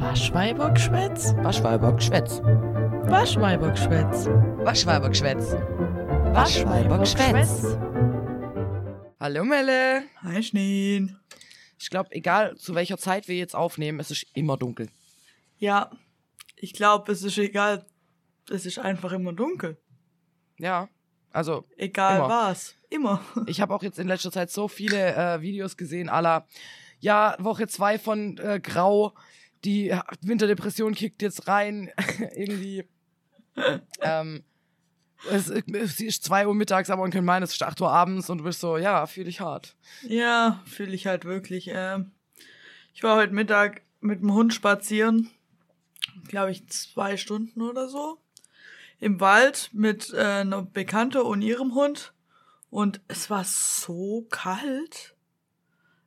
Waschweibergschwätz? 0.00 1.34
Waschweibergschwätz. 1.38 2.40
Waschweibergschwätz. 2.40 4.26
Waschweibergschwätz. 4.64 5.52
Waschweibergschwätz. 6.34 7.76
Hallo 9.18 9.44
Melle. 9.44 10.04
Hi 10.22 10.40
Schneen. 10.42 11.18
Ich 11.78 11.90
glaube, 11.90 12.12
egal 12.12 12.56
zu 12.56 12.76
welcher 12.76 12.96
Zeit 12.96 13.26
wir 13.26 13.36
jetzt 13.36 13.56
aufnehmen, 13.56 13.98
es 13.98 14.12
ist 14.12 14.24
immer 14.34 14.56
dunkel. 14.56 14.88
Ja, 15.58 15.90
ich 16.54 16.74
glaube, 16.74 17.10
es 17.10 17.24
ist 17.24 17.36
egal. 17.38 17.84
Es 18.48 18.66
ist 18.66 18.78
einfach 18.78 19.10
immer 19.10 19.32
dunkel. 19.32 19.78
Ja, 20.58 20.88
also 21.32 21.64
Egal 21.76 22.18
Immer. 22.18 22.28
was. 22.28 22.76
Immer. 22.88 23.20
ich 23.46 23.60
habe 23.60 23.74
auch 23.74 23.82
jetzt 23.82 23.98
in 23.98 24.06
letzter 24.06 24.30
Zeit 24.30 24.50
so 24.50 24.68
viele 24.68 25.14
äh, 25.16 25.40
Videos 25.42 25.76
gesehen, 25.76 26.08
aller 26.08 26.46
ja, 27.00 27.36
Woche 27.40 27.66
zwei 27.66 27.98
von 27.98 28.38
äh, 28.38 28.60
Grau, 28.60 29.12
die 29.64 29.94
Winterdepression 30.22 30.94
kickt 30.94 31.22
jetzt 31.22 31.48
rein, 31.48 31.90
irgendwie. 32.34 32.84
ähm, 34.00 34.44
es, 35.30 35.48
es 35.48 36.00
ist 36.00 36.24
2 36.24 36.46
Uhr 36.46 36.54
mittags, 36.54 36.90
aber 36.90 37.02
man 37.02 37.10
kann 37.10 37.24
meinen, 37.24 37.42
es 37.42 37.52
ist 37.52 37.62
8 37.62 37.80
Uhr 37.80 37.90
abends 37.90 38.30
und 38.30 38.38
du 38.38 38.44
bist 38.44 38.60
so, 38.60 38.76
ja, 38.76 39.06
fühle 39.06 39.28
ich 39.28 39.40
hart. 39.40 39.74
Ja, 40.02 40.62
fühle 40.64 40.94
ich 40.94 41.06
halt 41.06 41.24
wirklich. 41.24 41.70
Ähm, 41.72 42.12
ich 42.94 43.02
war 43.02 43.16
heute 43.16 43.32
Mittag 43.32 43.82
mit 44.00 44.20
dem 44.20 44.32
Hund 44.32 44.54
spazieren. 44.54 45.30
Glaube 46.28 46.50
ich, 46.50 46.68
zwei 46.68 47.16
Stunden 47.16 47.62
oder 47.62 47.88
so. 47.88 48.18
Im 49.00 49.20
Wald 49.20 49.70
mit 49.72 50.12
äh, 50.12 50.18
einer 50.18 50.62
Bekannte 50.62 51.24
und 51.24 51.42
ihrem 51.42 51.74
Hund. 51.74 52.12
Und 52.70 53.00
es 53.08 53.30
war 53.30 53.44
so 53.44 54.26
kalt. 54.30 55.14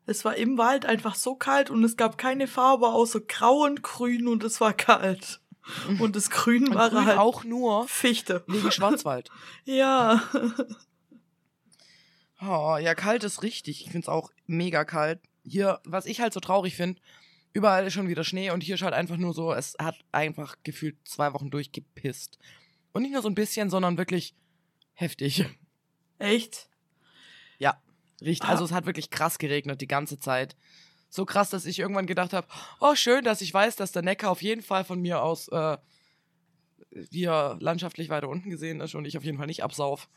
Es 0.05 0.25
war 0.25 0.35
im 0.35 0.57
Wald 0.57 0.85
einfach 0.85 1.15
so 1.15 1.35
kalt 1.35 1.69
und 1.69 1.83
es 1.83 1.95
gab 1.95 2.17
keine 2.17 2.47
Farbe 2.47 2.87
außer 2.87 3.21
grau 3.21 3.63
und 3.63 3.83
grün 3.83 4.27
und 4.27 4.43
es 4.43 4.59
war 4.59 4.73
kalt. 4.73 5.39
Und 5.99 6.15
das 6.15 6.31
Grün 6.31 6.69
Und 6.69 6.75
war 6.75 6.89
grün 6.89 7.05
halt 7.05 7.19
auch 7.19 7.43
nur 7.43 7.87
Fichte. 7.87 8.43
wegen 8.47 8.71
Schwarzwald. 8.71 9.29
Ja. 9.65 10.21
Oh, 12.41 12.77
ja, 12.81 12.95
kalt 12.95 13.23
ist 13.23 13.43
richtig. 13.43 13.85
Ich 13.85 13.91
find's 13.91 14.09
auch 14.09 14.31
mega 14.47 14.83
kalt. 14.83 15.19
Hier, 15.43 15.79
was 15.85 16.07
ich 16.07 16.19
halt 16.19 16.33
so 16.33 16.39
traurig 16.39 16.75
finde, 16.75 16.99
überall 17.53 17.85
ist 17.85 17.93
schon 17.93 18.07
wieder 18.07 18.23
Schnee 18.23 18.49
und 18.49 18.63
hier 18.63 18.75
ist 18.75 18.81
halt 18.81 18.95
einfach 18.95 19.17
nur 19.17 19.33
so, 19.33 19.53
es 19.53 19.75
hat 19.79 19.95
einfach 20.11 20.55
gefühlt 20.63 20.97
zwei 21.03 21.33
Wochen 21.33 21.51
durchgepisst. 21.51 22.39
Und 22.93 23.03
nicht 23.03 23.13
nur 23.13 23.21
so 23.21 23.29
ein 23.29 23.35
bisschen, 23.35 23.69
sondern 23.69 23.97
wirklich 23.97 24.33
heftig. 24.93 25.45
Echt? 26.17 26.69
Ja, 27.59 27.79
richtig. 28.21 28.47
Ah. 28.47 28.51
Also 28.51 28.65
es 28.65 28.71
hat 28.71 28.85
wirklich 28.85 29.09
krass 29.09 29.37
geregnet 29.39 29.81
die 29.81 29.87
ganze 29.87 30.19
Zeit. 30.19 30.55
So 31.09 31.25
krass, 31.25 31.49
dass 31.49 31.65
ich 31.65 31.79
irgendwann 31.79 32.07
gedacht 32.07 32.31
habe, 32.33 32.47
oh 32.79 32.95
schön, 32.95 33.23
dass 33.23 33.41
ich 33.41 33.53
weiß, 33.53 33.75
dass 33.75 33.91
der 33.91 34.01
Neckar 34.01 34.31
auf 34.31 34.41
jeden 34.41 34.61
Fall 34.61 34.85
von 34.85 35.01
mir 35.01 35.21
aus 35.21 35.49
äh, 35.49 35.77
hier 37.11 37.57
landschaftlich 37.59 38.09
weiter 38.09 38.29
unten 38.29 38.49
gesehen 38.49 38.79
ist 38.81 38.95
und 38.95 39.05
ich 39.05 39.17
auf 39.17 39.23
jeden 39.23 39.37
Fall 39.37 39.47
nicht 39.47 39.63
absauf. 39.63 40.09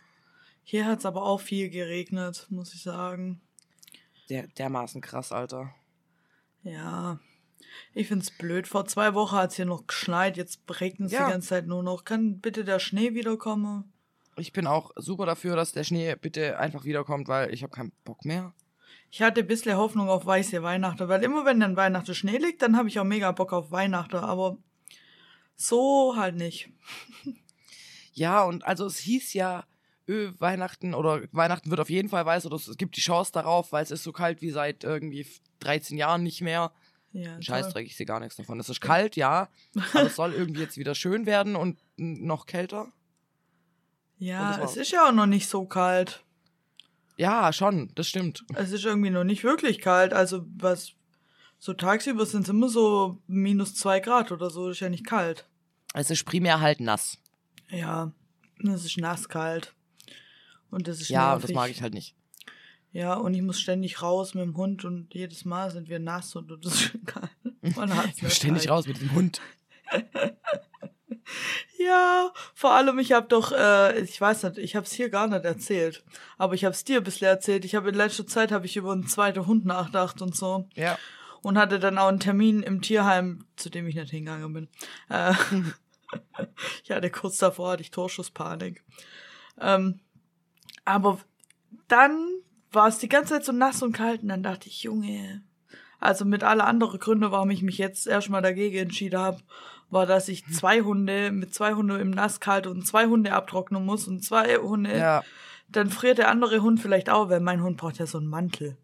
Hier 0.62 0.86
hat's 0.86 1.04
aber 1.04 1.24
auch 1.24 1.40
viel 1.40 1.68
geregnet, 1.68 2.46
muss 2.48 2.74
ich 2.74 2.82
sagen. 2.82 3.40
Der, 4.30 4.46
dermaßen 4.46 5.00
krass, 5.00 5.32
Alter. 5.32 5.74
Ja. 6.62 7.20
Ich 7.92 8.08
find's 8.08 8.30
blöd. 8.30 8.66
Vor 8.68 8.86
zwei 8.86 9.14
Wochen 9.14 9.36
hat's 9.36 9.56
hier 9.56 9.66
noch 9.66 9.86
geschneit, 9.86 10.36
jetzt 10.36 10.60
regnet 10.80 11.08
es 11.08 11.12
Ja. 11.12 11.26
die 11.26 11.32
ganze 11.32 11.48
Zeit 11.48 11.66
nur 11.66 11.82
noch. 11.82 12.04
Kann 12.04 12.38
bitte 12.38 12.64
der 12.64 12.78
Schnee 12.78 13.14
wiederkommen? 13.14 13.92
Ich 14.36 14.52
bin 14.52 14.66
auch 14.66 14.90
super 14.96 15.26
dafür, 15.26 15.56
dass 15.56 15.72
der 15.72 15.84
Schnee 15.84 16.14
bitte 16.20 16.58
einfach 16.58 16.84
wiederkommt, 16.84 17.28
weil 17.28 17.52
ich 17.52 17.62
habe 17.62 17.72
keinen 17.72 17.92
Bock 18.04 18.24
mehr. 18.24 18.52
Ich 19.10 19.22
hatte 19.22 19.42
ein 19.42 19.46
bisschen 19.46 19.76
Hoffnung 19.76 20.08
auf 20.08 20.26
weiße 20.26 20.62
Weihnachten, 20.62 21.08
weil 21.08 21.22
immer 21.22 21.44
wenn 21.44 21.60
dann 21.60 21.76
Weihnachten 21.76 22.14
Schnee 22.14 22.38
liegt, 22.38 22.62
dann 22.62 22.76
habe 22.76 22.88
ich 22.88 22.98
auch 22.98 23.04
mega 23.04 23.30
Bock 23.32 23.52
auf 23.52 23.70
Weihnachten, 23.70 24.16
aber 24.16 24.58
so 25.56 26.14
halt 26.16 26.36
nicht. 26.36 26.70
Ja, 28.16 28.44
und 28.44 28.64
also 28.64 28.86
es 28.86 28.98
hieß 28.98 29.34
ja, 29.34 29.64
öh, 30.08 30.30
Weihnachten 30.38 30.94
oder 30.94 31.22
Weihnachten 31.32 31.70
wird 31.70 31.80
auf 31.80 31.90
jeden 31.90 32.08
Fall 32.08 32.24
weiß 32.24 32.46
oder 32.46 32.54
es 32.54 32.76
gibt 32.76 32.96
die 32.96 33.00
Chance 33.00 33.32
darauf, 33.32 33.72
weil 33.72 33.82
es 33.82 33.90
ist 33.90 34.04
so 34.04 34.12
kalt 34.12 34.40
wie 34.40 34.50
seit 34.50 34.84
irgendwie 34.84 35.26
13 35.58 35.98
Jahren 35.98 36.22
nicht 36.22 36.40
mehr. 36.40 36.70
Ja. 37.12 37.40
Scheißdreck, 37.42 37.86
ich 37.86 37.96
sehe 37.96 38.06
gar 38.06 38.20
nichts 38.20 38.36
davon. 38.36 38.58
Es 38.60 38.68
ist 38.68 38.80
kalt, 38.80 39.16
ja, 39.16 39.48
aber 39.92 40.06
es 40.06 40.14
soll 40.16 40.32
irgendwie 40.32 40.60
jetzt 40.60 40.78
wieder 40.78 40.94
schön 40.94 41.26
werden 41.26 41.56
und 41.56 41.78
noch 41.96 42.46
kälter. 42.46 42.92
Und 44.24 44.58
Ja, 44.58 44.62
es 44.64 44.76
ist 44.76 44.90
ja 44.90 45.08
auch 45.08 45.12
noch 45.12 45.26
nicht 45.26 45.48
so 45.48 45.64
kalt. 45.66 46.22
Ja, 47.16 47.52
schon, 47.52 47.90
das 47.94 48.08
stimmt. 48.08 48.44
Es 48.54 48.72
ist 48.72 48.84
irgendwie 48.84 49.10
noch 49.10 49.24
nicht 49.24 49.44
wirklich 49.44 49.80
kalt. 49.80 50.12
Also 50.12 50.46
was 50.56 50.92
so 51.58 51.72
tagsüber 51.72 52.26
sind 52.26 52.42
es 52.42 52.48
immer 52.48 52.68
so 52.68 53.18
minus 53.26 53.74
zwei 53.74 54.00
Grad 54.00 54.32
oder 54.32 54.50
so. 54.50 54.68
Ist 54.70 54.80
ja 54.80 54.88
nicht 54.88 55.06
kalt. 55.06 55.46
Es 55.94 56.10
ist 56.10 56.24
primär 56.24 56.60
halt 56.60 56.80
nass. 56.80 57.18
Ja, 57.70 58.12
es 58.62 58.84
ist 58.84 58.98
nasskalt. 58.98 59.72
Und 60.70 60.88
das 60.88 61.00
ist 61.00 61.08
Ja, 61.08 61.30
nervig. 61.32 61.42
das 61.46 61.54
mag 61.54 61.70
ich 61.70 61.82
halt 61.82 61.94
nicht. 61.94 62.14
Ja, 62.92 63.14
und 63.14 63.34
ich 63.34 63.42
muss 63.42 63.60
ständig 63.60 64.02
raus 64.02 64.34
mit 64.34 64.44
dem 64.44 64.56
Hund 64.56 64.84
und 64.84 65.12
jedes 65.14 65.44
Mal 65.44 65.70
sind 65.70 65.88
wir 65.88 65.98
nass 66.00 66.34
und 66.36 66.50
das 66.64 66.74
ist 66.74 66.92
kalt. 67.06 67.30
Man 67.76 67.90
Ich 68.16 68.22
muss 68.22 68.36
ständig 68.36 68.64
kalt. 68.66 68.70
raus 68.72 68.86
mit 68.86 69.00
dem 69.00 69.12
Hund. 69.12 69.40
Ja, 71.78 72.32
vor 72.54 72.72
allem, 72.72 72.98
ich 72.98 73.12
habe 73.12 73.26
doch, 73.28 73.52
äh, 73.52 74.00
ich 74.00 74.20
weiß 74.20 74.44
nicht, 74.44 74.58
ich 74.58 74.76
habe 74.76 74.86
es 74.86 74.92
hier 74.92 75.08
gar 75.10 75.26
nicht 75.26 75.44
erzählt, 75.44 76.04
aber 76.38 76.54
ich 76.54 76.64
habe 76.64 76.72
es 76.72 76.84
dir 76.84 77.00
bisschen 77.00 77.28
erzählt. 77.28 77.64
Ich 77.64 77.74
habe 77.74 77.88
in 77.90 77.94
letzter 77.94 78.26
Zeit 78.26 78.52
habe 78.52 78.66
ich 78.66 78.76
über 78.76 78.92
einen 78.92 79.06
zweiten 79.06 79.46
Hund 79.46 79.64
nachgedacht 79.64 80.22
und 80.22 80.34
so 80.36 80.68
Ja. 80.74 80.98
und 81.42 81.58
hatte 81.58 81.78
dann 81.78 81.98
auch 81.98 82.08
einen 82.08 82.20
Termin 82.20 82.62
im 82.62 82.80
Tierheim, 82.80 83.44
zu 83.56 83.70
dem 83.70 83.86
ich 83.86 83.94
nicht 83.96 84.10
hingegangen 84.10 84.52
bin. 84.52 84.68
Äh, 85.08 85.34
ich 86.84 86.90
hatte 86.90 87.10
kurz 87.10 87.38
davor 87.38 87.72
hatte 87.72 87.82
ich 87.82 87.90
Torschusspanik. 87.90 88.82
Ähm, 89.60 90.00
aber 90.84 91.18
dann 91.88 92.28
war 92.72 92.88
es 92.88 92.98
die 92.98 93.08
ganze 93.08 93.34
Zeit 93.34 93.44
so 93.44 93.52
nass 93.52 93.82
und 93.82 93.92
kalt 93.92 94.22
und 94.22 94.28
dann 94.28 94.42
dachte 94.42 94.68
ich, 94.68 94.82
Junge, 94.82 95.42
also 96.00 96.24
mit 96.24 96.42
alle 96.42 96.64
anderen 96.64 96.98
Gründe, 96.98 97.30
warum 97.30 97.50
ich 97.50 97.62
mich 97.62 97.78
jetzt 97.78 98.06
erstmal 98.06 98.42
dagegen 98.42 98.76
entschieden 98.78 99.18
habe, 99.18 99.40
war, 99.94 100.04
dass 100.04 100.28
ich 100.28 100.44
zwei 100.52 100.82
Hunde 100.82 101.30
mit 101.32 101.54
zwei 101.54 101.72
Hunde 101.72 101.96
im 101.98 102.10
Nasskalt 102.10 102.66
und 102.66 102.86
zwei 102.86 103.06
Hunde 103.06 103.32
abtrocknen 103.32 103.84
muss 103.86 104.06
und 104.06 104.22
zwei 104.22 104.56
Hunde 104.58 104.98
Ja. 104.98 105.24
dann 105.70 105.88
friert 105.90 106.18
der 106.18 106.28
andere 106.28 106.60
Hund 106.60 106.80
vielleicht 106.80 107.08
auch, 107.08 107.30
weil 107.30 107.40
mein 107.40 107.62
Hund 107.62 107.78
braucht 107.78 107.98
ja 107.98 108.06
so 108.06 108.18
einen 108.18 108.26
Mantel. 108.28 108.76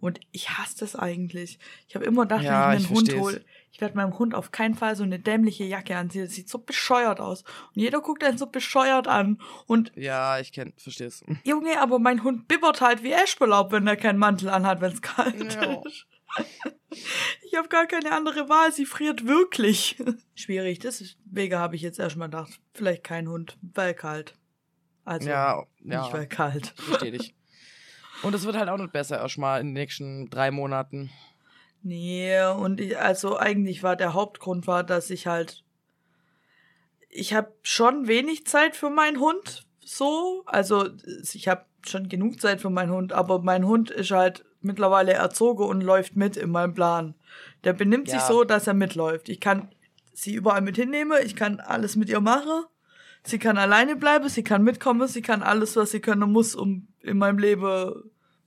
Und 0.00 0.18
ich 0.32 0.50
hasse 0.50 0.78
das 0.80 0.96
eigentlich. 0.96 1.58
Ich 1.86 1.94
habe 1.94 2.06
immer 2.06 2.22
gedacht, 2.22 2.42
Ja, 2.42 2.70
wenn 2.70 2.78
ich 2.78 2.88
mir 2.90 2.96
einen 2.96 2.96
Hund 2.98 3.14
hole, 3.14 3.44
ich 3.70 3.80
werde 3.82 3.96
meinem 3.96 4.18
Hund 4.18 4.34
auf 4.34 4.50
keinen 4.50 4.74
Fall 4.74 4.96
so 4.96 5.02
eine 5.02 5.18
dämliche 5.18 5.64
Jacke 5.64 5.94
anziehen. 5.96 6.24
Das 6.24 6.32
sieht 6.34 6.48
so 6.48 6.58
bescheuert 6.58 7.20
aus. 7.20 7.42
Und 7.74 7.82
jeder 7.82 8.00
guckt 8.00 8.24
einen 8.24 8.38
so 8.38 8.46
bescheuert 8.46 9.08
an. 9.08 9.38
Und 9.66 9.92
Ja, 9.96 10.38
ich 10.38 10.52
kenn, 10.52 10.72
versteh's. 10.78 11.22
Junge, 11.44 11.78
aber 11.80 11.98
mein 11.98 12.22
Hund 12.24 12.48
bibbert 12.48 12.80
halt 12.80 13.02
wie 13.02 13.12
Eschbelaub, 13.12 13.72
wenn 13.72 13.86
er 13.86 13.96
keinen 13.96 14.18
Mantel 14.18 14.48
anhat, 14.48 14.80
wenn 14.80 14.92
es 14.92 15.02
kalt 15.02 15.54
Ja. 15.54 15.82
ist. 15.84 16.06
Ich 17.42 17.56
habe 17.56 17.68
gar 17.68 17.86
keine 17.86 18.12
andere 18.12 18.48
Wahl. 18.48 18.72
Sie 18.72 18.84
friert 18.84 19.26
wirklich. 19.26 19.96
Schwierig. 20.34 20.80
Deswegen 20.80 21.56
habe 21.56 21.76
ich 21.76 21.82
jetzt 21.82 21.98
erstmal 21.98 22.28
gedacht, 22.28 22.60
vielleicht 22.74 23.04
kein 23.04 23.28
Hund, 23.28 23.58
weil 23.60 23.94
kalt. 23.94 24.36
Also 25.04 25.28
Ja, 25.28 25.64
ja. 25.84 26.02
nicht 26.02 26.12
weil 26.12 26.26
kalt. 26.26 26.74
Verstehe 26.76 27.12
dich. 27.12 27.34
Und 28.22 28.34
es 28.34 28.44
wird 28.44 28.56
halt 28.56 28.68
auch 28.68 28.76
nicht 28.76 28.92
besser 28.92 29.18
erstmal 29.18 29.60
in 29.60 29.68
den 29.68 29.72
nächsten 29.74 30.30
drei 30.30 30.50
Monaten. 30.50 31.10
Nee, 31.82 32.40
und 32.44 32.80
ich, 32.80 32.98
also 32.98 33.36
eigentlich 33.36 33.82
war 33.82 33.96
der 33.96 34.14
Hauptgrund 34.14 34.66
war, 34.66 34.84
dass 34.84 35.10
ich 35.10 35.26
halt 35.26 35.64
ich 37.10 37.34
habe 37.34 37.52
schon 37.62 38.06
wenig 38.06 38.46
Zeit 38.46 38.76
für 38.76 38.88
meinen 38.90 39.18
Hund, 39.18 39.66
so, 39.84 40.44
also 40.46 40.88
ich 41.34 41.48
habe 41.48 41.66
schon 41.84 42.08
genug 42.08 42.40
Zeit 42.40 42.60
für 42.60 42.70
meinen 42.70 42.92
Hund, 42.92 43.12
aber 43.12 43.40
mein 43.40 43.66
Hund 43.66 43.90
ist 43.90 44.12
halt 44.12 44.44
mittlerweile 44.60 45.12
erzogen 45.12 45.64
und 45.64 45.80
läuft 45.82 46.16
mit 46.16 46.36
in 46.36 46.50
meinem 46.50 46.74
Plan. 46.74 47.14
Der 47.64 47.72
benimmt 47.72 48.08
sich 48.08 48.20
Ja. 48.20 48.26
so, 48.26 48.44
dass 48.44 48.66
er 48.66 48.74
mitläuft. 48.74 49.28
Ich 49.28 49.40
kann 49.40 49.68
sie 50.12 50.34
überall 50.34 50.60
mit 50.60 50.76
hinnehmen, 50.76 51.18
ich 51.24 51.36
kann 51.36 51.60
alles 51.60 51.96
mit 51.96 52.08
ihr 52.08 52.20
machen. 52.20 52.64
Sie 53.22 53.38
kann 53.38 53.58
alleine 53.58 53.96
bleiben, 53.96 54.28
sie 54.28 54.42
kann 54.42 54.62
mitkommen, 54.62 55.06
sie 55.08 55.22
kann 55.22 55.42
alles, 55.42 55.76
was 55.76 55.90
sie 55.90 56.00
können 56.00 56.30
muss, 56.32 56.54
um 56.54 56.88
in 57.00 57.18
meinem 57.18 57.38
Leben, 57.38 57.92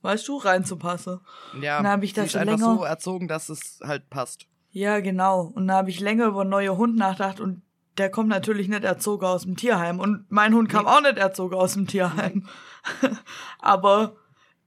weißt 0.02 0.26
du, 0.28 0.36
reinzupassen. 0.36 1.20
Ja, 1.60 1.78
Dann 1.82 1.88
hab 1.92 2.02
ich 2.02 2.10
sie 2.10 2.16
das 2.16 2.26
ist 2.26 2.36
einfach 2.36 2.58
länger- 2.58 2.76
so 2.76 2.84
erzogen, 2.84 3.28
dass 3.28 3.48
es 3.48 3.78
halt 3.84 4.10
passt. 4.10 4.46
Ja, 4.70 4.98
genau. 5.00 5.52
Und 5.54 5.68
da 5.68 5.74
habe 5.74 5.90
ich 5.90 6.00
länger 6.00 6.26
über 6.26 6.44
neuen 6.44 6.76
Hund 6.76 6.96
nachgedacht 6.96 7.38
und 7.40 7.62
der 7.98 8.10
kommt 8.10 8.28
natürlich 8.28 8.66
nicht 8.66 8.82
erzogen 8.82 9.24
aus 9.24 9.42
dem 9.42 9.56
Tierheim. 9.56 10.00
Und 10.00 10.26
mein 10.28 10.52
Hund 10.52 10.68
kam 10.68 10.84
Nee. 10.86 10.90
auch 10.90 11.00
nicht 11.00 11.16
erzogen 11.16 11.54
aus 11.54 11.74
dem 11.74 11.86
Tierheim. 11.86 12.48
Aber 13.60 14.16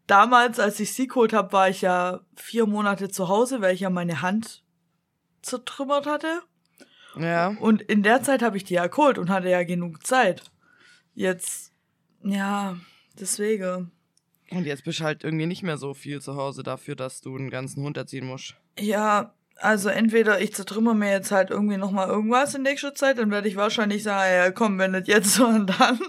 damals, 0.07 0.59
als 0.59 0.80
ich 0.80 0.94
sie 0.94 1.07
geholt 1.07 1.33
habe, 1.33 1.51
war 1.51 1.69
ich 1.69 1.81
ja 1.81 2.21
vier 2.36 2.65
Monate 2.65 3.09
zu 3.09 3.27
Hause, 3.27 3.62
weil 3.62 3.75
ich 3.75 3.81
ja 3.81 3.89
meine 3.89 4.21
Hand 4.21 4.63
zertrümmert 5.42 6.07
hatte. 6.07 6.42
Ja. 7.18 7.50
Und 7.59 7.81
in 7.81 8.04
der 8.04 8.24
Zeit 8.24 8.42
habe 8.42 8.57
ich 8.57 8.63
die 8.63 8.75
ja 8.75 8.88
geholt 8.88 9.18
und 9.18 9.30
hatte 9.30 9.50
ja 9.50 9.63
genug 9.63 10.06
Zeit. 10.06 10.44
Jetzt, 11.13 11.74
ja, 12.24 12.77
deswegen. 13.19 13.92
Und 14.51 14.65
jetzt 14.65 14.83
bist 14.83 15.00
du 15.00 15.04
halt 15.04 15.24
irgendwie 15.24 15.45
nicht 15.45 15.63
mehr 15.63 15.77
so 15.77 15.94
viel 15.94 16.21
zu 16.21 16.36
Hause 16.36 16.63
dafür, 16.63 16.95
dass 16.95 17.21
du 17.21 17.36
einen 17.36 17.50
ganzen 17.50 17.83
Hund 17.83 17.98
erziehen 17.98 18.27
musst. 18.27 18.56
Ja, 18.80 19.33
Also 19.59 19.89
entweder 19.89 20.39
ich 20.39 20.54
zertrümmer 20.54 20.94
mir 20.94 21.12
jetzt 21.12 21.31
halt 21.31 21.50
irgendwie 21.50 21.77
nochmal 21.77 22.07
irgendwas 22.07 22.54
in 22.54 22.62
nächster 22.62 22.94
Zeit, 22.94 23.18
dann 23.18 23.31
werde 23.31 23.48
ich 23.48 23.56
wahrscheinlich 23.56 24.04
sagen, 24.04 24.31
ja 24.31 24.51
komm, 24.51 24.77
wenn 24.77 24.92
nicht 24.92 25.07
jetzt, 25.07 25.33
so 25.33 25.48
und 25.48 25.68
dann. 25.80 26.00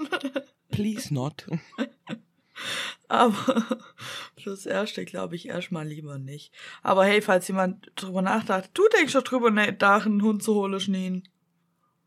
Please 0.71 1.13
not. 1.13 1.47
Aber 3.09 3.65
fürs 4.37 4.67
Erste 4.67 5.05
glaube 5.05 5.37
ich 5.37 5.49
erstmal 5.49 5.87
lieber 5.87 6.19
nicht. 6.19 6.53
Aber 6.83 7.05
hey, 7.05 7.23
falls 7.23 7.49
jemand 7.49 7.91
drüber 7.97 8.23
nachdacht, 8.23 8.71
du 8.75 8.83
denkst 8.97 9.15
doch 9.15 9.23
drüber 9.23 9.51
nach, 9.51 10.07
einen 10.07 10.23
Hund 10.23 10.43
zu 10.43 10.55
holen, 10.55 10.81
Schneen. 10.81 11.23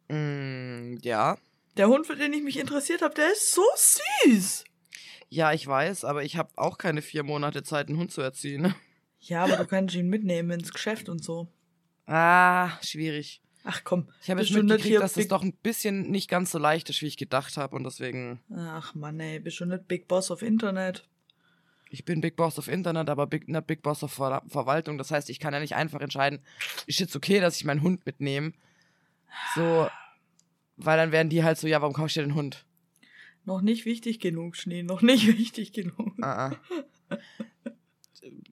Mm, 0.10 0.98
ja. 1.02 1.38
Der 1.78 1.88
Hund, 1.88 2.06
für 2.06 2.16
den 2.16 2.34
ich 2.34 2.44
mich 2.44 2.60
interessiert 2.60 3.02
habe, 3.02 3.16
der 3.16 3.32
ist 3.32 3.54
so 3.54 3.64
süß. 4.26 4.66
Ja, 5.30 5.54
ich 5.54 5.66
weiß, 5.66 6.04
aber 6.04 6.24
ich 6.24 6.36
habe 6.36 6.52
auch 6.58 6.78
keine 6.78 7.02
vier 7.02 7.24
Monate 7.24 7.64
Zeit, 7.64 7.88
einen 7.88 7.98
Hund 7.98 8.12
zu 8.12 8.22
erziehen. 8.22 8.76
Ja, 9.20 9.44
aber 9.46 9.58
du 9.58 9.66
kannst 9.66 9.96
ihn 9.96 10.10
mitnehmen 10.10 10.52
ins 10.52 10.74
Geschäft 10.74 11.08
und 11.08 11.24
so. 11.24 11.48
Ah, 12.06 12.72
schwierig. 12.82 13.42
Ach 13.64 13.84
komm. 13.84 14.08
Ich 14.24 14.30
habe 14.30 14.42
jetzt 14.42 14.52
mitgekriegt, 14.52 14.96
dass 14.96 15.14
das 15.14 15.24
Big- 15.24 15.30
doch 15.30 15.44
ein 15.44 15.54
bisschen 15.54 16.10
nicht 16.10 16.30
ganz 16.30 16.52
so 16.52 16.58
leicht 16.58 16.90
ist, 16.90 17.02
wie 17.02 17.08
ich 17.08 17.18
gedacht 17.18 17.58
habe. 17.58 17.76
Und 17.76 17.84
deswegen, 17.84 18.40
Ach 18.56 18.96
Mann, 18.96 19.20
ey, 19.20 19.40
bist 19.40 19.60
du 19.60 19.66
nicht 19.66 19.88
Big 19.88 20.08
Boss 20.08 20.32
auf 20.32 20.42
Internet? 20.42 21.08
ich 21.94 22.06
bin 22.06 22.22
Big 22.22 22.38
Boss 22.38 22.58
auf 22.58 22.70
Internet, 22.70 23.10
aber 23.10 23.28
Big, 23.28 23.50
nicht 23.50 23.68
Big 23.68 23.82
Boss 23.82 24.02
auf 24.04 24.14
Ver 24.14 24.42
Verwaltung. 24.48 24.98
Das 24.98 25.12
heißt, 25.12 25.30
ich 25.30 25.40
kann 25.40 25.54
ja 25.54 25.60
nicht 25.60 25.76
einfach 25.76 26.00
entscheiden, 26.00 26.40
ist 26.88 27.00
jetzt 27.02 27.16
okay, 27.18 27.40
dass 27.42 27.58
ich 27.58 27.66
meinen 27.66 27.82
Hund 27.82 28.06
mitnehme. 28.06 28.54
So, 29.56 29.90
weil 30.78 30.98
dann 30.98 31.12
werden 31.12 31.30
die 31.30 31.44
halt 31.44 31.58
so, 31.58 31.68
ja, 31.68 31.82
warum 31.82 31.94
kaufst 31.94 32.16
du 32.16 32.22
dir 32.22 32.28
den 32.28 32.36
Hund? 32.36 32.66
Noch 33.44 33.62
nicht 33.62 33.86
wichtig 33.86 34.20
genug, 34.22 34.56
Schnee, 34.56 34.84
noch 34.84 35.02
nicht 35.02 35.28
wichtig 35.38 35.74
genug. 35.74 36.14
Ah, 36.22 36.52
ah. 37.10 37.18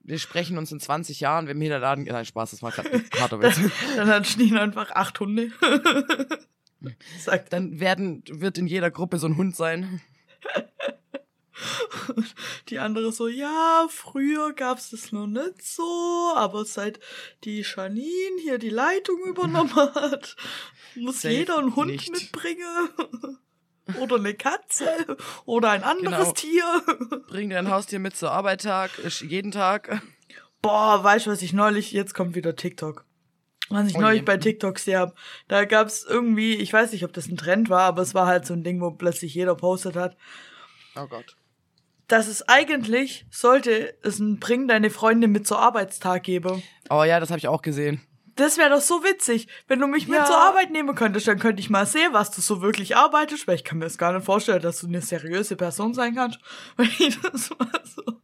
Wir 0.02 0.18
sprechen 0.18 0.58
uns 0.58 0.72
in 0.72 0.80
20 0.80 1.20
Jahren, 1.20 1.46
wenn 1.46 1.58
mir 1.58 1.68
der 1.68 1.78
Laden. 1.78 2.04
Nein, 2.04 2.24
Spaß, 2.24 2.52
das 2.52 2.62
war 2.62 2.72
gerade 2.72 2.90
ein 2.90 3.04
harter 3.18 3.38
Witz. 3.42 3.60
Dann 3.96 4.08
hat 4.08 4.26
Schnee 4.26 4.56
einfach 4.56 4.90
acht 4.90 5.20
Hunde. 5.20 5.52
Sagt 7.18 7.52
Dann 7.52 7.78
werden, 7.78 8.24
wird 8.28 8.58
in 8.58 8.66
jeder 8.66 8.90
Gruppe 8.90 9.18
so 9.18 9.26
ein 9.26 9.36
Hund 9.36 9.54
sein. 9.54 10.00
die 12.68 12.78
andere 12.78 13.12
so, 13.12 13.28
ja, 13.28 13.86
früher 13.90 14.54
gab's 14.54 14.90
das 14.90 15.12
noch 15.12 15.26
nicht 15.26 15.62
so, 15.62 16.32
aber 16.34 16.64
seit 16.64 16.98
die 17.44 17.62
Janine 17.62 18.40
hier 18.40 18.58
die 18.58 18.70
Leitung 18.70 19.18
übernommen 19.26 19.74
hat, 19.74 20.36
muss 20.96 21.20
Safe 21.20 21.34
jeder 21.34 21.58
einen 21.58 21.76
Hund 21.76 21.90
nicht. 21.90 22.10
mitbringen. 22.10 22.88
Oder 23.98 24.16
eine 24.16 24.34
Katze. 24.34 24.86
Oder 25.46 25.70
ein 25.70 25.82
anderes 25.82 26.18
Genau. 26.18 26.32
Tier. 26.32 26.82
Bring 27.28 27.50
dein 27.50 27.70
Haustier 27.70 27.98
mit 27.98 28.16
zur 28.16 28.30
Arbeit 28.32 28.62
Tag, 28.62 28.90
jeden 29.20 29.50
Tag. 29.52 30.02
Boah, 30.62 31.02
weißt 31.02 31.26
du, 31.26 31.30
was 31.30 31.42
ich 31.42 31.52
neulich, 31.52 31.92
jetzt 31.92 32.14
kommt 32.14 32.34
wieder 32.34 32.54
TikTok. 32.56 33.04
Was 33.70 33.88
ich 33.88 33.96
Oh 33.96 34.00
neulich 34.00 34.20
je. 34.20 34.24
bei 34.26 34.36
TikTok 34.36 34.74
gesehen 34.74 34.98
hab, 34.98 35.14
da 35.48 35.64
gab's 35.64 36.04
irgendwie, 36.08 36.54
ich 36.56 36.72
weiß 36.72 36.92
nicht, 36.92 37.04
ob 37.04 37.12
das 37.12 37.28
ein 37.28 37.36
Trend 37.36 37.70
war, 37.70 37.82
aber 37.82 38.02
es 38.02 38.14
war 38.14 38.26
halt 38.26 38.44
so 38.44 38.52
ein 38.52 38.64
Ding, 38.64 38.80
wo 38.80 38.90
plötzlich 38.90 39.32
jeder 39.34 39.54
postet 39.54 39.94
hat, 39.96 40.16
Oh 40.96 41.06
Gott. 41.06 41.36
dass 42.08 42.26
es 42.26 42.48
eigentlich 42.48 43.26
sollte 43.30 43.94
es 44.02 44.18
ein 44.18 44.40
Bring 44.40 44.66
deine 44.66 44.90
Freunde 44.90 45.28
mit 45.28 45.46
zur 45.46 45.60
Arbeitstag 45.60 46.24
geben. 46.24 46.62
Oh 46.90 47.04
ja, 47.04 47.20
das 47.20 47.30
habe 47.30 47.38
ich 47.38 47.46
auch 47.46 47.62
gesehen. 47.62 48.00
Das 48.36 48.58
wäre 48.58 48.70
doch 48.70 48.80
so 48.80 49.02
witzig. 49.04 49.48
Wenn 49.66 49.80
du 49.80 49.86
mich 49.86 50.06
mit 50.08 50.18
Ja. 50.18 50.24
zur 50.24 50.36
Arbeit 50.38 50.70
nehmen 50.70 50.94
könntest, 50.94 51.26
dann 51.28 51.38
könnte 51.38 51.60
ich 51.60 51.70
mal 51.70 51.86
sehen, 51.86 52.12
was 52.12 52.30
du 52.30 52.40
so 52.40 52.62
wirklich 52.62 52.96
arbeitest, 52.96 53.46
weil 53.46 53.56
ich 53.56 53.64
kann 53.64 53.78
mir 53.78 53.84
das 53.84 53.98
gar 53.98 54.12
nicht 54.12 54.24
vorstellen, 54.24 54.62
dass 54.62 54.80
du 54.80 54.86
eine 54.86 55.02
seriöse 55.02 55.56
Person 55.56 55.94
sein 55.94 56.14
kannst. 56.14 56.38
Ich 56.98 57.18
so. 57.34 57.54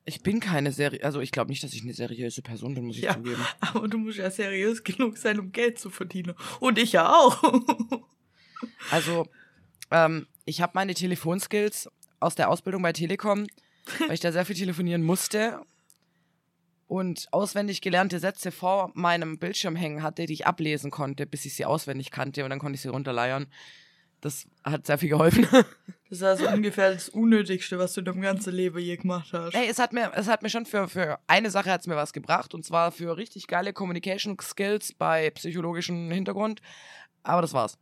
Ich 0.04 0.22
bin 0.22 0.38
keine 0.40 0.70
Serie, 0.72 1.02
also 1.02 1.20
ich 1.20 1.32
glaube 1.32 1.50
nicht, 1.50 1.62
dass 1.64 1.72
ich 1.72 1.82
eine 1.82 1.92
seriöse 1.94 2.40
Person 2.42 2.74
bin, 2.74 2.84
muss 2.86 2.96
ich 2.96 3.02
Ja, 3.02 3.14
zugeben. 3.14 3.44
aber 3.60 3.88
du 3.88 3.98
musst 3.98 4.18
ja 4.18 4.30
seriös 4.30 4.84
genug 4.84 5.16
sein, 5.18 5.40
um 5.40 5.50
Geld 5.52 5.78
zu 5.78 5.90
verdienen. 5.90 6.34
Und 6.60 6.78
ich 6.78 6.92
ja 6.92 7.12
auch. 7.12 7.42
Also, 8.90 9.26
ähm, 9.90 10.26
ich 10.46 10.62
habe 10.62 10.72
meine 10.74 10.94
Telefonskills 10.94 11.90
aus 12.20 12.34
der 12.34 12.48
Ausbildung 12.48 12.82
bei 12.82 12.92
Telekom, 12.92 13.46
weil 14.00 14.14
ich 14.14 14.20
da 14.20 14.32
sehr 14.32 14.46
viel 14.46 14.56
telefonieren 14.56 15.02
musste 15.02 15.60
und 16.86 17.26
auswendig 17.32 17.80
gelernte 17.80 18.18
Sätze 18.18 18.52
vor 18.52 18.90
meinem 18.94 19.38
Bildschirm 19.38 19.76
hängen 19.76 20.02
hatte, 20.02 20.26
die 20.26 20.32
ich 20.32 20.46
ablesen 20.46 20.90
konnte, 20.90 21.26
bis 21.26 21.44
ich 21.44 21.54
sie 21.54 21.64
auswendig 21.64 22.10
kannte 22.10 22.44
und 22.44 22.50
dann 22.50 22.58
konnte 22.58 22.76
ich 22.76 22.82
sie 22.82 22.88
runterleiern. 22.88 23.46
Das 24.20 24.46
hat 24.64 24.86
sehr 24.86 24.98
viel 24.98 25.10
geholfen. 25.10 25.46
Das 26.08 26.18
ist 26.18 26.22
also 26.22 26.48
ungefähr 26.48 26.92
das 26.92 27.08
Unnötigste, 27.08 27.80
was 27.80 27.94
du 27.94 28.00
in 28.00 28.04
deinem 28.04 28.20
ganzen 28.20 28.54
Leben 28.54 28.78
je 28.78 28.96
gemacht 28.96 29.32
hast. 29.32 29.56
Ey, 29.56 29.66
es 29.68 29.80
hat 29.80 29.92
mir, 29.92 30.12
es 30.14 30.28
hat 30.28 30.40
mir 30.40 30.50
schon 30.50 30.64
für, 30.64 30.86
für 30.86 31.18
eine 31.26 31.50
Sache 31.50 31.68
hat's 31.68 31.88
mir 31.88 31.96
was 31.96 32.12
gebracht 32.12 32.54
und 32.54 32.64
zwar 32.64 32.92
für 32.92 33.16
richtig 33.16 33.48
geile 33.48 33.72
Communication 33.72 34.36
Skills 34.40 34.92
bei 34.92 35.30
psychologischem 35.30 36.08
Hintergrund. 36.12 36.62
Aber 37.24 37.42
das 37.42 37.54
war's. 37.54 37.76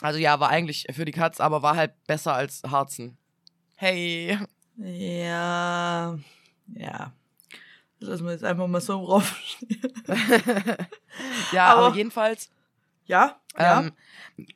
Also 0.00 0.18
ja, 0.18 0.40
war 0.40 0.48
eigentlich 0.48 0.86
für 0.92 1.04
die 1.04 1.12
Katz, 1.12 1.40
aber 1.40 1.60
war 1.60 1.76
halt 1.76 1.92
besser 2.06 2.32
als 2.32 2.62
Harzen. 2.66 3.18
Hey. 3.76 4.38
Ja, 4.78 6.18
ja. 6.74 7.12
Das 8.02 8.10
lassen 8.10 8.24
wir 8.24 8.32
jetzt 8.32 8.42
einfach 8.42 8.66
mal 8.66 8.80
so 8.80 9.06
drauf. 9.06 9.40
Ja, 11.52 11.66
aber, 11.66 11.86
Aber- 11.88 11.96
jedenfalls, 11.96 12.50
ja, 13.06 13.40
ja. 13.58 13.80
ähm, 13.80 13.92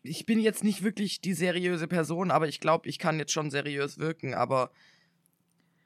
ich 0.02 0.26
bin 0.26 0.40
jetzt 0.40 0.64
nicht 0.64 0.82
wirklich 0.82 1.20
die 1.20 1.34
seriöse 1.34 1.86
Person, 1.86 2.30
aber 2.30 2.48
ich 2.48 2.58
glaube, 2.60 2.88
ich 2.88 2.98
kann 2.98 3.18
jetzt 3.18 3.32
schon 3.32 3.50
seriös 3.50 3.98
wirken. 3.98 4.34
Aber 4.34 4.70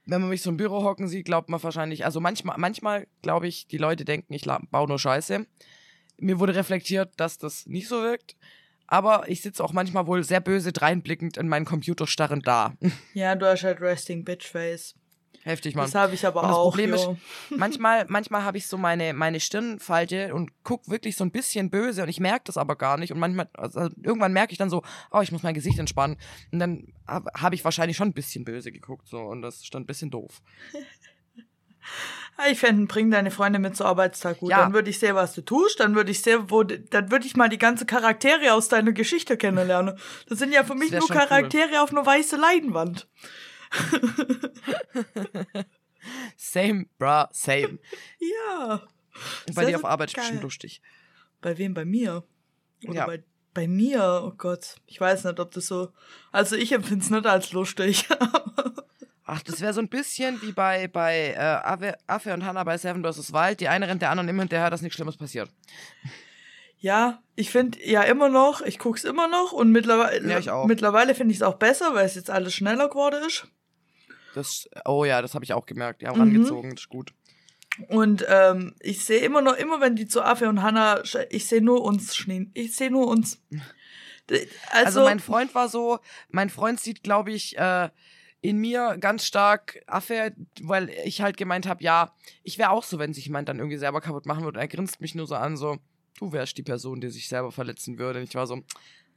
wenn 0.07 0.21
man 0.21 0.31
mich 0.31 0.43
so 0.43 0.51
im 0.51 0.57
Büro 0.57 0.83
hocken 0.85 1.09
sieht, 1.09 1.27
glaubt 1.27 1.49
man 1.49 1.63
wahrscheinlich, 1.63 2.05
also 2.05 2.21
manchmal, 2.21 2.57
manchmal 2.59 3.07
glaube 3.23 3.49
ich, 3.49 3.67
die 3.67 3.79
Leute 3.79 4.05
denken, 4.05 4.33
ich 4.33 4.47
baue 4.71 4.89
nur 4.89 4.99
Scheiße. 4.99 5.47
Mir 6.19 6.39
wurde 6.39 6.55
reflektiert, 6.55 7.13
dass 7.17 7.39
das 7.39 7.67
nicht 7.67 7.89
so 7.89 8.03
wirkt. 8.03 8.37
Aber 8.87 9.29
ich 9.29 9.41
sitze 9.43 9.63
auch 9.63 9.73
manchmal 9.73 10.07
wohl 10.07 10.25
sehr 10.25 10.41
böse 10.41 10.73
dreinblickend 10.73 11.37
in 11.37 11.49
meinen 11.49 11.65
Computer 11.65 12.07
starrend 12.07 12.47
da. 12.47 12.75
ja, 13.15 13.35
du 13.35 13.47
hast 13.47 13.65
halt 13.65 13.81
Resting 13.81 14.25
Bitch 14.25 14.47
Face. 14.49 14.95
Heftig, 15.43 15.75
Mann. 15.75 15.87
Das 15.87 15.95
habe 15.95 16.15
ich 16.15 16.27
aber 16.27 16.43
Und 16.43 16.49
das 16.49 16.57
auch. 16.57 16.71
Problem 16.71 16.93
ist, 16.93 17.09
manchmal, 17.51 18.05
manchmal 18.09 18.45
habe 18.45 18.59
ich 18.59 18.67
so 18.67 18.77
meine, 18.77 19.15
meine 19.15 19.41
Stirnfalte 19.41 20.35
und 20.35 20.51
guck 20.65 20.89
wirklich 20.89 21.17
so 21.17 21.25
ein 21.25 21.31
bisschen 21.31 21.71
böse 21.71 22.03
und 22.03 22.09
ich 22.09 22.21
merke 22.21 22.43
das 22.45 22.59
aber 22.59 22.77
gar 22.77 22.99
nicht. 22.99 23.13
Und 23.13 23.19
manchmal, 23.19 23.49
also 23.55 23.89
irgendwann 24.03 24.33
merke 24.33 24.53
ich 24.53 24.59
dann 24.59 24.69
so, 24.69 24.83
oh, 25.11 25.21
ich 25.21 25.33
muss 25.33 25.43
mein 25.43 25.55
Gesicht 25.55 25.79
entspannen. 25.79 26.19
Und 26.53 26.59
dann 26.59 26.93
habe 27.07 27.31
hab 27.35 27.53
ich 27.55 27.65
wahrscheinlich 27.65 27.97
schon 27.97 28.09
ein 28.09 28.13
bisschen 28.13 28.45
böse 28.45 28.71
geguckt 28.71 29.09
so 29.09 29.19
und 29.21 29.41
das 29.41 29.63
ist 29.63 29.75
dann 29.75 29.83
ein 29.83 29.87
bisschen 29.87 30.11
doof. 30.11 30.43
Ich 32.51 32.59
fände, 32.59 32.87
bring 32.87 33.11
deine 33.11 33.31
Freunde 33.31 33.59
mit 33.59 33.77
zur 33.77 33.87
Arbeitstag 33.87 34.39
gut. 34.39 34.51
Ja. 34.51 34.59
Dann 34.59 34.73
würde 34.73 34.89
ich 34.89 34.99
sehen, 34.99 35.15
was 35.15 35.35
du 35.35 35.43
tust. 35.43 35.81
Dann 35.81 35.95
würde 35.95 36.11
ich 36.11 36.23
sehen, 36.23 36.45
wo, 36.49 36.63
dann 36.63 37.11
würde 37.11 37.27
ich 37.27 37.37
mal 37.37 37.49
die 37.49 37.59
ganze 37.59 37.85
Charaktere 37.85 38.55
aus 38.55 38.69
deiner 38.69 38.93
Geschichte 38.93 39.37
kennenlernen. 39.37 39.99
Das 40.29 40.39
sind 40.39 40.53
ja 40.53 40.65
für 40.65 40.75
mich 40.75 40.91
nur 40.91 41.03
schon 41.03 41.17
cool. 41.17 41.23
Charaktere 41.23 41.83
auf 41.83 41.91
einer 41.91 42.07
weißen 42.07 42.41
Leinwand. 42.41 43.09
Same, 46.37 46.87
bruh, 46.99 47.27
same. 47.33 47.79
Ja. 48.19 48.83
Und 49.47 49.55
bei 49.55 49.65
dir 49.67 49.77
auf 49.77 49.85
Arbeit 49.85 50.09
ist 50.11 50.15
geil. 50.15 50.23
bestimmt 50.25 50.43
lustig. 50.43 50.81
Bei 51.41 51.59
wem? 51.59 51.75
Bei 51.75 51.85
mir? 51.85 52.25
Oder 52.85 52.95
Ja. 52.95 53.07
bei, 53.07 53.23
bei 53.53 53.69
mir? 53.69 54.23
Oh 54.25 54.33
Gott. 54.37 54.77
Ich 54.87 55.01
weiß 55.01 55.25
nicht, 55.25 55.39
ob 55.41 55.51
das 55.53 55.67
so. 55.67 55.93
Also 56.33 56.57
ich 56.57 56.73
empfinde 56.73 57.05
es 57.05 57.11
nicht 57.11 57.27
als 57.27 57.53
lustig. 57.53 58.09
Ach, 59.25 59.43
das 59.43 59.61
wäre 59.61 59.73
so 59.73 59.81
ein 59.81 59.89
bisschen 59.89 60.41
wie 60.43 60.53
bei, 60.53 60.89
bei 60.89 61.35
äh, 61.35 61.39
Affe, 61.39 61.97
Affe 62.07 62.33
und 62.35 62.45
Hannah 62.45 62.65
bei 62.65 62.77
Seven 62.79 63.05
vs. 63.05 63.33
Wild. 63.33 63.61
Die 63.61 63.69
eine 63.69 63.87
rennt 63.87 64.03
der 64.03 64.11
anderen 64.11 64.29
immer 64.29 64.43
hinterher, 64.43 64.71
dass 64.71 64.83
nichts 64.83 64.97
Schlimmes 64.97 65.17
passiert. 65.17 65.51
ja, 66.79 67.23
ich 67.37 67.51
finde 67.51 67.79
ja 67.87 68.03
immer 68.03 68.29
noch, 68.29 68.61
ich 68.63 68.79
guck's 68.79 69.05
immer 69.05 69.29
noch 69.29 69.53
und 69.53 69.71
mittlerweile, 69.71 70.41
Ja, 70.41 70.65
mittlerweile 70.67 71.15
finde 71.15 71.33
ich 71.33 71.39
es 71.39 71.43
auch 71.43 71.55
besser, 71.57 71.95
weil 71.95 72.07
es 72.07 72.17
jetzt 72.17 72.31
alles 72.31 72.55
schneller 72.55 72.89
geworden 72.89 73.23
ist. 73.25 73.47
Das, 74.35 74.69
oh 74.85 75.05
ja, 75.05 75.23
das 75.23 75.35
habe 75.35 75.45
ich 75.45 75.53
auch 75.53 75.67
gemerkt. 75.67 76.03
Die 76.03 76.07
haben 76.07 76.15
Mhm. 76.17 76.21
rangezogen, 76.21 76.71
das 76.71 76.81
ist 76.83 76.89
gut. 76.89 77.13
Und 77.89 78.25
ähm, 78.29 78.75
ich 78.81 79.05
sehe 79.05 79.21
immer 79.21 79.41
noch, 79.43 79.55
immer 79.57 79.81
wenn 79.81 79.97
die 79.97 80.07
zu 80.07 80.23
Affe 80.23 80.49
und 80.49 80.63
Hannah, 80.63 81.01
sch- 81.03 81.27
ich 81.31 81.47
sehe 81.47 81.63
nur 81.63 81.83
uns 81.83 82.15
schnien. 82.15 82.51
Ich 82.55 82.77
sehe 82.77 82.91
nur 82.91 83.09
uns. 83.09 83.43
Also, 84.29 84.47
Also, 84.71 85.05
mein 85.05 85.21
Freund 85.21 85.55
war 85.55 85.69
so, 85.69 85.99
mein 86.29 86.51
Freund 86.51 86.79
sieht, 86.81 87.03
glaube 87.03 87.33
ich, 87.33 87.57
äh, 87.59 87.89
in 88.43 88.57
mir 88.59 88.97
ganz 88.99 89.25
stark 89.27 89.83
Affe, 89.87 90.35
weil 90.63 90.89
ich 91.05 91.21
halt 91.21 91.37
gemeint 91.37 91.67
habe, 91.67 91.83
ja, 91.83 92.15
ich 92.43 92.57
wäre 92.59 92.71
auch 92.71 92.85
so, 92.85 92.99
wenn 92.99 93.13
sich 93.13 93.27
jemand 93.27 93.49
dann 93.49 93.59
irgendwie 93.59 93.77
selber 93.77 94.01
kaputt 94.01 94.27
machen 94.27 94.45
würde. 94.45 94.59
Und 94.59 94.63
er 94.63 94.69
grinst 94.69 95.01
mich 95.01 95.15
nur 95.15 95.27
so 95.27 95.35
an, 95.35 95.57
so, 95.57 95.79
du 96.19 96.33
wärst 96.33 96.57
die 96.57 96.63
Person, 96.63 97.01
die 97.01 97.09
sich 97.09 97.29
selber 97.29 97.53
verletzen 97.53 97.99
würde. 97.99 98.21
Und 98.21 98.25
ich 98.29 98.35
war 98.35 98.47
so, 98.47 98.63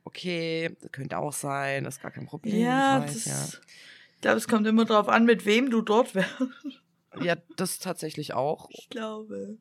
okay, 0.03 0.75
das 0.81 0.91
könnte 0.91 1.17
auch 1.17 1.31
sein, 1.33 1.83
das 1.83 1.95
ist 1.97 2.01
gar 2.01 2.11
kein 2.11 2.25
Problem. 2.25 2.59
ja, 2.61 3.01
weiß, 3.01 3.23
das, 3.23 3.25
ich 3.25 3.61
glaube, 4.23 4.37
es 4.37 4.47
kommt 4.47 4.65
immer 4.65 4.85
drauf 4.85 5.07
an, 5.07 5.25
mit 5.25 5.45
wem 5.45 5.69
du 5.69 5.81
dort 5.81 6.15
wärst. 6.15 6.33
ja. 7.21 7.35
das 7.55 7.77
tatsächlich 7.77 8.33
auch. 8.33 8.67
Ich 8.71 8.89
glaube. 8.89 9.57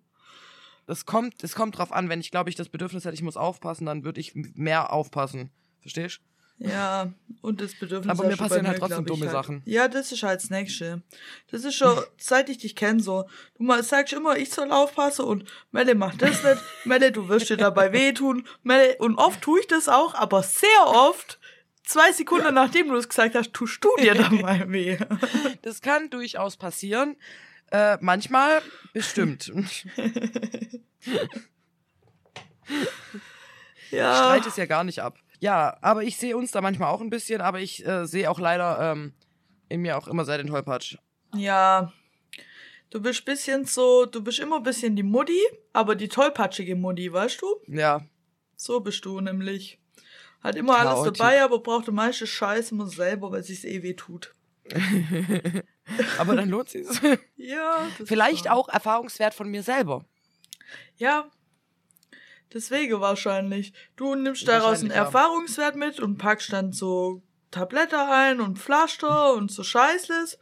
Das 0.87 1.07
kommt, 1.07 1.45
es 1.45 1.55
kommt 1.55 1.79
drauf 1.79 1.93
an, 1.93 2.09
wenn 2.09 2.21
ich, 2.21 2.31
glaube 2.31 2.51
ich, 2.51 2.57
das 2.57 2.69
Bedürfnis 2.69 3.05
hätte, 3.05 3.15
ich 3.15 3.23
muss 3.23 3.37
aufpassen, 3.37 3.87
dann 3.87 4.05
würde 4.05 4.21
ich 4.21 4.35
mehr 4.35 4.93
aufpassen. 4.93 5.51
Verstehst 5.81 6.21
Ja, 6.59 7.13
und 7.41 7.61
das 7.61 7.75
Bedürfnis. 7.79 8.11
Aber 8.11 8.29
mir 8.29 8.37
passieren 8.37 8.67
halt 8.67 8.79
trotzdem 8.79 9.05
dumme 9.05 9.27
halt. 9.27 9.33
Sachen. 9.33 9.63
Ja, 9.65 9.89
das 9.89 10.11
ist 10.13 10.23
halt 10.23 10.43
das 10.43 10.51
Nächste. 10.51 11.03
Das 11.51 11.65
ist 11.65 11.75
schon, 11.75 11.99
seit 12.19 12.49
ich 12.49 12.59
dich 12.59 12.75
kenne, 12.75 13.01
so. 13.01 13.29
Du 13.57 13.65
mal 13.65 13.83
sagst 13.83 14.13
immer, 14.13 14.37
ich 14.37 14.51
soll 14.51 14.73
aufpassen 14.73 15.25
und 15.25 15.45
Melle 15.71 15.95
macht 15.95 16.23
das 16.23 16.43
nicht. 16.43 16.63
Melle, 16.85 17.13
du 17.13 17.29
wirst 17.29 17.51
dir 17.51 17.57
dabei 17.57 17.93
wehtun. 17.93 18.47
Melle, 18.63 18.97
und 18.99 19.17
oft 19.19 19.41
tue 19.41 19.61
ich 19.61 19.67
das 19.67 19.89
auch, 19.89 20.15
aber 20.15 20.43
sehr 20.43 20.87
oft, 20.87 21.39
zwei 21.85 22.13
Sekunden 22.13 22.55
nachdem 22.55 22.89
du 22.89 22.97
es 22.97 23.09
gesagt 23.09 23.35
hast, 23.35 23.53
tust 23.53 23.83
du 23.85 23.91
dir 24.01 24.15
dabei 24.15 24.65
weh. 24.69 24.99
Das 25.63 25.81
kann 25.81 26.11
durchaus 26.11 26.57
passieren. 26.57 27.17
Äh, 27.71 27.97
manchmal 28.01 28.63
bestimmt. 28.93 29.53
Ja. 33.91 34.15
Streit 34.17 34.47
es 34.47 34.57
ja 34.57 34.67
gar 34.67 34.85
nicht 34.85 35.01
ab. 35.01 35.19
Ja, 35.41 35.77
aber 35.83 36.03
ich 36.03 36.17
sehe 36.17 36.37
uns 36.37 36.51
da 36.51 36.61
manchmal 36.61 36.89
auch 36.91 37.01
ein 37.01 37.11
bisschen, 37.11 37.41
aber 37.41 37.61
ich 37.61 37.87
äh, 37.87 38.07
sehe 38.07 38.31
auch 38.31 38.39
leider 38.39 38.93
ähm, 38.93 39.13
in 39.69 39.83
mir 39.83 39.99
auch 39.99 40.09
immer 40.09 40.25
sehr 40.25 40.39
den 40.39 40.47
Tollpatsch. 40.47 40.97
Ja. 41.35 41.93
Du 42.91 43.01
bist 43.01 43.25
bisschen 43.25 43.65
so, 43.65 44.07
du 44.07 44.23
bist 44.23 44.39
immer 44.39 44.57
ein 44.57 44.63
bisschen 44.63 44.97
die 44.97 45.03
Mutti, 45.03 45.41
aber 45.73 45.95
die 45.95 46.09
tollpatschige 46.09 46.77
Mutti, 46.77 47.13
weißt 47.13 47.43
du? 47.43 47.47
Ja, 47.67 48.03
So 48.57 48.81
bist 48.81 49.05
du 49.05 49.21
nämlich. 49.21 49.79
Hat 50.43 50.57
immer 50.57 50.77
alles 50.77 50.95
Chaotik. 50.95 51.15
dabei, 51.15 51.43
aber 51.43 51.61
braucht 51.61 51.87
die 51.87 51.93
meiste 51.93 52.27
Scheiße 52.27 52.75
immer 52.75 52.87
selber, 52.87 53.31
weil 53.31 53.45
sich's 53.45 53.65
eh 53.65 53.83
weh 53.83 53.95
tut. 53.95 54.35
aber 56.19 56.37
dann 56.37 56.49
lohnt 56.49 56.75
es. 56.75 57.01
Ja. 57.37 57.87
Vielleicht 58.05 58.49
auch 58.49 58.69
Erfahrungswert 58.69 59.35
von 59.35 59.49
mir 59.49 59.63
selber. 59.63 60.05
Ja. 60.97 61.29
Deswegen 62.53 63.01
wahrscheinlich. 63.01 63.73
Du 63.97 64.15
nimmst 64.15 64.47
daraus 64.47 64.81
einen 64.81 64.91
ja. 64.91 64.97
Erfahrungswert 64.97 65.75
mit 65.75 65.99
und 65.99 66.19
packst 66.19 66.53
dann 66.53 66.73
so 66.73 67.23
Tablette 67.51 67.99
ein 67.99 68.41
und 68.41 68.59
Pflaster 68.59 69.35
und 69.35 69.51
so 69.51 69.65
Scheißles. 69.65 70.39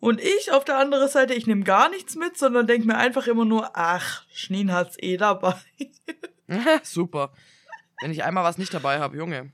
Und 0.00 0.20
ich 0.20 0.50
auf 0.50 0.64
der 0.64 0.78
anderen 0.78 1.08
Seite, 1.08 1.34
ich 1.34 1.46
nehme 1.46 1.62
gar 1.62 1.90
nichts 1.90 2.16
mit, 2.16 2.36
sondern 2.36 2.66
denk 2.66 2.84
mir 2.86 2.96
einfach 2.96 3.26
immer 3.26 3.44
nur, 3.44 3.70
ach, 3.74 4.24
Schneen 4.32 4.72
hat's 4.72 4.96
eh 4.98 5.16
dabei. 5.16 5.54
Super. 6.82 7.32
Wenn 8.00 8.10
ich 8.10 8.24
einmal 8.24 8.44
was 8.44 8.58
nicht 8.58 8.72
dabei 8.72 8.98
habe, 9.00 9.16
Junge. 9.16 9.52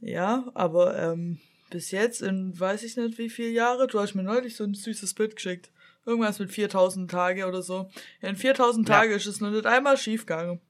Ja, 0.00 0.50
aber 0.54 0.96
ähm, 0.98 1.38
bis 1.70 1.90
jetzt 1.90 2.22
in 2.22 2.58
weiß 2.58 2.82
ich 2.84 2.96
nicht 2.96 3.18
wie 3.18 3.28
viele 3.30 3.50
Jahre, 3.50 3.86
du 3.86 3.98
hast 4.00 4.14
mir 4.14 4.22
neulich 4.22 4.56
so 4.56 4.64
ein 4.64 4.74
süßes 4.74 5.14
Bild 5.14 5.36
geschickt. 5.36 5.70
Irgendwas 6.06 6.38
mit 6.38 6.50
4000 6.50 7.10
Tage 7.10 7.46
oder 7.46 7.62
so. 7.62 7.90
Ja, 8.22 8.28
in 8.30 8.36
4000 8.36 8.88
Ja. 8.88 8.94
Tage 9.00 9.14
ist 9.14 9.26
es 9.26 9.40
noch 9.40 9.50
nicht 9.50 9.66
einmal 9.66 9.96
schief 9.98 10.24
gegangen. 10.24 10.60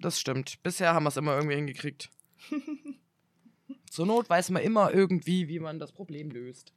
Das 0.00 0.18
stimmt. 0.18 0.62
Bisher 0.62 0.94
haben 0.94 1.02
wir 1.04 1.08
es 1.08 1.16
immer 1.16 1.34
irgendwie 1.34 1.56
hingekriegt. 1.56 2.08
Zur 3.90 4.06
Not 4.06 4.30
weiß 4.30 4.50
man 4.50 4.62
immer 4.62 4.92
irgendwie, 4.94 5.48
wie 5.48 5.58
man 5.58 5.78
das 5.78 5.92
Problem 5.92 6.30
löst. 6.30 6.72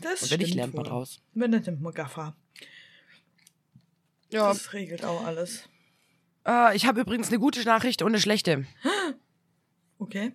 Das 0.00 0.22
Und 0.24 0.30
wenn 0.32 0.40
nicht, 0.40 0.54
lernt 0.54 0.74
man 0.74 0.84
wohl. 0.84 0.90
draus. 0.90 1.22
Wenn 1.32 1.50
nicht, 1.52 1.66
nimmt 1.66 1.80
man 1.82 1.94
Gaffer. 1.94 2.36
Ja. 4.30 4.48
Das 4.48 4.72
regelt 4.72 5.04
auch 5.04 5.24
alles. 5.24 5.68
Äh, 6.46 6.76
ich 6.76 6.86
habe 6.86 7.00
übrigens 7.00 7.28
eine 7.28 7.38
gute 7.38 7.62
Nachricht 7.64 8.02
und 8.02 8.08
eine 8.08 8.20
schlechte. 8.20 8.66
Okay. 9.96 10.32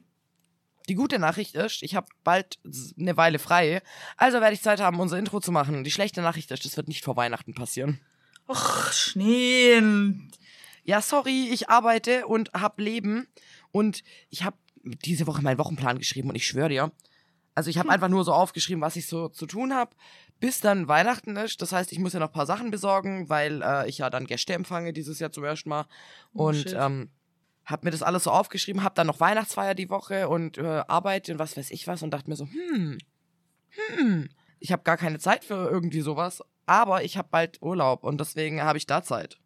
Die 0.88 0.96
gute 0.96 1.20
Nachricht 1.20 1.54
ist, 1.54 1.84
ich 1.84 1.94
habe 1.94 2.08
bald 2.24 2.58
eine 2.98 3.18
Weile 3.18 3.38
frei. 3.38 3.84
Also 4.18 4.40
werde 4.40 4.56
ich 4.56 4.62
Zeit 4.62 4.80
haben, 4.80 5.00
unser 5.00 5.20
Intro 5.20 5.42
zu 5.42 5.52
machen. 5.52 5.84
Die 5.84 5.92
schlechte 5.92 6.22
Nachricht 6.22 6.50
ist, 6.50 6.66
das 6.66 6.76
wird 6.78 6.88
nicht 6.88 7.04
vor 7.04 7.18
Weihnachten 7.18 7.54
passieren. 7.54 8.00
Och, 8.48 8.92
Schnee. 8.92 9.84
Ja, 10.84 11.02
sorry, 11.02 11.50
ich 11.52 11.70
arbeite 11.70 12.26
und 12.26 12.52
hab 12.54 12.80
Leben. 12.80 13.28
Und 13.72 14.04
ich 14.32 14.44
habe 14.44 14.58
diese 14.84 15.28
Woche 15.28 15.44
meinen 15.44 15.60
Wochenplan 15.60 16.00
geschrieben 16.00 16.30
und 16.30 16.36
ich 16.36 16.48
schwöre 16.48 16.70
dir. 16.70 16.92
Also 17.60 17.70
ich 17.70 17.78
habe 17.78 17.90
einfach 17.90 18.08
nur 18.08 18.24
so 18.24 18.32
aufgeschrieben, 18.32 18.80
was 18.80 18.96
ich 18.96 19.06
so 19.06 19.28
zu 19.28 19.46
tun 19.46 19.74
habe, 19.74 19.94
bis 20.40 20.62
dann 20.62 20.88
Weihnachten 20.88 21.36
ist. 21.36 21.62
Das 21.62 21.74
heißt, 21.74 21.92
ich 21.92 22.00
muss 22.00 22.14
ja 22.14 22.22
noch 22.22 22.30
ein 22.30 22.34
paar 22.34 22.46
Sachen 22.46 22.72
besorgen, 22.72 23.28
weil 23.28 23.62
äh, 23.62 23.90
ich 23.90 23.98
ja 23.98 24.10
dann 24.10 24.28
Gäste 24.28 24.54
empfange 24.54 24.94
dieses 24.94 25.20
Jahr 25.20 25.34
zum 25.34 25.44
ersten 25.44 25.68
Mal. 25.68 25.86
Oh, 26.34 26.46
Und 26.46 26.56
shit. 26.56 26.74
ähm, 26.74 27.10
habe 27.66 27.86
mir 27.86 27.92
das 27.92 28.02
alles 28.02 28.24
so 28.24 28.32
aufgeschrieben, 28.32 28.82
habe 28.82 28.96
dann 28.96 29.08
noch 29.08 29.20
Weihnachtsfeier 29.20 29.76
die 29.76 29.90
Woche 29.90 30.30
und 30.30 30.58
äh, 30.58 30.84
arbeite 30.88 31.34
und 31.34 31.40
was 31.40 31.58
weiß 31.58 31.70
ich 31.72 31.86
was 31.86 32.02
und 32.02 32.12
dachte 32.12 32.30
mir 32.30 32.38
so, 32.38 32.46
hm, 32.46 32.98
hm, 33.98 34.30
ich 34.62 34.72
habe 34.72 34.84
gar 34.84 34.96
keine 34.96 35.20
Zeit 35.20 35.44
für 35.44 35.70
irgendwie 35.70 36.00
sowas, 36.00 36.42
aber 36.66 37.04
ich 37.04 37.18
habe 37.18 37.28
bald 37.30 37.62
Urlaub 37.62 38.06
und 38.06 38.22
deswegen 38.22 38.62
habe 38.64 38.78
ich 38.78 38.86
da 38.86 39.04
Zeit. 39.04 39.38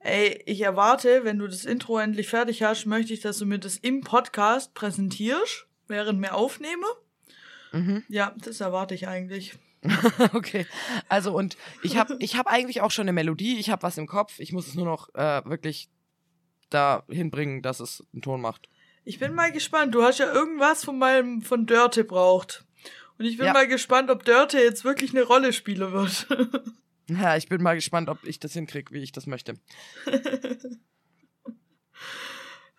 Ey, 0.00 0.42
ich 0.44 0.60
erwarte, 0.62 1.22
wenn 1.22 1.38
du 1.38 1.46
das 1.46 1.66
Intro 1.66 1.98
endlich 1.98 2.26
fertig 2.26 2.64
hast, 2.64 2.84
möchte 2.84 3.12
ich, 3.12 3.20
dass 3.20 3.38
du 3.38 3.46
mir 3.46 3.60
das 3.60 3.76
im 3.76 4.00
Podcast 4.00 4.74
präsentierst, 4.74 5.68
während 5.88 6.20
wir 6.20 6.34
aufnehme. 6.34 6.86
Mhm. 7.72 8.02
Ja, 8.08 8.34
das 8.38 8.60
erwarte 8.60 8.94
ich 8.94 9.08
eigentlich. 9.08 9.54
okay. 10.32 10.66
Also 11.08 11.36
und 11.36 11.56
ich 11.82 11.96
habe 11.96 12.16
ich 12.20 12.36
hab 12.36 12.46
eigentlich 12.46 12.80
auch 12.80 12.90
schon 12.90 13.04
eine 13.04 13.12
Melodie, 13.12 13.58
ich 13.58 13.70
habe 13.70 13.82
was 13.82 13.98
im 13.98 14.06
Kopf, 14.06 14.38
ich 14.38 14.52
muss 14.52 14.66
es 14.66 14.74
nur 14.74 14.86
noch 14.86 15.14
äh, 15.14 15.44
wirklich 15.44 15.88
da 16.70 17.04
hinbringen, 17.08 17.62
dass 17.62 17.80
es 17.80 18.04
einen 18.12 18.22
Ton 18.22 18.40
macht. 18.40 18.68
Ich 19.04 19.20
bin 19.20 19.34
mal 19.34 19.52
gespannt. 19.52 19.94
Du 19.94 20.02
hast 20.02 20.18
ja 20.18 20.32
irgendwas 20.32 20.84
von 20.84 20.98
meinem 20.98 21.40
von 21.42 21.66
Dörte 21.66 22.02
braucht. 22.02 22.64
Und 23.18 23.24
ich 23.24 23.36
bin 23.36 23.46
Ja. 23.46 23.52
mal 23.52 23.68
gespannt, 23.68 24.10
ob 24.10 24.24
Dörte 24.24 24.58
jetzt 24.58 24.84
wirklich 24.84 25.10
eine 25.12 25.22
Rolle 25.22 25.52
spielen 25.52 25.92
wird. 25.92 26.26
Ja, 27.08 27.36
ich 27.36 27.48
bin 27.48 27.62
mal 27.62 27.76
gespannt, 27.76 28.08
ob 28.08 28.18
ich 28.24 28.40
das 28.40 28.52
hinkriege, 28.54 28.92
wie 28.92 29.00
ich 29.00 29.12
das 29.12 29.28
möchte. 29.28 29.54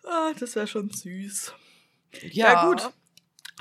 ah, 0.04 0.32
das 0.38 0.54
wäre 0.54 0.66
schon 0.66 0.90
süß. 0.90 1.54
Ja, 2.30 2.52
Ja, 2.52 2.64
gut. 2.66 2.90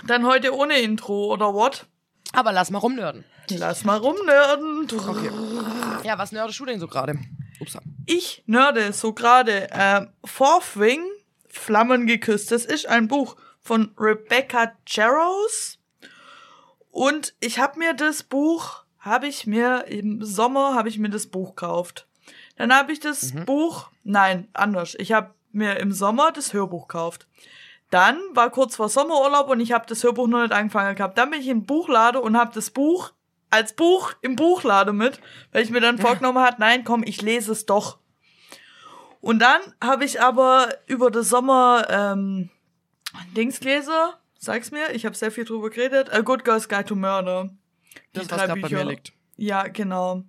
Dann 0.05 0.25
heute 0.25 0.55
ohne 0.55 0.79
Intro, 0.79 1.31
oder 1.33 1.53
what? 1.53 1.85
Aber 2.33 2.51
lass 2.51 2.69
mal 2.69 2.79
rumnörden. 2.79 3.25
Lass 3.49 3.83
mal 3.83 3.97
rumnörden. 3.97 4.87
Okay. 4.91 5.31
Ja, 6.03 6.17
was 6.17 6.31
nördest 6.31 6.59
du 6.59 6.65
denn 6.65 6.79
so 6.79 6.87
gerade? 6.87 7.17
Ich 8.05 8.43
nörde 8.45 8.93
so 8.93 9.13
gerade 9.13 9.71
äh, 9.71 10.05
Fourth 10.23 10.77
Wing, 10.79 11.01
Flammen 11.47 12.05
geküsst. 12.05 12.51
Das 12.51 12.65
ist 12.65 12.87
ein 12.87 13.07
Buch 13.07 13.35
von 13.61 13.93
Rebecca 13.97 14.73
Jarrows. 14.85 15.79
Und 16.91 17.33
ich 17.39 17.59
habe 17.59 17.79
mir 17.79 17.93
das 17.93 18.23
Buch, 18.23 18.83
habe 18.99 19.27
ich 19.27 19.47
mir 19.47 19.85
im 19.87 20.23
Sommer, 20.23 20.75
habe 20.75 20.89
ich 20.89 20.99
mir 20.99 21.09
das 21.09 21.27
Buch 21.27 21.55
gekauft. 21.55 22.07
Dann 22.57 22.73
habe 22.73 22.91
ich 22.91 22.99
das 22.99 23.33
Buch, 23.45 23.89
nein, 24.03 24.47
anders. 24.53 24.95
Ich 24.99 25.11
habe 25.11 25.33
mir 25.51 25.77
im 25.79 25.91
Sommer 25.91 26.31
das 26.31 26.53
Hörbuch 26.53 26.87
gekauft. 26.87 27.27
Dann 27.89 28.20
war 28.34 28.50
kurz 28.50 28.75
vor 28.75 28.89
Sommerurlaub 28.89 29.50
und 29.50 29.60
ich 29.60 29.72
habe 29.72 29.86
das 29.88 30.03
Hörbuch 30.03 30.27
noch 30.27 30.41
nicht 30.41 30.51
angefangen 30.51 30.96
gehabt. 30.96 31.17
Dann 31.17 31.29
bin 31.29 31.39
ich 31.39 31.48
in 31.48 31.60
den 31.60 31.65
Buchladen 31.65 32.22
und 32.22 32.38
habe 32.38 32.51
das 32.53 32.70
Buch 32.70 33.13
als 33.50 33.74
Buch 33.74 34.13
im 34.22 34.36
Buchladen 34.36 34.98
mit, 34.98 35.22
weil 35.51 35.63
ich 35.63 35.70
mir 35.70 35.79
dann 35.79 35.98
vorgenommen 35.98 36.44
hat, 36.44 36.60
nein, 36.60 36.84
komm, 36.84 37.03
ich 37.03 37.22
lese 37.22 37.53
es 37.53 37.65
doch. 37.65 38.00
Und 39.22 39.39
dann 39.39 39.62
habe 39.82 40.06
ich 40.06 40.22
aber 40.22 40.70
über 40.86 41.12
den 41.12 41.24
Sommer 41.24 41.88
ähm, 41.89 42.50
Dings 43.36 43.60
gelesen, 43.60 43.94
sag's 44.38 44.72
mir, 44.72 44.91
ich 44.94 45.06
habe 45.06 45.15
sehr 45.15 45.32
viel 45.32 45.46
drüber 45.46 45.70
geredet, 45.70 46.12
A 46.13 46.22
Good 46.22 46.44
Girl's 46.44 46.67
Guide 46.67 46.86
to 46.86 46.96
Murder. 46.96 47.50
Die 48.13 48.20
Das, 48.20 48.29
was 48.29 48.38
drei 48.38 48.48
gerade 48.48 48.62
bei 48.62 48.70
mir 48.70 48.86
liegt. 48.86 49.13
Ja, 49.38 49.67
genau. 49.67 50.24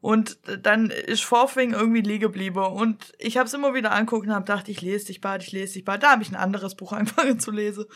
Und 0.00 0.38
dann 0.62 0.90
ist 0.90 1.24
Vorfing 1.24 1.72
irgendwie 1.72 2.02
liegen 2.02 2.20
geblieben. 2.20 2.58
Und 2.58 3.12
ich 3.18 3.36
habe 3.36 3.46
es 3.46 3.54
immer 3.54 3.74
wieder 3.74 3.90
angucken 3.92 4.28
und 4.28 4.34
habe 4.34 4.44
gedacht, 4.44 4.68
ich 4.68 4.80
lese 4.80 5.06
dich 5.06 5.20
bald, 5.20 5.42
ich 5.42 5.50
lese 5.50 5.74
dich 5.74 5.84
bald. 5.84 6.04
Da 6.04 6.12
habe 6.12 6.22
ich 6.22 6.30
ein 6.30 6.36
anderes 6.36 6.76
Buch 6.76 6.92
angefangen 6.94 7.40
zu 7.40 7.50
lesen. 7.50 7.86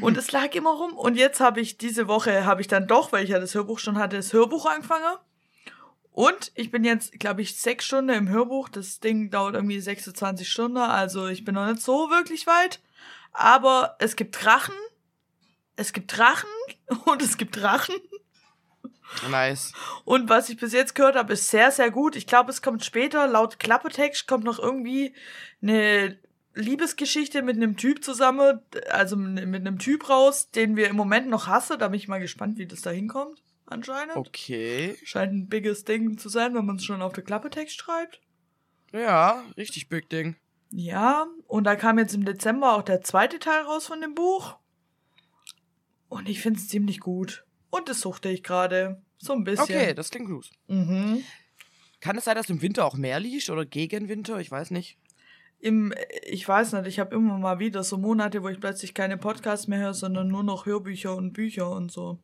Und 0.00 0.16
es 0.16 0.30
lag 0.30 0.54
immer 0.54 0.70
rum. 0.70 0.92
Und 0.92 1.16
jetzt 1.16 1.40
habe 1.40 1.60
ich 1.60 1.78
diese 1.78 2.06
Woche, 2.06 2.44
habe 2.44 2.60
ich 2.60 2.68
dann 2.68 2.86
doch, 2.86 3.10
weil 3.10 3.24
ich 3.24 3.30
ja 3.30 3.40
das 3.40 3.54
Hörbuch 3.54 3.80
schon 3.80 3.98
hatte, 3.98 4.16
das 4.16 4.32
Hörbuch 4.32 4.66
angefangen. 4.66 5.16
Und 6.12 6.52
ich 6.54 6.70
bin 6.70 6.84
jetzt, 6.84 7.18
glaube 7.18 7.42
ich, 7.42 7.56
sechs 7.56 7.86
Stunden 7.86 8.14
im 8.14 8.28
Hörbuch. 8.28 8.68
Das 8.68 9.00
Ding 9.00 9.30
dauert 9.30 9.54
irgendwie 9.54 9.80
26 9.80 10.48
Stunden. 10.48 10.76
Also 10.76 11.26
ich 11.26 11.44
bin 11.44 11.54
noch 11.54 11.66
nicht 11.66 11.82
so 11.82 12.10
wirklich 12.10 12.46
weit. 12.46 12.80
Aber 13.32 13.96
es 13.98 14.14
gibt 14.14 14.44
Drachen. 14.44 14.74
Es 15.74 15.92
gibt 15.92 16.16
Drachen. 16.16 16.50
Und 17.06 17.22
es 17.22 17.36
gibt 17.36 17.56
Drachen. 17.56 17.96
Nice. 19.30 19.72
Und 20.04 20.28
was 20.28 20.48
ich 20.48 20.56
bis 20.56 20.72
jetzt 20.72 20.94
gehört 20.94 21.16
habe, 21.16 21.32
ist 21.32 21.48
sehr, 21.48 21.70
sehr 21.70 21.90
gut. 21.90 22.16
Ich 22.16 22.26
glaube, 22.26 22.50
es 22.50 22.62
kommt 22.62 22.84
später, 22.84 23.26
laut 23.26 23.58
Klappetext 23.58 24.26
kommt 24.26 24.44
noch 24.44 24.58
irgendwie 24.58 25.14
eine 25.60 26.18
Liebesgeschichte 26.54 27.42
mit 27.42 27.56
einem 27.56 27.76
Typ 27.76 28.04
zusammen, 28.04 28.60
also 28.90 29.16
mit 29.16 29.54
einem 29.54 29.78
Typ 29.78 30.08
raus, 30.08 30.50
den 30.50 30.76
wir 30.76 30.88
im 30.88 30.96
Moment 30.96 31.28
noch 31.28 31.46
hassen. 31.46 31.78
Da 31.78 31.88
bin 31.88 31.98
ich 31.98 32.08
mal 32.08 32.20
gespannt, 32.20 32.58
wie 32.58 32.66
das 32.66 32.82
da 32.82 32.90
hinkommt, 32.90 33.42
anscheinend. 33.66 34.16
Okay. 34.16 34.96
Scheint 35.04 35.32
ein 35.32 35.48
biges 35.48 35.84
Ding 35.84 36.18
zu 36.18 36.28
sein, 36.28 36.54
wenn 36.54 36.66
man 36.66 36.76
es 36.76 36.84
schon 36.84 37.02
auf 37.02 37.12
der 37.12 37.24
Klappetext 37.24 37.78
schreibt. 37.78 38.20
Ja, 38.92 39.42
richtig 39.56 39.88
big 39.88 40.10
Ding. 40.10 40.36
Ja, 40.70 41.26
und 41.48 41.64
da 41.64 41.76
kam 41.76 41.98
jetzt 41.98 42.14
im 42.14 42.24
Dezember 42.24 42.74
auch 42.74 42.82
der 42.82 43.02
zweite 43.02 43.38
Teil 43.38 43.62
raus 43.62 43.86
von 43.86 44.00
dem 44.00 44.14
Buch. 44.14 44.56
Und 46.08 46.28
ich 46.28 46.40
finde 46.40 46.60
es 46.60 46.68
ziemlich 46.68 47.00
gut. 47.00 47.44
Und 47.72 47.88
das 47.88 48.02
suchte 48.02 48.28
ich 48.28 48.42
gerade. 48.42 49.00
So 49.16 49.32
ein 49.32 49.44
bisschen. 49.44 49.64
Okay, 49.64 49.94
das 49.94 50.10
klingt 50.10 50.28
gut. 50.28 50.50
Mhm. 50.68 51.24
Kann 52.00 52.18
es 52.18 52.24
sein, 52.24 52.36
dass 52.36 52.50
im 52.50 52.60
Winter 52.60 52.84
auch 52.84 52.96
mehr 52.96 53.18
liest 53.18 53.48
oder 53.48 53.64
gegen 53.64 54.08
Winter? 54.08 54.38
Ich 54.40 54.50
weiß 54.50 54.72
nicht. 54.72 54.98
im, 55.58 55.94
ich 56.26 56.46
weiß 56.46 56.74
nicht, 56.74 56.86
ich 56.86 56.98
habe 57.00 57.14
immer 57.14 57.38
mal 57.38 57.60
wieder 57.60 57.82
so 57.82 57.96
Monate, 57.96 58.42
wo 58.42 58.48
ich 58.48 58.60
plötzlich 58.60 58.92
keine 58.92 59.16
Podcasts 59.16 59.68
mehr 59.68 59.78
höre, 59.78 59.94
sondern 59.94 60.28
nur 60.28 60.42
noch 60.42 60.66
Hörbücher 60.66 61.16
und 61.16 61.32
Bücher 61.32 61.70
und 61.70 61.90
so. 61.90 62.18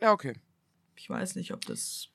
Ja, 0.00 0.12
okay. 0.12 0.34
Ich 0.96 1.10
weiß 1.10 1.34
nicht, 1.34 1.52
ob 1.52 1.60
das 1.66 2.08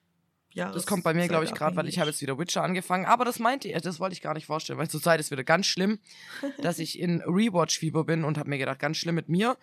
ja. 0.51 0.71
Das 0.71 0.87
kommt 0.87 1.03
bei 1.03 1.13
mir, 1.13 1.27
glaube 1.27 1.45
ich, 1.45 1.53
gerade, 1.53 1.75
weil 1.75 1.87
ich 1.87 1.99
habe 1.99 2.09
jetzt 2.09 2.21
wieder 2.21 2.39
Witcher 2.39 2.63
angefangen. 2.63 3.05
Aber 3.05 3.25
das 3.25 3.37
meinte 3.37 3.67
ich, 3.67 3.79
das 3.79 3.99
wollte 3.99 4.13
ich 4.13 4.23
gar 4.23 4.33
nicht 4.33 4.47
vorstellen, 4.47 4.79
weil 4.79 4.89
zurzeit 4.89 5.19
ist 5.19 5.29
wieder 5.29 5.43
ganz 5.43 5.67
schlimm, 5.67 5.99
dass 6.63 6.79
ich 6.79 6.97
in 6.97 7.21
Rewatch-Fieber 7.21 8.05
bin 8.05 8.23
und 8.23 8.39
habe 8.39 8.49
mir 8.49 8.57
gedacht, 8.57 8.79
ganz 8.79 8.97
schlimm 8.97 9.15
mit 9.15 9.29
mir. 9.29 9.55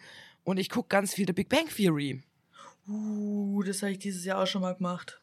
Und 0.44 0.58
ich 0.58 0.70
gucke 0.70 0.88
ganz 0.88 1.14
viel 1.14 1.26
The 1.26 1.32
Big 1.32 1.48
Bang 1.48 1.66
Theory. 1.66 2.22
Uh, 2.88 3.62
das 3.62 3.82
habe 3.82 3.92
ich 3.92 3.98
dieses 3.98 4.24
Jahr 4.24 4.42
auch 4.42 4.46
schon 4.46 4.62
mal 4.62 4.74
gemacht. 4.74 5.20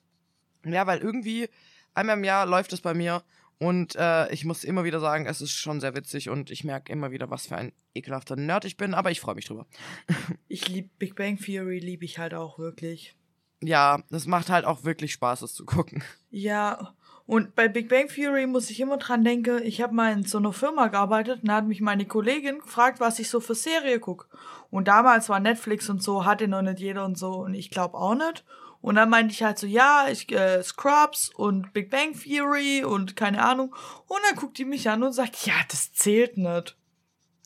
Ja, 0.65 0.87
weil 0.87 0.99
irgendwie 0.99 1.49
einmal 1.93 2.17
im 2.17 2.23
Jahr 2.23 2.45
läuft 2.45 2.73
es 2.73 2.81
bei 2.81 2.93
mir 2.93 3.23
und 3.59 3.95
äh, 3.95 4.31
ich 4.33 4.43
muss 4.43 4.63
immer 4.63 4.83
wieder 4.83 4.99
sagen, 4.99 5.25
es 5.25 5.41
ist 5.41 5.51
schon 5.51 5.79
sehr 5.79 5.95
witzig 5.95 6.29
und 6.29 6.51
ich 6.51 6.63
merke 6.63 6.91
immer 6.91 7.11
wieder, 7.11 7.29
was 7.29 7.47
für 7.47 7.55
ein 7.55 7.71
ekelhafter 7.95 8.35
Nerd 8.35 8.65
ich 8.65 8.77
bin, 8.77 8.93
aber 8.93 9.11
ich 9.11 9.21
freue 9.21 9.35
mich 9.35 9.45
drüber. 9.45 9.65
ich 10.47 10.67
liebe 10.67 10.89
Big 10.99 11.15
Bang 11.15 11.37
Theory, 11.37 11.79
liebe 11.79 12.05
ich 12.05 12.19
halt 12.19 12.33
auch 12.33 12.59
wirklich. 12.59 13.15
Ja, 13.61 14.03
das 14.09 14.25
macht 14.25 14.49
halt 14.49 14.65
auch 14.65 14.83
wirklich 14.83 15.13
Spaß, 15.13 15.41
das 15.41 15.53
zu 15.53 15.63
gucken. 15.65 16.03
Ja, 16.29 16.95
und 17.25 17.55
bei 17.55 17.69
Big 17.69 17.87
Bang 17.87 18.09
Theory 18.09 18.47
muss 18.47 18.69
ich 18.69 18.79
immer 18.81 18.97
dran 18.97 19.23
denken, 19.23 19.61
ich 19.63 19.81
habe 19.81 19.93
mal 19.93 20.11
in 20.11 20.23
so 20.23 20.39
einer 20.39 20.51
Firma 20.51 20.87
gearbeitet 20.87 21.41
und 21.41 21.47
da 21.47 21.55
hat 21.55 21.65
mich 21.65 21.79
meine 21.79 22.05
Kollegin 22.05 22.59
gefragt, 22.59 22.99
was 22.99 23.17
ich 23.19 23.29
so 23.29 23.39
für 23.39 23.55
Serie 23.55 23.99
gucke. 23.99 24.27
Und 24.69 24.89
damals 24.89 25.29
war 25.29 25.39
Netflix 25.39 25.89
und 25.89 26.03
so, 26.03 26.25
hatte 26.25 26.47
noch 26.49 26.61
nicht 26.61 26.79
jeder 26.79 27.05
und 27.05 27.17
so 27.17 27.35
und 27.35 27.53
ich 27.53 27.69
glaube 27.69 27.97
auch 27.97 28.15
nicht. 28.15 28.43
Und 28.81 28.95
dann 28.95 29.09
meinte 29.09 29.33
ich 29.33 29.41
halt 29.41 29.57
so, 29.57 29.65
ja, 29.65 30.07
ich 30.11 30.29
äh, 30.33 30.61
Scrubs 30.61 31.29
und 31.29 31.71
Big 31.71 31.89
Bang 31.89 32.19
Theory 32.19 32.83
und 32.83 33.15
keine 33.15 33.41
Ahnung. 33.41 33.73
Und 34.07 34.19
dann 34.27 34.35
guckt 34.35 34.57
die 34.57 34.65
mich 34.65 34.89
an 34.89 35.03
und 35.03 35.13
sagt, 35.13 35.45
ja, 35.45 35.53
das 35.69 35.93
zählt 35.93 36.37
nicht. 36.37 36.77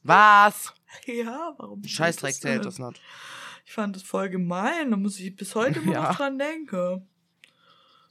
Was? 0.04 0.74
Ja, 1.06 1.54
warum? 1.58 1.84
Scheißdreck 1.84 2.34
zählt 2.34 2.66
das 2.66 2.80
nicht. 2.80 3.02
Ich 3.66 3.74
fand 3.74 3.96
das 3.96 4.04
voll 4.04 4.30
gemein. 4.30 4.90
Da 4.90 4.98
muss 4.98 5.20
ich 5.20 5.36
bis 5.36 5.54
heute 5.54 5.80
immer 5.80 5.94
ja. 5.94 6.08
noch 6.08 6.16
dran 6.16 6.40
denken. 6.40 7.08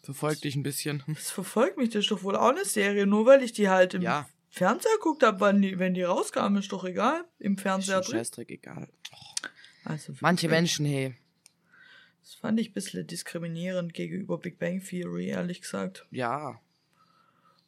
Verfolgt 0.06 0.44
dich 0.44 0.54
ein 0.54 0.62
bisschen. 0.62 1.02
Das 1.08 1.32
verfolgt 1.32 1.78
mich, 1.78 1.88
das 1.90 2.04
ist 2.04 2.12
doch 2.12 2.22
wohl 2.22 2.36
auch 2.36 2.50
eine 2.50 2.64
Serie, 2.64 3.06
nur 3.06 3.26
weil 3.26 3.42
ich 3.42 3.52
die 3.52 3.68
halt 3.68 3.92
im 3.94 4.02
ja. 4.02 4.28
Fernseher 4.50 4.92
geguckt 4.98 5.24
habe, 5.24 5.40
wann 5.40 5.60
die, 5.60 5.80
wenn 5.80 5.94
die 5.94 6.04
rauskamen, 6.04 6.60
ist 6.60 6.70
doch 6.70 6.84
egal. 6.84 7.24
Im 7.40 7.58
Fernseher 7.58 8.02
drin. 8.02 8.18
Scheißdreck 8.18 8.48
egal. 8.52 8.88
Also 9.84 10.12
Manche 10.20 10.48
Menschen, 10.48 10.86
hey. 10.86 11.16
Das 12.22 12.34
fand 12.34 12.60
ich 12.60 12.70
ein 12.70 12.72
bisschen 12.72 13.04
diskriminierend 13.04 13.94
gegenüber 13.94 14.38
Big 14.38 14.60
Bang 14.60 14.80
Theory, 14.80 15.26
ehrlich 15.26 15.62
gesagt. 15.62 16.06
Ja. 16.12 16.60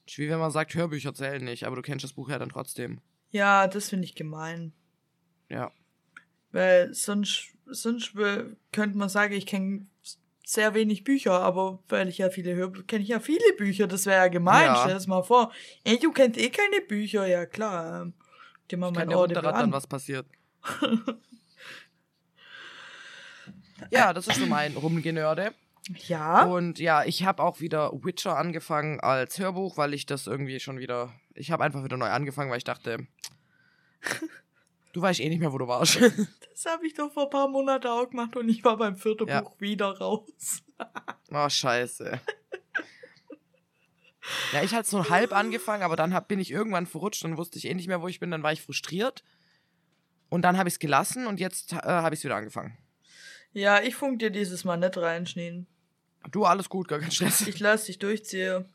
Ist 0.07 0.19
wie 0.19 0.31
wenn 0.31 0.39
man 0.39 0.53
sagt, 0.53 0.77
Hörbücher 0.77 1.13
zählen 1.13 1.45
nicht, 1.45 1.65
aber 1.65 1.75
du 1.75 1.83
kennst 1.83 2.05
das 2.05 2.13
Buch 2.13 2.29
ja 2.29 2.39
dann 2.39 2.51
trotzdem. 2.51 3.01
Ja, 3.31 3.67
das 3.67 3.89
finde 3.89 4.05
ich 4.05 4.15
gemein. 4.15 4.73
Ja. 5.49 5.73
Weil 6.53 6.95
sonst, 6.95 7.49
sonst 7.67 8.13
könnte 8.71 8.97
man 8.97 9.09
sagen, 9.09 9.35
ich 9.35 9.47
kenne 9.47 9.89
sehr 10.49 10.73
wenig 10.73 11.05
Bücher, 11.05 11.41
aber 11.43 11.79
weil 11.91 12.09
ich 12.09 12.17
ja 12.17 12.31
viele 12.31 12.55
höre, 12.55 12.73
kenne 12.87 13.03
ich 13.03 13.11
ja 13.11 13.21
viele 13.21 13.53
Bücher. 13.59 13.87
Das 13.87 14.07
wäre 14.07 14.17
ja 14.17 14.29
gemein. 14.29 14.65
Ja. 14.65 14.77
Stell 14.77 14.89
dir 14.89 14.95
das 14.95 15.07
mal 15.07 15.23
vor. 15.23 15.53
Ey, 15.85 15.99
du 15.99 16.11
kennst 16.11 16.41
eh 16.41 16.49
keine 16.49 16.81
Bücher. 16.81 17.27
Ja, 17.27 17.45
klar. 17.45 18.01
Ähm, 18.01 18.15
dir 18.71 18.79
mal 18.79 18.91
mein 18.91 19.13
Ohr 19.13 19.29
dann 19.29 19.73
was 19.73 19.87
passiert. 19.87 20.27
Ja, 23.91 24.13
das 24.13 24.27
ist 24.27 24.41
so 24.41 24.47
mein 24.47 24.77
Rumgenörde. 24.77 25.55
Ja. 26.09 26.47
Und 26.47 26.81
ja, 26.81 27.05
ich 27.05 27.25
habe 27.25 27.41
auch 27.45 27.61
wieder 27.61 27.93
Witcher 27.93 28.37
angefangen 28.37 28.99
als 28.99 29.39
Hörbuch, 29.39 29.77
weil 29.77 29.95
ich 29.95 30.05
das 30.05 30.27
irgendwie 30.27 30.59
schon 30.59 30.81
wieder. 30.81 31.13
Ich 31.35 31.53
habe 31.53 31.63
einfach 31.63 31.85
wieder 31.85 31.97
neu 31.97 32.09
angefangen, 32.09 32.51
weil 32.51 32.59
ich 32.59 32.65
dachte, 32.65 33.07
du 34.99 35.03
weißt 35.03 35.21
eh 35.21 35.29
nicht 35.29 35.39
mehr, 35.39 35.53
wo 35.53 35.59
du 35.59 35.69
warst. 35.69 36.01
das 36.01 36.67
habe 36.67 36.87
ich 36.87 36.95
doch 36.95 37.13
vor 37.13 37.25
ein 37.25 37.31
paar 37.31 37.49
Monaten 37.49 37.87
auch 37.87 38.11
gemacht 38.11 38.37
und 38.37 38.49
ich 38.49 38.65
war 38.65 38.77
beim 38.77 38.97
vierten 38.97 39.29
ja. 39.29 39.41
Buch 39.41 39.61
wieder 39.61 39.97
raus. 39.97 40.63
oh, 41.31 41.49
scheiße. 41.49 42.21
Ja, 44.53 44.63
ich 44.63 44.75
hatte 44.75 44.91
so 44.91 45.09
halb 45.09 45.33
angefangen, 45.33 45.83
aber 45.85 45.97
dann 45.97 46.13
hab, 46.13 46.29
bin 46.29 46.41
ich 46.41 46.51
irgendwann 46.51 46.87
verrutscht 46.87 47.25
und 47.25 47.37
wusste 47.37 47.59
ich 47.59 47.67
eh 47.67 47.75
nicht 47.75 47.87
mehr, 47.87 48.03
wo 48.03 48.09
ich 48.09 48.21
bin. 48.21 48.31
Dann 48.31 48.43
war 48.43 48.53
ich 48.53 48.61
frustriert. 48.61 49.25
Und 50.29 50.43
dann 50.43 50.59
habe 50.59 50.69
ich 50.69 50.75
es 50.75 50.79
gelassen 50.79 51.27
und 51.27 51.41
jetzt 51.41 51.73
äh, 51.73 51.77
habe 51.77 52.15
ich 52.15 52.21
es 52.21 52.25
wieder 52.25 52.37
angefangen. 52.37 52.77
Ja, 53.53 53.81
ich 53.81 53.95
funk 53.95 54.19
dir 54.19 54.31
dieses 54.31 54.65
Mal 54.65 54.77
nicht 54.77 54.99
reinschneiden. 54.99 55.67
Du, 56.31 56.45
alles 56.45 56.69
gut, 56.69 56.89
gar 56.89 56.99
kein 56.99 57.11
Stress. 57.11 57.47
Ich 57.47 57.61
lass 57.61 57.85
dich 57.85 57.99
durchziehen. 57.99 58.67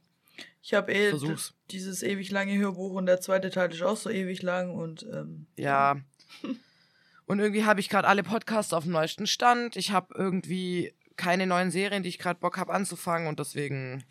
Ich 0.64 0.74
habe 0.74 0.94
eh 0.94 1.10
Versuch's. 1.10 1.54
dieses 1.70 2.02
ewig 2.02 2.32
lange 2.32 2.58
Hörbuch 2.58 2.94
und 2.94 3.06
der 3.06 3.20
zweite 3.20 3.50
Teil 3.50 3.72
ist 3.72 3.84
auch 3.84 3.98
so 3.98 4.10
ewig 4.10 4.42
lang 4.42 4.74
und 4.74 5.06
ähm, 5.12 5.46
ja. 5.58 5.98
und 7.26 7.40
irgendwie 7.40 7.66
habe 7.66 7.80
ich 7.80 7.90
gerade 7.90 8.08
alle 8.08 8.24
Podcasts 8.24 8.74
auf 8.74 8.84
dem 8.84 8.94
neuesten 8.94 9.28
Stand. 9.28 9.76
Ich 9.76 9.92
habe 9.92 10.14
irgendwie 10.18 10.94
keine 11.16 11.48
neuen 11.48 11.72
Serien, 11.72 12.04
die 12.04 12.10
ich 12.10 12.20
gerade 12.20 12.40
Bock 12.40 12.58
habe 12.58 12.74
anzufangen 12.74 13.28
und 13.28 13.40
deswegen. 13.40 14.04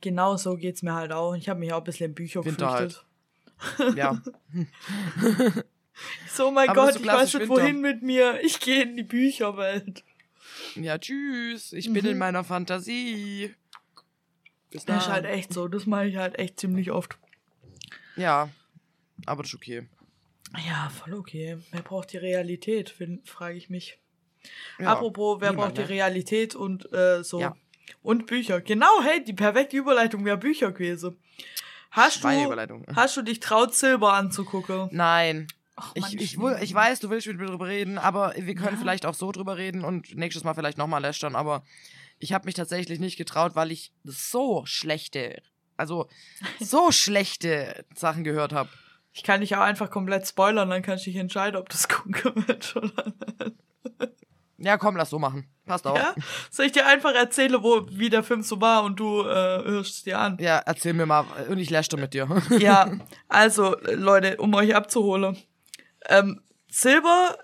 Genau 0.00 0.36
so 0.36 0.56
geht's 0.56 0.82
mir 0.82 0.94
halt 0.94 1.12
auch. 1.12 1.34
Ich 1.34 1.48
habe 1.48 1.60
mich 1.60 1.72
auch 1.72 1.78
ein 1.78 1.84
bisschen 1.84 2.10
in 2.10 2.14
Bücher 2.14 2.44
Winter 2.44 2.70
geflüchtet. 2.70 3.04
Halt. 3.78 3.96
Ja. 3.96 4.22
So, 6.32 6.50
mein 6.50 6.68
Aber 6.68 6.84
Gott, 6.84 6.94
so 6.94 7.00
ich 7.00 7.06
weiß 7.06 7.34
nicht, 7.34 7.48
wohin 7.48 7.80
mit 7.80 8.02
mir. 8.02 8.40
Ich 8.42 8.60
gehe 8.60 8.82
in 8.82 8.96
die 8.96 9.02
Bücherwelt. 9.02 10.04
Ja, 10.74 10.98
tschüss. 10.98 11.72
Ich 11.72 11.92
bin 11.92 12.04
mhm. 12.04 12.12
in 12.12 12.18
meiner 12.18 12.44
Fantasie. 12.44 13.54
Bis 14.70 14.84
dann. 14.84 14.96
Das 14.96 15.06
ist 15.06 15.12
halt 15.12 15.24
echt 15.24 15.52
so. 15.52 15.68
Das 15.68 15.86
mache 15.86 16.06
ich 16.06 16.16
halt 16.16 16.38
echt 16.38 16.60
ziemlich 16.60 16.90
oft. 16.90 17.18
Ja, 18.16 18.48
aber 19.26 19.42
das 19.42 19.52
ist 19.52 19.56
okay. 19.56 19.88
Ja, 20.66 20.90
voll 20.90 21.14
okay. 21.14 21.58
Wer 21.70 21.82
braucht 21.82 22.12
die 22.12 22.18
Realität, 22.18 22.94
frage 23.24 23.56
ich 23.56 23.70
mich. 23.70 23.98
Ja, 24.78 24.92
Apropos, 24.92 25.40
wer 25.40 25.50
niemand, 25.50 25.74
braucht 25.74 25.78
die 25.78 25.82
ne? 25.82 25.88
Realität 25.88 26.54
und 26.54 26.92
äh, 26.92 27.22
so. 27.22 27.40
Ja. 27.40 27.56
Und 28.02 28.26
Bücher. 28.26 28.60
Genau, 28.60 29.02
hey, 29.02 29.24
die 29.24 29.32
perfekte 29.32 29.76
Überleitung 29.76 30.24
wäre 30.24 30.36
Bücher 30.36 30.72
gewesen. 30.72 31.16
Hast 31.90 32.22
du, 32.22 32.28
hast 32.94 33.16
du 33.16 33.22
dich 33.22 33.40
traut, 33.40 33.74
Silber 33.74 34.12
anzugucken? 34.12 34.88
Nein. 34.92 35.48
Ach, 35.74 35.92
ich, 35.94 36.14
ich, 36.14 36.36
ich 36.36 36.74
weiß, 36.74 37.00
du 37.00 37.08
willst 37.08 37.26
mit 37.28 37.38
mir 37.38 37.46
drüber 37.46 37.68
reden, 37.68 37.98
aber 37.98 38.34
wir 38.36 38.54
können 38.54 38.74
ja. 38.74 38.80
vielleicht 38.80 39.06
auch 39.06 39.14
so 39.14 39.30
drüber 39.32 39.56
reden 39.56 39.84
und 39.84 40.14
nächstes 40.16 40.44
Mal 40.44 40.54
vielleicht 40.54 40.76
nochmal 40.76 41.00
lästern, 41.00 41.36
aber 41.36 41.62
ich 42.18 42.32
habe 42.32 42.46
mich 42.46 42.54
tatsächlich 42.54 42.98
nicht 42.98 43.16
getraut, 43.16 43.54
weil 43.54 43.70
ich 43.70 43.92
so 44.02 44.66
schlechte, 44.66 45.40
also 45.76 46.08
so 46.58 46.90
schlechte 46.92 47.84
Sachen 47.94 48.24
gehört 48.24 48.52
habe. 48.52 48.68
Ich 49.18 49.24
kann 49.24 49.40
dich 49.40 49.56
auch 49.56 49.62
einfach 49.62 49.90
komplett 49.90 50.28
spoilern, 50.28 50.70
dann 50.70 50.80
kannst 50.80 51.04
du 51.04 51.10
dich 51.10 51.18
entscheiden, 51.18 51.58
ob 51.58 51.68
das 51.70 51.88
gucken 51.88 52.46
wird 52.46 52.76
oder 52.76 53.12
nicht. 53.40 53.56
Ja, 54.58 54.78
komm, 54.78 54.94
lass 54.94 55.10
so 55.10 55.18
machen. 55.18 55.48
Passt 55.66 55.88
auch. 55.88 55.96
Ja? 55.96 56.14
Soll 56.52 56.66
ich 56.66 56.72
dir 56.72 56.86
einfach 56.86 57.12
erzählen, 57.14 57.60
wo, 57.60 57.84
wie 57.90 58.10
der 58.10 58.22
Film 58.22 58.42
so 58.42 58.60
war 58.60 58.84
und 58.84 59.00
du 59.00 59.22
äh, 59.22 59.24
hörst 59.64 59.96
es 59.96 60.02
dir 60.04 60.20
an? 60.20 60.38
Ja, 60.40 60.58
erzähl 60.58 60.92
mir 60.92 61.06
mal 61.06 61.24
und 61.48 61.58
ich 61.58 61.68
lästere 61.68 62.00
mit 62.00 62.14
dir. 62.14 62.28
ja, 62.58 62.92
also 63.28 63.74
Leute, 63.82 64.36
um 64.36 64.54
euch 64.54 64.76
abzuholen. 64.76 65.36
Ähm, 66.08 66.40
Silber, 66.70 67.36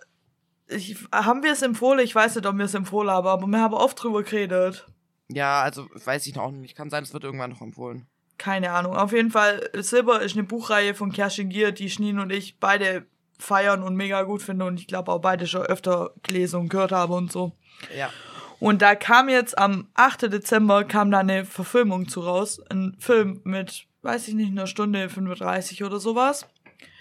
ich, 0.68 0.96
haben 1.12 1.42
wir 1.42 1.52
es 1.52 1.62
empfohlen? 1.62 1.98
Ich 1.98 2.14
weiß 2.14 2.36
nicht, 2.36 2.46
ob 2.46 2.56
wir 2.56 2.66
es 2.66 2.74
empfohlen 2.74 3.10
haben, 3.10 3.26
aber 3.26 3.46
wir 3.48 3.60
haben 3.60 3.74
oft 3.74 4.00
drüber 4.00 4.22
geredet. 4.22 4.86
Ja, 5.28 5.62
also 5.62 5.88
weiß 5.92 6.24
ich 6.28 6.36
noch 6.36 6.52
nicht. 6.52 6.76
Kann 6.76 6.90
sein, 6.90 7.02
es 7.02 7.12
wird 7.12 7.24
irgendwann 7.24 7.50
noch 7.50 7.62
empfohlen. 7.62 8.06
Keine 8.38 8.72
Ahnung. 8.72 8.96
Auf 8.96 9.12
jeden 9.12 9.30
Fall, 9.30 9.70
Silber 9.74 10.20
ist 10.20 10.36
eine 10.36 10.44
Buchreihe 10.44 10.94
von 10.94 11.12
Kerstin 11.12 11.48
Gier, 11.48 11.72
die 11.72 11.90
Schneen 11.90 12.18
und 12.18 12.32
ich 12.32 12.58
beide 12.58 13.06
feiern 13.38 13.82
und 13.82 13.96
mega 13.96 14.22
gut 14.22 14.42
finden 14.42 14.62
und 14.62 14.80
ich 14.80 14.86
glaube 14.86 15.12
auch 15.12 15.20
beide 15.20 15.46
schon 15.46 15.62
öfter 15.62 16.10
gelesen 16.22 16.60
und 16.60 16.68
gehört 16.68 16.92
haben 16.92 17.12
und 17.12 17.32
so. 17.32 17.52
Ja. 17.96 18.10
Und 18.60 18.82
da 18.82 18.94
kam 18.94 19.28
jetzt 19.28 19.58
am 19.58 19.88
8. 19.94 20.32
Dezember 20.32 20.84
kam 20.84 21.10
da 21.10 21.18
eine 21.18 21.44
Verfilmung 21.44 22.08
zu 22.08 22.20
raus. 22.20 22.60
Ein 22.70 22.96
Film 22.98 23.40
mit, 23.44 23.86
weiß 24.02 24.28
ich 24.28 24.34
nicht, 24.34 24.50
einer 24.50 24.66
Stunde 24.66 25.08
35 25.08 25.84
oder 25.84 25.98
sowas. 25.98 26.46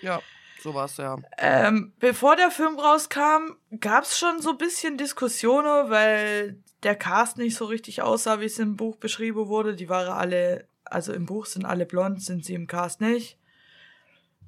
Ja. 0.02 0.20
So 0.62 0.74
war's, 0.74 0.98
ja. 0.98 1.18
Ähm, 1.38 1.94
bevor 2.00 2.38
der 2.38 2.50
Film 2.50 2.80
rauskam, 2.80 3.58
gab's 3.82 4.18
schon 4.18 4.42
so 4.42 4.52
ein 4.52 4.58
bisschen 4.58 4.98
Diskussionen, 4.98 5.90
weil 5.90 6.58
der 6.84 6.96
Cast 6.96 7.38
nicht 7.38 7.56
so 7.56 7.66
richtig 7.66 8.02
aussah, 8.02 8.40
wie 8.40 8.46
es 8.46 8.60
im 8.60 8.78
Buch 8.78 8.96
beschrieben 8.96 9.48
wurde. 9.48 9.76
Die 9.76 9.90
waren 9.90 10.08
alle, 10.08 10.68
also 10.94 11.14
im 11.14 11.26
Buch 11.26 11.46
sind 11.46 11.66
alle 11.66 11.86
blond, 11.86 12.22
sind 12.22 12.46
sie 12.46 12.54
im 12.54 12.68
Cast 12.68 13.02
nicht. 13.02 13.38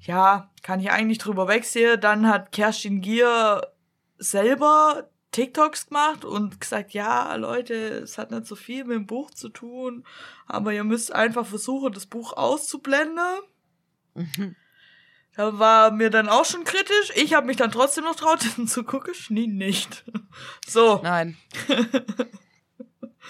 Ja, 0.00 0.50
kann 0.62 0.80
ich 0.80 0.90
eigentlich 0.90 1.18
drüber 1.18 1.48
wegsehen. 1.48 2.00
Dann 2.00 2.28
hat 2.28 2.52
Kerstin 2.52 3.00
Gier 3.00 3.72
selber 4.18 5.08
TikToks 5.32 5.88
gemacht 5.88 6.24
und 6.24 6.60
gesagt, 6.60 6.92
ja, 6.92 7.34
Leute, 7.34 7.74
es 7.74 8.16
hat 8.16 8.30
nicht 8.30 8.46
so 8.46 8.56
viel 8.56 8.84
mit 8.84 8.96
dem 8.96 9.06
Buch 9.06 9.30
zu 9.30 9.48
tun, 9.48 10.04
aber 10.46 10.72
ihr 10.72 10.84
müsst 10.84 11.12
einfach 11.12 11.46
versuchen, 11.46 11.92
das 11.92 12.06
Buch 12.06 12.32
auszublenden. 12.34 13.40
Mhm. 14.14 14.56
Da 15.34 15.58
war 15.58 15.90
mir 15.90 16.08
dann 16.08 16.30
auch 16.30 16.46
schon 16.46 16.64
kritisch. 16.64 17.12
Ich 17.14 17.34
habe 17.34 17.46
mich 17.46 17.58
dann 17.58 17.70
trotzdem 17.70 18.04
noch 18.04 18.16
traut, 18.16 18.40
zu 18.66 18.84
gucken. 18.84 19.14
Schnee 19.14 19.46
nicht. 19.46 20.04
So. 20.66 21.00
Nein. 21.02 21.36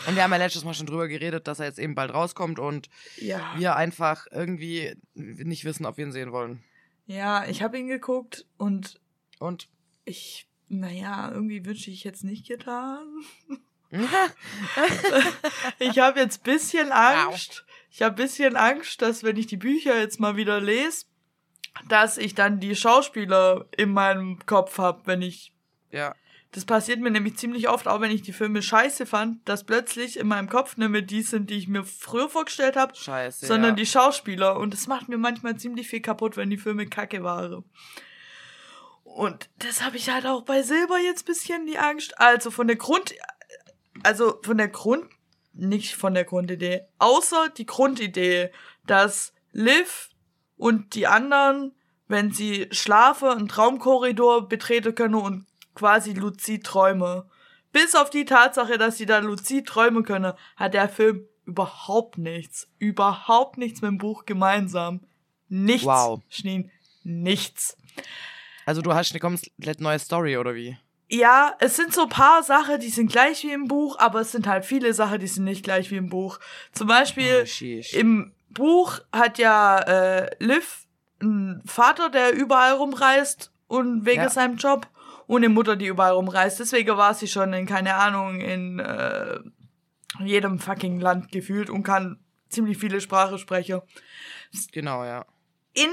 Und 0.06 0.14
wir 0.16 0.22
haben 0.22 0.30
ja 0.32 0.36
letztes 0.38 0.64
Mal 0.64 0.74
schon 0.74 0.86
drüber 0.86 1.08
geredet, 1.08 1.46
dass 1.48 1.58
er 1.58 1.66
jetzt 1.66 1.78
eben 1.78 1.94
bald 1.94 2.12
rauskommt 2.12 2.58
und 2.58 2.88
Ja. 3.16 3.54
wir 3.56 3.76
einfach 3.76 4.26
irgendwie 4.30 4.94
nicht 5.14 5.64
wissen, 5.64 5.86
ob 5.86 5.96
wir 5.96 6.06
ihn 6.06 6.12
sehen 6.12 6.32
wollen. 6.32 6.62
Ja, 7.06 7.46
ich 7.46 7.62
habe 7.62 7.78
ihn 7.78 7.88
geguckt 7.88 8.44
und 8.58 9.00
Und 9.38 9.68
ich, 10.04 10.46
naja, 10.68 11.30
irgendwie 11.32 11.64
wünsche 11.64 11.90
ich 11.90 12.04
jetzt 12.04 12.24
nicht 12.24 12.46
getan. 12.46 13.06
Ich 15.78 15.98
habe 15.98 16.20
jetzt 16.20 16.42
bisschen 16.42 16.90
Angst. 16.92 17.64
Ich 17.90 18.02
habe 18.02 18.16
bisschen 18.16 18.56
Angst, 18.56 19.00
dass 19.00 19.22
wenn 19.22 19.36
ich 19.36 19.46
die 19.46 19.56
Bücher 19.56 19.98
jetzt 19.98 20.20
mal 20.20 20.36
wieder 20.36 20.60
lese, 20.60 21.06
dass 21.88 22.18
ich 22.18 22.34
dann 22.34 22.60
die 22.60 22.74
Schauspieler 22.74 23.66
in 23.76 23.92
meinem 23.92 24.44
Kopf 24.46 24.78
habe, 24.78 25.02
wenn 25.06 25.22
ich 25.22 25.52
ja, 25.90 26.14
Das 26.56 26.64
passiert 26.64 27.00
mir 27.00 27.10
nämlich 27.10 27.36
ziemlich 27.36 27.68
oft, 27.68 27.86
auch 27.86 28.00
wenn 28.00 28.10
ich 28.10 28.22
die 28.22 28.32
Filme 28.32 28.62
scheiße 28.62 29.04
fand, 29.04 29.46
dass 29.46 29.64
plötzlich 29.64 30.18
in 30.18 30.26
meinem 30.26 30.48
Kopf 30.48 30.78
nicht 30.78 30.88
mehr 30.88 31.02
die 31.02 31.20
sind, 31.20 31.50
die 31.50 31.58
ich 31.58 31.68
mir 31.68 31.84
früher 31.84 32.30
vorgestellt 32.30 32.76
habe, 32.76 32.94
sondern 32.94 33.62
ja. 33.62 33.70
die 33.72 33.84
Schauspieler. 33.84 34.56
Und 34.56 34.72
das 34.72 34.86
macht 34.86 35.10
mir 35.10 35.18
manchmal 35.18 35.56
ziemlich 35.56 35.86
viel 35.86 36.00
kaputt, 36.00 36.38
wenn 36.38 36.48
die 36.48 36.56
Filme 36.56 36.86
kacke 36.86 37.22
waren. 37.22 37.62
Und 39.04 39.50
das 39.58 39.84
habe 39.84 39.98
ich 39.98 40.08
halt 40.08 40.24
auch 40.24 40.44
bei 40.44 40.62
Silber 40.62 40.98
jetzt 40.98 41.26
bisschen 41.26 41.66
die 41.66 41.76
Angst. 41.76 42.18
Also 42.18 42.50
von 42.50 42.68
der 42.68 42.76
Grund, 42.76 43.14
also 44.02 44.40
von 44.42 44.56
der 44.56 44.68
Grund, 44.68 45.04
nicht 45.52 45.94
von 45.94 46.14
der 46.14 46.24
Grundidee, 46.24 46.86
außer 46.98 47.50
die 47.50 47.66
Grundidee, 47.66 48.50
dass 48.86 49.34
Liv 49.52 50.08
und 50.56 50.94
die 50.94 51.06
anderen, 51.06 51.74
wenn 52.08 52.32
sie 52.32 52.66
schlafen, 52.70 53.28
einen 53.28 53.48
Traumkorridor 53.48 54.48
betreten 54.48 54.94
können 54.94 55.16
und 55.16 55.46
quasi 55.76 56.12
luzid 56.12 56.64
träume. 56.64 57.26
Bis 57.72 57.94
auf 57.94 58.10
die 58.10 58.24
Tatsache, 58.24 58.78
dass 58.78 58.96
sie 58.98 59.06
da 59.06 59.18
luzid 59.18 59.66
träumen 59.66 60.02
können, 60.04 60.32
hat 60.56 60.74
der 60.74 60.88
Film 60.88 61.24
überhaupt 61.44 62.18
nichts, 62.18 62.68
überhaupt 62.78 63.56
nichts 63.58 63.80
mit 63.82 63.90
dem 63.90 63.98
Buch 63.98 64.24
gemeinsam. 64.26 65.00
Nichts, 65.48 65.86
Wow. 65.86 66.22
Schneen, 66.28 66.70
nichts. 67.04 67.76
Also 68.64 68.82
du 68.82 68.92
hast 68.94 69.12
eine 69.12 69.20
komplett 69.20 69.80
neue 69.80 69.98
Story, 70.00 70.36
oder 70.38 70.54
wie? 70.56 70.76
Ja, 71.08 71.54
es 71.60 71.76
sind 71.76 71.94
so 71.94 72.02
ein 72.02 72.08
paar 72.08 72.42
Sachen, 72.42 72.80
die 72.80 72.88
sind 72.88 73.12
gleich 73.12 73.44
wie 73.44 73.52
im 73.52 73.68
Buch, 73.68 73.96
aber 74.00 74.22
es 74.22 74.32
sind 74.32 74.48
halt 74.48 74.64
viele 74.64 74.92
Sachen, 74.92 75.20
die 75.20 75.28
sind 75.28 75.44
nicht 75.44 75.62
gleich 75.62 75.92
wie 75.92 75.96
im 75.96 76.08
Buch. 76.08 76.40
Zum 76.72 76.88
Beispiel 76.88 77.44
Oh, 77.46 77.96
im 77.96 78.32
Buch 78.50 78.98
hat 79.12 79.38
ja 79.38 79.78
äh, 79.80 80.30
Liv 80.44 80.86
einen 81.20 81.62
Vater, 81.64 82.10
der 82.10 82.34
überall 82.34 82.72
rumreist 82.72 83.52
und 83.68 84.04
wegen 84.04 84.22
Ja. 84.22 84.30
seinem 84.30 84.56
Job 84.56 84.88
und 85.26 85.38
eine 85.44 85.48
Mutter, 85.48 85.76
die 85.76 85.86
überall 85.86 86.12
rumreist. 86.12 86.60
Deswegen 86.60 86.96
war 86.96 87.14
sie 87.14 87.28
schon 87.28 87.52
in, 87.52 87.66
keine 87.66 87.94
Ahnung, 87.94 88.40
in 88.40 88.78
äh, 88.78 89.38
jedem 90.24 90.58
fucking 90.58 91.00
Land 91.00 91.30
gefühlt 91.32 91.68
und 91.70 91.82
kann 91.82 92.18
ziemlich 92.48 92.78
viele 92.78 93.00
Sprachen 93.00 93.38
sprechen. 93.38 93.80
Genau, 94.72 95.04
ja. 95.04 95.26
In 95.74 95.90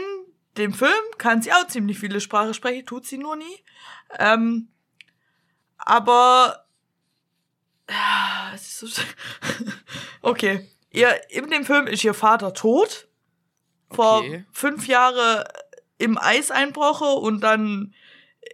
dem 0.57 0.73
Film 0.73 0.91
kann 1.17 1.41
sie 1.41 1.51
auch 1.51 1.67
ziemlich 1.67 1.97
viele 1.99 2.21
Sprachen 2.21 2.53
sprechen, 2.53 2.85
tut 2.85 3.05
sie 3.05 3.17
nur 3.17 3.35
nie. 3.35 3.63
Ähm, 4.19 4.69
aber 5.77 6.59
Ah, 7.87 8.51
es 8.55 8.81
ist 8.81 8.95
so 8.95 9.01
okay, 10.21 10.69
ihr 10.89 11.19
in 11.29 11.49
dem 11.49 11.65
Film 11.65 11.85
ist 11.87 12.03
ihr 12.03 12.13
Vater 12.13 12.53
tot. 12.53 13.07
Vor 13.91 14.19
Okay. 14.19 14.45
fünf 14.51 14.87
Jahren 14.87 15.43
im 15.97 16.17
Eis 16.17 16.49
einbroche 16.49 17.05
und 17.05 17.41
dann 17.41 17.93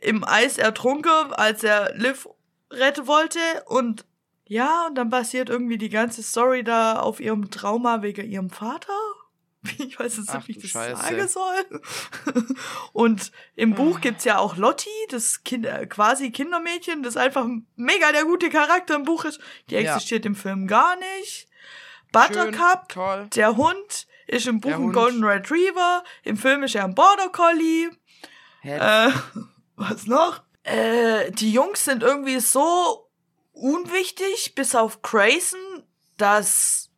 im 0.01 0.23
Eis 0.23 0.57
ertrunken, 0.57 1.33
als 1.33 1.63
er 1.63 1.93
Liv 1.95 2.27
retten 2.71 3.07
wollte 3.07 3.39
und 3.67 4.05
ja, 4.45 4.87
und 4.87 4.95
dann 4.95 5.09
basiert 5.11 5.49
irgendwie 5.49 5.77
die 5.77 5.89
ganze 5.89 6.23
Story 6.23 6.63
da 6.63 6.99
auf 6.99 7.19
ihrem 7.19 7.51
Trauma 7.51 8.01
wegen 8.01 8.29
ihrem 8.29 8.49
Vater. 8.49 8.93
Ich 9.77 9.99
weiß 9.99 10.15
jetzt 10.17 10.33
nicht, 10.33 10.47
wie 10.47 10.51
ich 10.53 10.61
das 10.61 10.71
Scheiße. 10.71 11.01
sagen 11.03 11.27
soll. 11.27 11.81
Und 12.93 13.33
im 13.57 13.75
Buch 13.75 13.99
gibt's 13.99 14.23
ja 14.23 14.37
auch 14.37 14.55
Lotti, 14.55 14.89
das 15.09 15.43
kind, 15.43 15.65
äh, 15.65 15.85
quasi 15.85 16.31
Kindermädchen, 16.31 17.03
das 17.03 17.17
einfach 17.17 17.45
mega 17.75 18.13
der 18.13 18.23
gute 18.23 18.49
Charakter 18.49 18.95
im 18.95 19.03
Buch 19.03 19.25
ist. 19.25 19.41
Die 19.69 19.75
Ja. 19.75 19.81
existiert 19.81 20.25
im 20.25 20.35
Film 20.35 20.65
gar 20.65 20.95
nicht. 20.95 21.49
Buttercup, 22.13 22.93
Schön, 22.93 23.29
der 23.31 23.57
Hund, 23.57 24.07
ist 24.27 24.47
im 24.47 24.61
Buch 24.61 24.71
ein. 24.71 24.93
Golden 24.93 25.23
Retriever, 25.25 26.05
im 26.23 26.37
Film 26.37 26.63
ist 26.63 26.75
er 26.75 26.85
ein 26.85 26.95
Border 26.95 27.27
Collie. 27.29 27.89
Hä? 28.61 28.77
Äh, 28.77 29.11
was 29.79 30.05
noch? 30.05 30.41
Äh, 30.63 31.31
die 31.31 31.51
Jungs 31.51 31.85
sind 31.85 32.03
irgendwie 32.03 32.39
so 32.39 33.09
unwichtig, 33.53 34.53
bis 34.55 34.75
auf 34.75 35.01
Grayson, 35.01 35.83
dass 36.17 36.89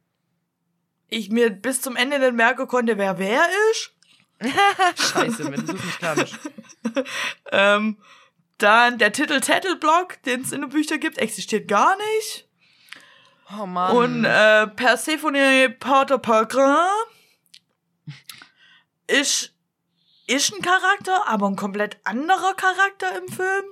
ich 1.07 1.29
mir 1.29 1.49
bis 1.49 1.81
zum 1.81 1.95
Ende 1.95 2.19
nicht 2.19 2.33
merken 2.33 2.67
konnte, 2.67 2.97
wer 2.97 3.19
wer 3.19 3.45
ist. 3.71 3.93
Scheiße, 5.13 5.51
wenn 5.51 5.65
du 5.65 5.73
es 5.73 5.83
nicht 5.83 5.99
kannst. 5.99 6.39
Ähm, 7.51 7.97
dann 8.57 8.97
der 8.97 9.11
Titel 9.11 9.39
Tattle-Block, 9.39 10.21
den 10.23 10.41
es 10.41 10.51
in 10.51 10.61
den 10.61 10.69
Büchern 10.69 10.99
gibt, 10.99 11.17
existiert 11.17 11.67
gar 11.67 11.95
nicht. 11.97 12.47
Oh 13.59 13.65
Mann. 13.65 13.95
Und 13.95 14.25
äh, 14.25 14.67
Persephone 14.67 15.75
Porter 15.79 16.17
Pelgrim 16.17 16.87
ist, 19.07 19.50
ist 20.27 20.53
ein 20.53 20.62
Charakter, 20.62 21.27
aber 21.27 21.47
ein 21.47 21.55
komplett 21.55 21.99
anderer 22.03 22.53
Charakter 22.53 23.17
im 23.17 23.27
Film. 23.27 23.65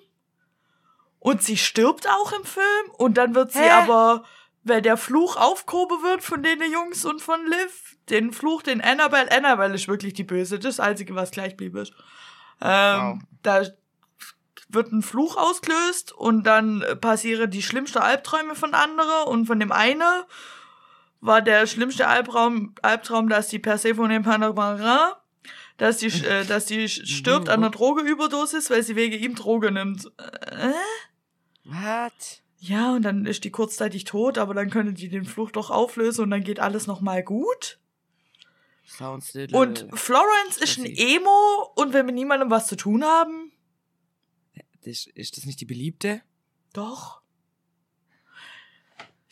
Und 1.20 1.44
sie 1.44 1.58
stirbt 1.58 2.08
auch 2.08 2.32
im 2.32 2.44
Film. 2.46 2.92
Und 2.98 3.18
dann 3.18 3.36
wird 3.36 3.52
sie 3.52 3.60
Hä? 3.60 3.70
aber, 3.70 4.24
weil 4.64 4.82
der 4.82 4.98
Fluch 4.98 5.36
aufgehoben 5.36 6.02
wird 6.04 6.24
von 6.24 6.44
den 6.44 6.62
Jungs 6.72 7.06
und 7.06 7.22
von 7.22 7.46
Liv, 7.46 7.98
den 8.10 8.32
Fluch, 8.32 8.62
den 8.64 8.82
Annabelle, 8.82 9.32
Annabelle 9.32 9.76
ist 9.76 9.88
wirklich 9.88 10.14
die 10.14 10.24
Böse, 10.24 10.60
das 10.60 10.80
Einzige, 10.80 11.16
was 11.16 11.32
gleich 11.32 11.56
blieb 11.58 11.76
ist. 11.76 11.94
Ähm, 12.62 13.00
Wow. 13.00 13.20
Da 13.44 13.62
wird 14.70 14.92
ein 14.92 15.02
Fluch 15.02 15.36
ausgelöst 15.36 16.12
und 16.12 16.44
dann 16.44 16.84
passieren 17.02 17.50
die 17.50 17.64
schlimmsten 17.64 18.00
Albträume 18.00 18.56
von 18.56 18.74
anderen 18.74 19.28
und 19.28 19.46
von 19.48 19.60
dem 19.60 19.72
einen 19.72 20.24
war 21.22 21.42
der 21.42 21.68
schlimmste 21.68 22.08
Albtraum, 22.08 22.76
Albtraum, 22.82 23.30
dass 23.30 23.48
die 23.48 23.60
Persephone 23.60 24.22
Panamarin, 24.22 25.14
dass 25.80 25.98
die, 25.98 26.08
äh, 26.08 26.46
dass 26.46 26.66
die 26.66 26.88
stirbt 26.88 27.50
an 27.50 27.62
einer 27.64 27.72
Drogeüberdosis, 27.72 28.70
weil 28.70 28.84
sie 28.84 28.96
wegen 28.96 29.18
ihm 29.18 29.34
Droge 29.34 29.72
nimmt. 29.72 30.06
Äh? 30.18 30.74
Was? 31.64 32.42
Ja, 32.58 32.94
und 32.94 33.04
dann 33.04 33.26
ist 33.26 33.46
die 33.46 33.52
kurzzeitig 33.52 34.04
tot, 34.04 34.38
aber 34.38 34.54
dann 34.54 34.70
können 34.70 34.94
die 34.94 35.08
den 35.08 35.26
Fluch 35.26 35.52
doch 35.52 35.70
auflösen 35.70 36.24
und 36.24 36.32
dann 36.32 36.44
geht 36.44 36.60
alles 36.60 36.86
nochmal 36.88 37.24
gut. 37.24 37.80
Sounds 38.86 39.34
little. 39.34 39.58
Und 39.58 39.88
Florence 39.94 40.58
ist 40.58 40.80
ein. 40.80 40.86
Emo 40.86 41.72
und 41.76 41.94
will 41.94 42.04
mit 42.04 42.16
niemandem 42.16 42.50
was 42.50 42.68
zu 42.68 42.76
tun 42.76 43.04
haben. 43.04 43.52
Das, 44.84 45.08
ist 45.14 45.38
das 45.38 45.46
nicht 45.46 45.62
die 45.62 45.66
beliebte? 45.66 46.22
Doch. 46.74 47.19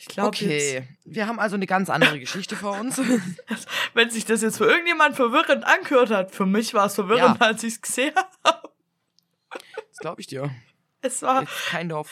Ich 0.00 0.06
glaube 0.06 0.28
Okay. 0.28 0.74
jetzt, 0.76 0.88
Wir 1.04 1.26
haben 1.26 1.40
also 1.40 1.56
eine 1.56 1.66
ganz 1.66 1.90
andere 1.90 2.20
Geschichte 2.20 2.54
vor 2.56 2.78
uns. 2.78 3.00
wenn 3.94 4.10
sich 4.10 4.24
das 4.24 4.42
jetzt 4.42 4.58
für 4.58 4.66
irgendjemand 4.66 5.16
verwirrend 5.16 5.64
angehört 5.64 6.10
hat, 6.10 6.34
für 6.34 6.46
mich 6.46 6.72
war 6.72 6.86
es 6.86 6.94
verwirrend, 6.94 7.40
Ja. 7.40 7.46
als 7.46 7.64
ich 7.64 7.74
es 7.74 7.82
gesehen 7.82 8.14
habe. 8.44 8.70
Das 9.50 9.98
glaube 9.98 10.20
ich 10.20 10.28
dir. 10.28 10.50
Es 11.00 11.22
war, 11.22 11.44
kind 11.70 11.92
of. 11.92 12.08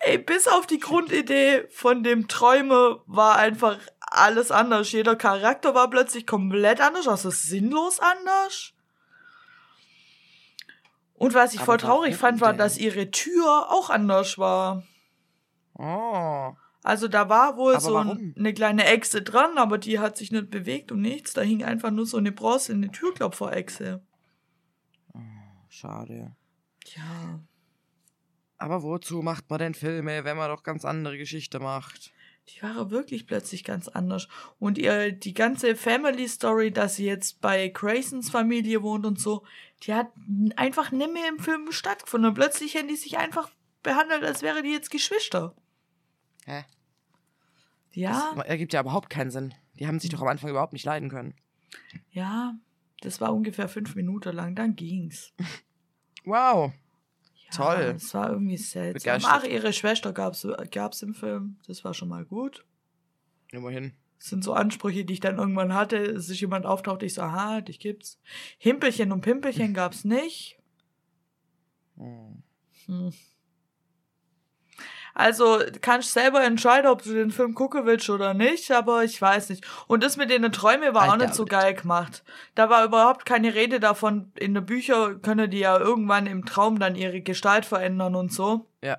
ey, 0.00 0.18
bis 0.18 0.46
auf 0.48 0.66
die 0.66 0.78
Grundidee 0.78 1.66
von 1.70 2.02
dem 2.02 2.28
Träume 2.28 3.00
war 3.06 3.36
einfach 3.36 3.78
alles 4.00 4.50
anders. 4.50 4.92
Jeder 4.92 5.16
Charakter 5.16 5.74
war 5.74 5.88
plötzlich 5.88 6.26
komplett 6.26 6.80
anders, 6.82 7.08
also 7.08 7.30
sinnlos 7.30 7.98
anders. 8.00 8.72
Und 11.14 11.34
was 11.34 11.52
ich 11.54 11.60
Aber 11.60 11.66
voll 11.66 11.78
traurig 11.78 12.16
fand, 12.16 12.40
war, 12.40 12.52
dass 12.52 12.76
ihre 12.78 13.10
Tür 13.10 13.70
auch 13.70 13.88
anders 13.90 14.38
war. 14.38 14.82
Oh. 15.78 16.54
Also 16.82 17.06
da 17.06 17.28
war 17.28 17.56
wohl 17.56 17.74
Aber 17.74 17.80
so 17.80 17.96
ein, 17.96 18.34
eine 18.36 18.52
kleine 18.52 18.84
Echse 18.86 19.22
dran, 19.22 19.56
aber 19.56 19.78
die 19.78 20.00
hat 20.00 20.16
sich 20.16 20.32
nicht 20.32 20.50
bewegt 20.50 20.90
und 20.90 21.00
nichts. 21.00 21.32
Da 21.32 21.42
hing 21.42 21.62
einfach 21.62 21.90
nur 21.90 22.06
so 22.06 22.16
eine 22.16 22.32
bronzene 22.32 22.90
Türklopfer-Echse. 22.90 24.02
Schade. 25.68 26.36
Ja. 26.96 27.40
Aber 28.58 28.82
wozu 28.82 29.22
macht 29.22 29.48
man 29.48 29.58
denn 29.58 29.74
Filme, 29.74 30.24
wenn 30.24 30.36
man 30.36 30.50
doch 30.50 30.62
ganz 30.62 30.84
andere 30.84 31.18
Geschichte 31.18 31.60
macht? 31.60 32.12
Die 32.48 32.62
war 32.62 32.90
wirklich 32.90 33.26
plötzlich 33.26 33.62
ganz 33.62 33.88
anders. 33.88 34.28
Und 34.58 34.76
ihr, 34.76 35.12
die 35.12 35.34
ganze 35.34 35.76
Family 35.76 36.28
Story, 36.28 36.72
dass 36.72 36.96
sie 36.96 37.06
jetzt 37.06 37.40
bei 37.40 37.68
Graysons 37.68 38.30
Familie 38.30 38.82
wohnt 38.82 39.06
und 39.06 39.20
so, 39.20 39.44
die 39.84 39.94
hat 39.94 40.08
einfach 40.56 40.90
nicht 40.90 41.12
mehr 41.12 41.28
im 41.28 41.38
Film 41.38 41.70
stattgefunden. 41.70 42.28
Und 42.28 42.34
plötzlich 42.34 42.76
haben 42.76 42.88
die 42.88 42.96
sich 42.96 43.18
einfach 43.18 43.50
behandelt, 43.82 44.24
als 44.24 44.42
wäre 44.42 44.62
die 44.62 44.72
jetzt 44.72 44.90
Geschwister. 44.90 45.54
Hä? 46.46 46.64
Ja, 47.92 48.32
Das 48.36 48.46
ergibt 48.46 48.72
ja 48.72 48.80
überhaupt 48.80 49.10
keinen 49.10 49.30
Sinn. 49.30 49.54
Die 49.78 49.86
haben 49.86 50.00
sich 50.00 50.10
doch 50.10 50.22
am 50.22 50.28
Anfang 50.28 50.50
überhaupt 50.50 50.72
nicht 50.72 50.84
leiden 50.84 51.08
können. 51.08 51.34
ja. 52.10 52.54
Das 53.00 53.20
war 53.20 53.34
ungefähr 53.34 53.68
fünf 53.68 53.96
Minuten 53.96 54.32
lang, 54.34 54.54
dann 54.54 54.76
ging's. 54.76 55.32
Wow. 56.24 56.72
Ja, 57.46 57.50
Toll. 57.50 57.94
Es 57.96 58.14
war 58.14 58.30
irgendwie 58.30 58.56
seltsam. 58.56 59.20
Ach, 59.24 59.42
ihre 59.42 59.72
Schwester 59.72 60.12
gab's, 60.12 60.46
gab's 60.70 61.02
im 61.02 61.14
Film. 61.14 61.58
Das 61.66 61.82
war 61.82 61.94
schon 61.94 62.08
mal 62.08 62.24
gut. 62.24 62.64
Immerhin. 63.50 63.92
Das 64.20 64.28
sind 64.28 64.44
so 64.44 64.52
Ansprüche, 64.52 65.04
die 65.04 65.14
ich 65.14 65.20
dann 65.20 65.38
irgendwann 65.38 65.74
hatte. 65.74 65.96
Es 65.96 66.28
ist 66.28 66.40
jemand 66.40 66.64
auftaucht, 66.64 67.02
ich 67.02 67.14
so, 67.14 67.22
aha, 67.22 67.60
dich 67.60 67.80
gibt's. 67.80 68.20
Himpelchen 68.56 69.10
und 69.10 69.22
Pimpelchen 69.22 69.74
gab's 69.74 70.04
nicht. 70.04 70.60
Hm. 71.96 72.42
Also 75.14 75.58
kannst 75.80 76.12
selber 76.12 76.42
entscheiden, 76.42 76.90
ob 76.90 77.02
du 77.02 77.12
den 77.12 77.30
Film 77.30 77.54
gucken 77.54 77.84
willst 77.84 78.08
oder 78.08 78.32
nicht, 78.34 78.70
aber 78.70 79.04
ich 79.04 79.20
weiß 79.20 79.50
nicht. 79.50 79.64
Und 79.86 80.02
das 80.02 80.16
mit 80.16 80.30
den 80.30 80.50
Träumen 80.52 80.94
war 80.94 81.06
I 81.06 81.10
auch 81.10 81.16
nicht 81.16 81.34
so 81.34 81.42
it. 81.42 81.50
geil 81.50 81.74
gemacht. 81.74 82.24
Da 82.54 82.70
war 82.70 82.84
überhaupt 82.84 83.26
keine 83.26 83.54
Rede 83.54 83.78
davon. 83.78 84.32
In 84.38 84.54
den 84.54 84.64
Büchern 84.64 85.20
können 85.20 85.50
die 85.50 85.58
ja 85.58 85.78
irgendwann 85.78 86.26
im 86.26 86.44
Traum 86.46 86.78
dann 86.78 86.94
ihre 86.96 87.20
Gestalt 87.20 87.66
verändern 87.66 88.14
und 88.14 88.32
so. 88.32 88.66
Ja. 88.82 88.98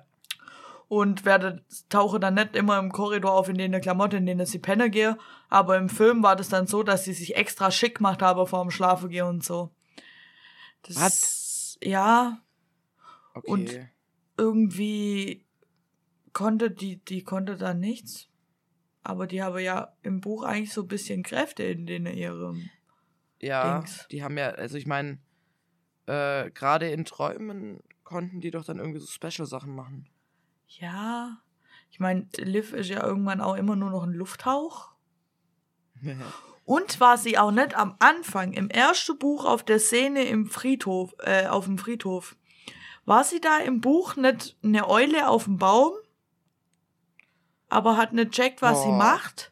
Und 0.86 1.24
werde, 1.24 1.64
tauche 1.88 2.20
dann 2.20 2.34
nicht 2.34 2.54
immer 2.54 2.78
im 2.78 2.92
Korridor 2.92 3.32
auf 3.32 3.48
in 3.48 3.58
den 3.58 3.80
Klamotten, 3.80 4.18
in 4.18 4.26
denen 4.26 4.46
sie 4.46 4.58
pennen 4.60 4.90
gehe. 4.90 5.18
Aber 5.48 5.76
im 5.76 5.88
Film 5.88 6.22
war 6.22 6.36
das 6.36 6.48
dann 6.48 6.66
so, 6.68 6.82
dass 6.84 7.04
sie 7.04 7.14
sich 7.14 7.34
extra 7.36 7.70
schick 7.70 7.96
gemacht 7.96 8.22
habe 8.22 8.46
vor 8.46 8.62
dem 8.62 8.70
Schlafen 8.70 9.08
gehen 9.08 9.26
und 9.26 9.42
so. 9.44 9.70
Das, 10.82 11.76
Ja, 11.82 12.38
Okay. 13.36 13.50
Und- 13.50 13.80
irgendwie 14.36 15.43
konnte 16.34 16.70
die, 16.70 16.96
die 16.96 17.24
konnte 17.24 17.56
da 17.56 17.72
nichts. 17.72 18.28
Aber 19.02 19.26
die 19.26 19.42
habe 19.42 19.62
ja 19.62 19.94
im 20.02 20.20
Buch 20.20 20.44
eigentlich 20.44 20.72
so 20.72 20.82
ein 20.82 20.88
bisschen 20.88 21.22
Kräfte 21.22 21.62
in 21.62 21.86
denen 21.86 22.14
ihrem. 22.14 22.68
ja, 23.40 23.78
Dings. 23.78 24.06
die 24.10 24.22
haben 24.22 24.36
ja, 24.36 24.50
also 24.50 24.76
ich 24.76 24.86
meine, 24.86 25.18
äh, 26.06 26.50
gerade 26.50 26.90
in 26.90 27.04
Träumen 27.04 27.80
konnten 28.02 28.40
die 28.40 28.50
doch 28.50 28.64
dann 28.64 28.78
irgendwie 28.78 29.00
so 29.00 29.06
Special-Sachen 29.06 29.74
machen. 29.74 30.08
Ja. 30.66 31.38
Ich 31.90 32.00
meine, 32.00 32.26
Liv 32.36 32.72
ist 32.72 32.90
ja 32.90 33.04
irgendwann 33.04 33.40
auch 33.40 33.54
immer 33.54 33.76
nur 33.76 33.90
noch 33.90 34.02
ein 34.02 34.12
Lufthauch. 34.12 34.92
Und 36.64 36.98
war 36.98 37.18
sie 37.18 37.38
auch 37.38 37.50
nicht 37.50 37.76
am 37.76 37.94
Anfang, 37.98 38.54
im 38.54 38.70
ersten 38.70 39.18
Buch 39.18 39.44
auf 39.44 39.64
der 39.64 39.78
Szene 39.78 40.24
im 40.24 40.46
Friedhof, 40.46 41.14
äh, 41.18 41.46
auf 41.46 41.66
dem 41.66 41.76
Friedhof. 41.76 42.36
War 43.04 43.22
sie 43.22 43.40
da 43.40 43.58
im 43.58 43.82
Buch 43.82 44.16
nicht 44.16 44.56
eine 44.62 44.88
Eule 44.88 45.28
auf 45.28 45.44
dem 45.44 45.58
Baum? 45.58 45.92
Aber 47.74 47.96
hat 47.96 48.12
nicht 48.12 48.30
checkt, 48.32 48.62
was 48.62 48.82
sie 48.82 48.88
Boah. 48.88 48.98
macht? 48.98 49.50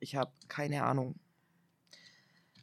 Ich 0.00 0.14
habe 0.16 0.30
keine 0.48 0.84
Ahnung. 0.84 1.16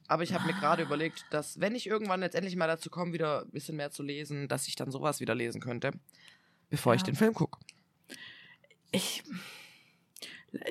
Aber 0.07 0.23
ich 0.23 0.33
habe 0.33 0.45
mir 0.45 0.53
gerade 0.53 0.83
überlegt, 0.83 1.25
dass 1.31 1.59
wenn 1.59 1.75
ich 1.75 1.87
irgendwann 1.87 2.21
jetzt 2.21 2.35
endlich 2.35 2.55
mal 2.55 2.67
dazu 2.67 2.89
komme, 2.89 3.11
wieder 3.11 3.41
ein 3.41 3.49
bisschen 3.51 3.75
mehr 3.75 3.91
zu 3.91 4.03
lesen, 4.03 4.47
dass 4.47 4.67
ich 4.67 4.75
dann 4.75 4.91
sowas 4.91 5.19
wieder 5.19 5.35
lesen 5.35 5.59
könnte, 5.59 5.91
bevor 6.69 6.93
ich 6.93 7.01
Ja. 7.01 7.05
den 7.07 7.15
Film 7.15 7.33
gucke. 7.33 7.59
Ich. 8.91 9.23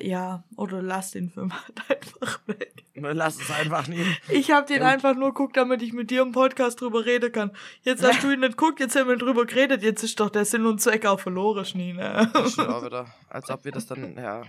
Ja, 0.01 0.43
oder 0.55 0.81
lass 0.81 1.11
den 1.11 1.29
Film 1.29 1.51
halt 1.53 1.81
einfach 1.89 2.39
weg. 2.47 2.83
Lass 2.95 3.39
es 3.39 3.51
einfach 3.51 3.87
nehmen. 3.87 4.15
Ich 4.29 4.51
habe 4.51 4.67
den 4.67 4.81
Ja, 4.81 4.87
einfach 4.87 5.15
nur 5.15 5.29
geguckt, 5.29 5.57
damit 5.57 5.81
ich 5.81 5.93
mit 5.93 6.11
dir 6.11 6.21
im 6.21 6.31
Podcast 6.31 6.81
drüber 6.81 7.05
reden 7.05 7.31
kann. 7.31 7.51
Jetzt 7.81 8.03
hast 8.03 8.23
du 8.23 8.31
ihn 8.31 8.39
nicht 8.39 8.57
geguckt, 8.57 8.79
jetzt 8.79 8.95
haben 8.95 9.09
wir 9.09 9.17
drüber 9.17 9.45
geredet, 9.45 9.83
jetzt 9.83 10.03
ist 10.03 10.19
doch 10.19 10.29
der 10.29 10.45
Sinn 10.45 10.65
und 10.65 10.81
Zweck 10.81 11.05
auch 11.05 11.19
verloren. 11.19 11.65
Schon 11.65 11.89
auch 11.89 12.85
wieder. 12.85 13.07
Als 13.29 13.49
ob 13.49 13.65
wir 13.65 13.71
das 13.71 13.85
dann, 13.85 14.15
ja. 14.17 14.43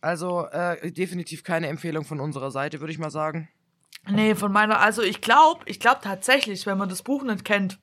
Also, 0.00 0.46
äh, 0.46 0.90
definitiv 0.90 1.44
keine 1.44 1.68
Empfehlung 1.68 2.04
von 2.04 2.20
unserer 2.20 2.50
Seite, 2.50 2.80
würde 2.80 2.92
ich 2.92 2.98
mal 2.98 3.10
sagen. 3.10 3.48
Nee, 4.08 4.34
von 4.34 4.50
meiner, 4.50 4.80
also 4.80 5.02
ich 5.02 5.20
glaube, 5.20 5.62
ich 5.66 5.78
glaube 5.78 6.00
tatsächlich, 6.02 6.66
wenn 6.66 6.78
man 6.78 6.88
das 6.88 7.02
Buch 7.02 7.22
nicht 7.22 7.44
kennt, 7.44 7.78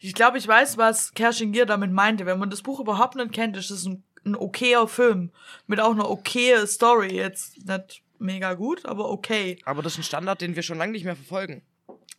ich 0.00 0.14
glaube, 0.14 0.38
ich 0.38 0.46
weiß, 0.46 0.78
was 0.78 1.12
Kerstin 1.14 1.50
Gier 1.52 1.66
damit 1.66 1.90
meinte. 1.90 2.24
Wenn 2.24 2.38
man 2.38 2.50
das 2.50 2.62
Buch 2.62 2.78
überhaupt 2.78 3.16
nicht 3.16 3.32
kennt, 3.32 3.56
ist 3.56 3.70
es 3.70 3.84
ein, 3.84 4.04
ein 4.28 4.36
okayer 4.36 4.88
Film. 4.88 5.30
Mit 5.66 5.80
auch 5.80 5.92
einer 5.92 6.08
okaye 6.10 6.66
Story. 6.66 7.14
Jetzt 7.14 7.66
nicht 7.66 8.02
mega 8.18 8.54
gut, 8.54 8.84
aber 8.86 9.10
okay. 9.10 9.58
Aber 9.64 9.82
das 9.82 9.94
ist 9.94 9.98
ein 10.00 10.04
Standard, 10.04 10.40
den 10.40 10.56
wir 10.56 10.62
schon 10.62 10.78
lange 10.78 10.92
nicht 10.92 11.04
mehr 11.04 11.16
verfolgen. 11.16 11.62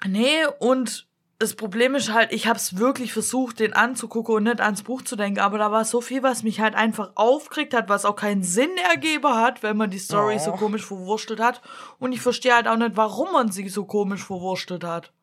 Nee, 0.07 0.45
und 0.59 1.07
das 1.39 1.55
Problem 1.55 1.95
ist 1.95 2.11
halt, 2.11 2.33
ich 2.33 2.47
hab's 2.47 2.77
wirklich 2.77 3.13
versucht, 3.13 3.59
den 3.59 3.71
anzugucken 3.71 4.35
und 4.35 4.43
nicht 4.43 4.59
ans 4.59 4.83
Buch 4.83 5.03
zu 5.03 5.15
denken, 5.15 5.39
aber 5.39 5.57
da 5.57 5.71
war 5.71 5.85
so 5.85 6.01
viel, 6.01 6.21
was 6.21 6.43
mich 6.43 6.59
halt 6.59 6.75
einfach 6.75 7.11
aufgeregt 7.15 7.73
hat, 7.73 7.87
was 7.87 8.03
auch 8.03 8.15
keinen 8.15 8.43
Sinn 8.43 8.71
ergeben 8.91 9.33
hat, 9.33 9.63
wenn 9.63 9.77
man 9.77 9.89
die 9.89 9.99
Story 9.99 10.35
Oh. 10.37 10.43
so 10.43 10.51
komisch 10.51 10.85
verwurstelt 10.85 11.39
hat. 11.39 11.61
Und 11.97 12.11
ich 12.11 12.19
verstehe 12.21 12.53
halt 12.53 12.67
auch 12.67 12.75
nicht, 12.75 12.97
warum 12.97 13.31
man 13.31 13.51
sie 13.51 13.67
so 13.69 13.85
komisch 13.85 14.23
verwurstelt 14.25 14.83
hat. 14.83 15.13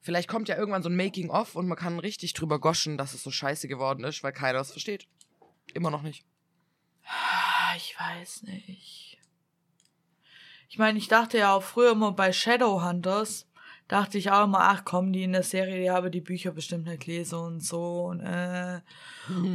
Vielleicht 0.00 0.28
kommt 0.28 0.48
ja 0.48 0.56
irgendwann 0.56 0.82
so 0.82 0.90
ein 0.90 0.96
Making-of 0.96 1.56
und 1.56 1.66
man 1.66 1.78
kann 1.78 1.98
richtig 1.98 2.34
drüber 2.34 2.60
goschen, 2.60 2.96
dass 2.98 3.14
es 3.14 3.22
so 3.22 3.30
scheiße 3.30 3.66
geworden 3.68 4.04
ist, 4.04 4.22
weil 4.22 4.32
keiner 4.32 4.60
es 4.60 4.70
versteht. 4.70 5.08
Immer 5.72 5.90
noch 5.90 6.02
nicht. 6.02 6.24
Ich 7.76 7.96
weiß 7.98 8.44
nicht. 8.44 9.18
Ich 10.68 10.78
meine, 10.78 10.98
ich 10.98 11.08
dachte 11.08 11.38
ja 11.38 11.54
auch 11.54 11.62
früher 11.62 11.92
immer 11.92 12.12
bei 12.12 12.32
Shadowhunters, 12.32 13.46
dachte 13.88 14.18
ich 14.18 14.30
auch 14.30 14.44
immer, 14.44 14.60
ach 14.60 14.84
komm, 14.84 15.12
die 15.12 15.22
in 15.22 15.32
der 15.32 15.42
Serie, 15.42 15.80
die 15.80 15.90
haben 15.90 16.10
die 16.10 16.20
Bücher 16.20 16.50
bestimmt 16.52 16.86
nicht 16.86 17.04
gelesen 17.04 17.38
und 17.38 17.60
so 17.60 18.06
und 18.06 18.20
äh. 18.20 18.80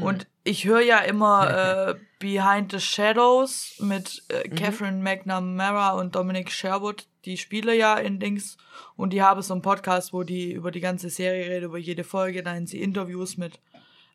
Und 0.01 0.27
ich 0.43 0.65
höre 0.65 0.81
ja 0.81 0.99
immer 0.99 1.49
äh, 1.89 1.95
Behind 2.19 2.71
the 2.71 2.79
Shadows 2.79 3.75
mit 3.79 4.23
äh, 4.29 4.47
Catherine 4.49 5.03
McNamara 5.03 5.91
und 5.91 6.15
Dominic 6.15 6.51
Sherwood. 6.51 7.07
Die 7.25 7.37
spielen 7.37 7.77
ja 7.77 7.95
in 7.95 8.19
Dings 8.19 8.57
und 8.95 9.11
die 9.11 9.21
haben 9.21 9.41
so 9.41 9.53
einen 9.53 9.61
Podcast, 9.61 10.13
wo 10.13 10.23
die 10.23 10.53
über 10.53 10.71
die 10.71 10.79
ganze 10.79 11.09
Serie 11.09 11.49
reden, 11.49 11.65
über 11.65 11.77
jede 11.77 12.03
Folge. 12.03 12.43
Da 12.43 12.55
haben 12.55 12.65
sie 12.65 12.81
Interviews 12.81 13.37
mit 13.37 13.59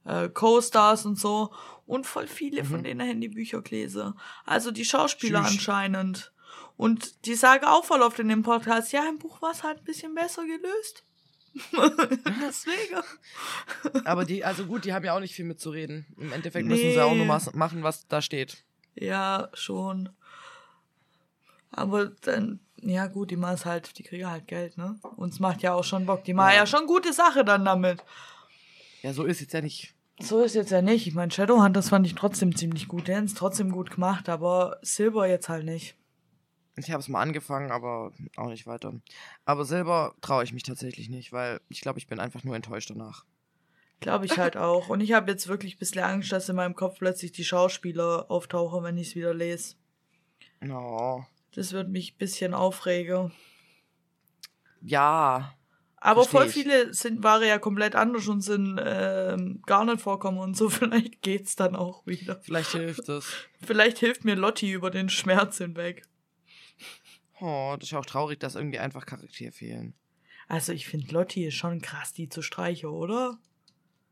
äh, 0.05 0.29
Co-Stars 0.29 1.07
und 1.07 1.19
so. 1.19 1.53
Und 1.87 2.07
voll 2.07 2.27
viele 2.27 2.65
von 2.65 2.83
denen 2.83 3.07
haben 3.07 3.21
die 3.21 3.29
Bücher 3.29 3.61
gelesen. 3.63 4.15
Also 4.47 4.71
die 4.71 4.85
Schauspieler 4.87 5.43
Tschüss. 5.43 5.53
anscheinend. 5.53 6.33
Und 6.77 7.27
die 7.27 7.35
sagen 7.35 7.65
auch 7.67 7.85
voll 7.85 8.03
oft 8.03 8.19
in 8.19 8.29
dem 8.29 8.43
Podcast, 8.43 8.93
ja, 8.93 9.07
im 9.09 9.19
Buch 9.19 9.41
war 9.43 9.51
es 9.53 9.63
halt 9.63 9.79
ein 9.79 9.85
bisschen 9.85 10.15
besser 10.15 10.43
gelöst. 10.47 11.05
Deswegen. 12.43 13.01
Aber 14.05 14.25
die, 14.25 14.45
also 14.45 14.67
gut, 14.67 14.85
die 14.85 14.93
haben 14.93 15.05
ja 15.05 15.15
auch 15.15 15.21
nicht 15.21 15.35
viel 15.35 15.45
mitzureden. 15.45 16.07
Im 16.19 16.33
Endeffekt 16.33 16.67
Nee. 16.67 16.75
müssen 16.75 16.91
sie 16.93 17.01
auch 17.01 17.15
nur 17.15 17.27
machen, 17.27 17.83
was 17.83 18.09
da 18.09 18.21
steht. 18.23 18.65
Ja, 18.97 19.49
schon. 19.53 20.09
Aber 21.71 22.07
dann, 22.07 22.61
ja 22.81 23.07
gut, 23.07 23.31
die 23.31 23.37
machen 23.37 23.55
es 23.55 23.65
halt, 23.67 23.99
die 23.99 24.03
kriegen 24.03 24.29
halt 24.29 24.47
Geld, 24.49 24.77
ne? 24.79 24.99
Uns 25.17 25.39
macht 25.41 25.63
ja 25.63 25.75
auch 25.75 25.85
schon 25.85 26.07
Bock. 26.07 26.25
Die 26.25 26.35
machen 26.35 26.51
ja, 26.53 26.59
Ja. 26.61 26.67
schon 26.67 26.87
gute 26.87 27.13
Sache 27.13 27.45
dann 27.45 27.65
damit. 27.65 28.03
Ja, 29.03 29.13
so 29.13 29.25
ist 29.25 29.41
jetzt 29.41 29.53
ja 29.53 29.61
nicht. 29.61 29.94
So 30.21 30.43
ist 30.43 30.55
jetzt 30.55 30.71
ja 30.71 30.81
nicht. 30.81 31.07
Ich 31.07 31.15
meine, 31.15 31.33
Shadowhunters 31.33 31.89
fand 31.89 32.07
ich 32.07 32.15
trotzdem 32.15 32.55
ziemlich 32.55 32.87
gut. 32.89 33.09
Der 33.09 33.19
hat's 33.19 33.35
trotzdem 33.35 33.71
gut 33.71 33.91
gemacht, 33.91 34.29
aber 34.29 34.79
Silber 34.83 35.27
jetzt 35.29 35.49
halt 35.49 35.65
nicht. 35.65 35.97
Ich 36.77 36.91
habe 36.91 37.01
es 37.01 37.09
mal 37.09 37.21
angefangen, 37.21 37.71
aber 37.71 38.13
auch 38.37 38.49
nicht 38.49 38.67
weiter. 38.67 38.95
Aber 39.45 39.65
Silber 39.65 40.15
traue 40.21 40.45
ich 40.45 40.53
mich 40.53 40.65
tatsächlich 40.65 41.09
nicht, 41.09 41.33
weil 41.33 41.61
ich 41.69 41.81
glaube, 41.81 41.99
ich 41.99 42.07
bin 42.07 42.19
einfach 42.19 42.43
nur 42.43 42.57
enttäuscht 42.57 42.91
danach. 42.91 43.25
Glaube 44.01 44.27
ich 44.27 44.39
halt 44.39 44.57
auch. 44.57 44.89
Und 44.89 45.01
ich 45.01 45.13
habe 45.13 45.31
jetzt 45.31 45.49
wirklich 45.49 45.77
ein 45.77 45.79
bisschen 45.79 46.03
Angst, 46.03 46.33
dass 46.33 46.49
in 46.49 46.57
meinem 46.57 46.75
Kopf 46.75 46.99
plötzlich 46.99 47.33
die 47.33 47.45
Schauspieler 47.45 48.27
auftauchen, 48.29 48.83
wenn 48.83 48.99
ich 48.99 49.09
es 49.09 49.15
wieder 49.15 49.35
lese. 49.35 49.77
No. 50.61 51.27
Das 51.55 51.73
wird 51.73 51.91
mich 51.91 52.15
ein 52.15 52.19
bisschen 52.19 52.55
aufregen. 52.55 53.33
Ja. 54.81 55.55
Aber 56.05 56.25
Versteh 56.25 56.37
voll 56.37 56.47
ich. 56.49 56.53
viele 56.53 56.93
sind, 56.93 57.23
waren 57.23 57.43
ja 57.43 57.59
komplett 57.59 57.95
anders 57.95 58.29
und 58.29 58.43
sind 58.43 58.79
ähm, 58.85 59.63
gar 59.65 59.87
nicht 59.87 60.03
vorkommen 60.03 60.37
und 60.37 60.55
so. 60.55 60.69
Vielleicht 60.69 61.23
geht's 61.23 61.57
dann 61.57 61.75
auch 61.75 62.07
wieder. 62.07 62.43
Vielleicht 62.43 62.73
hilft 62.73 63.09
es. 63.09 63.33
Vielleicht 63.63 64.01
hilft 64.01 64.23
mir 64.23 64.35
Lotti 64.35 64.71
über 64.71 64.91
den 64.91 65.09
Schmerz 65.09 65.57
hinweg. 65.57 66.03
Oh, 67.41 67.75
das 67.79 67.89
ist 67.89 67.93
ja 67.93 68.01
auch 68.01 68.05
traurig, 68.05 68.39
dass 68.39 68.55
irgendwie 68.55 68.81
einfach 68.81 69.07
Charaktere 69.07 69.51
fehlen. 69.51 69.95
Also 70.47 70.73
ich 70.73 70.87
finde 70.87 71.11
Lotti 71.11 71.47
ist 71.47 71.55
schon 71.55 71.81
krass, 71.81 72.13
die 72.13 72.29
zu 72.29 72.43
streichen, 72.43 72.91
oder? 72.91 73.39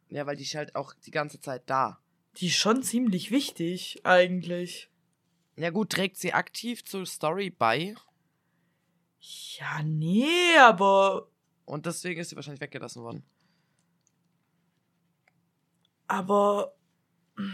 Ja, 0.09 0.25
weil 0.25 0.37
die 0.37 0.45
ist 0.45 0.55
halt 0.55 0.75
auch 0.75 0.95
die 0.95 1.11
ganze 1.11 1.43
Zeit 1.43 1.65
da. 1.67 2.01
Die 2.39 2.47
ist 2.47 2.57
schon 2.57 2.83
ziemlich 2.83 3.31
wichtig, 3.31 4.01
eigentlich. 4.05 4.89
Ja 5.57 5.69
gut, 5.69 5.91
trägt 5.91 6.17
sie 6.17 6.33
aktiv 6.33 6.87
zur 6.87 7.05
Story 7.05 7.51
bei 7.51 7.95
Ja, 9.21 9.83
nee, 9.83 10.57
aber. 10.59 11.29
Und 11.73 11.87
deswegen 11.87 12.21
ist 12.21 12.29
sie 12.29 12.37
wahrscheinlich 12.37 12.61
weggelassen 12.61 13.03
worden. 13.03 13.25
Aber 16.07 16.75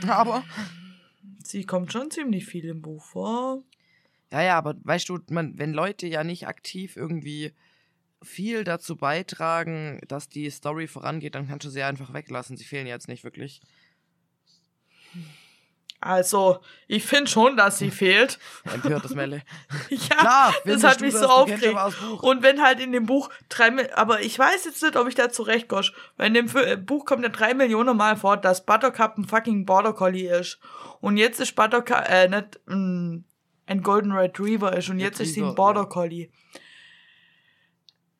Aber. 0.09 0.44
sie 1.44 1.64
kommt 1.64 1.92
schon 1.92 2.11
ziemlich 2.11 2.44
viel 2.44 2.64
im 2.64 2.83
Buch 2.83 3.04
vor. 3.04 3.62
Ja, 4.33 4.42
ja, 4.42 4.59
aber 4.59 4.74
weißt 4.83 5.09
du, 5.09 5.20
man, 5.31 5.57
wenn 5.59 5.72
Leute 5.72 6.09
ja 6.09 6.24
nicht 6.24 6.48
aktiv 6.48 6.96
irgendwie 6.96 7.52
viel 8.20 8.64
dazu 8.64 8.96
beitragen, 8.96 10.00
dass 10.09 10.28
die 10.28 10.50
Story 10.50 10.88
vorangeht, 10.88 11.37
dann 11.37 11.46
kannst 11.46 11.64
du 11.66 11.70
sie 11.70 11.85
einfach 11.85 12.12
weglassen. 12.12 12.57
Sie 12.57 12.64
fehlen 12.64 12.88
jetzt 12.88 13.07
nicht 13.07 13.22
wirklich. 13.22 13.61
Also, 16.01 16.61
ich 16.87 17.05
finde 17.05 17.29
schon, 17.29 17.57
dass 17.57 17.79
sie 17.79 17.91
fehlt. 17.91 18.39
Empörtes 18.73 19.15
Melle. 19.15 19.43
Ja, 19.91 20.17
Klar, 20.17 20.55
das 20.65 20.85
hat 20.85 21.01
mich 21.01 21.15
so 21.15 21.27
aufgeregt. 21.27 21.77
Und 22.21 22.43
wenn 22.43 22.63
halt 22.63 22.81
in 22.81 22.93
dem 22.93 23.07
Buch 23.07 23.31
drei, 23.49 23.95
aber 23.97 24.21
ich 24.21 24.39
weiß 24.39 24.65
jetzt 24.65 24.83
nicht, 24.83 24.97
ob 24.97 25.09
ich 25.09 25.15
da 25.15 25.31
zurechtkomme. 25.31 25.89
Weil 26.17 26.29
in 26.29 26.35
dem 26.35 26.57
äh, 26.57 26.77
Buch 26.77 27.05
kommt 27.05 27.23
ja 27.23 27.29
drei 27.29 27.55
Millionen 27.55 27.97
Mal 27.97 28.17
vor, 28.17 28.37
dass 28.37 28.65
Buttercup 28.65 29.19
ein 29.19 29.25
fucking 29.25 29.67
Border 29.67 29.93
Collie 29.93 30.29
ist. 30.29 30.59
Und 31.01 31.17
jetzt 31.17 31.41
ist 31.41 31.57
Buttercup, 31.57 32.09
äh, 32.09 32.29
nicht 32.29 32.61
ein, 32.69 33.25
ein 33.67 33.83
Golden 33.83 34.13
Retriever 34.13 34.77
ist. 34.77 34.89
Und 34.89 35.01
jetzt 35.01 35.21
ist 35.21 35.35
sie 35.35 35.41
ein 35.41 35.49
Retriever, 35.49 35.57
Border 35.57 35.81
ja. 35.81 35.87
Collie. 35.87 36.31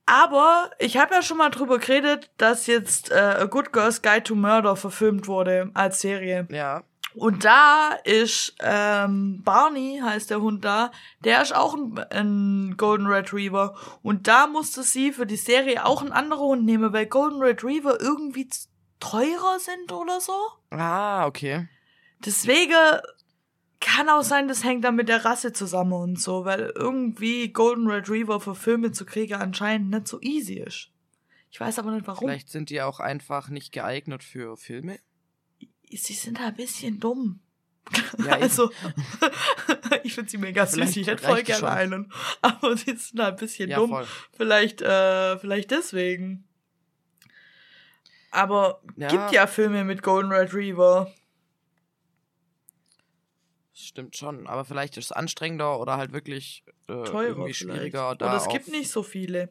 Aber 0.07 0.71
ich 0.79 0.97
habe 0.97 1.15
ja 1.15 1.23
schon 1.23 1.37
mal 1.37 1.51
drüber 1.51 1.79
geredet, 1.79 2.31
dass 2.39 2.67
jetzt 2.67 3.11
äh, 3.11 3.15
A 3.15 3.45
Good 3.45 3.73
Girl's 3.73 4.01
Guide 4.01 4.25
to 4.25 4.35
Murder 4.35 4.75
verfilmt 4.75 5.29
wurde 5.29 5.71
als 5.75 6.01
Serie. 6.01 6.49
Ja. 6.51 6.83
Und 7.19 7.45
da 7.45 7.99
ist 8.05 8.55
ähm, 8.61 9.43
Barney, 9.43 10.01
heißt 10.03 10.31
der 10.31 10.41
Hund 10.41 10.65
da, 10.65 10.93
der 11.25 11.43
ist 11.43 11.55
auch 11.55 11.75
ein, 11.75 11.99
ein 12.11 12.77
Golden 12.77 13.07
Retriever. 13.07 13.77
Und 14.03 14.29
da 14.29 14.47
musste 14.47 14.83
sie 14.83 15.13
für 15.13 15.27
die 15.27 15.37
Serie 15.37 15.85
auch 15.85 16.01
einen 16.01 16.13
anderen 16.13 16.43
Hund 16.43 16.65
nehmen, 16.65 16.93
weil 16.93 17.07
Golden 17.07 17.43
Retriever 17.43 18.01
irgendwie 18.01 18.49
teurer 19.01 19.59
sind 19.59 19.93
oder 19.93 20.21
so. 20.21 20.33
Ah, 20.71 21.27
okay. 21.27 21.69
Deswegen 22.25 22.75
kann 23.81 24.09
auch 24.09 24.23
sein, 24.23 24.49
das 24.49 24.65
hängt 24.65 24.85
dann 24.85 24.97
mit 24.97 25.09
der 25.09 25.25
Rasse 25.25 25.53
zusammen 25.53 25.93
und 25.93 26.21
so, 26.21 26.45
weil 26.45 26.73
irgendwie 26.75 27.53
Golden 27.53 27.89
Retriever 27.89 28.41
für 28.41 28.55
Filme 28.55 28.93
zu 28.93 29.05
kriegen 29.05 29.35
anscheinend 29.35 29.91
nicht 29.91 30.09
so 30.09 30.21
easy 30.21 30.55
ist. 30.55 30.91
Ich 31.51 31.61
weiß 31.61 31.79
aber 31.79 31.93
nicht 31.93 32.07
warum. 32.07 32.29
Vielleicht 32.29 32.51
sind 32.51 32.71
die 32.71 32.83
auch 32.83 33.01
einfach 33.01 33.49
nicht 33.49 33.73
geeignet 33.73 34.23
für 34.23 34.57
Filme. 34.57 34.99
Sie 35.97 36.13
sind 36.15 36.41
ein 36.41 36.55
bisschen 36.55 37.01
dumm. 37.01 37.41
Ja, 38.25 38.33
also, 38.41 38.71
ich 40.03 40.15
finde 40.15 40.31
sie 40.31 40.39
mega 40.39 40.67
süß. 40.67 40.75
Vielleicht 40.75 40.97
Ich 40.99 41.07
hätte 41.07 41.25
voll 41.25 41.43
gerne 41.43 41.61
schon. 41.61 41.69
einen. 41.69 42.13
Aber 42.43 42.77
sie 42.77 42.95
sind 42.97 43.19
ein 43.21 43.37
bisschen 43.37 43.71
Ja, 43.71 43.79
dumm. 43.79 43.91
voll. 43.91 44.07
Vielleicht, 44.37 44.83
äh, 44.83 45.39
vielleicht 45.39 45.71
deswegen. 45.71 46.45
Aber 48.31 48.83
Ja. 48.97 49.09
gibt 49.09 49.33
ja 49.33 49.47
Filme 49.47 49.85
mit 49.85 50.03
Golden 50.03 50.31
Retriever. 50.33 51.11
Stimmt 53.73 54.17
schon. 54.17 54.47
Aber 54.47 54.65
vielleicht 54.65 54.97
ist 54.97 55.07
es 55.07 55.13
anstrengender 55.13 55.79
oder 55.81 55.97
halt 55.97 56.13
wirklich 56.13 56.65
äh, 56.89 57.05
Teurer 57.05 57.23
irgendwie 57.29 57.55
vielleicht. 57.55 57.77
schwieriger, 57.79 58.17
da 58.17 58.27
Oder 58.27 58.37
es 58.37 58.49
gibt 58.49 58.69
nicht 58.69 58.91
so 58.91 59.03
viele. 59.03 59.51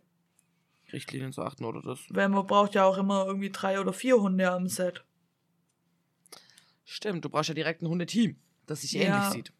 Richtlinien 0.93 1.33
zu 1.33 1.41
achten 1.41 1.65
oder 1.65 1.81
das. 1.81 1.99
Weil 2.09 2.29
man 2.29 2.45
braucht 2.45 2.75
ja 2.75 2.85
auch 2.85 2.97
immer 2.97 3.25
irgendwie 3.25 3.49
drei 3.49 3.79
oder 3.79 3.93
vier 3.93 4.17
Hunde 4.21 4.51
am 4.51 4.67
Set. 4.67 5.03
Stimmt, 6.89 7.25
du 7.25 7.29
brauchst 7.29 7.49
ja 7.49 7.53
direkt 7.53 7.81
ein 7.81 7.87
Hundeteam, 7.89 8.37
das 8.65 8.81
sich 8.81 8.93
Ja. 8.93 9.01
ähnlich 9.01 9.31
sieht. 9.33 9.53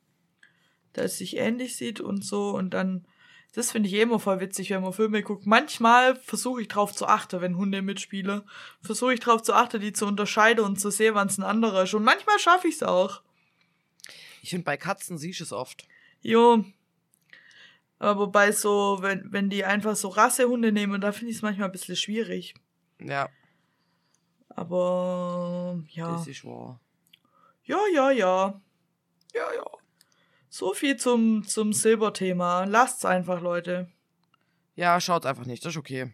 dass 0.93 1.11
es 1.11 1.17
sich 1.19 1.35
ähnlich 1.37 1.75
sieht 1.75 1.99
und 1.99 2.23
so 2.23 2.51
und 2.55 2.71
dann 2.71 3.05
das 3.53 3.71
finde 3.71 3.87
ich 3.89 3.95
eh 3.95 4.01
immer 4.01 4.19
voll 4.19 4.39
witzig, 4.39 4.69
wenn 4.69 4.81
man 4.81 4.93
Filme 4.93 5.21
guckt. 5.23 5.45
Manchmal 5.45 6.15
versuche 6.15 6.61
ich 6.61 6.67
drauf 6.67 6.93
zu 6.93 7.05
achten, 7.07 7.41
wenn 7.41 7.55
Hunde 7.57 7.81
mitspielen. 7.81 8.41
Versuche 8.81 9.13
ich 9.13 9.19
drauf 9.19 9.41
zu 9.41 9.53
achten, 9.53 9.79
die 9.81 9.93
zu 9.93 10.05
unterscheiden 10.05 10.63
und 10.63 10.79
zu 10.79 10.89
sehen, 10.91 11.15
wann 11.15 11.27
es 11.27 11.37
ein 11.37 11.43
anderer 11.43 11.83
ist. 11.83 11.93
Und 11.93 12.03
manchmal 12.03 12.37
schaffe 12.39 12.67
ich 12.67 12.75
es 12.75 12.83
auch. 12.83 13.21
Ich 14.43 14.49
finde, 14.51 14.63
bei 14.65 14.77
Katzen 14.77 15.17
siehst 15.17 15.39
du 15.39 15.43
es 15.43 15.53
oft. 15.53 15.87
Jo. 16.21 16.65
Aber 17.99 18.27
bei 18.27 18.51
so, 18.51 18.97
wenn, 19.01 19.31
wenn 19.31 19.49
die 19.49 19.65
einfach 19.65 19.95
so 19.95 20.09
Rassehunde 20.09 20.71
nehmen, 20.71 21.01
da 21.01 21.11
finde 21.11 21.31
ich 21.31 21.37
es 21.37 21.41
manchmal 21.41 21.67
ein 21.69 21.71
bisschen 21.71 21.95
schwierig. 21.95 22.53
Ja, 23.01 23.29
Aber 24.49 25.81
ja. 25.89 26.11
das 26.11 26.27
ist 26.27 26.43
wahr. 26.45 26.79
Ja, 27.67 27.77
ja, 27.93 28.11
ja. 28.11 28.61
Ja, 29.33 29.53
ja. 29.55 29.65
So 30.49 30.73
viel 30.73 30.97
zum, 30.97 31.45
zum 31.47 31.71
Silberthema. 31.73 32.63
Lasst's 32.63 33.05
einfach, 33.05 33.41
Leute. 33.41 33.89
Ja, 34.75 34.99
schaut's 34.99 35.25
einfach 35.25 35.45
nicht, 35.45 35.63
das 35.65 35.73
ist 35.73 35.77
okay. 35.77 36.13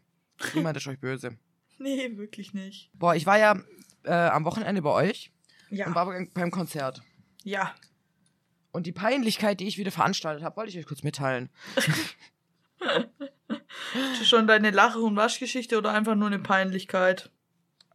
Niemand 0.53 0.75
ist 0.77 0.87
euch 0.87 0.99
böse. 0.99 1.37
Nee, 1.79 2.15
wirklich 2.17 2.53
nicht. 2.53 2.91
Boah, 2.93 3.15
ich 3.15 3.25
war 3.25 3.37
ja 3.37 3.59
äh, 4.03 4.11
am 4.13 4.45
Wochenende 4.45 4.81
bei 4.83 4.91
euch 4.91 5.31
und 5.69 5.77
Ja. 5.77 5.93
war 5.93 6.05
beim- 6.05 6.51
Konzert. 6.51 7.01
Ja. 7.43 7.73
Und 8.71 8.85
die 8.85 8.91
Peinlichkeit, 8.93 9.59
die 9.59 9.67
ich 9.67 9.77
wieder 9.77 9.91
veranstaltet 9.91 10.43
habe, 10.45 10.55
wollte 10.55 10.69
ich 10.71 10.77
euch 10.77 10.85
kurz 10.85 11.03
mitteilen. 11.03 11.49
Ist 11.75 11.89
das 14.19 14.27
schon 14.27 14.47
deine 14.47 14.69
Lache- 14.71 14.99
und 14.99 15.15
Waschgeschichte 15.15 15.77
oder 15.77 15.91
einfach 15.91 16.15
nur 16.15 16.27
eine 16.27 16.39
Peinlichkeit? 16.39 17.31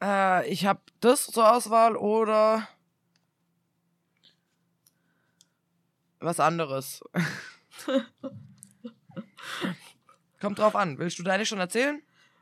Äh, 0.03 0.49
ich 0.51 0.67
habe 0.67 0.81
das 1.01 1.27
zur 1.27 1.51
Auswahl 1.55 1.97
oder 1.97 2.69
was 6.21 6.41
anderes. 6.41 7.01
Kommt 10.41 10.59
drauf 10.59 10.77
an. 10.77 10.99
Willst 10.99 11.19
du 11.19 11.23
deine 11.23 11.47
schon 11.47 11.59
erzählen? 11.59 12.01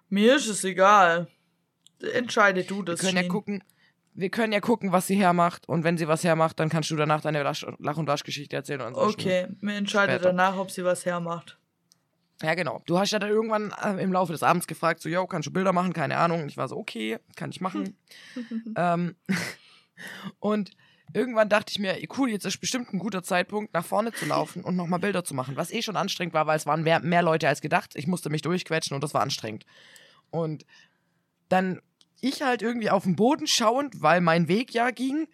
Mir 0.09 0.37
ist 0.37 0.49
es 0.49 0.65
egal. 0.65 1.29
Entscheide 2.13 2.65
du 2.65 2.79
Wir 2.79 2.85
das. 2.85 3.01
können 3.01 3.17
ja 3.17 3.29
gucken. 3.29 3.65
Wir 4.15 4.31
können 4.31 4.53
ja 4.53 4.61
gucken, 4.61 4.93
was 4.93 5.07
sie 5.07 5.17
hermacht. 5.17 5.69
Und 5.69 5.85
wenn 5.85 5.99
sie 5.99 6.09
was 6.09 6.25
hermacht, 6.25 6.59
dann 6.59 6.69
kannst 6.71 6.91
du 6.91 6.97
danach 6.97 7.21
deine 7.21 7.43
Lach- 7.43 7.97
und 7.99 8.07
Waschgeschichte 8.07 8.57
erzählen. 8.57 8.81
Und 8.81 8.95
Okay, 8.95 9.47
mir 9.61 9.75
entscheidet 9.77 10.17
später. 10.17 10.31
danach, 10.31 10.57
ob 10.57 10.71
sie 10.71 10.85
was 10.85 11.05
hermacht. 11.05 11.59
Ja, 12.43 12.55
genau. 12.55 12.83
Du 12.87 12.99
hast 12.99 13.11
ja 13.13 13.19
dann 13.19 13.31
irgendwann 13.31 13.73
äh, 13.83 14.03
im 14.03 14.13
Laufe 14.13 14.33
des 14.33 14.43
Abends 14.43 14.67
gefragt, 14.67 15.01
so, 15.01 15.09
yo, 15.09 15.27
kannst 15.27 15.47
du 15.49 15.53
Bilder 15.53 15.73
machen? 15.73 15.93
Keine 15.93 16.17
Ahnung. 16.19 16.43
Und 16.43 16.49
ich 16.49 16.57
war 16.57 16.69
so, 16.69 16.77
okay, 16.77 17.19
kann 17.35 17.51
ich 17.51 17.61
machen. 17.63 17.97
ähm, 18.77 19.17
und 20.39 20.71
irgendwann 21.13 21.49
dachte 21.49 21.71
ich 21.71 21.79
mir, 21.79 21.97
cool, 22.17 22.31
jetzt 22.31 22.45
ist 22.45 22.59
bestimmt 22.59 22.93
ein 22.93 22.99
guter 22.99 23.23
Zeitpunkt, 23.23 23.73
nach 23.75 23.85
vorne 23.85 24.13
zu 24.13 24.27
laufen 24.27 24.63
und 24.65 24.77
nochmal 24.77 25.01
Bilder 25.01 25.25
zu 25.25 25.35
machen. 25.35 25.57
Was 25.57 25.71
eh 25.71 25.83
schon 25.83 25.97
anstrengend 25.97 26.35
war, 26.35 26.47
weil 26.47 26.57
es 26.57 26.67
waren 26.67 26.83
mehr, 26.83 27.01
mehr 27.01 27.23
Leute 27.23 27.49
als 27.49 27.61
gedacht. 27.61 27.93
Ich 27.95 28.07
musste 28.07 28.31
mich 28.31 28.43
durchquetschen 28.43 28.95
und 28.95 29.03
das 29.03 29.15
war 29.15 29.23
anstrengend. 29.23 29.65
Und 30.31 30.67
dann 31.49 31.81
ich 32.21 32.43
halt 32.43 32.63
irgendwie 32.63 32.91
auf 32.91 33.05
den 33.05 33.17
Boden 33.17 33.47
schauend, 33.47 34.03
weil 34.03 34.21
mein 34.21 34.49
Weg 34.49 34.73
ja 34.73 34.91
ging, 34.91 35.29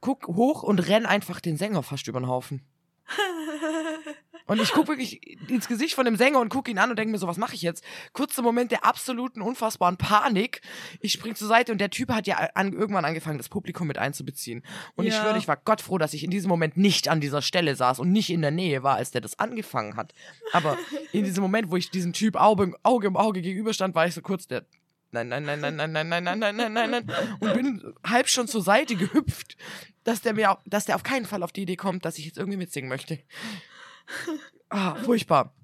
guck 0.00 0.26
hoch 0.26 0.62
und 0.62 0.78
renn 0.80 1.06
einfach 1.06 1.40
den 1.40 1.56
Sänger 1.56 1.82
fast 1.82 2.06
über 2.08 2.20
den 2.20 2.28
Haufen. 2.28 2.62
Und 4.46 4.60
ich 4.60 4.72
gucke 4.72 4.88
wirklich 4.88 5.38
ins 5.48 5.68
Gesicht 5.68 5.94
von 5.94 6.04
dem 6.04 6.16
Sänger 6.16 6.40
und 6.40 6.48
gucke 6.48 6.70
ihn 6.70 6.78
an 6.78 6.90
und 6.90 6.98
denke 6.98 7.12
mir 7.12 7.18
so, 7.18 7.26
was 7.26 7.36
mache 7.36 7.54
ich 7.54 7.62
jetzt? 7.62 7.84
Kurzer 8.12 8.42
Moment 8.42 8.70
der 8.72 8.84
absoluten, 8.84 9.40
unfassbaren 9.42 9.96
Panik. 9.96 10.60
Ich 11.00 11.12
spring 11.12 11.34
zur 11.34 11.48
Seite 11.48 11.72
und 11.72 11.78
der 11.78 11.90
Typ 11.90 12.10
hat 12.10 12.26
ja 12.26 12.36
an, 12.54 12.72
irgendwann 12.72 13.04
angefangen, 13.04 13.38
das 13.38 13.48
Publikum 13.48 13.86
mit 13.86 13.98
einzubeziehen. 13.98 14.62
Und 14.96 15.06
ich 15.06 15.14
Ja. 15.14 15.22
schwöre, 15.22 15.38
ich 15.38 15.48
war 15.48 15.56
Gott 15.56 15.80
froh, 15.80 15.98
dass 15.98 16.14
ich 16.14 16.24
in 16.24 16.30
diesem 16.30 16.48
Moment 16.48 16.76
nicht 16.76 17.08
an 17.08 17.20
dieser 17.20 17.42
Stelle 17.42 17.76
saß 17.76 17.98
und 18.00 18.10
nicht 18.12 18.30
in 18.30 18.42
der 18.42 18.50
Nähe 18.50 18.82
war, 18.82 18.96
als 18.96 19.10
der 19.10 19.20
das 19.20 19.38
angefangen 19.38 19.96
hat. 19.96 20.12
Aber 20.52 20.76
in 21.12 21.24
diesem 21.24 21.42
Moment, 21.42 21.70
wo 21.70 21.76
ich 21.76 21.90
diesem 21.90 22.12
Typ 22.12 22.36
Auge, 22.36 22.72
Auge 22.82 23.08
um 23.08 23.16
Auge 23.16 23.42
gegenüberstand, 23.42 23.94
war 23.94 24.06
ich 24.06 24.14
so 24.14 24.22
kurz 24.22 24.46
der. 24.46 24.64
Nein, 25.14 25.28
nein, 25.28 25.44
nein, 25.44 25.60
nein, 25.60 25.76
nein, 25.76 25.92
nein, 25.92 26.08
nein, 26.08 26.24
nein, 26.24 26.38
nein, 26.38 26.56
nein, 26.56 26.72
nein, 26.72 26.90
nein. 26.90 27.36
Und 27.40 27.52
bin 27.54 27.94
halb 28.02 28.28
schon 28.30 28.48
zur 28.48 28.62
Seite 28.62 28.96
gehüpft, 28.96 29.56
dass 30.04 30.22
der 30.22 30.32
mir, 30.32 30.52
au- 30.52 30.58
dass 30.64 30.86
der 30.86 30.94
auf 30.96 31.02
keinen 31.02 31.26
Fall 31.26 31.42
auf 31.42 31.52
die 31.52 31.62
Idee 31.62 31.76
kommt, 31.76 32.06
dass 32.06 32.16
ich 32.16 32.24
jetzt 32.24 32.38
irgendwie 32.38 32.56
mitsingen 32.56 32.88
möchte. 32.88 33.18
Ah, 34.68 34.94
furchtbar. 34.96 35.54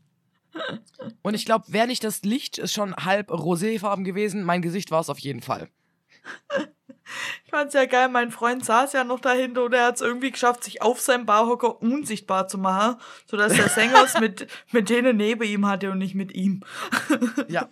Und 1.22 1.34
ich 1.34 1.44
glaube, 1.44 1.66
wäre 1.68 1.86
nicht 1.86 2.04
das 2.04 2.22
Licht 2.22 2.58
ist 2.58 2.72
schon 2.72 2.94
halb 2.96 3.30
roséfarben 3.30 4.04
gewesen, 4.04 4.44
mein 4.44 4.62
Gesicht 4.62 4.90
war 4.90 5.00
es 5.00 5.08
auf 5.08 5.18
jeden 5.18 5.40
Fall. 5.40 5.68
Ich 7.44 7.50
fand's 7.50 7.72
ja 7.72 7.86
geil, 7.86 8.08
mein 8.10 8.30
Freund 8.30 8.64
saß 8.64 8.92
ja 8.92 9.02
noch 9.02 9.20
dahinter 9.20 9.64
und 9.64 9.72
er 9.72 9.86
hat's 9.86 10.02
irgendwie 10.02 10.30
geschafft, 10.30 10.64
sich 10.64 10.82
auf 10.82 11.00
seinem 11.00 11.24
Barhocker 11.24 11.80
unsichtbar 11.80 12.48
zu 12.48 12.58
machen, 12.58 13.00
sodass 13.26 13.54
der 13.54 13.68
Sänger 13.68 14.04
es 14.04 14.20
mit, 14.20 14.46
mit 14.72 14.90
denen 14.90 15.16
neben 15.16 15.42
ihm 15.42 15.66
hatte 15.66 15.90
und 15.90 15.98
nicht 15.98 16.14
mit 16.14 16.34
ihm. 16.34 16.62
Ja. 17.48 17.68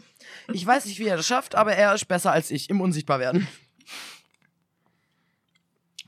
Ich 0.53 0.67
weiß 0.67 0.87
nicht, 0.87 0.99
wie 0.99 1.07
er 1.07 1.19
das 1.19 1.27
schafft, 1.27 1.55
aber 1.55 1.73
er 1.73 1.95
ist 1.95 2.07
besser 2.07 2.33
als 2.33 2.51
ich 2.51 2.71
im 2.71 2.81
Unsichtbarwerden. 2.81 3.47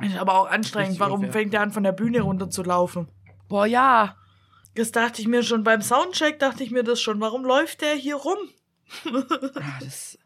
Ist 0.01 0.17
aber 0.17 0.35
auch 0.35 0.49
anstrengend. 0.49 1.01
Warum 1.01 1.21
unfair. 1.21 1.33
fängt 1.33 1.55
er 1.55 1.61
an, 1.61 1.73
von 1.73 1.83
der 1.83 1.93
Bühne 1.93 2.21
runter 2.21 2.49
zu 2.49 2.63
laufen? 2.63 3.09
Boah, 3.49 3.67
ja. 3.67 4.17
Das 4.79 4.93
dachte 4.93 5.21
ich 5.21 5.27
mir 5.27 5.43
schon 5.43 5.65
beim 5.65 5.83
Soundcheck, 5.83 6.39
dachte 6.39 6.63
ich 6.63 6.71
mir 6.71 6.85
das 6.85 7.01
schon. 7.01 7.21
Warum 7.21 7.45
läuft 7.45 7.81
der 7.81 7.95
hier 7.95 8.15
rum? 8.15 8.39
Ah, 9.57 9.79
Das, 9.81 10.17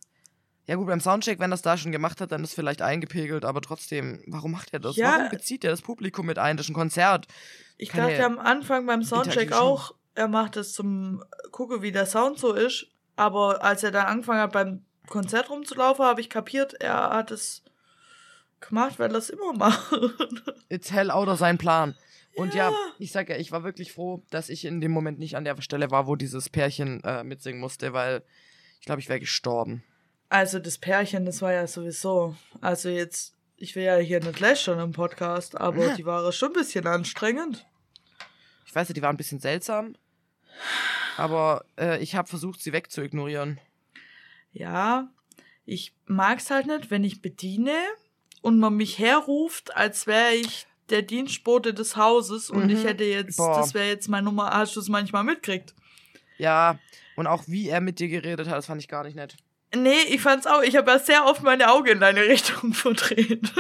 ja 0.67 0.77
gut, 0.77 0.87
beim 0.87 1.01
Soundcheck, 1.01 1.41
wenn 1.41 1.51
das 1.51 1.63
da 1.63 1.79
schon 1.79 1.91
gemacht 1.91 2.21
hat, 2.21 2.33
dann 2.33 2.45
ist 2.45 2.55
vielleicht 2.55 2.83
eingepegelt, 2.83 3.47
aber 3.47 3.63
trotzdem, 3.63 4.23
warum 4.27 4.53
macht 4.53 4.75
er 4.75 4.79
das? 4.79 4.97
Ja. 4.97 5.13
Warum 5.17 5.31
bezieht 5.31 5.65
er 5.65 5.71
das 5.71 5.81
Publikum 5.81 6.27
mit 6.27 6.39
ein? 6.39 6.59
Das 6.59 6.67
ist 6.67 6.71
ein 6.71 6.75
Konzert. 6.75 7.27
Ich 7.79 7.89
Keine 7.89 8.11
dachte 8.11 8.27
am 8.27 8.39
Anfang 8.39 8.87
beim 8.87 9.03
Soundcheck 9.03 9.53
auch, 9.53 9.95
er 10.15 10.29
macht 10.29 10.57
es 10.59 10.75
zum 10.75 11.25
gucken, 11.51 11.81
wie 11.81 11.91
der 11.91 12.05
Sound 12.05 12.39
so 12.39 12.53
ist. 12.53 12.89
Aber 13.17 13.65
als 13.65 13.83
er 13.83 13.91
dann 13.91 14.07
angefangen 14.07 14.41
hat, 14.41 14.53
beim 14.53 14.85
Konzert 15.09 15.49
rumzulaufen, 15.49 16.05
habe 16.05 16.21
ich 16.21 16.29
kapiert, 16.29 16.75
er 16.75 17.09
hat 17.11 17.31
es 17.31 17.63
gemacht, 18.61 18.99
weil 18.99 19.11
er 19.11 19.19
es 19.19 19.31
immer 19.31 19.55
macht. 19.55 19.93
It's 20.69 20.93
hell 20.93 21.11
out 21.11 21.29
of 21.29 21.39
sein 21.39 21.57
Plan. 21.57 21.97
Und 22.35 22.55
ja. 22.55 22.71
Ja. 22.71 22.77
ich 22.99 23.13
sag 23.13 23.29
ja, 23.29 23.37
ich 23.37 23.53
war 23.53 23.63
wirklich 23.65 23.93
froh, 23.93 24.23
dass 24.31 24.49
ich 24.49 24.65
in 24.65 24.81
dem 24.81 24.93
Moment 24.93 25.19
nicht 25.19 25.37
an 25.37 25.45
der 25.45 25.61
Stelle 25.61 25.91
war, 25.91 26.07
wo 26.07 26.17
dieses 26.17 26.49
Pärchen 26.49 27.03
äh, 27.05 27.25
mitsingen 27.25 27.61
musste, 27.61 27.93
weil 27.93 28.23
ich 28.81 28.87
glaube, 28.87 29.01
ich 29.01 29.09
wäre 29.09 29.21
gestorben. 29.21 29.85
Also 30.29 30.59
das 30.59 30.79
Pärchen, 30.79 31.27
das 31.27 31.43
war 31.43 31.53
ja 31.53 31.67
sowieso. 31.67 32.35
Also 32.61 32.89
jetzt, 32.89 33.37
ich 33.57 33.77
will 33.77 33.85
ja 33.85 33.97
hier 33.97 34.21
nicht 34.21 34.41
lästern 34.41 34.81
im 34.81 34.93
Podcast, 34.93 35.61
aber 35.61 35.95
die 35.95 36.07
war 36.07 36.33
schon 36.33 36.49
ein 36.51 36.55
bisschen 36.55 36.87
anstrengend. 36.87 37.67
Ich 38.67 38.75
weiß 38.75 38.89
ja, 38.89 38.95
die 38.95 39.03
war 39.03 39.11
ein 39.11 39.19
bisschen 39.19 39.41
seltsam. 39.41 39.95
Aber 41.19 41.67
äh, 41.79 42.03
ich 42.03 42.15
habe 42.15 42.29
versucht, 42.29 42.63
sie 42.63 42.73
wegzuignorieren. 42.73 43.61
Ja, 44.53 45.11
ich 45.67 45.95
mag's 46.07 46.51
halt 46.51 46.67
nicht, 46.67 46.91
wenn 46.91 47.05
ich 47.05 47.21
bediene 47.21 47.77
und 48.41 48.59
man 48.59 48.75
mich 48.75 48.99
herruft, 48.99 49.77
als 49.77 50.07
wäre 50.07 50.33
ich 50.33 50.67
der 50.91 51.03
Dienstbote 51.03 51.73
des 51.75 51.97
Hauses 51.97 52.51
und 52.51 52.65
Mhm. 52.65 52.71
ich 52.71 52.85
hätte 52.85 53.05
jetzt, 53.05 53.37
Boah. 53.37 53.57
das 53.59 53.75
wäre 53.75 53.89
jetzt 53.89 54.09
meine 54.09 54.25
Nummer, 54.25 54.51
hast 54.51 54.77
du 54.77 54.81
es 54.81 54.89
manchmal 54.89 55.25
mitkriegt? 55.25 55.75
Ja, 56.39 56.79
und 57.17 57.27
auch 57.27 57.45
wie 57.47 57.69
er 57.69 57.81
mit 57.81 57.99
dir 57.99 58.09
geredet 58.09 58.49
hat, 58.49 58.55
das 58.57 58.67
fand 58.67 58.81
ich 58.81 58.89
gar 58.89 59.05
nicht 59.05 59.15
nett. 59.17 59.37
Nee, 59.75 60.01
ich 60.09 60.21
fand's 60.21 60.47
auch, 60.47 60.63
ich 60.63 60.77
habe 60.77 60.91
ja 60.91 60.99
sehr 60.99 61.25
oft 61.25 61.43
meine 61.43 61.71
Augen 61.71 61.87
in 61.89 62.01
deine 62.01 62.23
Richtung 62.23 62.73
verdreht. 62.75 63.51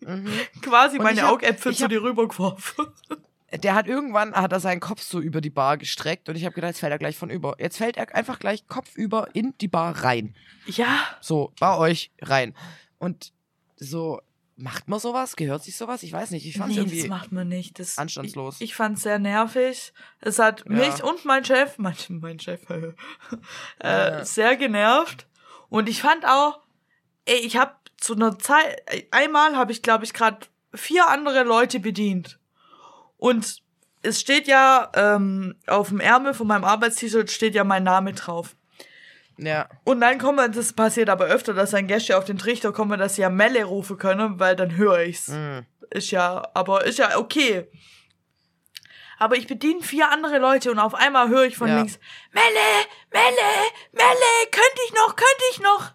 Mhm. 0.00 0.26
Quasi 0.62 0.96
Und 0.98 1.04
meine 1.04 1.22
hab- 1.22 1.32
Augäpfel 1.32 1.74
zu 1.74 1.86
dir 1.88 2.02
rübergeworfen. 2.02 2.86
Der 3.62 3.74
hat 3.74 3.86
irgendwann, 3.86 4.34
hat 4.34 4.52
er 4.52 4.60
seinen 4.60 4.80
Kopf 4.80 5.00
so 5.00 5.20
über 5.20 5.40
die 5.40 5.48
Bar 5.48 5.78
gestreckt 5.78 6.28
und 6.28 6.36
ich 6.36 6.44
habe 6.44 6.54
gedacht, 6.54 6.68
jetzt 6.70 6.80
fällt 6.80 6.92
er 6.92 6.98
gleich 6.98 7.16
von 7.16 7.30
über. 7.30 7.56
Jetzt 7.58 7.78
fällt 7.78 7.96
er 7.96 8.14
einfach 8.14 8.38
gleich 8.38 8.66
kopfüber 8.68 9.28
in 9.32 9.54
die 9.62 9.68
Bar 9.68 10.04
rein. 10.04 10.34
Ja, 10.66 10.98
So, 11.22 11.52
bei 11.58 11.74
euch 11.78 12.10
rein. 12.20 12.54
Und 12.98 13.32
so, 13.76 14.20
macht 14.58 14.88
man 14.88 14.98
sowas? 14.98 15.36
Gehört 15.36 15.62
sich 15.62 15.76
sowas? 15.76 16.02
Ich 16.02 16.12
weiß 16.12 16.30
nicht. 16.32 16.44
Ich 16.46 16.58
fand 16.58 16.72
nee, 16.72 16.78
irgendwie. 16.78 17.00
das 17.00 17.08
macht 17.08 17.32
man 17.32 17.48
nicht. 17.48 17.78
Das, 17.78 17.96
anstandslos. 17.96 18.56
Ich, 18.56 18.70
ich 18.70 18.74
fand's 18.74 19.02
sehr 19.02 19.18
nervig. 19.18 19.92
Es 20.20 20.38
hat 20.38 20.64
Ja. 20.66 20.72
mich 20.72 21.02
und 21.02 21.24
mein 21.24 21.44
Chef, 21.44 21.74
mein, 21.78 21.94
mein 22.08 22.38
Chef, 22.40 22.60
äh, 22.70 22.92
Ja. 23.82 24.24
sehr 24.24 24.56
genervt. 24.56 25.26
Und 25.68 25.88
ich 25.88 26.02
fand 26.02 26.26
auch, 26.26 26.60
ey, 27.24 27.36
ich 27.38 27.56
habe 27.56 27.72
zu 27.96 28.14
einer 28.14 28.38
Zeit, 28.38 28.82
einmal 29.10 29.56
habe 29.56 29.72
ich, 29.72 29.82
glaube 29.82 30.04
ich, 30.04 30.12
gerade 30.12 30.46
vier 30.74 31.08
andere 31.08 31.44
Leute 31.44 31.80
bedient. 31.80 32.38
Und 33.16 33.62
es 34.02 34.20
steht 34.20 34.46
ja 34.46 34.90
ähm, 34.94 35.56
auf 35.66 35.88
dem 35.88 36.00
Ärmel 36.00 36.34
von 36.34 36.46
meinem 36.46 36.64
Arbeitstitel 36.64 37.26
steht 37.28 37.54
ja 37.54 37.64
mein 37.64 37.82
Name 37.84 38.12
drauf. 38.12 38.54
Ja. 39.38 39.68
Und 39.84 40.00
dann 40.00 40.18
kommen, 40.18 40.52
das 40.52 40.72
passiert 40.72 41.08
aber 41.08 41.26
öfter, 41.26 41.54
dass 41.54 41.72
ein 41.74 41.86
Gäste 41.86 42.18
auf 42.18 42.24
den 42.24 42.38
Trichter 42.38 42.72
kommen, 42.72 42.98
dass 42.98 43.14
sie 43.14 43.22
ja 43.22 43.30
Melle 43.30 43.64
rufen 43.64 43.96
können, 43.98 44.38
weil 44.38 44.56
dann 44.56 44.76
höre 44.76 45.00
ich's. 45.00 45.28
Mm. 45.28 45.60
Ist 45.90 46.10
ja, 46.10 46.46
aber 46.54 46.84
ist 46.84 46.98
ja 46.98 47.16
okay. 47.16 47.66
Aber 49.18 49.36
ich 49.36 49.46
bediene 49.46 49.82
vier 49.82 50.10
andere 50.10 50.38
Leute 50.38 50.70
und 50.70 50.78
auf 50.78 50.94
einmal 50.94 51.28
höre 51.28 51.44
ich 51.44 51.56
von 51.56 51.68
Ja. 51.68 51.78
links, 51.78 51.98
Melle, 52.32 52.46
Melle, 53.12 53.48
Melle, 53.92 54.50
könnte 54.50 54.80
ich 54.86 54.94
noch, 54.94 55.16
könnte 55.16 55.44
ich 55.52 55.60
noch. 55.60 55.90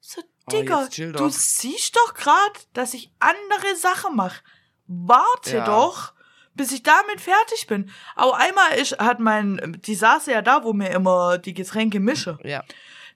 So, 0.00 0.20
Oh, 0.20 0.50
Digga, 0.50 0.86
chill 0.88 1.12
du 1.12 1.28
siehst 1.28 1.96
doch 1.96 2.14
grad, 2.14 2.68
dass 2.74 2.94
ich 2.94 3.10
andere 3.18 3.74
Sachen 3.76 4.14
mache. 4.16 4.42
Warte 4.86 5.56
Ja. 5.56 5.64
doch, 5.64 6.12
bis 6.54 6.72
ich 6.72 6.82
damit 6.82 7.20
fertig 7.20 7.66
bin. 7.66 7.90
Auch 8.16 8.32
einmal 8.32 8.72
ist, 8.78 8.98
hat 8.98 9.18
mein, 9.20 9.78
die 9.84 9.94
saß 9.94 10.26
ja 10.26 10.40
da, 10.42 10.62
wo 10.64 10.72
mir 10.72 10.90
immer 10.90 11.38
die 11.38 11.54
Getränke 11.54 12.00
mische. 12.00 12.38
Ja. 12.44 12.64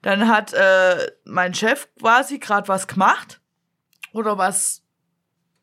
Dann 0.02 0.28
hat 0.28 0.52
äh, 0.52 1.12
mein 1.24 1.54
Chef 1.54 1.88
quasi 1.98 2.38
gerade 2.38 2.68
was 2.68 2.86
gemacht 2.88 3.40
oder 4.12 4.36
was 4.36 4.82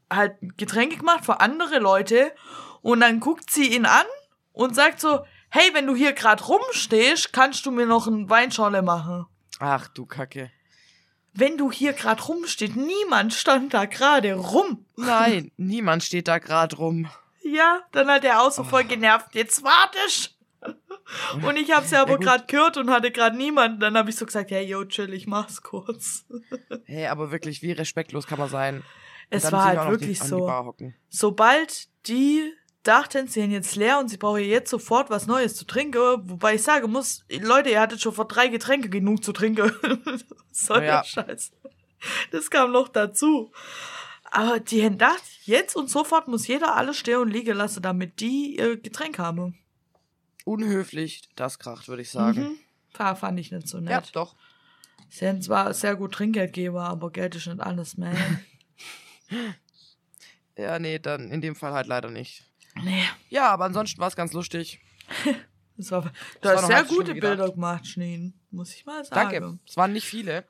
halt 0.10 0.36
Getränke 0.58 0.98
gemacht 0.98 1.26
für 1.26 1.40
andere 1.40 1.80
Leute 1.80 2.34
und 2.82 3.02
dann 3.02 3.20
guckt 3.20 3.52
sie 3.52 3.76
ihn 3.76 3.86
an 3.86 4.06
und 4.54 4.76
sagt 4.76 5.00
so, 5.00 5.26
hey, 5.50 5.70
wenn 5.74 5.88
du 5.88 5.96
hier 5.96 6.14
gerade 6.14 6.44
rumstehst, 6.44 7.34
kannst 7.34 7.66
du 7.66 7.72
mir 7.72 7.86
noch 7.86 8.08
ein 8.08 8.30
Weinschorle 8.30 8.82
machen. 8.82 9.26
Ach 9.60 9.88
du 9.90 10.06
Kacke. 10.06 10.52
Wenn 11.34 11.58
du 11.58 11.72
hier 11.72 11.94
gerade 11.94 12.24
rumstehst, 12.24 12.76
niemand 12.76 13.34
stand 13.34 13.74
da 13.74 13.86
gerade 13.86 14.34
rum. 14.34 14.86
Nein, 14.96 15.52
niemand 15.58 16.04
steht 16.04 16.28
da 16.28 16.40
gerade 16.40 16.76
rum. 16.78 17.10
Ja, 17.44 17.82
dann 17.92 18.10
hat 18.10 18.24
er 18.24 18.42
auch 18.42 18.52
so 18.52 18.64
voll 18.64 18.84
genervt, 18.84 19.34
jetzt 19.34 19.64
wartest. 19.64 20.39
Und 21.46 21.58
ich 21.58 21.72
hab's 21.72 21.92
ja 21.92 22.02
aber 22.02 22.12
Ja, 22.12 22.18
gut. 22.18 22.26
gerade 22.26 22.44
gehört 22.48 22.78
und 22.78 22.90
hatte 22.90 23.12
gerade 23.12 23.36
niemanden. 23.36 23.80
Dann 23.80 23.98
habe 23.98 24.10
ich 24.10 24.16
so 24.16 24.26
gesagt, 24.26 24.52
hey, 24.52 24.66
yo, 24.66 24.86
chill, 24.86 25.14
ich 25.14 25.28
mach's 25.28 25.62
kurz. 25.62 26.26
Hey, 26.86 27.08
aber 27.08 27.32
wirklich, 27.32 27.62
wie 27.62 27.72
respektlos 27.72 28.26
kann 28.28 28.40
man 28.40 28.50
sein? 28.50 28.84
Es 29.30 29.52
war 29.52 29.66
halt 29.66 29.90
wirklich 29.90 30.18
die, 30.20 30.24
die 30.24 30.30
so. 30.30 30.52
Hocken. 30.52 30.96
sobald 31.10 31.88
die 32.08 32.52
dachten, 32.82 33.28
sie 33.28 33.42
sind 33.42 33.52
jetzt 33.52 33.76
leer 33.76 34.00
und 34.00 34.08
sie 34.08 34.18
brauchen 34.18 34.44
jetzt 34.44 34.72
sofort 34.72 35.10
was 35.12 35.28
Neues 35.28 35.56
zu 35.56 35.66
trinken, 35.66 36.00
wobei 36.24 36.56
ich 36.56 36.64
sagen 36.64 36.92
muss, 36.92 37.26
Leute, 37.30 37.70
ihr 37.70 37.80
hattet 37.80 38.02
schon 38.02 38.14
vor 38.14 38.28
drei 38.28 38.48
Getränke 38.48 38.90
genug 38.90 39.24
zu 39.24 39.32
trinken. 39.34 39.72
soll 40.52 40.84
Ja. 40.84 41.04
Scheiß? 41.04 41.52
Das 42.32 42.50
kam 42.50 42.72
noch 42.72 42.88
dazu. 42.88 43.52
Aber 44.32 44.60
die 44.60 44.84
haben 44.84 44.94
gedacht, 44.94 45.22
jetzt 45.44 45.76
und 45.76 45.90
sofort 45.90 46.28
muss 46.28 46.48
jeder 46.48 46.76
alles 46.76 46.98
stehen 46.98 47.18
und 47.20 47.30
liegen 47.30 47.56
lassen, 47.58 47.82
damit 47.84 48.20
die 48.20 48.58
ihr 48.58 48.78
Getränk 48.78 49.20
haben. 49.20 49.58
Unhöflich, 50.46 51.22
das 51.36 51.60
kracht, 51.60 51.88
würde 51.88 52.02
ich 52.02 52.10
sagen. 52.10 52.42
Mhm. 52.44 52.58
Ja, 52.98 53.16
fand 53.16 53.40
ich 53.40 53.52
nicht 53.52 53.68
so 53.68 53.78
Ja, 53.78 53.84
nett. 54.00 54.12
doch. 54.16 54.36
Sie 55.10 55.28
haben 55.28 55.42
zwar 55.42 55.74
sehr 55.74 55.96
gut 55.96 56.14
Trinkgeldgeber, 56.14 56.84
aber 56.84 57.12
Geld 57.12 57.36
ist 57.36 57.48
nicht 57.48 57.60
alles 57.62 57.98
mehr. 57.98 58.16
Ja, 60.58 60.78
nee, 60.80 61.00
dann 61.00 61.32
in 61.32 61.40
dem 61.42 61.56
Fall 61.56 61.72
halt 61.74 61.88
leider 61.88 62.10
nicht. 62.10 62.44
nee, 62.84 63.04
Ja, 63.30 63.50
aber 63.50 63.66
ansonsten 63.66 63.98
war 64.02 64.08
es 64.08 64.16
ganz 64.16 64.34
lustig. 64.34 64.82
das 65.78 65.92
war, 65.92 66.12
du 66.42 66.50
hast 66.50 66.68
sehr 66.68 66.84
gute. 66.84 67.14
Bilder 67.16 67.50
gemacht, 67.52 67.88
Schneen, 67.88 68.34
muss 68.52 68.74
ich 68.74 68.86
mal 68.86 69.04
sagen. 69.06 69.32
Danke. 69.42 69.60
Es 69.68 69.78
waren 69.78 69.94
nicht 69.94 70.06
viele. 70.06 70.46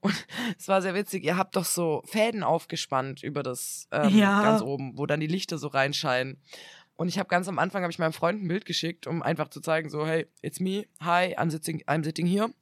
Und 0.00 0.14
es 0.58 0.66
war 0.68 0.80
sehr 0.80 0.94
witzig. 0.94 1.24
Ihr 1.24 1.36
habt 1.36 1.56
doch 1.56 1.66
so 1.66 2.02
Fäden 2.06 2.42
aufgespannt 2.42 3.22
über 3.22 3.42
das 3.42 3.86
ähm, 3.90 4.16
Ja. 4.16 4.42
ganz 4.42 4.62
oben, 4.62 4.96
wo 4.96 5.04
dann 5.04 5.20
die 5.20 5.26
Lichter 5.26 5.58
so 5.58 5.68
reinscheinen. 5.68 6.40
Und 7.00 7.08
ich 7.08 7.18
habe 7.18 7.30
ganz 7.30 7.48
am 7.48 7.58
Anfang 7.58 7.82
habe 7.82 7.90
ich 7.90 7.98
meinem 7.98 8.12
Freund 8.12 8.42
ein 8.42 8.48
Bild 8.48 8.66
geschickt, 8.66 9.06
um 9.06 9.22
einfach 9.22 9.48
zu 9.48 9.62
zeigen, 9.62 9.88
so 9.88 10.06
hey, 10.06 10.26
it's 10.42 10.60
me, 10.60 10.84
hi, 11.00 11.34
I'm 11.34 11.50
sitting, 11.50 11.82
I'm 11.86 12.04
sitting 12.04 12.26
here. 12.26 12.52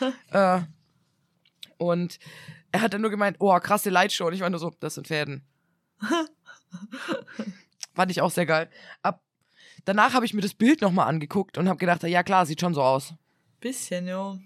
äh, 0.30 0.62
und 1.76 2.18
er 2.70 2.80
hat 2.80 2.94
dann 2.94 3.02
nur 3.02 3.10
gemeint, 3.10 3.36
oh 3.38 3.54
krasse 3.60 3.90
Lightshow. 3.90 4.28
Und 4.28 4.32
ich 4.32 4.40
war 4.40 4.48
nur 4.48 4.60
so, 4.60 4.70
das 4.80 4.94
sind 4.94 5.08
Fäden. 5.08 5.44
Fand 7.94 8.10
ich 8.10 8.22
auch 8.22 8.30
sehr 8.30 8.46
geil. 8.46 8.70
Ab 9.02 9.22
danach 9.84 10.14
habe 10.14 10.24
ich 10.24 10.32
mir 10.32 10.40
das 10.40 10.54
Bild 10.54 10.80
nochmal 10.80 11.08
angeguckt 11.08 11.58
und 11.58 11.68
habe 11.68 11.78
gedacht, 11.78 12.02
ja 12.04 12.22
klar, 12.22 12.46
sieht 12.46 12.62
schon 12.62 12.72
so 12.72 12.80
aus. 12.82 13.12
Bisschen, 13.60 14.08
jo. 14.08 14.38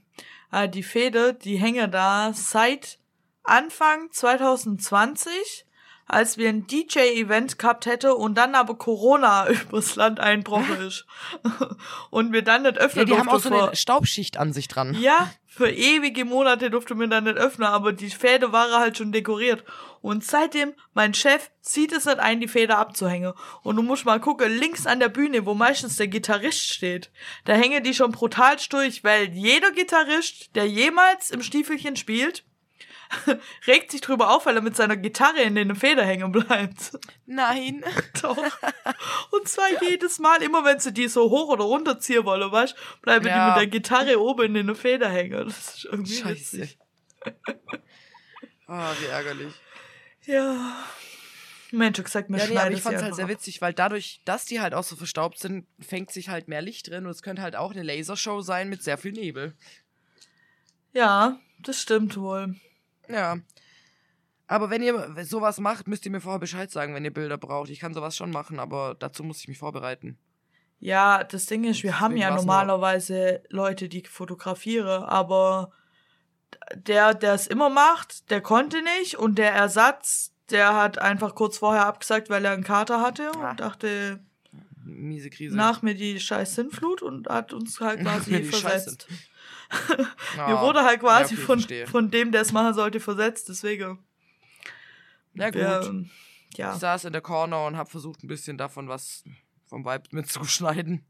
Ah, 0.51 0.67
die 0.67 0.83
Fäde, 0.83 1.35
die 1.35 1.57
hängen 1.57 1.93
da 1.93 2.33
seit 2.35 2.99
Anfang 3.45 4.11
2020, 4.11 5.66
als 6.07 6.39
wir 6.39 6.49
ein 6.49 6.67
DJ-Event 6.67 7.59
gehabt 7.59 7.87
hätte 7.87 8.15
und 8.15 8.37
dann 8.37 8.55
aber 8.55 8.77
Corona 8.77 9.49
übers 9.69 9.97
Land 9.97 10.21
einbrochen 10.21 10.81
ist. 10.87 11.07
und 12.11 12.33
wir 12.33 12.43
dann 12.43 12.63
nicht 12.63 12.77
Ja, 12.77 12.83
öffnen 12.83 13.07
die 13.07 13.17
haben 13.17 13.29
auch 13.29 13.41
so 13.41 13.53
eine 13.53 13.75
Staubschicht 13.75 14.37
an 14.37 14.53
sich 14.53 14.69
dran. 14.69 14.95
Ja, 15.01 15.31
für 15.47 15.71
ewige 15.71 16.27
Monate 16.27 16.71
durfte 16.71 16.95
man 16.95 17.09
dann 17.09 17.25
nicht 17.25 17.39
öffnen, 17.39 17.67
aber 17.67 17.93
die 17.95 18.11
Fäde 18.11 18.53
waren 18.53 18.79
halt 18.79 18.99
schon 18.99 19.11
dekoriert. 19.11 19.65
Und 20.03 20.23
seitdem, 20.23 20.75
mein 20.93 21.15
Chef 21.15 21.51
sieht 21.63 21.93
es 21.93 22.05
nicht 22.05 22.19
ein, 22.19 22.41
die 22.41 22.47
Fäde 22.47 22.77
abzuhängen. 22.77 23.33
Und 23.63 23.77
du 23.77 23.83
musst 23.83 24.05
mal 24.05 24.21
gucken, 24.21 24.57
links 24.57 24.87
an 24.87 25.01
der 25.01 25.09
Bühne, 25.09 25.47
wo 25.47 25.55
meistens 25.55 25.97
der 25.97 26.09
Gitarrist 26.09 26.71
steht, 26.73 27.11
da 27.47 27.55
hängen 27.55 27.83
die 27.83 27.95
schon 27.95 28.13
brutal 28.13 28.59
durch, 28.69 29.03
weil 29.03 29.33
jeder 29.33 29.73
Gitarrist, 29.73 30.55
der 30.55 30.67
jemals 30.69 31.31
im 31.31 31.43
Stiefelchen 31.43 31.97
spielt, 31.97 32.45
regt 33.67 33.91
sich 33.91 34.01
drüber 34.01 34.35
auf, 34.35 34.47
weil 34.47 34.57
er 34.57 34.63
mit 34.63 34.77
seiner 34.77 34.97
Gitarre 34.97 35.41
in 35.43 35.55
den 35.55 35.75
Feder 35.75 36.05
hängen 36.05 36.33
bleibt. 36.33 36.99
Nein. 37.27 37.85
Doch. 38.23 38.37
Und 39.31 39.49
zwar 39.49 39.67
jedes 39.83 40.19
Mal, 40.19 40.43
immer 40.43 40.65
wenn 40.65 40.79
sie 40.81 40.93
die 40.93 41.09
so 41.09 41.31
hoch 41.31 41.49
oder 41.49 41.65
runter 41.65 41.99
ziehen 41.99 42.25
wollen, 42.25 42.51
weißt 42.51 42.75
bleiben 43.03 43.27
Ja. 43.27 43.45
die 43.45 43.51
mit 43.51 43.61
der 43.61 43.81
Gitarre 43.81 44.21
oben 44.21 44.55
in 44.57 44.67
den 44.67 44.75
Feder 44.75 45.09
hängen. 45.09 45.47
Das 45.47 45.77
ist 45.77 45.85
irgendwie 45.85 46.15
Scheiße. 46.17 46.61
witzig. 46.61 46.79
Ah, 48.67 48.93
wie 49.01 49.07
ärgerlich. 49.07 49.55
Ja. 50.25 50.85
Mensch, 51.73 51.99
ich 51.99 52.05
gesagt, 52.05 52.31
mir 52.31 52.39
Ja, 52.39 52.47
nee, 52.47 52.57
aber 52.59 52.71
ich 52.71 52.77
sie 52.77 52.83
fand's 52.83 53.03
halt 53.03 53.15
sehr 53.15 53.29
witzig, 53.29 53.61
weil 53.61 53.73
dadurch, 53.73 54.21
dass 54.25 54.45
die 54.45 54.61
halt 54.61 54.75
auch 54.75 54.85
so 54.85 54.97
verstaubt 54.97 55.39
sind, 55.39 55.67
fängt 55.81 56.13
sich 56.13 56.29
halt 56.29 56.49
mehr 56.49 56.63
Licht 56.63 56.89
drin 56.89 57.05
und 57.05 57.11
es 57.11 57.23
könnte 57.23 57.43
halt 57.43 57.57
auch 57.57 57.73
eine 57.73 57.83
Lasershow 57.83 58.41
sein 58.41 58.69
mit 58.69 58.83
sehr 58.83 58.99
viel 58.99 59.13
Nebel. 59.13 59.55
Ja, 60.93 61.39
das 61.61 61.81
stimmt 61.81 62.17
wohl. 62.17 62.55
Ja. 63.09 63.37
Aber 64.49 64.71
wenn 64.71 64.83
ihr 64.83 65.15
sowas 65.25 65.59
macht, 65.59 65.89
müsst 65.89 66.05
ihr 66.07 66.13
mir 66.13 66.21
vorher 66.21 66.39
Bescheid 66.39 66.71
sagen, 66.71 66.95
wenn 66.95 67.05
ihr 67.05 67.13
Bilder 67.13 67.37
braucht. 67.37 67.69
Ich 67.71 67.81
kann 67.81 67.95
sowas 67.95 68.17
schon 68.17 68.31
machen, 68.31 68.61
aber 68.61 68.95
dazu 68.99 69.25
muss 69.25 69.41
ich 69.41 69.49
mich 69.49 69.59
vorbereiten. 69.59 70.19
Ja, 70.79 71.25
das 71.25 71.47
Ding 71.47 71.65
ist, 71.65 71.83
wir 71.83 72.01
haben 72.01 72.17
ja 72.17 72.35
normalerweise 72.35 73.43
Leute, 73.49 73.89
die 73.89 74.03
fotografieren, 74.05 75.03
aber 75.05 75.73
der, 76.75 77.15
der 77.15 77.33
es 77.35 77.47
immer 77.47 77.71
macht, 77.71 78.31
der 78.31 78.41
konnte 78.41 78.83
nicht 78.99 79.17
und 79.17 79.37
der 79.39 79.53
Ersatz, 79.53 80.33
der 80.51 80.77
hat 80.77 80.99
einfach 80.99 81.35
kurz 81.35 81.59
vorher 81.59 81.87
abgesagt, 81.87 82.31
weil 82.31 82.45
er 82.45 82.53
einen 82.53 82.63
Kater 82.63 83.01
hatte 83.01 83.33
Ah. 83.37 83.51
und 83.51 83.61
dachte, 83.61 84.21
Miese 84.85 85.31
Krise. 85.31 85.57
nach 85.57 85.83
mir 85.83 85.95
die 85.95 86.21
scheiß 86.21 86.55
Sinnflut 86.55 87.03
und 87.03 87.29
hat 87.29 87.53
uns 87.53 87.81
halt 87.81 88.01
quasi 88.03 88.45
versetzt. 88.45 89.09
Ah, 90.39 90.49
Mir 90.51 90.61
wurde 90.61 90.83
halt 90.85 91.01
quasi 91.01 91.35
ja, 91.35 91.41
von, 91.41 91.59
verstehe. 91.61 91.87
von 91.87 92.11
dem, 92.11 92.31
der 92.31 92.43
es 92.43 92.53
machen 92.53 92.75
sollte, 92.75 93.01
versetzt, 93.01 93.49
deswegen. 93.49 93.99
Na 95.33 95.47
gut. 95.47 95.55
Wir, 95.55 96.05
ja. 96.57 96.73
Ich 96.75 96.79
saß 96.81 97.07
in 97.07 97.13
der 97.13 97.23
Corner 97.23 97.65
und 97.67 97.77
habe 97.77 97.89
versucht, 97.91 98.23
ein 98.23 98.29
bisschen 98.29 98.59
davon 98.59 98.89
was 98.89 99.25
vom 99.67 99.85
Vibe 99.85 100.05
mitzuschneiden. 100.11 101.05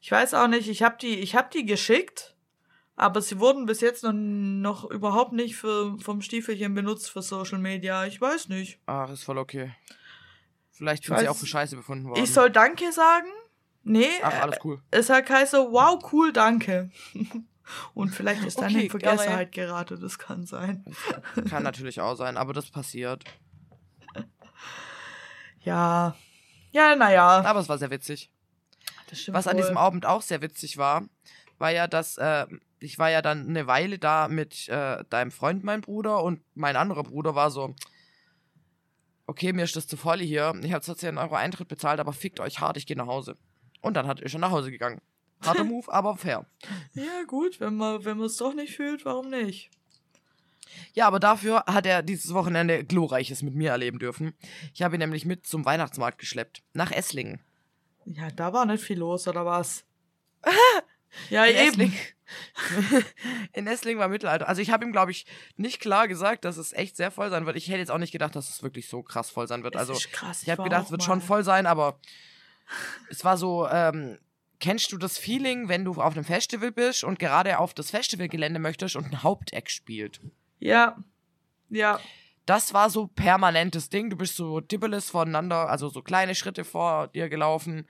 Ich 0.00 0.10
weiß 0.10 0.34
auch 0.34 0.48
nicht, 0.48 0.68
ich 0.68 0.82
habe 0.82 0.96
die, 1.00 1.16
ich 1.18 1.34
hab 1.34 1.50
die 1.50 1.66
geschickt, 1.66 2.34
aber 2.96 3.20
sie 3.20 3.38
wurden 3.38 3.66
bis 3.66 3.80
jetzt 3.80 4.02
noch, 4.02 4.12
noch 4.14 4.90
überhaupt 4.90 5.32
nicht 5.32 5.56
für, 5.56 5.98
vom 5.98 6.22
Stiefelchen 6.22 6.74
benutzt 6.74 7.10
für 7.10 7.20
Social 7.22 7.58
Media. 7.58 8.06
Ich 8.06 8.20
weiß 8.20 8.48
nicht. 8.48 8.78
Ach, 8.86 9.10
ist 9.10 9.24
voll 9.24 9.38
okay. 9.38 9.74
Vielleicht 10.70 11.02
Ich 11.02 11.08
sind 11.08 11.18
sie 11.18 11.28
auch 11.28 11.36
für 11.36 11.46
Scheiße 11.46 11.76
befunden 11.76 12.08
worden. 12.08 12.22
Ich 12.22 12.32
soll 12.32 12.50
Danke 12.50 12.92
sagen? 12.92 13.26
Nee, 13.82 14.08
Ach, 14.22 14.42
alles 14.42 14.58
cool. 14.64 14.80
es 14.90 15.10
hat 15.10 15.26
geheißen, 15.26 15.58
wow, 15.70 16.02
cool, 16.12 16.32
danke. 16.32 16.90
Und 17.94 18.10
vielleicht 18.10 18.44
ist 18.44 18.58
dann 18.58 18.70
Okay, 18.70 18.84
in 18.84 18.90
Vergessenheit 18.90 19.52
geraten, 19.52 20.00
das 20.00 20.18
kann 20.18 20.46
sein. 20.46 20.84
Kann 21.48 21.62
natürlich 21.62 22.00
auch 22.00 22.14
sein, 22.14 22.36
aber 22.36 22.52
das 22.52 22.70
passiert. 22.70 23.24
Ja. 25.64 26.16
Ja, 26.70 26.94
naja. 26.94 27.42
Aber 27.44 27.58
es 27.60 27.68
war 27.68 27.76
sehr 27.76 27.90
witzig. 27.90 28.30
Was 29.26 29.46
an 29.46 29.56
wohl. 29.56 29.62
diesem 29.62 29.76
Abend 29.76 30.06
auch 30.06 30.22
sehr 30.22 30.40
witzig 30.40 30.78
war, 30.78 31.02
war 31.58 31.70
ja, 31.70 31.86
dass 31.86 32.16
äh, 32.16 32.46
ich 32.80 32.98
war 32.98 33.10
ja 33.10 33.22
dann 33.22 33.48
eine 33.48 33.66
Weile 33.66 33.98
da 33.98 34.28
mit 34.28 34.68
äh, 34.68 35.04
deinem 35.10 35.30
Freund, 35.30 35.64
mein 35.64 35.80
Bruder, 35.80 36.22
und 36.22 36.40
mein 36.54 36.76
anderer 36.76 37.02
Bruder 37.02 37.34
war 37.34 37.50
so, 37.50 37.74
okay, 39.26 39.52
mir 39.52 39.64
ist 39.64 39.76
das 39.76 39.86
zu 39.86 39.96
voll 39.96 40.20
hier. 40.20 40.54
Ich 40.62 40.72
habe 40.72 40.82
zwar 40.82 40.96
10 40.96 41.18
Euro 41.18 41.34
Eintritt 41.34 41.68
bezahlt, 41.68 42.00
aber 42.00 42.12
fickt 42.12 42.40
euch 42.40 42.60
hart, 42.60 42.76
ich 42.76 42.86
gehe 42.86 42.96
nach 42.96 43.06
Hause. 43.06 43.36
Und 43.80 43.94
dann 43.94 44.06
hat 44.06 44.20
er 44.20 44.28
schon 44.28 44.40
nach 44.40 44.50
Hause 44.50 44.70
gegangen. 44.70 45.00
Harter 45.44 45.64
Move, 45.64 45.92
aber 45.92 46.16
fair. 46.16 46.46
Ja, 46.94 47.22
gut, 47.26 47.60
wenn 47.60 47.76
man 47.76 48.04
wenn 48.04 48.16
man 48.18 48.26
es 48.26 48.36
doch 48.36 48.54
nicht 48.54 48.74
fühlt, 48.76 49.04
warum 49.04 49.30
nicht? 49.30 49.70
Ja, 50.92 51.06
aber 51.06 51.18
dafür 51.20 51.64
hat 51.66 51.86
er 51.86 52.02
dieses 52.02 52.34
Wochenende 52.34 52.84
Glorreiches 52.84 53.42
mit 53.42 53.54
mir 53.54 53.70
erleben 53.70 53.98
dürfen. 53.98 54.34
Ich 54.74 54.82
habe 54.82 54.96
ihn 54.96 55.00
nämlich 55.00 55.24
mit 55.24 55.46
zum 55.46 55.64
Weihnachtsmarkt 55.64 56.18
geschleppt. 56.18 56.62
Nach 56.72 56.90
Esslingen. 56.92 57.40
Ja, 58.04 58.30
da 58.30 58.52
war 58.52 58.66
nicht 58.66 58.82
viel 58.84 58.98
los, 58.98 59.26
oder 59.28 59.44
was? 59.46 59.84
ja, 61.30 61.44
In 61.44 61.56
eben. 61.56 61.68
Esslingen. 61.68 61.98
In 63.54 63.66
Esslingen 63.66 63.98
war 63.98 64.08
Mittelalter. 64.08 64.48
Also 64.48 64.60
ich 64.60 64.70
habe 64.70 64.84
ihm, 64.84 64.92
glaube 64.92 65.10
ich, 65.10 65.26
nicht 65.56 65.80
klar 65.80 66.06
gesagt, 66.08 66.44
dass 66.44 66.56
es 66.58 66.72
echt 66.74 66.96
sehr 66.96 67.10
voll 67.10 67.30
sein 67.30 67.46
wird. 67.46 67.56
Ich 67.56 67.68
hätte 67.68 67.78
jetzt 67.78 67.90
auch 67.90 67.98
nicht 67.98 68.12
gedacht, 68.12 68.36
dass 68.36 68.50
es 68.50 68.62
wirklich 68.62 68.88
so 68.88 69.02
krass 69.02 69.30
voll 69.30 69.48
sein 69.48 69.62
wird. 69.62 69.74
Es 69.74 69.80
Also 69.88 69.94
krass, 70.12 70.42
ich 70.42 70.50
habe 70.50 70.62
gedacht, 70.64 70.86
es 70.86 70.90
wird 70.90 71.00
mal- 71.00 71.06
schon 71.06 71.20
voll 71.22 71.44
sein, 71.44 71.66
aber 71.66 71.98
es 73.08 73.24
war 73.24 73.36
so, 73.38 73.66
ähm, 73.68 74.18
kennst 74.60 74.92
du 74.92 74.98
das 74.98 75.18
Feeling, 75.18 75.68
wenn 75.68 75.84
du 75.84 75.92
auf 75.92 76.14
einem 76.14 76.24
Festival 76.24 76.72
bist 76.72 77.04
und 77.04 77.18
gerade 77.18 77.58
auf 77.58 77.74
das 77.74 77.90
Festivalgelände 77.90 78.58
möchtest 78.58 78.96
und 78.96 79.06
ein 79.06 79.22
Haupteck 79.22 79.70
spielt? 79.70 80.20
Ja. 80.58 80.96
Ja. 81.70 82.00
Das 82.46 82.72
war 82.72 82.88
so 82.90 83.08
permanentes 83.08 83.90
Ding. 83.90 84.10
Du 84.10 84.16
bist 84.16 84.36
so 84.36 84.60
dibbeles 84.60 85.10
voneinander, 85.10 85.68
also 85.68 85.88
so 85.88 86.02
kleine 86.02 86.34
Schritte 86.34 86.64
vor 86.64 87.08
dir 87.08 87.28
gelaufen. 87.28 87.86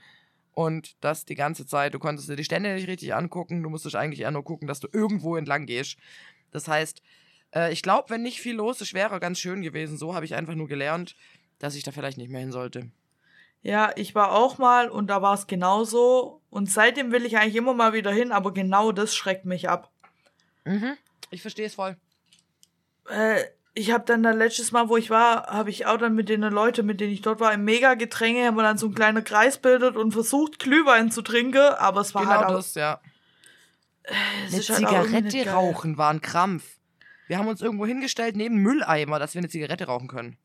Und 0.53 0.97
das 1.01 1.25
die 1.25 1.37
ganze 1.37 1.67
Zeit. 1.67 1.95
Du 1.95 2.01
konntest 2.01 2.29
dir 2.29 2.35
die 2.35 2.45
Stände 2.45 2.75
nicht 2.75 2.89
richtig 2.89 3.15
angucken. 3.15 3.63
Du 3.63 3.71
musstest 3.71 3.95
eigentlich 3.95 4.21
eher 4.21 4.33
nur 4.33 4.45
gucken, 4.45 4.67
dass 4.67 4.81
du 4.81 4.89
irgendwo 4.93 5.37
entlang 5.37 5.67
gehst. 5.67 5.97
Das 6.51 6.67
heißt, 6.67 7.01
äh, 7.55 7.73
ich 7.73 7.83
glaube, 7.83 8.11
wenn 8.11 8.23
nicht 8.23 8.41
viel 8.41 8.57
los 8.57 8.81
ist, 8.81 8.95
wäre 8.95 9.21
ganz 9.21 9.39
schön 9.39 9.63
gewesen. 9.63 9.97
So 9.97 10.15
habe 10.15 10.25
ich 10.25 10.35
einfach 10.35 10.57
nur 10.57 10.67
gelernt, 10.67 11.15
dass 11.61 11.77
ich 11.77 11.85
da 11.85 11.93
vielleicht 11.93 12.19
nicht 12.19 12.31
mehr 12.31 12.41
hin 12.41 12.51
sollte. 12.51 12.91
Ja, 13.63 13.93
ich 13.97 14.15
war 14.15 14.33
auch 14.33 14.59
mal 14.59 14.89
und 14.89 15.09
da 15.09 15.21
war 15.23 15.35
es 15.35 15.47
genauso. 15.47 16.41
Und 16.51 16.71
seitdem 16.71 17.13
will 17.13 17.27
ich 17.27 17.37
eigentlich 17.37 17.57
immer 17.57 17.75
mal 17.75 17.93
wieder 17.93 18.13
hin, 18.13 18.33
aber 18.33 18.53
genau 18.53 18.93
das 18.93 19.15
schreckt 19.15 19.45
mich 19.45 19.69
ab. 19.69 19.91
Mhm. 20.65 20.97
Ich 21.31 21.43
verstehe 21.43 21.67
es 21.67 21.75
voll. 21.75 21.97
Äh, 23.11 23.45
ich 23.75 23.93
habe 23.93 24.05
dann 24.05 24.23
da 24.23 24.31
letztes 24.33 24.73
Mal, 24.73 24.89
wo 24.89 24.97
ich 24.97 25.11
war, 25.11 25.47
habe 25.47 25.71
ich 25.71 25.87
auch 25.87 25.99
dann 25.99 26.15
mit 26.15 26.29
den 26.29 26.41
Leuten, 26.43 26.87
mit 26.87 27.01
denen 27.01 27.13
ich 27.13 27.23
dort 27.23 27.41
war, 27.41 27.53
im 27.53 27.65
Mega-Getränke, 27.65 28.47
haben 28.47 28.57
wir 28.57 28.63
dann 28.63 28.79
so 28.79 28.87
einen 28.87 28.95
kleinen 28.95 29.23
Kreis 29.25 29.59
bildet 29.59 29.97
und 29.97 30.13
versucht, 30.13 30.59
Glühwein 30.59 31.11
zu 31.11 31.23
trinken, 31.23 31.75
aber 31.79 32.01
es 32.01 32.15
war 32.15 32.23
Genau 32.23 32.35
halt 32.35 32.47
auch, 32.47 32.57
das, 32.57 32.75
ja. 32.75 33.01
es 34.03 34.71
Eine 34.71 34.89
halt 34.89 35.05
Zigarette 35.05 35.45
geil. 35.45 35.55
rauchen 35.55 35.97
war 35.97 36.11
ein 36.11 36.21
Krampf. 36.21 36.65
Wir 37.29 37.39
haben 37.39 37.47
uns 37.47 37.61
irgendwo 37.61 37.87
hingestellt 37.87 38.37
neben 38.37 38.57
Mülleimer, 38.57 39.19
dass 39.19 39.35
wir 39.35 39.41
eine 39.41 39.49
Zigarette 39.49 39.85
rauchen 39.85 40.09
können. 40.09 40.39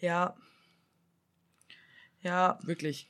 Ja. 0.00 0.34
Ja, 2.22 2.58
Wirklich. 2.62 3.08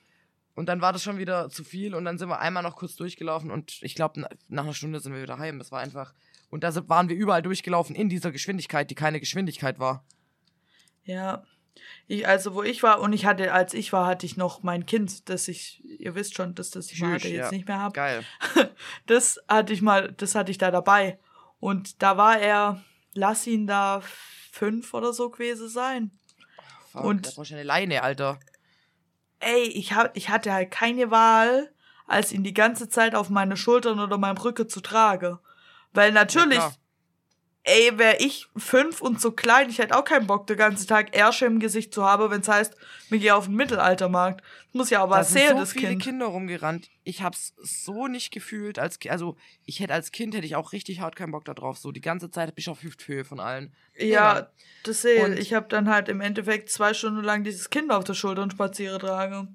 Und 0.55 0.67
dann 0.67 0.81
war 0.81 0.93
das 0.93 1.01
schon 1.01 1.17
wieder 1.17 1.49
zu 1.49 1.63
viel 1.63 1.95
und 1.95 2.05
dann 2.05 2.19
sind 2.19 2.29
wir 2.29 2.39
einmal 2.39 2.61
noch 2.61 2.75
kurz 2.75 2.95
durchgelaufen 2.95 3.49
und 3.49 3.79
ich 3.81 3.95
glaube, 3.95 4.27
nach 4.49 4.63
einer 4.63 4.73
Stunde 4.75 4.99
sind 4.99 5.11
wir 5.13 5.21
wieder 5.23 5.39
heim. 5.39 5.57
Das 5.57 5.71
war 5.71 5.79
einfach. 5.79 6.13
Und 6.51 6.63
da 6.63 6.71
sind- 6.71 6.89
waren 6.89 7.09
wir 7.09 7.15
überall 7.15 7.41
durchgelaufen 7.41 7.95
in 7.95 8.07
dieser 8.07 8.31
Geschwindigkeit, 8.31 8.91
die 8.91 8.95
keine 8.95 9.19
Geschwindigkeit 9.19 9.79
war. 9.79 10.05
ja. 11.05 11.43
Ich, 12.05 12.27
also, 12.27 12.53
wo 12.53 12.61
ich 12.61 12.83
war, 12.83 12.99
und 13.01 13.13
ich 13.13 13.25
hatte, 13.25 13.51
als 13.51 13.73
ich 13.73 13.91
war, 13.93 14.05
hatte 14.05 14.27
ich 14.27 14.37
noch 14.37 14.61
mein 14.61 14.85
Kind, 14.85 15.27
das 15.27 15.47
ich, 15.47 15.83
ihr 15.99 16.13
wisst 16.13 16.35
schon, 16.35 16.53
dass 16.53 16.69
das 16.69 16.91
ich 16.91 17.01
mal 17.01 17.13
hatte, 17.13 17.29
jetzt 17.29 17.45
ja. 17.45 17.51
nicht 17.51 17.67
mehr 17.67 17.79
habe. 17.79 17.93
Geil. 17.93 18.23
Das 19.07 19.39
hatte 19.47 19.73
ich 19.73 19.81
mal, 19.81 20.11
das 20.11 20.35
hatte 20.35 20.51
ich 20.51 20.59
da 20.59 20.69
dabei. 20.69 21.17
Und 21.59 22.03
da 22.03 22.15
war 22.15 22.37
er, 22.37 22.83
lass 23.15 23.47
ihn 23.47 23.65
da 23.65 24.03
fünf 24.51 24.93
oder 24.93 25.13
so 25.13 25.31
gewesen 25.31 25.67
sein. 25.67 26.11
Fuck, 26.91 27.03
Und- 27.05 27.25
da 27.25 27.31
brauchst 27.33 27.49
du 27.51 27.55
eine 27.55 27.63
Leine, 27.63 28.03
Alter. 28.03 28.39
Ey, 29.43 29.63
ich, 29.63 29.93
hab, 29.93 30.15
ich 30.15 30.29
hatte 30.29 30.53
halt 30.53 30.71
keine 30.71 31.11
Wahl, 31.11 31.71
als 32.07 32.31
ihn 32.31 32.43
die 32.43 32.53
ganze 32.53 32.89
Zeit 32.89 33.15
auf 33.15 33.29
meine 33.29 33.57
Schultern 33.57 33.99
oder 33.99 34.17
meinem 34.17 34.37
Rücken 34.37 34.69
zu 34.69 34.81
tragen. 34.81 35.39
Weil 35.93 36.11
natürlich, 36.11 36.59
klar. 36.59 36.75
Ey, 37.65 37.97
wäre 37.97 38.17
ich 38.19 38.47
fünf 38.57 39.01
und 39.01 39.21
so 39.21 39.31
klein, 39.31 39.69
ich 39.69 39.77
hätte 39.79 39.97
auch 39.97 40.03
keinen 40.03 40.27
Bock, 40.27 40.47
den 40.47 40.57
ganzen 40.57 40.87
Tag 40.87 41.15
Ärsche 41.15 41.45
im 41.45 41.59
Gesicht 41.59 41.93
zu 41.93 42.03
haben, 42.03 42.29
wenn 42.29 42.41
es 42.41 42.47
heißt, 42.47 42.75
wir 43.09 43.19
gehen 43.19 43.31
auf 43.31 43.45
den 43.45 43.55
Mittelaltermarkt. 43.55 44.41
Das 44.41 44.73
muss 44.73 44.89
ja 44.89 45.01
aber 45.01 45.17
Da 45.17 45.23
sehen, 45.23 45.49
so 45.51 45.59
das 45.59 45.71
viele 45.73 45.89
Kind. 45.89 46.01
Kinder 46.03 46.25
rumgerannt. 46.25 46.89
Ich 47.03 47.21
hab's 47.21 47.53
so 47.61 48.07
nicht 48.07 48.31
gefühlt 48.31 48.79
als 48.79 48.97
also 49.09 49.37
ich 49.65 49.79
hätte 49.79 49.93
als 49.93 50.11
Kind 50.11 50.35
hätte 50.35 50.45
ich 50.45 50.55
auch 50.55 50.73
richtig 50.73 50.99
hart 50.99 51.15
keinen 51.15 51.31
Bock 51.31 51.45
da 51.45 51.53
drauf. 51.53 51.77
So 51.77 51.91
die 51.91 52.01
ganze 52.01 52.29
Zeit 52.31 52.47
bin 52.55 52.61
ich 52.61 52.69
auf 52.69 52.81
Hüfthöhe 52.83 53.23
von 53.23 53.39
allen. 53.39 53.73
Ja, 53.95 54.03
Egal. 54.31 54.49
das 54.83 55.01
sehe 55.03 55.23
Und- 55.25 55.39
ich. 55.39 55.53
habe 55.53 55.67
dann 55.69 55.89
halt 55.89 56.09
im 56.09 56.21
Endeffekt 56.21 56.69
zwei 56.69 56.93
Stunden 56.93 57.23
lang 57.23 57.43
dieses 57.43 57.69
Kind 57.69 57.91
auf 57.91 58.03
der 58.03 58.13
Schulter 58.15 58.41
und 58.41 58.53
spaziere 58.53 58.97
trage. 58.99 59.47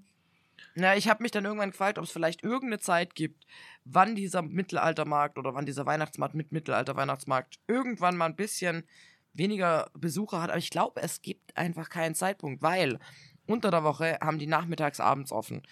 Na, 0.74 0.96
ich 0.96 1.08
habe 1.08 1.22
mich 1.22 1.32
dann 1.32 1.44
irgendwann 1.44 1.70
gefragt, 1.70 1.98
ob 1.98 2.04
es 2.04 2.10
vielleicht 2.12 2.42
irgendeine 2.44 2.78
Zeit 2.80 3.14
gibt, 3.14 3.44
wann 3.84 4.14
dieser 4.14 4.42
Mittelaltermarkt 4.42 5.36
oder 5.38 5.54
wann 5.54 5.66
dieser 5.66 5.86
Weihnachtsmarkt 5.86 6.34
mit 6.34 6.52
Mittelalter-Weihnachtsmarkt 6.52 7.58
irgendwann 7.66 8.16
mal 8.16 8.26
ein 8.26 8.36
bisschen 8.36 8.84
weniger 9.32 9.90
Besucher 9.94 10.40
hat. 10.40 10.50
Aber 10.50 10.58
ich 10.58 10.70
glaube, 10.70 11.00
es 11.02 11.20
gibt 11.22 11.56
einfach 11.56 11.88
keinen 11.88 12.14
Zeitpunkt, 12.14 12.62
weil 12.62 12.98
unter 13.46 13.70
der 13.70 13.82
Woche 13.82 14.18
haben 14.20 14.38
die 14.38 14.46
nachmittags 14.46 15.00
abends 15.00 15.32
offen. 15.32 15.62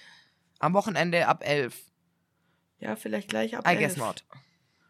Am 0.58 0.72
Wochenende 0.74 1.28
ab 1.28 1.42
11. 1.46 1.84
Ja, 2.78 2.96
vielleicht 2.96 3.28
gleich 3.28 3.56
ab 3.56 3.64
I 3.66 3.70
elf. 3.70 3.80
guess 3.80 3.96
not. 3.96 4.24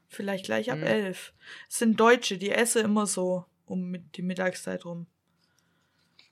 Vielleicht 0.08 0.44
gleich 0.46 0.70
ab 0.70 0.78
Mhm. 0.78 0.84
elf. 0.84 1.34
Es 1.68 1.78
sind 1.78 1.98
Deutsche, 2.00 2.38
die 2.38 2.50
essen 2.52 2.84
immer 2.84 3.06
so 3.06 3.44
um 3.66 3.90
mit 3.90 4.16
die 4.16 4.22
Mittagszeit 4.22 4.84
rum. 4.84 5.08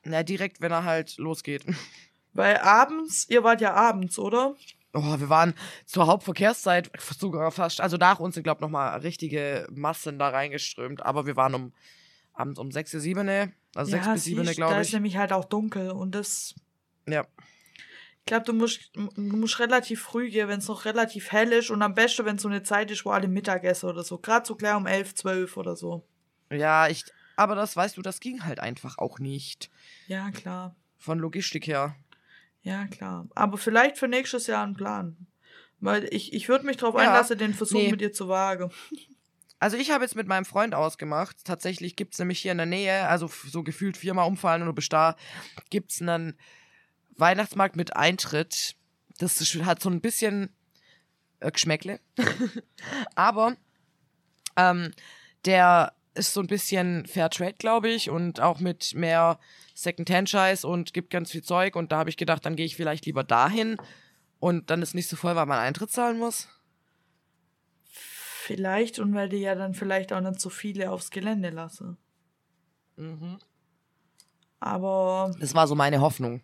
Na, 0.05 0.23
direkt, 0.23 0.61
wenn 0.61 0.71
er 0.73 0.85
halt 0.85 1.17
losgeht. 1.19 1.65
Weil 2.35 2.59
abends, 2.59 3.27
ihr 3.31 3.43
wart 3.45 3.61
ja 3.61 3.73
abends, 3.75 4.19
oder? 4.19 4.55
Oh, 4.93 5.19
wir 5.19 5.29
waren 5.29 5.55
zur 5.87 6.07
Hauptverkehrszeit 6.07 6.91
sogar 7.19 7.51
fast, 7.51 7.81
also 7.81 7.97
nach 7.97 8.21
uns 8.21 8.35
sind, 8.35 8.45
glaube 8.45 8.59
ich, 8.59 8.63
nochmal 8.63 9.01
richtige 9.01 9.67
Massen 9.73 10.19
da 10.19 10.29
reingeströmt, 10.29 11.03
aber 11.05 11.27
wir 11.27 11.37
waren 11.37 11.55
um 11.55 11.73
abends 12.33 12.59
um 12.61 12.71
6, 12.71 12.93
7, 12.93 13.53
also 13.75 13.91
6 13.91 14.09
bis 14.13 14.25
7, 14.25 14.45
siehst, 14.45 14.57
glaube 14.57 14.75
Da 14.75 14.81
ich. 14.81 14.89
ist 14.89 14.95
nämlich 14.95 15.17
halt 15.17 15.33
auch 15.33 15.45
dunkel 15.47 15.91
und 15.91 16.15
das. 16.15 16.55
Ja. 17.09 17.25
Ich 18.21 18.27
glaube, 18.27 18.45
du 18.47 18.53
musst, 18.55 18.91
du 18.95 19.11
musst 19.17 19.59
relativ 19.59 20.01
früh 20.03 20.31
gehen, 20.31 20.49
wenn 20.49 20.59
es 20.59 20.69
noch 20.69 20.85
relativ 20.87 21.31
hell 21.31 21.53
ist 21.53 21.71
und 21.71 21.83
am 21.83 21.95
besten, 21.95 22.25
wenn 22.25 22.37
es 22.37 22.43
so 22.43 22.49
eine 22.49 22.63
Zeit 22.63 22.91
ist, 22.91 23.05
wo 23.05 23.11
alle 23.11 23.29
Mittag 23.29 23.65
essen 23.65 23.89
oder 23.91 24.03
so. 24.03 24.19
Gerade 24.19 24.47
so 24.47 24.55
klar 24.55 24.77
um 24.79 24.87
11, 24.87 25.15
12 25.15 25.57
oder 25.57 25.77
so. 25.77 26.07
Ja, 26.51 26.89
ich, 26.89 27.05
aber 27.37 27.55
das 27.55 27.77
weißt 27.77 27.97
du, 27.97 28.03
das 28.03 28.21
ging 28.21 28.45
halt 28.45 28.61
einfach 28.61 28.97
auch 28.99 29.19
nicht. 29.19 29.71
Ja, 30.07 30.31
klar. 30.31 30.75
Von 30.97 31.19
Logistik 31.19 31.67
her. 31.67 31.97
Ja, 32.65 32.87
klar. 32.87 33.29
Aber 33.35 33.59
vielleicht 33.59 33.99
für 33.99 34.09
nächstes 34.09 34.47
Jahr 34.47 34.67
ein 34.67 34.75
Plan. 34.75 35.17
Weil 35.81 36.09
ich, 36.13 36.33
ich 36.33 36.49
würde 36.49 36.65
mich 36.65 36.79
darauf 36.79 36.95
Ja, 36.95 37.03
einlassen, 37.03 37.39
den 37.39 37.53
Versuch 37.55 37.79
nee. 37.79 37.91
mit 37.91 38.01
dir 38.01 38.13
zu 38.13 38.27
wagen. 38.29 38.73
Also 39.59 39.77
ich 39.77 39.91
habe 39.91 40.03
jetzt 40.05 40.17
mit 40.17 40.27
meinem 40.27 40.47
Freund 40.47 40.75
ausgemacht. 40.75 41.37
Tatsächlich 41.45 41.95
gibt 41.95 42.15
es 42.15 42.19
nämlich 42.19 42.41
hier 42.41 42.53
in 42.53 42.59
der 42.59 42.67
Nähe, 42.67 43.07
also 43.07 43.29
so 43.29 43.63
gefühlt 43.63 43.97
viermal 43.97 44.27
umfallen 44.27 44.63
und 44.63 44.69
du 44.69 44.73
bist 44.75 44.93
da, 44.93 45.15
gibt 45.71 45.93
es 45.93 46.01
einen 46.01 46.39
Weihnachtsmarkt 47.17 47.77
mit 47.77 47.97
Eintritt. 47.97 48.77
Das 49.19 49.41
ist, 49.41 49.55
hat 49.65 49.83
so 49.83 49.91
ein 49.91 50.01
bisschen 50.01 50.51
äh, 51.41 51.51
Geschmäckle. 51.51 52.01
Aber 53.15 53.57
ähm, 54.57 54.93
der 55.45 55.93
ist 56.15 56.33
so 56.33 56.41
ein 56.41 56.47
bisschen 56.47 57.07
Fairtrade, 57.07 57.55
glaube 57.59 57.89
ich, 57.91 58.09
und 58.11 58.41
auch 58.41 58.61
mit 58.61 58.95
mehr 58.95 59.39
Second-Hand-Scheiß 59.75 60.65
und 60.65 60.93
gibt 60.95 61.11
ganz 61.11 61.33
viel 61.33 61.43
Zeug. 61.43 61.75
Und 61.77 61.91
da 61.93 61.99
habe 61.99 62.11
ich 62.11 62.17
gedacht, 62.17 62.45
dann 62.47 62.57
gehe 62.57 62.67
ich 62.67 62.77
vielleicht 62.77 63.07
lieber 63.07 63.25
dahin 63.25 63.77
und 64.39 64.71
dann 64.71 64.81
ist 64.83 64.95
nicht 64.95 65.09
so 65.09 65.17
voll, 65.17 65.35
weil 65.37 65.47
man 65.47 65.59
Eintritt 65.59 65.91
zahlen 65.91 66.19
muss. 66.19 66.49
Vielleicht 67.91 68.99
und 68.99 69.15
weil 69.15 69.29
die 69.29 69.39
ja 69.39 69.55
dann 69.55 69.75
vielleicht 69.75 70.13
auch 70.13 70.21
nicht 70.21 70.41
so 70.41 70.51
viele 70.51 70.91
aufs 70.91 71.11
Gelände 71.11 71.51
lassen. 71.51 71.97
Mhm. 72.97 73.39
Aber 74.61 75.35
Das 75.41 75.55
war 75.55 75.67
so 75.67 75.75
meine 75.75 76.01
Hoffnung. 76.01 76.43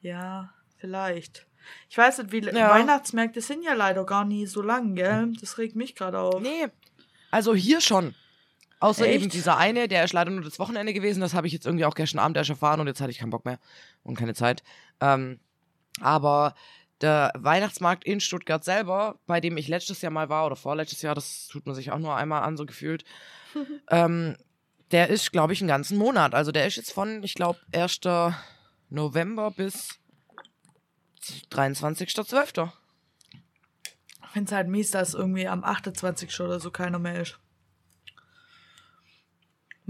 ja, 0.00 0.52
vielleicht. 0.76 1.46
Ich 1.88 1.96
weiß 1.98 2.18
nicht, 2.18 2.32
wie 2.32 2.40
Ja. 2.40 2.70
Weihnachtsmärkte 2.70 3.40
sind 3.40 3.62
ja 3.62 3.74
leider 3.74 4.04
gar 4.04 4.24
nie 4.24 4.46
so 4.46 4.62
lang, 4.62 4.94
gell? 4.94 5.32
Das 5.40 5.58
regt 5.58 5.76
mich 5.76 5.94
gerade 5.94 6.18
auf. 6.18 6.40
Nee. 6.40 6.66
Also 7.30 7.54
hier 7.54 7.80
schon. 7.80 8.14
Außer 8.80 9.06
Echt? 9.06 9.14
eben 9.14 9.30
dieser 9.30 9.58
eine, 9.58 9.88
der 9.88 10.04
ist 10.04 10.14
leider 10.14 10.30
nur 10.30 10.42
das 10.42 10.58
Wochenende 10.58 10.94
gewesen. 10.94 11.20
Das 11.20 11.34
habe 11.34 11.46
ich 11.46 11.52
jetzt 11.52 11.66
irgendwie 11.66 11.84
auch 11.84 11.94
gestern 11.94 12.18
Abend 12.18 12.38
erst 12.38 12.50
erfahren 12.50 12.80
und 12.80 12.86
jetzt 12.86 13.00
hatte 13.00 13.10
ich 13.10 13.18
keinen 13.18 13.30
Bock 13.30 13.44
mehr 13.44 13.58
und 14.02 14.16
keine 14.16 14.34
Zeit. 14.34 14.62
Ähm, 15.00 15.38
aber 16.00 16.54
der 17.02 17.32
Weihnachtsmarkt 17.36 18.04
in 18.04 18.20
Stuttgart 18.20 18.64
selber, 18.64 19.18
bei 19.26 19.40
dem 19.40 19.58
ich 19.58 19.68
letztes 19.68 20.00
Jahr 20.00 20.12
mal 20.12 20.30
war 20.30 20.46
oder 20.46 20.56
vorletztes 20.56 21.02
Jahr, 21.02 21.14
das 21.14 21.48
tut 21.48 21.66
man 21.66 21.74
sich 21.74 21.92
auch 21.92 21.98
nur 21.98 22.16
einmal 22.16 22.42
an, 22.42 22.56
so 22.56 22.64
gefühlt, 22.64 23.04
ähm, 23.90 24.36
der 24.90 25.08
ist, 25.08 25.30
glaube 25.30 25.52
ich, 25.52 25.60
einen 25.60 25.68
ganzen 25.68 25.98
Monat. 25.98 26.34
Also 26.34 26.50
der 26.50 26.66
ist 26.66 26.76
jetzt 26.76 26.92
von, 26.92 27.22
ich 27.22 27.34
glaube, 27.34 27.60
1. 27.72 28.00
November 28.88 29.50
bis 29.50 30.00
23.12. 31.52 32.70
Ich 34.22 34.30
finde 34.32 34.48
es 34.48 34.52
halt 34.52 34.68
mies, 34.68 34.90
dass 34.90 35.14
irgendwie 35.14 35.48
am 35.48 35.64
28. 35.64 36.40
oder 36.40 36.60
so 36.60 36.70
keiner 36.70 36.98
mehr 36.98 37.20
ist. 37.20 37.38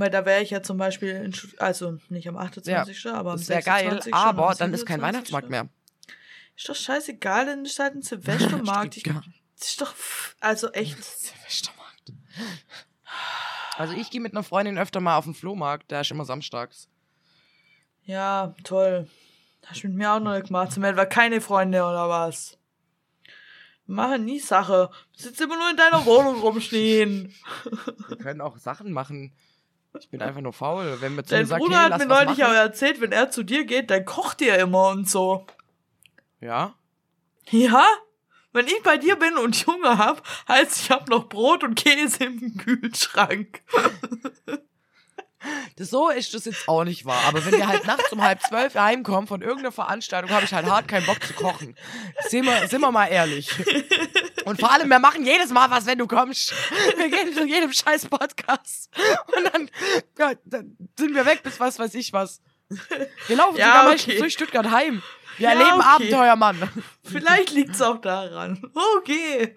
Weil 0.00 0.08
da 0.08 0.24
wäre 0.24 0.42
ich 0.42 0.48
ja 0.48 0.62
zum 0.62 0.78
Beispiel, 0.78 1.10
in, 1.10 1.34
also 1.58 1.98
nicht 2.08 2.26
am 2.26 2.38
28., 2.38 3.06
aber 3.08 3.32
am 3.32 3.36
Das 3.36 3.50
wäre 3.50 3.62
geil, 3.62 3.82
26. 3.82 4.12
und 4.14 4.18
am 4.18 4.28
aber 4.28 4.54
dann 4.54 4.72
ist 4.72 4.86
kein 4.86 5.00
27.. 5.00 5.02
Weihnachtsmarkt 5.02 5.50
mehr. 5.50 5.68
Ist 6.56 6.68
doch 6.70 6.74
scheißegal, 6.74 7.44
dann 7.44 7.66
ist 7.66 7.78
halt 7.78 7.96
ein 7.96 8.02
Silvestermarkt. 8.02 8.96
Ich, 8.96 9.06
ist 9.60 9.78
doch, 9.82 9.94
also 10.40 10.70
echt. 10.72 10.96
Silvestermarkt. 11.04 12.12
Also 13.76 13.92
ich 13.92 14.08
gehe 14.08 14.22
mit 14.22 14.32
einer 14.32 14.42
Freundin 14.42 14.78
öfter 14.78 15.00
mal 15.00 15.18
auf 15.18 15.24
den 15.24 15.34
Flohmarkt, 15.34 15.90
der 15.90 16.00
ist 16.00 16.10
immer 16.10 16.24
samstags. 16.24 16.88
Ja, 18.04 18.54
toll. 18.64 19.06
Hast 19.66 19.82
du 19.82 19.88
mit 19.88 19.98
mir 19.98 20.12
auch 20.14 20.20
noch 20.20 20.32
nicht 20.32 20.46
gemacht. 20.46 20.72
Zum 20.72 20.84
etwa 20.84 21.04
keine 21.04 21.42
Freunde 21.42 21.82
oder 21.82 22.08
was? 22.08 22.56
Wir 23.84 23.96
machen 23.96 24.24
nie 24.24 24.40
Sache. 24.40 24.88
Du 25.14 25.22
sitzt 25.22 25.42
immer 25.42 25.58
nur 25.58 25.68
in 25.68 25.76
deiner 25.76 26.06
Wohnung 26.06 26.40
rumstehen. 26.40 27.34
Wir 28.08 28.16
können 28.16 28.40
auch 28.40 28.56
Sachen 28.56 28.92
machen. 28.92 29.34
Ich 29.98 30.08
bin 30.08 30.22
einfach 30.22 30.40
nur 30.40 30.52
faul. 30.52 30.98
Wenn 31.00 31.16
wir 31.16 31.24
zu 31.24 31.30
Dein 31.30 31.42
mir 31.42 31.46
sagt, 31.46 31.62
Bruder 31.62 31.82
hey, 31.82 31.90
hat 31.90 31.98
mir 31.98 32.06
neulich 32.06 32.44
auch 32.44 32.48
machen. 32.48 32.56
erzählt, 32.56 33.00
wenn 33.00 33.12
er 33.12 33.30
zu 33.30 33.42
dir 33.42 33.64
geht, 33.64 33.90
dann 33.90 34.04
kocht 34.04 34.40
ihr 34.40 34.56
immer 34.58 34.88
und 34.88 35.08
so. 35.08 35.46
Ja? 36.40 36.74
Ja? 37.50 37.84
Wenn 38.52 38.66
ich 38.66 38.82
bei 38.82 38.96
dir 38.96 39.16
bin 39.16 39.36
und 39.36 39.64
Junge 39.64 39.98
hab, 39.98 40.26
heißt 40.48 40.82
ich 40.82 40.90
hab 40.90 41.08
noch 41.08 41.28
Brot 41.28 41.62
und 41.62 41.74
Käse 41.76 42.24
im 42.24 42.56
Kühlschrank. 42.56 43.62
Das, 45.76 45.88
so 45.88 46.10
ist 46.10 46.34
das 46.34 46.44
jetzt 46.44 46.68
auch 46.68 46.84
nicht 46.84 47.06
wahr. 47.06 47.22
Aber 47.26 47.44
wenn 47.46 47.52
wir 47.52 47.66
halt 47.66 47.86
nachts 47.86 48.12
um 48.12 48.22
halb 48.22 48.42
zwölf 48.42 48.74
heimkommen 48.74 49.26
von 49.26 49.40
irgendeiner 49.40 49.72
Veranstaltung, 49.72 50.30
habe 50.30 50.44
ich 50.44 50.52
halt 50.52 50.66
hart 50.66 50.86
keinen 50.86 51.06
Bock 51.06 51.22
zu 51.22 51.32
kochen. 51.32 51.76
Sind 52.28 52.44
wir, 52.44 52.68
sind 52.68 52.82
wir 52.82 52.92
mal 52.92 53.06
ehrlich. 53.06 53.50
Und 54.50 54.60
vor 54.60 54.72
allem, 54.72 54.88
wir 54.88 54.98
machen 54.98 55.24
jedes 55.24 55.50
Mal 55.50 55.70
was, 55.70 55.86
wenn 55.86 55.98
du 55.98 56.06
kommst. 56.06 56.52
Wir 56.96 57.08
gehen 57.08 57.32
zu 57.32 57.46
jedem 57.46 57.72
scheiß 57.72 58.06
Podcast. 58.06 58.90
Und 59.36 59.52
dann, 59.52 59.70
ja, 60.18 60.32
dann 60.44 60.76
sind 60.98 61.14
wir 61.14 61.24
weg 61.24 61.42
bis 61.42 61.58
was 61.60 61.78
weiß 61.78 61.94
ich 61.94 62.12
was. 62.12 62.40
Wir 63.28 63.36
laufen 63.36 63.56
Ja, 63.56 63.66
sogar 63.66 63.80
okay. 63.82 63.90
meistens 63.92 64.18
durch 64.18 64.32
Stuttgart 64.32 64.70
heim. 64.70 65.02
Wir 65.38 65.48
Ja, 65.48 65.54
erleben 65.54 65.78
okay. 65.80 65.88
Abenteuer, 65.88 66.36
Mann. 66.36 66.70
Vielleicht 67.04 67.50
liegt's 67.52 67.80
auch 67.80 68.00
daran. 68.00 68.60
Okay. 68.98 69.54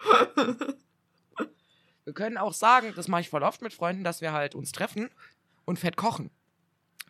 Wir 2.06 2.14
können 2.14 2.38
auch 2.38 2.54
sagen, 2.54 2.94
das 2.96 3.08
mache 3.08 3.22
ich 3.22 3.30
voll 3.30 3.44
oft 3.44 3.62
mit 3.62 3.74
Freunden, 3.74 4.04
dass 4.04 4.22
wir 4.22 4.32
halt 4.34 4.56
uns 4.56 4.72
treffen 4.72 5.10
und 5.66 5.80
fett 5.80 5.96
kochen. 5.98 6.32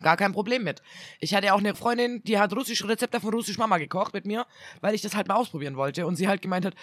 Gar 0.03 0.17
kein 0.17 0.31
Problem 0.33 0.63
mit. 0.63 0.83
Ich 1.19 1.33
hatte 1.33 1.47
ja 1.47 1.53
auch 1.53 1.59
eine 1.59 1.73
Freundin, 1.73 2.23
die 2.23 2.37
hat 2.37 2.53
russische 2.55 2.87
Rezepte 2.87 3.19
von 3.19 3.33
russisch 3.33 3.57
Mama 3.57 3.77
gekocht 3.79 4.13
mit 4.13 4.25
mir, 4.27 4.45
weil 4.81 4.93
ich 4.93 5.01
das 5.01 5.15
halt 5.15 5.27
mal 5.27 5.35
ausprobieren 5.35 5.75
wollte. 5.77 6.05
Und 6.05 6.15
sie 6.17 6.27
halt 6.27 6.41
gemeint 6.43 6.65
hat, 6.65 6.75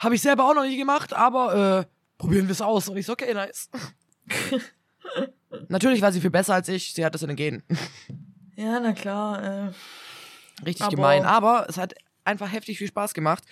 habe 0.00 0.14
ich 0.14 0.22
selber 0.22 0.44
auch 0.48 0.54
noch 0.54 0.64
nie 0.64 0.78
gemacht, 0.78 1.12
aber 1.12 1.80
äh, 1.80 1.84
probieren 2.16 2.46
wir 2.46 2.52
es 2.52 2.62
aus. 2.62 2.88
Und 2.88 2.96
ich 2.96 3.04
so, 3.04 3.12
okay, 3.12 3.34
nice. 3.34 3.68
Natürlich 5.68 6.00
war 6.02 6.12
sie 6.12 6.20
viel 6.20 6.30
besser 6.30 6.54
als 6.54 6.68
ich. 6.68 6.94
Sie 6.94 7.04
hat 7.04 7.14
das 7.14 7.22
in 7.22 7.28
den 7.28 7.36
Genen. 7.36 7.62
Ja, 8.56 8.80
na 8.80 8.92
klar. 8.92 9.42
Äh, 9.42 9.70
Richtig 10.64 10.86
Aber- 10.86 10.96
gemein. 10.96 11.24
Aber 11.24 11.66
es 11.68 11.76
hat 11.78 11.94
einfach 12.24 12.50
heftig 12.52 12.78
viel 12.78 12.88
Spaß 12.88 13.14
gemacht. 13.14 13.44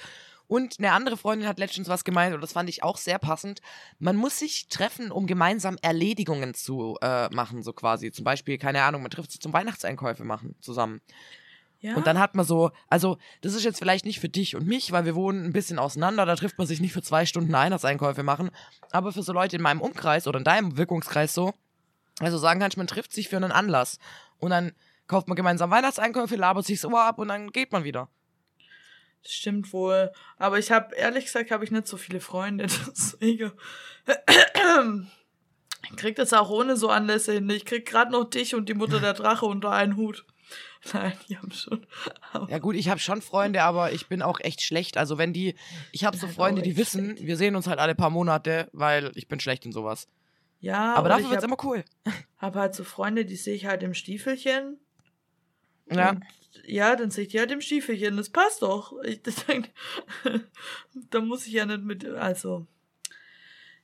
Und 0.49 0.77
eine 0.79 0.93
andere 0.93 1.17
Freundin 1.17 1.49
hat 1.49 1.59
letztens 1.59 1.89
was 1.89 2.05
gemeint, 2.05 2.35
und 2.35 2.41
das 2.41 2.53
fand 2.53 2.69
ich 2.69 2.83
auch 2.83 2.97
sehr 2.97 3.19
passend. 3.19 3.61
Man 3.99 4.17
muss 4.17 4.39
sich 4.39 4.69
treffen, 4.69 5.11
um 5.11 5.27
gemeinsam 5.27 5.77
Erledigungen 5.83 6.55
zu 6.55 6.97
äh, 7.03 7.29
machen, 7.31 7.63
so 7.63 7.73
quasi. 7.73 8.13
Zum 8.13 8.25
Beispiel, 8.25 8.59
keine 8.59 8.83
Ahnung, 8.83 9.03
man 9.03 9.11
trifft 9.11 9.33
sich 9.33 9.41
zum 9.41 9.53
Weihnachtseinkäufe 9.53 10.25
machen 10.25 10.55
zusammen. 10.61 11.01
ja. 11.81 11.97
Und 11.97 12.07
dann 12.07 12.19
hat 12.19 12.35
man 12.35 12.47
so, 12.47 12.71
also 12.89 13.19
das 13.41 13.55
ist 13.55 13.65
jetzt 13.65 13.79
vielleicht 13.79 14.05
nicht 14.05 14.21
für 14.21 14.29
dich 14.29 14.55
und 14.55 14.67
mich, 14.67 14.93
weil 14.93 15.05
wir 15.05 15.15
wohnen 15.15 15.45
ein 15.45 15.53
bisschen 15.53 15.79
auseinander, 15.79 16.27
da 16.27 16.37
trifft 16.37 16.59
man 16.59 16.67
sich 16.67 16.81
nicht 16.81 16.93
für 16.93 17.03
zwei 17.03 17.27
Stunden 17.27 17.53
Weihnachtseinkäufe 17.53 18.23
machen, 18.23 18.51
aber 18.93 19.13
für 19.13 19.23
so 19.23 19.33
Leute 19.33 19.57
in 19.57 19.63
meinem 19.63 19.81
Umkreis 19.81 20.27
oder 20.27 20.39
in 20.39 20.45
deinem 20.45 20.77
Wirkungskreis 20.77 21.35
so, 21.35 21.55
also 22.21 22.39
sagen 22.39 22.61
kannst, 22.61 22.77
man 22.77 22.87
trifft 22.87 23.13
sich 23.13 23.29
für 23.29 23.37
einen 23.37 23.53
Anlass 23.53 23.99
und 24.39 24.51
dann 24.51 24.73
kauft 25.07 25.29
man 25.29 25.37
gemeinsam 25.37 25.71
Weihnachtseinkäufe, 25.71 26.37
labert 26.37 26.65
sich 26.65 26.81
so 26.81 26.97
ab 26.97 27.19
und 27.19 27.29
dann 27.29 27.51
geht 27.51 27.73
man 27.73 27.85
wieder. 27.85 28.09
Das 29.27 29.35
stimmt 29.35 29.73
wohl. 29.73 30.13
Aber 30.39 30.57
ich 30.61 30.71
habe, 30.71 30.95
ehrlich 30.95 31.25
gesagt, 31.25 31.51
habe 31.51 31.65
ich 31.65 31.73
nicht 31.73 31.89
so 31.89 31.97
viele 31.97 32.21
Freunde. 32.21 32.67
Deswegen. 32.87 33.51
Ich 35.91 35.97
krieg 35.97 36.15
das 36.15 36.33
auch 36.33 36.49
ohne 36.49 36.77
so 36.77 36.91
Anlässe 36.91 37.33
hin. 37.33 37.51
Ich 37.51 37.65
krieg 37.65 37.87
gerade 37.87 38.13
noch 38.13 38.25
dich 38.31 38.55
und 38.55 38.69
die 38.69 38.75
Mutter 38.75 39.01
der 39.01 39.15
Drache 39.15 39.47
unter 39.47 39.73
einen 39.73 39.97
Hut. 39.97 40.25
Nein, 40.93 41.13
die 41.29 41.37
haben 41.37 41.51
schon. 41.51 41.85
Ja 42.49 42.59
gut, 42.61 42.77
ich 42.77 42.89
habe 42.89 43.01
schon 43.01 43.21
Freunde, 43.21 43.63
aber 43.65 43.91
ich 43.93 44.07
bin 44.07 44.23
auch 44.23 44.39
echt 44.39 44.63
schlecht. 44.63 44.97
Also 44.97 45.19
wenn 45.19 45.33
die, 45.33 45.57
ich 45.91 46.05
habe 46.05 46.17
so 46.17 46.29
Freunde, 46.29 46.63
die 46.63 46.77
wissen, 46.77 47.17
wir 47.19 47.37
sehen 47.37 47.57
uns 47.57 47.67
halt 47.67 47.81
alle 47.81 47.97
paar 47.97 48.11
Monate, 48.11 48.69
weil 48.73 49.11
ich 49.17 49.27
bin 49.27 49.41
schlecht 49.41 49.67
in 49.67 49.73
sowas. 49.73 50.07
ja, 50.61 50.91
Aber 50.95 50.99
aber 50.99 51.09
dafür 51.09 51.25
ich 51.25 51.31
wird's 51.33 51.43
habe 51.43 51.53
immer 51.55 51.65
cool. 51.65 51.85
hab 52.39 52.55
halt 52.55 52.77
so 52.77 52.85
Freunde, 52.85 53.25
die 53.25 53.35
sehe 53.35 53.57
ich 53.57 53.67
halt 53.67 53.83
im 53.83 53.95
Stiefelchen. 53.95 54.79
Ja. 55.91 56.11
Und, 56.11 56.23
ja, 56.65 56.97
dann 56.97 57.11
sehe 57.11 57.25
ich 57.25 57.31
die 57.31 57.39
halt 57.39 57.51
im 57.53 57.61
Stiefelchen. 57.61 58.17
Das 58.17 58.31
passt 58.31 58.63
doch. 58.63 58.95
Ich, 59.03 59.23
das, 59.23 59.35
da 61.11 61.21
muss 61.21 61.47
ich 61.47 61.53
ja 61.53 61.67
nicht 61.67 61.83
mit. 61.83 62.05
Also. 62.07 62.67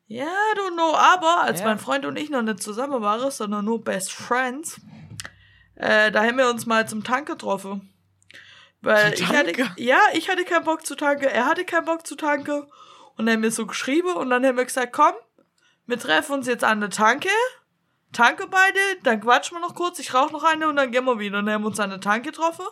Ja, 0.07 0.25
I 0.27 0.59
don't 0.59 0.75
know. 0.75 0.95
Aber 0.95 1.43
als 1.43 1.61
Ja. 1.61 1.66
mein 1.66 1.79
Freund 1.79 2.05
und 2.05 2.16
ich 2.16 2.31
noch 2.31 2.43
nicht 2.43 2.62
zusammen 2.62 3.01
waren, 3.01 3.31
sondern 3.31 3.64
nur 3.64 3.83
Best 3.83 4.12
Friends, 4.12 4.81
äh, 5.77 6.11
da 6.11 6.23
haben 6.23 6.37
wir 6.39 6.49
uns 6.51 6.66
mal 6.66 6.87
zum 6.87 7.03
Tank 7.05 7.27
getroffen. 7.29 7.89
Weil 8.83 9.14
ich 9.14 9.27
hatte, 9.27 9.53
ja, 9.77 10.01
ich 10.12 10.29
hatte 10.29 10.45
keinen 10.45 10.64
Bock 10.64 10.85
zu 10.85 10.97
tanken, 10.97 11.25
er 11.25 11.47
hatte 11.47 11.64
keinen 11.64 11.85
Bock 11.85 12.07
zu 12.07 12.16
tanken. 12.16 12.66
Und 13.16 13.27
dann 13.27 13.37
haben 13.37 13.43
wir 13.43 13.53
so 13.53 13.66
geschrieben 13.66 14.12
und 14.14 14.29
dann 14.31 14.45
haben 14.45 14.57
wir 14.57 14.64
gesagt, 14.64 14.93
komm, 14.93 15.12
wir 15.87 15.99
treffen 15.99 16.33
uns 16.33 16.47
jetzt 16.47 16.64
an 16.64 16.81
der 16.81 16.91
Tanke, 16.91 17.29
tanke 18.13 18.47
beide, 18.49 18.79
dann 19.03 19.21
quatschen 19.21 19.57
wir 19.57 19.61
noch 19.61 19.75
kurz, 19.75 19.99
ich 19.99 20.15
rauche 20.15 20.33
noch 20.33 20.45
eine 20.45 20.69
und 20.69 20.77
dann 20.77 20.93
gehen 20.93 21.05
wir 21.05 21.19
wieder. 21.19 21.39
Und 21.39 21.47
dann 21.47 21.55
haben 21.55 21.63
wir 21.63 21.69
uns 21.69 21.81
an 21.81 21.91
der 21.91 22.01
Tanke 22.01 22.31
getroffen, 22.31 22.65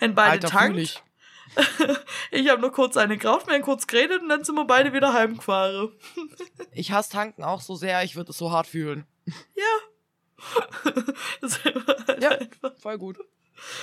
haben 0.00 0.14
beide 0.14 0.32
Alter, 0.32 0.48
tankt. 0.48 0.78
ich. 0.78 1.02
Ich 2.30 2.48
habe 2.48 2.60
nur 2.60 2.72
kurz 2.72 2.96
eine 2.96 3.16
geraucht, 3.16 3.46
wir 3.46 3.54
haben 3.54 3.62
kurz 3.62 3.86
geredet 3.86 4.22
und 4.22 4.28
dann 4.28 4.42
sind 4.42 4.56
wir 4.56 4.64
beide 4.64 4.92
wieder 4.92 5.12
heimgefahren. 5.12 5.92
Ich 6.72 6.90
hasse 6.90 7.12
tanken 7.12 7.44
auch 7.44 7.60
so 7.60 7.76
sehr, 7.76 8.02
ich 8.02 8.16
würde 8.16 8.30
es 8.32 8.38
so 8.38 8.50
hart 8.50 8.66
fühlen. 8.66 9.06
Das 11.40 11.64
war, 11.64 12.20
Ja, 12.20 12.38
voll 12.80 12.98
gut. 12.98 13.18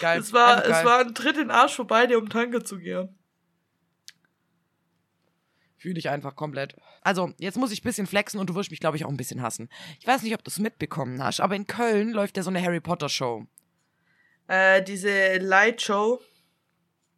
Geil. 0.02 0.20
es 0.20 0.34
war, 0.34 0.58
Einfach 0.58 0.64
es 0.66 0.70
geil. 0.72 0.86
war 0.86 1.00
ein 1.00 1.16
Tritt 1.16 1.36
in 1.38 1.44
den 1.44 1.52
Arsch 1.52 1.76
für 1.76 1.86
beide, 1.86 2.18
um 2.20 2.30
tanke 2.30 2.64
zu 2.64 2.78
gehen. 2.78 3.18
Fühle 5.78 5.98
ich 5.98 6.10
einfach 6.10 6.36
komplett. 6.36 6.76
Also, 7.02 7.34
jetzt 7.40 7.58
muss 7.58 7.72
ich 7.72 7.82
ein 7.82 7.84
bisschen 7.84 8.08
flexen 8.08 8.40
und 8.40 8.50
du 8.50 8.56
wirst 8.56 8.70
mich, 8.72 8.80
glaube 8.80 8.96
ich, 8.96 9.06
auch 9.06 9.10
ein 9.10 9.18
bisschen 9.18 9.42
hassen. 9.42 9.70
Ich 10.00 10.08
weiß 10.08 10.22
nicht, 10.22 10.34
ob 10.36 10.44
du 10.44 10.50
es 10.50 10.60
mitbekommen 10.60 11.22
hast, 11.24 11.40
aber 11.40 11.56
in 11.56 11.68
Köln 11.68 12.12
läuft 12.12 12.38
ja 12.38 12.44
so 12.44 12.50
eine 12.50 12.62
Harry 12.62 12.80
Potter 12.80 13.10
Show. 13.10 13.48
Äh, 14.48 14.84
diese 14.84 15.38
Light 15.38 15.82
Show. 15.82 16.22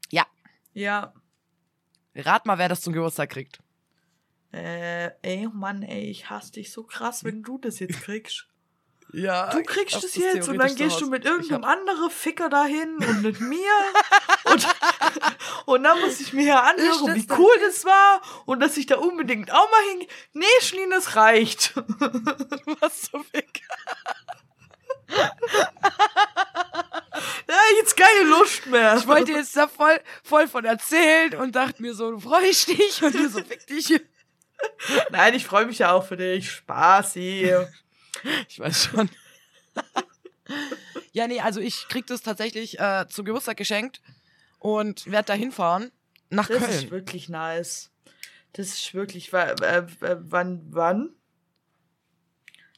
Ja. 0.10 0.26
Ja. 0.74 1.14
Rat 2.16 2.46
mal, 2.46 2.58
wer 2.58 2.70
das 2.70 2.82
zum 2.82 2.94
Geburtstag 2.94 3.30
kriegt. 3.32 3.60
Äh, 4.54 5.12
ey, 5.24 5.48
Mann, 5.52 5.82
ey, 5.82 6.04
ich 6.04 6.30
hasse 6.30 6.54
dich 6.54 6.72
so 6.72 6.84
krass, 6.84 7.24
wenn 7.24 7.42
du 7.42 7.58
das 7.58 7.80
jetzt 7.80 8.02
kriegst. 8.04 8.48
Ja. 9.14 9.52
Du 9.52 9.62
kriegst 9.62 10.04
es 10.04 10.16
jetzt 10.16 10.50
und 10.50 10.58
dann 10.58 10.76
gehst 10.76 11.00
du 11.00 11.08
mit 11.08 11.24
irgendeinem 11.24 11.64
anderen 11.64 12.10
Ficker 12.10 12.50
dahin 12.50 12.98
und 12.98 13.22
mit 13.22 13.40
mir. 13.40 13.70
und, 14.46 14.68
und 15.68 15.84
dann 15.84 16.02
muss 16.02 16.20
ich 16.20 16.34
mir 16.34 16.42
hier 16.42 16.64
anhören, 16.64 17.14
wie 17.14 17.28
cool 17.38 17.54
das 17.64 17.86
war 17.86 18.22
und 18.46 18.60
dass 18.60 18.76
ich 18.76 18.88
da 18.88 18.98
unbedingt 18.98 19.52
auch 19.52 19.70
mal 19.70 19.82
hingehe. 19.92 20.08
Nee, 20.34 20.46
Schneen, 20.62 20.90
das 20.90 21.16
reicht. 21.16 21.76
Was 22.80 23.04
so 23.12 23.20
hab 23.20 23.26
ich 23.34 23.62
jetzt 27.78 27.96
keine 27.96 28.30
Lust 28.30 28.66
mehr. 28.66 28.96
Ich 28.98 29.06
wollte 29.06 29.32
jetzt 29.34 29.56
da 29.56 29.68
voll, 29.68 30.00
voll 30.24 30.48
von 30.48 30.66
erzählen 30.66 31.36
und 31.36 31.56
dachte 31.56 31.84
mir 31.84 31.94
so, 31.94 32.10
du 32.10 32.20
freust 32.20 32.68
dich 32.70 33.04
und 33.04 33.14
du 33.14 33.30
so, 33.30 33.44
fick 33.44 33.68
dich. 33.68 34.02
Nein, 35.12 35.36
ich 35.36 35.46
freue 35.46 35.68
mich 35.68 35.80
ja 35.80 35.92
auch 35.92 36.06
für 36.06 36.18
dich. 36.18 36.50
Spaß 36.50 37.14
hier. 37.14 37.72
Ich 38.50 38.60
weiß 38.60 38.86
schon. 38.86 39.10
Ja, 41.12 41.28
nee, 41.28 41.40
also 41.40 41.60
ich 41.60 41.88
krieg 41.90 42.08
das 42.08 42.22
tatsächlich 42.22 42.80
äh, 42.80 43.06
zum 43.08 43.26
Geburtstag 43.26 43.58
geschenkt 43.58 44.02
und 44.60 45.10
werde 45.12 45.28
da 45.28 45.34
hinfahren 45.34 45.92
nach 46.30 46.48
Das 46.48 46.60
Köln. 46.60 46.72
ist 46.72 46.92
wirklich 46.92 47.30
nice. 47.30 47.92
Das 48.54 48.68
ist 48.68 48.94
wirklich, 48.94 49.32
äh, 49.34 49.52
äh, 49.62 49.86
wann, 50.22 50.62
wann? 50.70 51.10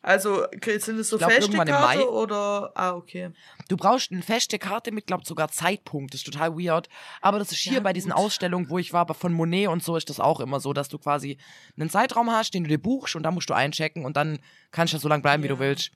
Also, 0.05 0.45
sind 0.63 0.99
es 0.99 1.09
so 1.09 1.17
glaub, 1.17 1.31
feste 1.31 1.57
Karte 1.57 1.71
Mai. 1.71 2.03
oder, 2.03 2.71
ah, 2.75 2.93
okay. 2.93 3.31
Du 3.69 3.75
brauchst 3.75 4.11
eine 4.11 4.21
feste 4.21 4.59
Karte 4.59 4.91
mit, 4.91 5.07
glaub 5.07 5.25
sogar 5.25 5.49
Zeitpunkt. 5.49 6.13
Das 6.13 6.21
ist 6.21 6.25
total 6.25 6.55
weird. 6.55 6.89
Aber 7.21 7.39
das 7.39 7.51
ist 7.51 7.57
hier 7.57 7.73
Ja, 7.73 7.79
bei 7.79 7.91
diesen 7.91 8.11
gut. 8.11 8.19
Ausstellungen, 8.19 8.69
wo 8.69 8.77
ich 8.77 8.93
war, 8.93 9.11
von 9.15 9.33
Monet 9.33 9.67
und 9.67 9.83
so, 9.83 9.95
ist 9.95 10.11
das 10.11 10.19
auch 10.19 10.41
immer 10.41 10.59
so, 10.59 10.73
dass 10.73 10.89
du 10.89 10.99
quasi 10.99 11.39
einen 11.75 11.89
Zeitraum 11.89 12.29
hast, 12.29 12.53
den 12.53 12.65
du 12.65 12.69
dir 12.69 12.77
buchst 12.77 13.15
und 13.15 13.23
da 13.23 13.31
musst 13.31 13.49
du 13.49 13.55
einchecken 13.55 14.05
und 14.05 14.15
dann 14.15 14.37
kannst 14.69 14.93
du 14.93 14.99
so 14.99 15.07
lange 15.07 15.23
bleiben, 15.23 15.41
wie 15.41 15.47
du 15.47 15.55
Ja. 15.55 15.59
willst. 15.59 15.89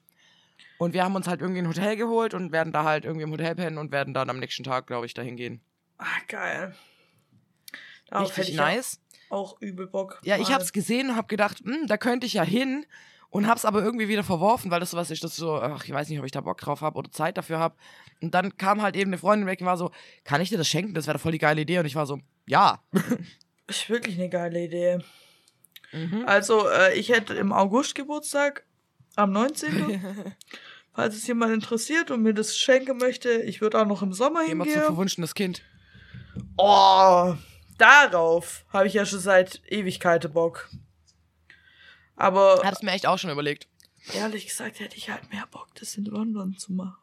Und 0.80 0.95
wir 0.95 1.03
haben 1.03 1.14
uns 1.14 1.28
halt 1.28 1.41
irgendwie 1.41 1.62
ein 1.62 1.68
Hotel 1.68 1.95
geholt 1.95 2.34
und 2.34 2.51
werden 2.51 2.74
da 2.74 2.86
halt 2.86 3.05
irgendwie 3.05 3.26
im 3.26 3.32
Hotel 3.32 3.53
pennen 3.53 3.78
und 3.78 3.91
werden 3.91 4.16
dann 4.16 4.32
am 4.32 4.39
nächsten 4.39 4.64
Tag, 4.64 4.88
glaube 4.88 5.05
ich, 5.05 5.14
dahin 5.14 5.36
gehen. 5.36 5.62
Ah, 5.99 6.05
geil. 6.28 6.74
Darauf 8.07 8.30
Richtig 8.36 8.55
ich 8.55 8.60
nice. 8.60 8.99
auch, 9.30 9.53
auch 9.53 9.62
übel 9.62 9.86
Bock. 9.86 10.20
Ja, 10.24 10.38
ich 10.38 10.51
hab's 10.51 10.74
gesehen 10.74 11.12
und 11.12 11.16
hab 11.16 11.28
gedacht, 11.28 11.60
hm, 11.60 11.86
da 11.86 11.97
könnte 11.97 12.26
ich 12.26 12.34
ja 12.34 12.43
hin 12.43 12.88
und 13.30 13.47
hab's 13.47 13.65
aber 13.65 13.84
irgendwie 13.84 14.07
wieder 14.07 14.23
verworfen, 14.23 14.71
weil 14.71 14.80
das 14.80 14.91
sowas 14.91 15.11
ist, 15.11 15.23
das 15.23 15.36
so, 15.36 15.55
ach, 15.55 15.84
ich 15.86 15.91
weiß 15.91 16.09
nicht, 16.09 16.19
ob 16.19 16.25
ich 16.25 16.32
da 16.32 16.41
Bock 16.41 16.59
drauf 16.59 16.82
habe 16.82 16.97
oder 16.97 17.11
Zeit 17.11 17.38
dafür 17.38 17.59
hab. 17.59 17.77
Und 18.21 18.34
dann 18.34 18.57
kam 18.57 18.82
halt 18.82 18.95
eben 18.95 19.09
eine 19.09 19.19
Freundin 19.19 19.47
weg 19.47 19.61
und 19.61 19.67
war 19.67 19.77
so, 19.77 19.91
kann 20.23 20.41
ich 20.41 20.49
dir 20.49 20.57
das 20.57 20.67
schenken? 20.67 20.93
Das 20.93 21.05
wäre 21.05 21.17
doch 21.17 21.21
voll 21.21 21.32
die 21.32 21.38
geile 21.38 21.61
Idee. 21.61 21.80
Und 21.80 21.86
ich 21.86 21.95
war 21.95 22.05
so, 22.05 22.19
ja. 22.47 22.82
Ist 23.67 23.89
wirklich 23.89 24.17
eine 24.17 24.30
geile 24.30 24.63
Idee. 24.63 24.99
Mhm. 25.91 26.23
Also, 26.25 26.67
äh, 26.67 26.97
ich 26.97 27.09
hätte 27.09 27.36
im 27.36 27.51
August 27.51 27.93
Geburtstag, 27.93 28.63
am 29.15 29.32
19. 29.32 30.01
Falls 30.93 31.15
es 31.15 31.27
jemand 31.27 31.53
interessiert 31.53 32.09
und 32.11 32.23
mir 32.23 32.34
das 32.34 32.57
schenken 32.57 32.97
möchte, 32.97 33.30
ich 33.30 33.61
würde 33.61 33.80
auch 33.80 33.86
noch 33.86 34.01
im 34.01 34.11
Sommer 34.11 34.41
zu 34.41 34.49
hingehen. 34.49 34.82
verwunschenes 34.82 35.36
Kind. 35.36 35.61
Oh, 36.57 37.36
darauf 37.77 38.65
habe 38.69 38.88
ich 38.88 38.95
ja 38.95 39.05
schon 39.05 39.19
seit 39.19 39.61
Ewigkeiten 39.67 40.34
Bock. 40.34 40.69
Aber 42.20 42.61
Hab's 42.63 42.82
mir 42.84 42.91
echt 42.91 43.05
auch 43.07 43.17
schon 43.17 43.30
überlegt. 43.32 43.67
ehrlich 44.13 44.47
gesagt 44.47 44.80
hätte 44.80 44.97
ich 44.97 45.09
halt 45.09 45.30
mehr 45.32 45.47
Bock, 45.51 45.70
das 45.76 45.95
in 45.95 46.05
London 46.05 46.57
zu 46.57 46.74
machen. 46.74 46.97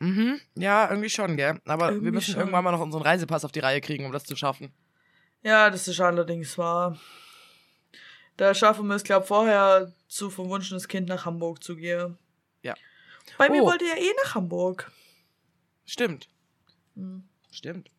Mhm. 0.00 0.40
Ja, 0.56 0.88
irgendwie 0.90 1.08
schon, 1.08 1.36
gell? 1.36 1.60
Aber 1.64 1.86
Irgendwie 1.88 2.06
wir 2.06 2.12
müssen 2.12 2.32
schon. 2.32 2.40
irgendwann 2.40 2.64
mal 2.64 2.72
noch 2.72 2.80
unseren 2.80 3.02
Reisepass 3.02 3.44
auf 3.44 3.52
die 3.52 3.60
Reihe 3.60 3.80
kriegen, 3.80 4.04
um 4.04 4.12
das 4.12 4.24
zu 4.24 4.36
schaffen. 4.36 4.72
Ja, 5.42 5.70
das 5.70 5.88
ist 5.88 6.00
allerdings 6.00 6.56
wahr. 6.58 6.98
Da 8.36 8.54
schaffen 8.54 8.86
wir 8.88 8.96
es, 8.96 9.04
glaube 9.04 9.26
vorher 9.26 9.92
zu 10.08 10.28
verwunschenes 10.30 10.88
Kind 10.88 11.08
nach 11.08 11.24
Hamburg 11.24 11.62
zu 11.62 11.76
gehen. 11.76 12.18
Ja. 12.62 12.74
Bei 13.38 13.48
mir 13.48 13.62
Oh. 13.62 13.66
wollte 13.66 13.84
ja 13.84 13.94
eh 13.96 14.10
nach 14.24 14.34
Hamburg. 14.34 14.90
Stimmt. 15.86 16.28
Hm. 16.96 17.24
Stimmt. 17.50 17.90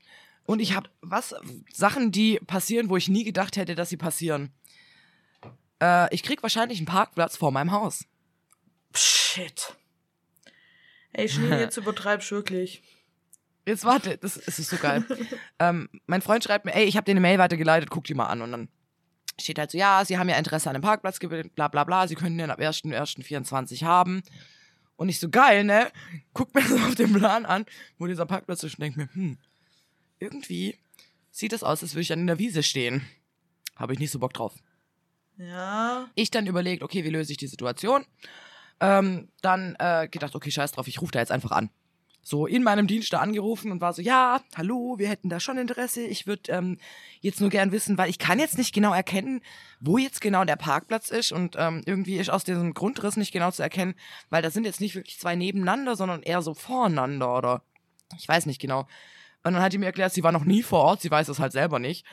Und 0.46 0.60
ich 0.60 0.76
habe 0.76 0.90
was 1.02 1.34
Sachen, 1.74 2.12
die 2.12 2.40
passieren, 2.46 2.90
wo 2.90 2.98
ich 2.98 3.08
nie 3.08 3.24
gedacht 3.24 3.56
hätte, 3.58 3.74
dass 3.76 3.90
sie 3.90 3.98
passieren. 3.98 4.52
Äh, 5.86 6.14
ich 6.14 6.24
krieg 6.24 6.42
wahrscheinlich 6.42 6.80
einen 6.80 6.88
Parkplatz 6.88 7.38
vor 7.38 7.52
meinem 7.52 7.72
Haus. 7.72 8.06
Shit. 8.96 9.76
Ey, 11.14 11.30
Schnee, 11.30 11.50
jetzt 11.60 11.78
übertreibst 11.78 12.32
wirklich. 12.32 12.82
Jetzt 13.68 13.86
warte, 13.86 14.18
das, 14.18 14.40
das 14.46 14.60
ist 14.60 14.70
so 14.70 14.78
geil. 14.78 15.04
ähm, 15.60 15.90
mein 16.08 16.22
Freund 16.22 16.44
schreibt 16.44 16.66
mir, 16.66 16.74
ey, 16.74 16.86
ich 16.86 16.98
habe 16.98 17.06
dir 17.06 17.12
eine 17.12 17.20
Mail 17.20 17.38
weitergeleitet, 17.38 17.90
guck 17.90 18.06
die 18.06 18.14
mal 18.16 18.26
an. 18.26 18.42
Und 18.42 18.52
dann 18.52 18.70
steht 19.40 19.60
halt 19.60 19.72
so, 19.72 19.78
ja, 19.78 20.04
sie 20.06 20.18
haben 20.18 20.30
ja 20.30 20.38
Interesse 20.38 20.70
an 20.70 20.76
einem 20.76 20.84
Parkplatz 20.84 21.20
gewählt, 21.20 21.54
bla 21.56 21.68
bla 21.68 21.84
bla, 21.84 22.08
sie 22.08 22.16
können 22.16 22.38
den 22.38 22.50
ab 22.50 22.60
1.1.24 22.60 23.84
haben. 23.84 24.24
Und 24.98 25.10
ich 25.10 25.20
so, 25.20 25.30
geil, 25.30 25.66
ne? 25.66 25.92
Guck 26.34 26.56
mir 26.56 26.62
so 26.68 26.78
auf 26.78 26.96
den 26.96 27.14
Plan 27.14 27.46
an, 27.46 27.66
wo 28.00 28.08
dieser 28.08 28.26
Parkplatz 28.26 28.64
ist 28.64 28.76
und 28.76 28.82
denk 28.82 28.98
mir, 28.98 29.10
hm, 29.14 29.38
irgendwie 30.20 30.80
sieht 31.32 31.52
das 31.52 31.64
aus, 31.64 31.84
als 31.84 31.94
würde 31.94 32.02
ich 32.02 32.08
dann 32.08 32.22
in 32.22 32.28
der 32.28 32.40
Wiese 32.40 32.64
stehen. 32.64 33.06
Habe 33.76 33.94
ich 33.94 34.00
nicht 34.00 34.12
so 34.12 34.20
Bock 34.20 34.34
drauf. 34.34 34.54
Ja. 35.38 36.08
Ich 36.16 36.32
dann 36.32 36.48
überlegt, 36.48 36.84
okay, 36.84 37.04
wie 37.04 37.10
löse 37.10 37.32
ich 37.32 37.38
die 37.38 37.48
Situation? 37.48 38.06
Ähm, 38.80 39.30
dann 39.42 39.76
äh, 39.80 40.08
gedacht, 40.10 40.36
okay, 40.36 40.52
scheiß 40.52 40.74
drauf, 40.74 40.88
ich 40.88 41.02
rufe 41.02 41.12
da 41.12 41.20
jetzt 41.20 41.32
einfach 41.32 41.52
an. 41.52 41.70
So 42.22 42.48
in 42.48 42.64
meinem 42.64 42.88
Dienst 42.88 43.14
da 43.14 43.20
angerufen 43.20 43.72
und 43.72 43.82
war 43.82 43.94
so, 43.94 44.02
ja, 44.02 44.42
hallo, 44.56 44.96
wir 44.98 45.08
hätten 45.08 45.30
da 45.30 45.40
schon 45.40 45.60
Interesse. 45.60 46.02
Ich 46.02 46.26
würde 46.26 46.52
ähm, 46.52 46.80
jetzt 47.22 47.40
nur 47.40 47.52
gern 47.52 47.72
wissen, 47.72 48.00
weil 48.00 48.10
ich 48.10 48.18
kann 48.18 48.40
jetzt 48.40 48.58
nicht 48.58 48.74
genau 48.74 48.94
erkennen, 48.94 49.42
wo 49.80 50.00
jetzt 50.00 50.22
genau 50.22 50.44
der 50.44 50.56
Parkplatz 50.56 51.10
ist 51.10 51.32
und 51.32 51.56
ähm, 51.60 51.84
irgendwie 51.86 52.18
ist 52.18 52.32
aus 52.32 52.44
diesem 52.44 52.74
Grundriss 52.74 53.16
nicht 53.16 53.32
genau 53.32 53.52
zu 53.52 53.62
erkennen, 53.62 53.94
weil 54.32 54.42
da 54.42 54.50
sind 54.50 54.66
jetzt 54.66 54.82
nicht 54.82 54.96
wirklich 54.96 55.20
zwei 55.20 55.36
nebeneinander, 55.36 55.96
sondern 55.96 56.24
eher 56.24 56.42
so 56.42 56.56
voreinander 56.56 57.38
oder 57.38 57.62
ich 58.18 58.28
weiß 58.28 58.48
nicht 58.48 58.60
genau. 58.60 58.88
Und 59.44 59.54
dann 59.54 59.62
hat 59.62 59.74
die 59.74 59.78
mir 59.78 59.86
erklärt, 59.86 60.12
sie 60.12 60.24
war 60.24 60.32
noch 60.32 60.46
nie 60.46 60.64
vor 60.64 60.80
Ort, 60.80 61.02
sie 61.02 61.12
weiß 61.12 61.28
es 61.28 61.40
halt 61.40 61.52
selber 61.52 61.78
nicht. 61.78 62.06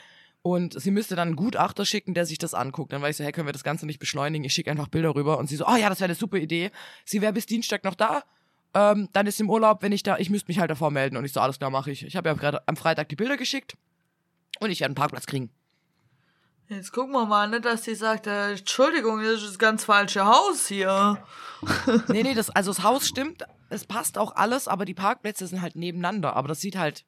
Und 0.43 0.81
sie 0.81 0.91
müsste 0.91 1.15
dann 1.15 1.29
einen 1.29 1.37
Gutachter 1.37 1.85
schicken, 1.87 2.15
der 2.15 2.27
sich 2.27 2.39
das 2.39 2.53
anguckt. 2.53 2.93
Dann 2.93 3.01
war 3.01 3.09
ich 3.09 3.17
so, 3.17 3.23
hey, 3.23 3.31
können 3.31 3.47
wir 3.47 3.53
das 3.53 3.63
Ganze 3.63 3.87
nicht 3.87 4.01
beschleunigen? 4.01 4.45
Ich 4.45 4.53
schicke 4.53 4.71
einfach 4.71 4.89
Bilder 4.89 5.15
rüber. 5.15 5.39
Und 5.39 5.49
sie 5.49 5.57
so, 5.57 5.67
oh 5.67 5.77
ja, 5.77 5.89
das 5.89 6.01
wäre 6.01 6.07
eine 6.07 6.17
super 6.17 6.39
Idee. 6.39 6.73
Sie 7.05 7.23
wäre 7.23 7.33
bis 7.33 7.47
Dienstag 7.47 7.85
noch 7.85 7.95
da. 7.95 8.25
Ähm, 8.75 9.09
dann 9.13 9.27
ist 9.27 9.37
sie 9.37 9.45
im 9.45 9.51
Urlaub, 9.51 9.83
wenn 9.83 9.93
ich 9.93 10.03
da, 10.03 10.19
ich 10.19 10.31
müsste 10.31 10.49
mich 10.49 10.59
halt 10.59 10.71
davor 10.71 10.91
melden. 10.91 11.17
Und 11.17 11.25
ich 11.25 11.33
so, 11.33 11.41
alles 11.41 11.59
klar, 11.59 11.71
mache 11.71 11.93
ich. 11.93 12.05
Ich 12.05 12.17
habe 12.17 12.29
ja 12.29 12.35
gerade 12.35 12.67
am 12.67 12.77
Freitag 12.77 13.09
die 13.09 13.17
Bilder 13.17 13.37
geschickt. 13.37 13.77
Und 14.59 14.71
ich 14.71 14.81
werde 14.81 14.91
einen 14.91 14.95
Parkplatz 14.97 15.27
kriegen. 15.27 15.51
Jetzt 16.69 16.93
gucken 16.93 17.13
wir 17.13 17.27
mal, 17.27 17.49
ne, 17.49 17.61
dass 17.61 17.85
sie 17.85 17.95
sagt, 17.95 18.27
äh, 18.27 18.53
Entschuldigung, 18.53 19.23
das 19.23 19.43
ist 19.43 19.51
das 19.51 19.59
ganz 19.59 19.85
falsche 19.85 20.25
Haus 20.25 20.67
hier. 20.67 21.23
nee, 22.09 22.23
nee, 22.23 22.35
das, 22.35 22.51
also 22.51 22.71
das 22.73 22.83
Haus 22.83 23.07
stimmt, 23.07 23.45
es 23.69 23.85
passt 23.85 24.17
auch 24.17 24.35
alles, 24.37 24.69
aber 24.69 24.85
die 24.87 24.95
Parkplätze 24.95 25.47
sind 25.47 25.61
halt 25.61 25.77
nebeneinander. 25.77 26.35
Aber 26.35 26.49
das 26.49 26.61
sieht 26.61 26.77
halt, 26.77 27.05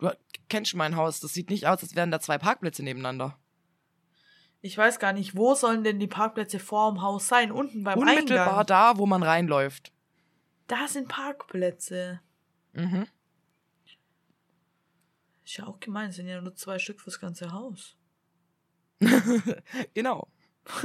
du 0.00 0.16
kennst 0.48 0.74
mein 0.74 0.96
Haus, 0.96 1.20
das 1.20 1.32
sieht 1.32 1.50
nicht 1.50 1.66
aus, 1.66 1.82
als 1.82 1.94
wären 1.94 2.10
da 2.10 2.20
zwei 2.20 2.38
Parkplätze 2.38 2.82
nebeneinander. 2.82 3.38
Ich 4.62 4.76
weiß 4.76 4.98
gar 4.98 5.12
nicht, 5.12 5.36
wo 5.36 5.54
sollen 5.54 5.84
denn 5.84 5.98
die 5.98 6.06
Parkplätze 6.06 6.58
vor 6.58 6.92
dem 6.92 7.00
Haus 7.00 7.28
sein? 7.28 7.50
Unten 7.50 7.82
beim 7.82 7.98
Unmittelbar 7.98 8.48
Eingang. 8.48 8.66
da, 8.66 8.98
wo 8.98 9.06
man 9.06 9.22
reinläuft. 9.22 9.92
Da 10.66 10.86
sind 10.86 11.08
Parkplätze. 11.08 12.20
Mhm. 12.74 13.06
Ist 15.44 15.56
ja 15.56 15.66
auch 15.66 15.80
gemein, 15.80 16.10
es 16.10 16.16
sind 16.16 16.28
ja 16.28 16.40
nur 16.40 16.54
zwei 16.54 16.78
Stück 16.78 17.00
fürs 17.00 17.18
ganze 17.18 17.52
Haus. 17.52 17.96
Genau. 19.94 20.28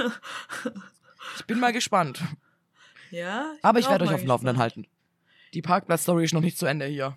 ich 1.38 1.45
bin 1.45 1.59
mal 1.59 1.74
gespannt. 1.74 2.24
Ja? 3.11 3.53
Aber 3.61 3.74
bin 3.74 3.84
ich 3.84 3.89
werde 3.89 4.05
euch 4.05 4.13
auf 4.13 4.22
dem 4.22 4.28
Laufenden 4.28 4.57
halten. 4.57 4.88
Die 5.53 5.61
Parkplatz-Story 5.61 6.24
ist 6.24 6.34
noch 6.34 6.41
nicht 6.41 6.57
zu 6.57 6.66
Ende 6.66 6.86
hier. 6.86 7.13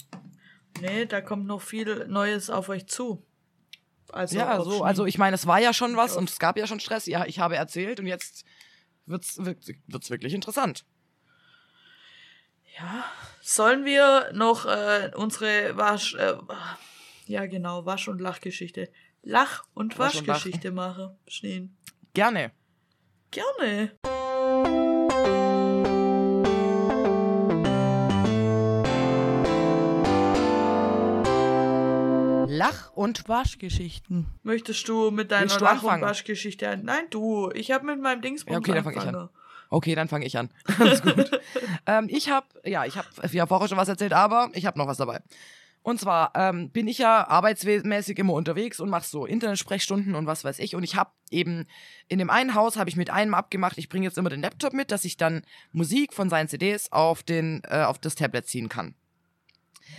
Nee, 0.80 1.06
da 1.06 1.20
kommt 1.20 1.46
noch 1.46 1.62
viel 1.62 2.06
Neues 2.08 2.50
auf 2.50 2.68
euch 2.68 2.86
zu. 2.86 3.24
Also 4.10 4.38
ja, 4.38 4.62
so, 4.62 4.82
also 4.82 5.06
ich 5.06 5.18
meine, 5.18 5.34
es 5.34 5.46
war 5.46 5.60
ja 5.60 5.72
schon 5.72 5.96
was 5.96 6.16
und 6.16 6.30
es 6.30 6.38
gab 6.38 6.56
ja 6.56 6.66
schon 6.66 6.80
Stress. 6.80 7.06
Ja, 7.06 7.26
ich 7.26 7.38
habe 7.38 7.56
erzählt 7.56 8.00
und 8.00 8.06
jetzt 8.06 8.44
wird's, 9.06 9.38
wird's, 9.38 10.10
wirklich 10.10 10.34
interessant. 10.34 10.84
Ja. 12.78 13.04
Sollen 13.42 13.84
wir 13.84 14.30
noch 14.32 14.66
äh, 14.66 15.10
unsere 15.14 15.76
Wasch... 15.76 16.14
Äh, 16.14 16.34
ja, 17.26 17.44
genau, 17.46 17.84
Wasch- 17.84 18.08
und 18.08 18.20
Lachgeschichte. 18.20 18.90
Lach- 19.22 19.64
und 19.74 19.98
Wasch. 19.98 20.26
Waschgeschichte 20.26 20.70
machen, 20.70 21.16
Schneen. 21.26 21.76
Gerne. 22.14 22.52
Gerne. 23.30 23.92
Lach- 32.58 32.92
und 32.92 33.28
Waschgeschichten. 33.28 34.26
Möchtest 34.42 34.88
du 34.88 35.10
mit 35.10 35.30
deiner 35.30 35.42
Willst 35.42 35.60
du 35.60 35.64
Lach- 35.64 35.72
anfangen? 35.72 36.02
und 36.02 36.08
Waschgeschichte 36.08 36.68
ein? 36.68 36.84
Nein, 36.84 37.04
du. 37.10 37.50
Ich 37.54 37.70
habe 37.70 37.86
mit 37.86 38.00
meinem 38.00 38.20
Dingsbums 38.22 38.52
Ja, 38.52 38.58
okay, 38.58 38.72
dann 38.74 38.84
fang 38.84 38.96
ich 38.96 39.08
an. 39.16 39.28
Okay, 39.70 39.94
dann 39.94 40.08
fange 40.08 40.26
ich 40.26 40.38
an. 40.38 40.50
Alles 40.78 41.02
gut. 41.02 41.30
ähm, 41.86 42.06
ich 42.10 42.30
habe, 42.30 42.46
ja, 42.64 42.84
ich 42.86 42.96
habe 42.96 43.06
ja 43.32 43.46
vorher 43.46 43.68
schon 43.68 43.76
was 43.78 43.88
erzählt, 43.88 44.12
aber 44.12 44.50
ich 44.54 44.64
habe 44.66 44.78
noch 44.78 44.86
was 44.86 44.96
dabei. 44.96 45.20
Und 45.82 46.00
zwar 46.00 46.32
ähm, 46.34 46.70
bin 46.70 46.88
ich 46.88 46.98
ja 46.98 47.26
arbeitsmäßig 47.28 48.18
immer 48.18 48.32
unterwegs 48.34 48.80
und 48.80 48.90
mache 48.90 49.06
so 49.06 49.24
Internetsprechstunden 49.24 50.14
und 50.14 50.26
was 50.26 50.42
weiß 50.44 50.58
ich. 50.58 50.74
Und 50.74 50.82
ich 50.84 50.96
habe 50.96 51.10
eben 51.30 51.66
in 52.08 52.18
dem 52.18 52.28
einen 52.30 52.54
Haus 52.54 52.76
habe 52.76 52.90
ich 52.90 52.96
mit 52.96 53.10
einem 53.10 53.32
abgemacht, 53.34 53.78
ich 53.78 53.88
bringe 53.88 54.04
jetzt 54.06 54.18
immer 54.18 54.28
den 54.30 54.42
Laptop 54.42 54.72
mit, 54.72 54.90
dass 54.90 55.04
ich 55.04 55.16
dann 55.16 55.42
Musik 55.72 56.12
von 56.12 56.28
seinen 56.28 56.48
CDs 56.48 56.90
auf 56.92 57.22
den 57.22 57.62
äh, 57.64 57.82
auf 57.84 57.98
das 57.98 58.16
Tablet 58.16 58.46
ziehen 58.46 58.68
kann. 58.68 58.94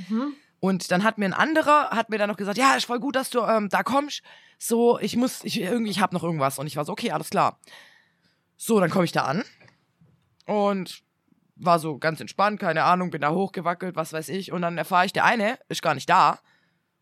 Mhm. 0.09 0.33
Und 0.59 0.91
dann 0.91 1.03
hat 1.03 1.17
mir 1.17 1.25
ein 1.25 1.33
anderer, 1.33 1.91
hat 1.91 2.09
mir 2.09 2.17
dann 2.17 2.29
noch 2.29 2.37
gesagt, 2.37 2.57
ja, 2.57 2.75
ist 2.75 2.85
voll 2.85 2.99
gut, 2.99 3.15
dass 3.15 3.29
du 3.29 3.41
ähm, 3.41 3.69
da 3.69 3.83
kommst. 3.83 4.21
So, 4.57 4.99
ich 4.99 5.15
muss, 5.15 5.43
ich 5.43 5.61
irgendwie, 5.61 5.91
ich 5.91 6.01
hab 6.01 6.11
noch 6.11 6.23
irgendwas. 6.23 6.59
Und 6.59 6.67
ich 6.67 6.75
war 6.75 6.83
so, 6.85 6.91
okay, 6.91 7.11
alles 7.11 7.29
klar. 7.29 7.59
So, 8.57 8.79
dann 8.79 8.89
komme 8.89 9.05
ich 9.05 9.13
da 9.13 9.23
an 9.23 9.45
und 10.45 11.01
war 11.55 11.79
so 11.79 11.97
ganz 11.97 12.19
entspannt, 12.19 12.59
keine 12.59 12.83
Ahnung, 12.83 13.09
bin 13.09 13.21
da 13.21 13.31
hochgewackelt, 13.31 13.95
was 13.95 14.11
weiß 14.11 14.27
ich. 14.29 14.51
Und 14.51 14.61
dann 14.61 14.77
erfahre 14.77 15.05
ich, 15.05 15.13
der 15.13 15.25
eine 15.25 15.59
ist 15.69 15.81
gar 15.81 15.95
nicht 15.95 16.09
da. 16.09 16.39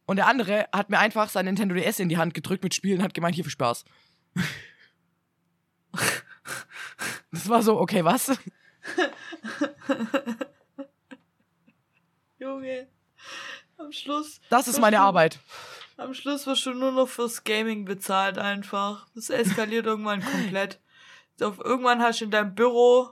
Und 0.05 0.17
der 0.17 0.27
andere 0.27 0.67
hat 0.73 0.89
mir 0.89 0.99
einfach 0.99 1.29
sein 1.29 1.45
Nintendo 1.45 1.75
DS 1.75 1.99
in 1.99 2.09
die 2.09 2.17
Hand 2.17 2.33
gedrückt 2.33 2.63
mit 2.63 2.73
Spielen 2.73 2.99
und 2.99 3.03
hat 3.03 3.13
gemeint, 3.13 3.35
hier 3.35 3.43
viel 3.43 3.51
Spaß. 3.51 3.85
das 7.31 7.49
war 7.49 7.61
so, 7.63 7.79
okay, 7.79 8.03
was? 8.03 8.37
Junge. 12.39 12.87
Am 13.77 13.91
Schluss. 13.91 14.41
Das 14.49 14.67
ist 14.67 14.79
meine 14.79 14.99
Arbeit. 14.99 15.39
Am 15.97 16.13
Schluss 16.13 16.45
wirst 16.47 16.65
du 16.65 16.73
nur 16.73 16.91
noch 16.91 17.07
fürs 17.07 17.43
Gaming 17.43 17.85
bezahlt 17.85 18.37
einfach. 18.37 19.07
Das 19.15 19.29
eskaliert 19.29 19.85
irgendwann 19.87 20.21
komplett. 20.21 20.79
Auf, 21.41 21.59
irgendwann 21.59 22.01
hast 22.01 22.21
du 22.21 22.25
in 22.25 22.31
deinem 22.31 22.55
Büro 22.55 23.09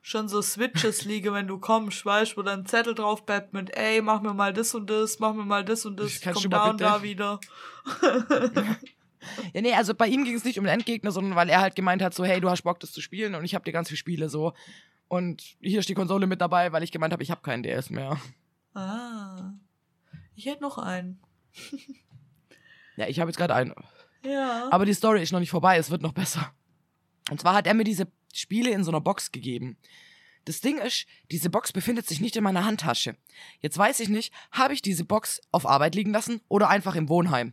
schon 0.00 0.28
so 0.28 0.40
Switches 0.40 1.04
liegen, 1.04 1.34
wenn 1.34 1.46
du 1.46 1.58
kommst, 1.58 2.04
weißt 2.04 2.36
wo 2.36 2.42
dann 2.42 2.66
Zettel 2.66 2.94
drauf 2.94 3.26
bleibt 3.26 3.52
mit, 3.52 3.76
ey, 3.76 4.00
mach 4.00 4.22
mir 4.22 4.32
mal 4.32 4.52
das 4.52 4.74
und 4.74 4.88
das, 4.88 5.18
mach 5.18 5.34
mir 5.34 5.44
mal 5.44 5.64
das 5.64 5.84
und 5.84 5.98
das, 5.98 6.20
komm 6.20 6.50
da 6.50 6.70
und 6.70 6.80
da 6.80 7.02
wieder. 7.02 7.40
Ja, 9.52 9.60
nee, 9.60 9.74
also 9.74 9.94
bei 9.94 10.06
ihm 10.06 10.24
ging 10.24 10.36
es 10.36 10.44
nicht 10.44 10.58
um 10.58 10.64
den 10.64 10.72
Endgegner, 10.72 11.10
sondern 11.10 11.34
weil 11.36 11.50
er 11.50 11.60
halt 11.60 11.74
gemeint 11.74 12.00
hat, 12.02 12.14
so, 12.14 12.24
hey, 12.24 12.40
du 12.40 12.48
hast 12.48 12.62
Bock, 12.62 12.80
das 12.80 12.92
zu 12.92 13.00
spielen 13.00 13.34
und 13.34 13.44
ich 13.44 13.54
habe 13.54 13.64
dir 13.64 13.72
ganz 13.72 13.88
viele 13.88 13.98
Spiele 13.98 14.28
so. 14.28 14.54
Und 15.08 15.42
hier 15.60 15.80
ist 15.80 15.88
die 15.88 15.94
Konsole 15.94 16.26
mit 16.26 16.40
dabei, 16.40 16.72
weil 16.72 16.82
ich 16.82 16.92
gemeint 16.92 17.12
habe, 17.12 17.22
ich 17.22 17.30
habe 17.30 17.42
keinen 17.42 17.62
DS 17.62 17.90
mehr. 17.90 18.18
Ah. 18.74 19.52
Ich 20.38 20.46
hätte 20.46 20.62
noch 20.62 20.78
einen. 20.78 21.20
Ja, 22.96 23.08
ich 23.08 23.18
habe 23.18 23.28
jetzt 23.28 23.38
gerade 23.38 23.56
einen. 23.56 23.74
Ja. 24.24 24.68
Aber 24.70 24.86
die 24.86 24.94
Story 24.94 25.20
ist 25.20 25.32
noch 25.32 25.40
nicht 25.40 25.50
vorbei, 25.50 25.78
es 25.78 25.90
wird 25.90 26.00
noch 26.00 26.12
besser. 26.12 26.54
Und 27.28 27.40
zwar 27.40 27.54
hat 27.54 27.66
er 27.66 27.74
mir 27.74 27.82
diese 27.82 28.06
Spiele 28.32 28.70
in 28.70 28.84
so 28.84 28.92
einer 28.92 29.00
Box 29.00 29.32
gegeben. 29.32 29.78
Das 30.44 30.60
Ding 30.60 30.78
ist, 30.78 31.06
diese 31.32 31.50
Box 31.50 31.72
befindet 31.72 32.06
sich 32.06 32.20
nicht 32.20 32.36
in 32.36 32.44
meiner 32.44 32.64
Handtasche. 32.64 33.16
Jetzt 33.58 33.76
weiß 33.76 33.98
ich 33.98 34.10
nicht, 34.10 34.32
habe 34.52 34.74
ich 34.74 34.80
diese 34.80 35.04
Box 35.04 35.40
auf 35.50 35.66
Arbeit 35.66 35.96
liegen 35.96 36.12
lassen 36.12 36.40
oder 36.46 36.68
einfach 36.68 36.94
im 36.94 37.08
Wohnheim? 37.08 37.52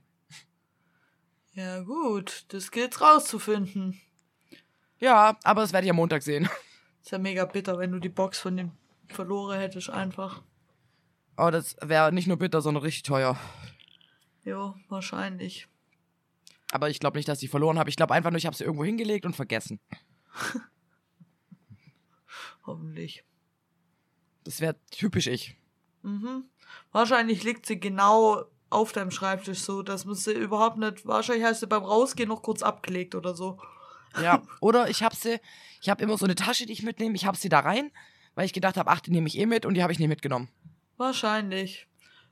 ja, 1.54 1.80
gut. 1.80 2.46
Das 2.50 2.70
gilt 2.70 3.02
rauszufinden. 3.02 4.00
Ja, 5.00 5.40
aber 5.44 5.62
das 5.62 5.74
werde 5.74 5.86
ich 5.86 5.90
am 5.90 5.98
Montag 5.98 6.22
sehen. 6.22 6.48
Ist 7.02 7.10
ja 7.10 7.18
mega 7.18 7.46
bitter, 7.46 7.80
wenn 7.80 7.92
du 7.92 7.98
die 7.98 8.10
Box 8.10 8.38
von 8.38 8.56
dem 8.56 8.74
verloren 9.08 9.60
hättest, 9.60 9.90
einfach. 9.90 10.44
Aber 11.36 11.52
das 11.52 11.76
wäre 11.82 12.12
nicht 12.12 12.28
nur 12.28 12.38
bitter, 12.38 12.62
sondern 12.62 12.84
richtig 12.84 13.04
teuer. 13.04 13.38
Jo, 14.44 14.76
wahrscheinlich. 14.90 15.68
Aber 16.72 16.90
ich 16.90 17.00
glaube 17.00 17.18
nicht, 17.18 17.28
dass 17.28 17.42
ich 17.44 17.50
verloren 17.50 17.80
habe. 17.80 17.90
Ich 17.90 17.96
glaube 17.96 18.14
einfach 18.14 18.32
nur, 18.32 18.38
ich 18.38 18.46
habe 18.46 18.56
sie 18.56 18.64
irgendwo 18.64 18.86
hingelegt 18.86 19.26
und 19.26 19.36
vergessen. 19.36 19.80
Hoffentlich. 22.66 23.24
Das 24.44 24.62
wäre 24.62 24.76
typisch 24.92 25.28
ich. 25.28 25.56
Mhm. 26.04 26.46
Wahrscheinlich 26.92 27.44
liegt 27.44 27.66
sie 27.66 27.80
genau 27.80 28.46
auf 28.70 28.92
deinem 28.92 29.12
Schreibtisch 29.12 29.60
so, 29.60 29.84
dass 29.84 30.06
man 30.06 30.16
sie 30.16 30.34
überhaupt 30.34 30.78
nicht. 30.78 31.06
Wahrscheinlich 31.06 31.46
hast 31.46 31.64
du 31.64 31.68
beim 31.68 31.84
Rausgehen 31.84 32.30
noch 32.30 32.42
kurz 32.42 32.62
abgelegt 32.62 33.16
oder 33.16 33.36
so. 33.36 33.60
Ja, 34.22 34.44
oder 34.60 34.90
ich 34.90 35.04
habe 35.04 35.16
sie, 35.16 35.40
ich 35.82 35.90
habe 35.90 36.04
immer 36.04 36.18
so 36.18 36.26
eine 36.26 36.36
Tasche, 36.36 36.66
die 36.66 36.74
ich 36.74 36.84
mitnehme. 36.84 37.16
Ich 37.16 37.26
habe 37.26 37.38
sie 37.38 37.50
da 37.50 37.60
rein, 37.60 37.92
weil 38.36 38.46
ich 38.46 38.54
gedacht 38.54 38.78
habe, 38.78 38.90
ach, 38.92 39.00
die 39.00 39.12
nehme 39.12 39.28
ich 39.28 39.38
eh 39.38 39.46
mit 39.46 39.66
und 39.66 39.74
die 39.74 39.84
habe 39.84 39.94
ich 39.94 40.00
nicht 40.00 40.10
mitgenommen. 40.10 40.50
Wahrscheinlich. 40.98 41.88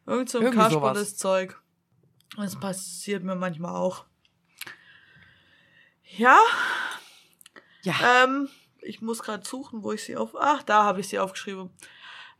Irgend 0.05 0.29
so 0.29 0.39
ein 0.39 0.51
kasperles. 0.51 1.17
Zeug. 1.17 1.61
Das 2.37 2.59
passiert 2.59 3.23
mir 3.23 3.35
manchmal 3.35 3.75
auch. 3.75 4.05
Ja, 6.17 6.37
Ja. 7.83 8.23
ähm, 8.23 8.49
ich 8.81 9.01
muss 9.01 9.23
gerade 9.23 9.45
suchen, 9.45 9.83
wo 9.83 9.91
ich 9.91 10.03
sie 10.03 10.15
auf. 10.17 10.35
Ach, 10.39 10.61
da 10.63 10.83
habe 10.83 10.99
ich 10.99 11.07
sie 11.07 11.19
aufgeschrieben. 11.19 11.69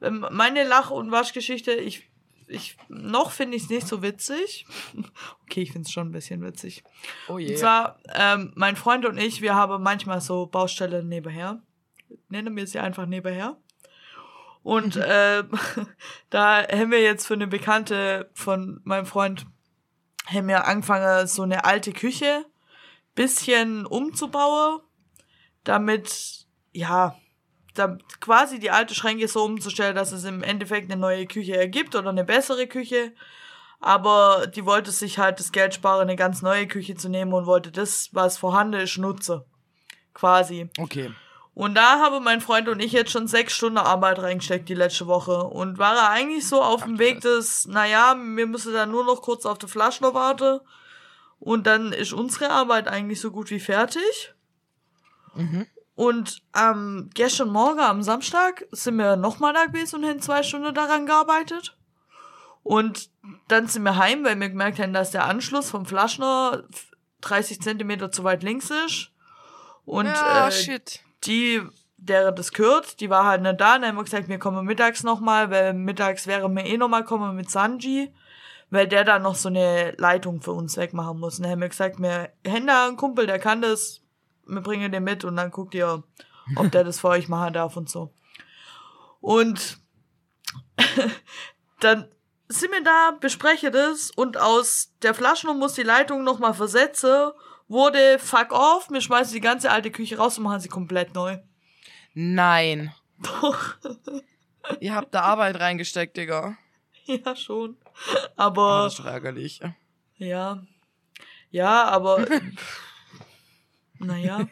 Ähm, 0.02 0.26
meine 0.32 0.64
Lach- 0.68 0.92
und 0.92 1.12
Waschgeschichte, 1.12 1.72
ich, 1.74 2.10
ich 2.48 2.78
noch 2.90 3.32
finde 3.32 3.56
ich 3.58 3.64
es 3.64 3.70
nicht 3.70 3.88
so 3.88 4.02
witzig. 4.02 4.66
okay, 5.44 5.62
ich 5.62 5.72
finde 5.72 5.88
es 5.88 5.92
schon 5.92 6.10
ein 6.10 6.12
bisschen 6.12 6.44
witzig. 6.44 6.84
Oh 7.28 7.38
je. 7.40 7.52
Und 7.52 7.58
zwar, 7.58 8.00
ähm, 8.14 8.52
mein 8.56 8.76
Freund 8.76 9.06
und 9.06 9.18
ich, 9.18 9.42
wir 9.42 9.56
haben 9.56 9.82
manchmal 9.82 10.22
so 10.22 10.46
Baustelle 10.46 11.04
nebenher. 11.04 11.62
Nennen 12.30 12.56
wir 12.56 12.68
sie 12.68 12.80
einfach 12.80 13.06
nebenher. 13.06 13.58
Und 14.64 15.00
ähm, 15.06 15.50
da 16.30 16.66
haben 16.68 16.92
wir 16.92 17.02
jetzt 17.02 17.28
für 17.28 17.34
eine 17.34 17.48
Bekannte 17.48 18.30
von 18.34 18.82
meinem 18.84 19.06
Freund, 19.06 19.46
haben 20.26 20.48
wir 20.48 20.66
angefangen, 20.66 21.28
so 21.28 21.44
eine 21.44 21.66
alte 21.66 21.92
Küche 21.92 22.46
bisschen 23.16 23.86
umzubauen, 23.86 24.80
damit, 25.64 26.48
ja, 26.72 27.16
da, 27.74 27.98
quasi 28.20 28.60
die 28.60 28.72
alte 28.72 28.96
Schränke 28.96 29.28
so 29.28 29.44
umzustellen, 29.44 29.96
dass 29.96 30.12
es 30.12 30.24
im 30.24 30.44
Endeffekt 30.44 30.92
eine 30.92 31.00
neue 31.00 31.26
Küche 31.26 31.56
ergibt 31.58 31.96
oder 31.96 32.10
eine 32.10 32.24
bessere 32.24 32.68
Küche. 32.68 33.14
Aber 33.80 34.48
die 34.48 34.66
wollte 34.66 34.92
sich 34.92 35.18
halt 35.18 35.40
das 35.40 35.52
Geld 35.52 35.74
sparen, 35.74 36.02
eine 36.02 36.16
ganz 36.16 36.42
neue 36.42 36.68
Küche 36.68 36.96
zu 36.96 37.10
nehmen 37.10 37.34
und 37.34 37.46
wollte 37.46 37.72
das, 37.72 38.10
was 38.14 38.38
vorhanden 38.38 38.80
ist, 38.80 38.98
nutzen. 38.98 39.42
Quasi. 40.14 40.70
Okay. 40.78 41.12
Und 41.56 41.76
da 41.76 42.00
haben 42.00 42.24
mein 42.24 42.42
Freund 42.42 42.68
und 42.68 42.80
ich 42.80 42.92
jetzt 42.94 43.12
schon 43.12 43.28
sechs 43.28 43.54
Stunden 43.54 43.78
Arbeit 43.78 44.20
reingesteckt 44.20 44.68
die 44.68 44.74
letzte 44.74 45.06
Woche. 45.06 45.44
Und 45.44 45.78
war 45.78 45.96
er 45.96 46.10
eigentlich 46.10 46.48
so 46.48 46.64
auf 46.64 46.84
dem 46.84 46.98
Weg 46.98 47.22
des, 47.22 47.68
naja, 47.68 48.16
wir 48.18 48.48
müssen 48.48 48.74
dann 48.74 48.90
nur 48.90 49.06
noch 49.06 49.22
kurz 49.22 49.46
auf 49.46 49.60
die 49.60 49.68
Flaschler 49.68 50.16
warten. 50.16 50.62
Und 51.40 51.68
dann 51.68 51.94
ist 51.94 52.14
unsere 52.14 52.50
Arbeit 52.50 52.88
eigentlich 52.88 53.22
so 53.22 53.30
gut 53.30 53.52
wie 53.52 53.60
fertig. 53.60 54.34
Mhm. 55.36 55.68
Und 55.96 56.42
am 56.54 57.12
gestern 57.14 57.50
Morgen, 57.50 57.80
am 57.80 58.02
Samstag, 58.02 58.66
sind 58.72 58.96
wir 58.96 59.16
nochmal 59.16 59.54
da 59.54 59.66
gewesen 59.66 59.98
und 59.98 60.10
haben 60.10 60.22
zwei 60.22 60.42
Stunden 60.42 60.74
daran 60.74 61.06
gearbeitet. 61.06 61.78
Und 62.64 63.12
dann 63.48 63.68
sind 63.68 63.84
wir 63.84 63.98
heim, 63.98 64.24
weil 64.24 64.40
wir 64.40 64.50
gemerkt 64.50 64.80
haben, 64.80 64.94
dass 64.94 65.12
der 65.12 65.26
Anschluss 65.26 65.70
vom 65.70 65.86
Flaschner 65.86 66.64
30 67.22 67.62
Zentimeter 67.62 68.12
zu 68.12 68.24
weit 68.24 68.42
links 68.42 68.72
ist. 68.72 69.12
Und 69.86 70.08
ja, 70.08 70.48
äh, 70.48 70.52
shit. 70.52 71.04
Die, 71.26 71.62
der 71.98 72.32
das 72.32 72.52
gehört, 72.52 73.00
die 73.00 73.10
war 73.10 73.26
halt 73.26 73.42
nicht 73.42 73.60
da. 73.60 73.78
Dann 73.78 73.88
haben 73.88 73.96
wir 73.96 74.04
gesagt, 74.04 74.28
wir 74.28 74.40
kommen 74.40 74.66
mittags 74.66 75.04
nochmal, 75.04 75.50
weil 75.52 75.74
mittags 75.74 76.28
wäre 76.28 76.50
mir 76.50 76.66
eh 76.66 76.78
nochmal 76.78 77.04
kommen 77.04 77.36
mit 77.36 77.50
Sanji, 77.50 78.14
weil 78.70 78.88
der 78.88 79.04
da 79.04 79.20
noch 79.20 79.36
so 79.36 79.50
eine 79.50 79.92
Leitung 79.98 80.42
für 80.42 80.52
uns 80.52 80.78
wegmachen 80.78 81.20
muss. 81.20 81.38
Dann 81.38 81.50
haben 81.50 81.62
wir 81.62 81.70
gesagt, 81.70 82.00
wir 82.00 82.32
haben 82.48 82.68
da 82.68 82.88
einen 82.88 82.98
Kumpel, 82.98 83.28
der 83.28 83.40
kann 83.40 83.62
das, 83.62 84.02
wir 84.46 84.62
bringen 84.62 84.92
den 84.92 85.04
mit 85.04 85.24
und 85.24 85.36
dann 85.38 85.52
guckt 85.52 85.74
ihr, 85.76 86.04
ob 86.56 86.72
der 86.72 86.84
das 86.84 87.00
für 87.00 87.10
euch 87.10 87.28
machen 87.28 87.54
darf 87.54 87.78
und 87.78 87.90
so. 87.90 88.14
Und 89.22 89.80
dann 91.80 92.10
sind 92.50 92.72
wir 92.72 92.84
da, 92.84 93.12
bespreche 93.20 93.72
das 93.72 94.12
und 94.12 94.38
aus 94.38 94.94
der 95.02 95.14
Flaschennummer 95.14 95.60
muss 95.60 95.74
die 95.74 95.84
Leitung 95.84 96.24
nochmal 96.24 96.54
versetzen, 96.54 97.32
wurde 97.68 98.20
fuck 98.20 98.52
off, 98.52 98.90
wir 98.90 99.02
schmeißen 99.02 99.34
die 99.34 99.42
ganze 99.42 99.72
alte 99.72 99.92
Küche 99.92 100.18
raus 100.18 100.38
und 100.38 100.44
machen 100.44 100.60
sie 100.60 100.70
komplett 100.70 101.14
neu. 101.16 101.38
Nein. 102.14 102.94
Doch, 103.20 103.76
Ihr 104.80 104.96
habt 104.96 105.14
da 105.14 105.22
Arbeit 105.22 105.60
reingesteckt, 105.60 106.16
Digga. 106.18 106.58
ja 107.06 107.36
schon. 107.36 107.76
Oh, 107.84 108.28
Aber, 108.38 108.84
das 108.84 108.94
ist 108.94 109.00
doch 109.00 109.06
ärgerlich. 109.06 109.60
ja. 110.18 110.64
Ja, 111.52 111.84
aber, 111.86 112.26
naja, 114.00 114.48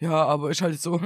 Ja, 0.00 0.24
aber 0.26 0.50
ist 0.50 0.60
halt 0.62 0.80
so. 0.80 1.00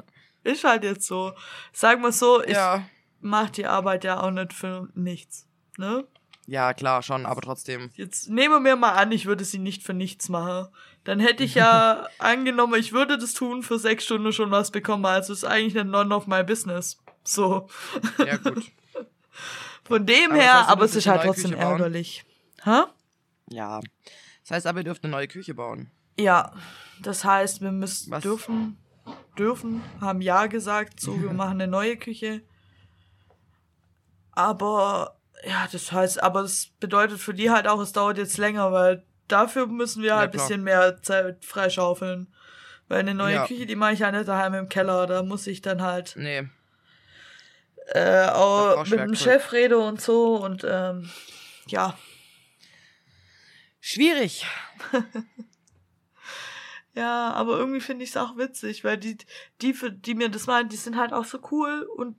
ist 0.45 0.65
halt 0.65 0.83
jetzt 0.85 1.07
so. 1.07 1.33
Sag 1.73 2.01
mal 2.01 2.13
so, 2.13 2.43
ich 2.43 2.53
Ja. 2.53 2.85
mach 3.21 3.51
die 3.51 3.67
Arbeit 3.67 4.05
ja 4.05 4.21
auch 4.23 4.31
nicht 4.31 4.53
für 4.55 4.89
nichts, 4.95 5.47
ne? 5.77 6.07
Ja, 6.47 6.73
klar, 6.75 7.03
schon, 7.03 7.27
aber 7.27 7.43
trotzdem. 7.43 7.91
Jetzt 7.95 8.29
nehmen 8.31 8.65
wir 8.65 8.75
mal 8.77 8.93
an, 8.93 9.13
ich 9.13 9.27
würde 9.27 9.45
sie 9.45 9.59
nicht 9.59 9.83
für 9.83 9.93
nichts 9.95 10.29
machen. 10.29 10.69
Dann 11.05 11.19
hätte 11.21 11.45
ich 11.45 11.55
ja 11.55 12.07
angenommen, 12.19 12.79
ich 12.79 12.93
würde 12.93 13.17
das 13.19 13.33
tun, 13.33 13.63
für 13.63 13.79
sechs 13.79 14.05
Stunden 14.05 14.33
schon 14.33 14.51
was 14.51 14.71
bekommen. 14.71 15.07
Also 15.07 15.33
ist 15.33 15.45
eigentlich 15.45 15.79
ein 15.79 15.91
None 15.91 16.15
of 16.15 16.27
my 16.27 16.43
business. 16.43 16.99
So. 17.25 17.69
Ja, 18.19 18.37
gut. 18.37 18.71
Von 19.85 20.07
dem 20.07 20.31
Aber 20.31 20.37
das 20.37 20.45
her, 20.45 20.55
heißt, 20.55 20.69
ihr 20.69 20.73
aber 20.73 20.85
es 20.85 20.97
ist 20.97 21.07
halt 21.07 21.23
trotzdem 21.23 21.51
Küche 21.51 21.57
bauen? 21.57 21.73
ärgerlich. 21.73 22.25
Hä? 22.65 22.83
Ja. 23.51 23.81
Das 24.43 24.51
heißt 24.53 24.67
aber, 24.67 24.81
ihr 24.81 24.85
dürft 24.85 25.05
eine 25.05 25.11
neue 25.11 25.29
Küche 25.29 25.55
bauen. 25.55 25.91
Ja, 26.19 26.53
das 27.03 27.25
heißt, 27.25 27.61
wir 27.61 27.73
müssen 27.73 28.11
Was? 28.11 28.23
dürfen, 28.23 28.77
dürfen, 29.39 29.83
haben 30.01 30.21
ja 30.21 30.47
gesagt, 30.47 31.01
so, 31.01 31.21
wir 31.21 31.33
machen 31.33 31.61
eine 31.61 31.67
neue 31.67 31.97
Küche. 31.97 32.43
Aber, 34.33 35.17
ja, 35.45 35.67
das 35.71 35.91
heißt, 35.93 36.23
aber 36.23 36.43
es 36.43 36.69
bedeutet 36.79 37.19
für 37.21 37.35
die 37.35 37.51
halt 37.51 37.67
auch, 37.67 37.81
es 37.81 37.93
dauert 37.93 38.19
jetzt 38.19 38.39
länger, 38.39 38.71
weil 38.73 39.05
dafür 39.33 39.67
müssen 39.67 40.03
wir 40.03 40.11
Ja, 40.11 40.17
halt 40.17 40.31
ein 40.31 40.33
bisschen 40.33 40.63
mehr 40.63 41.03
Zeit 41.03 41.45
freischaufeln. 41.45 42.27
Weil 42.89 43.01
eine 43.01 43.15
neue 43.15 43.35
Ja. 43.37 43.47
Küche, 43.47 43.67
die 43.67 43.77
mache 43.77 43.93
ich 43.93 44.01
ja 44.01 44.11
nicht 44.11 44.27
daheim 44.27 44.55
im 44.55 44.69
Keller, 44.69 45.07
da 45.07 45.23
muss 45.23 45.47
ich 45.47 45.63
dann 45.63 45.81
halt 45.83 46.15
Nee. 46.17 46.49
äh, 47.93 48.27
auch 48.29 48.85
mit 48.87 48.99
dem. 48.99 49.15
Chef 49.15 49.53
reden 49.53 49.75
und 49.79 50.01
so 50.01 50.37
und 50.37 50.65
ähm, 50.69 51.09
ja, 51.69 51.97
Schwierig. 53.81 54.45
Ja, 56.93 57.33
aber 57.35 57.57
irgendwie 57.57 57.81
finde 57.81 58.03
ich 58.03 58.11
es 58.11 58.17
auch 58.17 58.37
witzig, 58.37 58.83
weil 58.83 58.99
die, 58.99 59.17
die, 59.63 59.75
die 59.93 60.15
mir 60.17 60.29
das 60.29 60.49
meinen, 60.49 60.69
die 60.69 60.77
sind 60.77 60.97
halt 60.97 61.13
auch 61.13 61.25
so 61.25 61.39
cool 61.53 61.89
und 61.97 62.17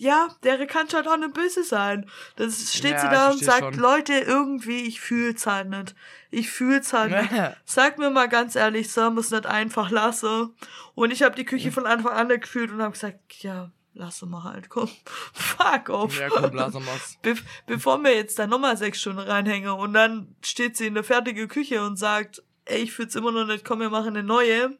ja, 0.00 0.28
der 0.44 0.66
kann 0.66 0.88
halt 0.94 1.06
auch 1.06 1.18
nicht 1.18 1.34
böse 1.34 1.62
sein. 1.62 2.08
Das 2.36 2.74
steht 2.74 2.92
Ja, 2.92 3.00
sie 3.00 3.08
da 3.08 3.30
und 3.30 3.44
sagt, 3.44 3.74
schon. 3.74 3.74
Leute, 3.74 4.14
irgendwie, 4.14 4.86
ich 4.86 4.98
fühl's 4.98 5.46
halt 5.46 5.68
nicht. 5.68 5.94
Ich 6.30 6.50
fühl's 6.50 6.94
halt 6.94 7.12
nicht. 7.12 7.30
Sag 7.66 7.98
mir 7.98 8.08
mal 8.08 8.26
ganz 8.28 8.56
ehrlich, 8.56 8.90
soll 8.90 9.18
es 9.18 9.30
nicht 9.30 9.44
einfach 9.44 9.90
lassen? 9.90 10.54
Und 10.94 11.10
ich 11.10 11.22
habe 11.22 11.36
die 11.36 11.44
Küche 11.44 11.70
von 11.70 11.86
Anfang 11.86 12.12
an 12.14 12.28
gefühlt 12.28 12.70
und 12.70 12.80
habe 12.80 12.92
gesagt, 12.92 13.42
ja, 13.42 13.72
lassen 13.92 14.30
wir 14.30 14.42
halt, 14.42 14.70
komm, 14.70 14.88
fuck 15.34 15.90
off. 15.90 16.18
Ja, 16.18 16.30
komm, 16.30 16.54
lassen 16.54 16.82
wir's. 16.86 17.18
Be 17.20 17.34
bevor 17.66 18.02
wir 18.02 18.14
jetzt 18.14 18.38
da 18.38 18.46
nochmal 18.46 18.78
sechs 18.78 19.02
Stunden 19.02 19.18
reinhängen 19.20 19.68
und 19.68 19.92
dann 19.92 20.34
steht 20.42 20.78
sie 20.78 20.86
in 20.86 20.94
der 20.94 21.04
fertigen 21.04 21.46
Küche 21.46 21.84
und 21.84 21.98
sagt, 21.98 22.42
ey, 22.64 22.78
ich 22.78 22.92
fühl's 22.92 23.14
immer 23.16 23.32
noch 23.32 23.44
nicht, 23.44 23.66
komm, 23.66 23.80
wir 23.80 23.90
machen 23.90 24.16
eine 24.16 24.22
neue. 24.22 24.78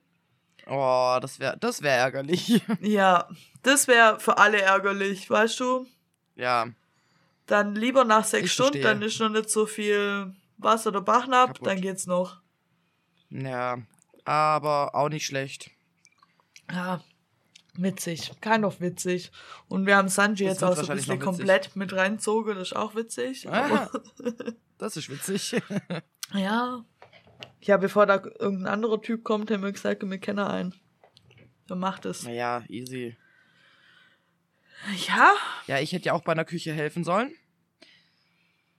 Oh, 0.66 1.18
das 1.21 1.41
wäre 1.41 1.59
das 1.59 1.83
wär 1.83 1.97
ärgerlich. 1.97 2.62
Ja, 2.81 3.29
das 3.63 3.89
wäre 3.89 4.21
für 4.21 4.39
alle 4.39 4.61
ärgerlich, 4.61 5.29
weißt 5.29 5.61
du? 5.61 5.87
ja, 6.37 6.69
Dann 7.47 7.75
lieber 7.75 8.05
nach 8.05 8.25
sechs 8.25 8.47
Ich 8.47 8.53
Stunden, 8.53 8.81
verstehe. 8.81 8.95
dann 8.95 9.03
ist 9.03 9.19
noch 9.21 9.29
nicht 9.29 9.51
so 9.51 9.67
viel 9.67 10.35
Wasser 10.59 10.91
oder 10.91 11.01
Bachnab, 11.01 11.49
Kaputt. 11.55 11.67
dann 11.67 11.81
geht's 11.81 12.07
noch. 12.07 12.41
ja, 13.31 13.79
aber 14.25 14.95
auch 14.95 15.09
nicht 15.09 15.27
schlecht. 15.27 15.71
Ja, 16.71 17.01
witzig. 17.75 18.31
Kind 18.41 18.65
of 18.65 18.81
witzig. 18.81 19.33
Und 19.69 19.87
wir 19.87 19.97
haben 19.97 20.09
Sanji 20.09 20.45
Das 20.45 20.55
jetzt 20.55 20.63
auch 20.65 20.77
so 20.77 20.91
ein 20.91 20.97
bisschen 20.97 21.19
komplett 21.19 21.75
mit 21.77 21.93
reinzogen, 21.93 22.55
das 22.57 22.69
ist 22.69 22.77
auch 22.77 22.95
witzig. 22.95 23.49
Ah, 23.49 23.91
das 24.79 24.97
ist 24.97 25.09
witzig. 25.11 25.61
ja. 26.35 26.85
Ja, 27.63 27.77
bevor 27.77 28.07
da 28.07 28.23
irgendein 28.39 28.73
anderer 28.73 29.01
Typ 29.03 29.23
kommt, 29.25 29.51
haben 29.51 29.63
wir 29.63 29.73
gesagt, 29.73 30.03
wir 30.09 30.19
kennen 30.19 30.39
einen. 30.47 30.75
Wer 31.67 31.77
macht 31.77 32.05
es? 32.07 32.23
naja, 32.25 32.63
easy. 32.69 33.17
Ja, 35.09 35.33
Ja, 35.66 35.78
ich 35.78 35.93
hätte 35.93 36.07
ja 36.07 36.12
auch 36.14 36.22
bei 36.22 36.33
einer 36.33 36.45
Küche 36.45 36.72
helfen 36.72 37.05
sollen. 37.05 37.35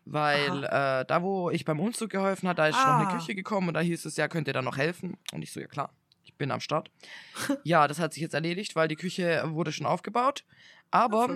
Weil 0.06 0.64
äh, 0.64 1.06
da, 1.06 1.22
wo 1.22 1.52
ich 1.52 1.64
beim 1.64 1.80
Umzug 1.80 2.10
geholfen 2.10 2.50
hat, 2.50 2.58
da 2.58 2.68
ist 2.68 2.76
noch 2.76 2.82
Ah. 2.86 3.08
eine 3.08 3.18
Küche 3.20 3.36
gekommen 3.36 3.68
und 3.68 3.76
da 3.76 3.82
hieß 3.82 4.04
es 4.06 4.18
ja, 4.18 4.28
könnt 4.28 4.48
ihr 4.48 4.54
da 4.54 4.62
noch 4.64 4.78
helfen? 4.78 5.18
Und 5.32 5.42
ich 5.44 5.52
so, 5.52 5.60
ja 5.60 5.68
klar, 5.68 5.94
ich 6.24 6.34
bin 6.36 6.52
am 6.52 6.60
Start. 6.60 6.90
ja, 7.64 7.88
das 7.88 8.00
hat 8.00 8.14
sich 8.14 8.22
jetzt 8.22 8.34
erledigt, 8.34 8.76
weil 8.76 8.88
die 8.88 8.96
Küche 8.96 9.44
wurde 9.52 9.72
schon 9.72 9.86
aufgebaut. 9.86 10.44
Aber 10.90 11.28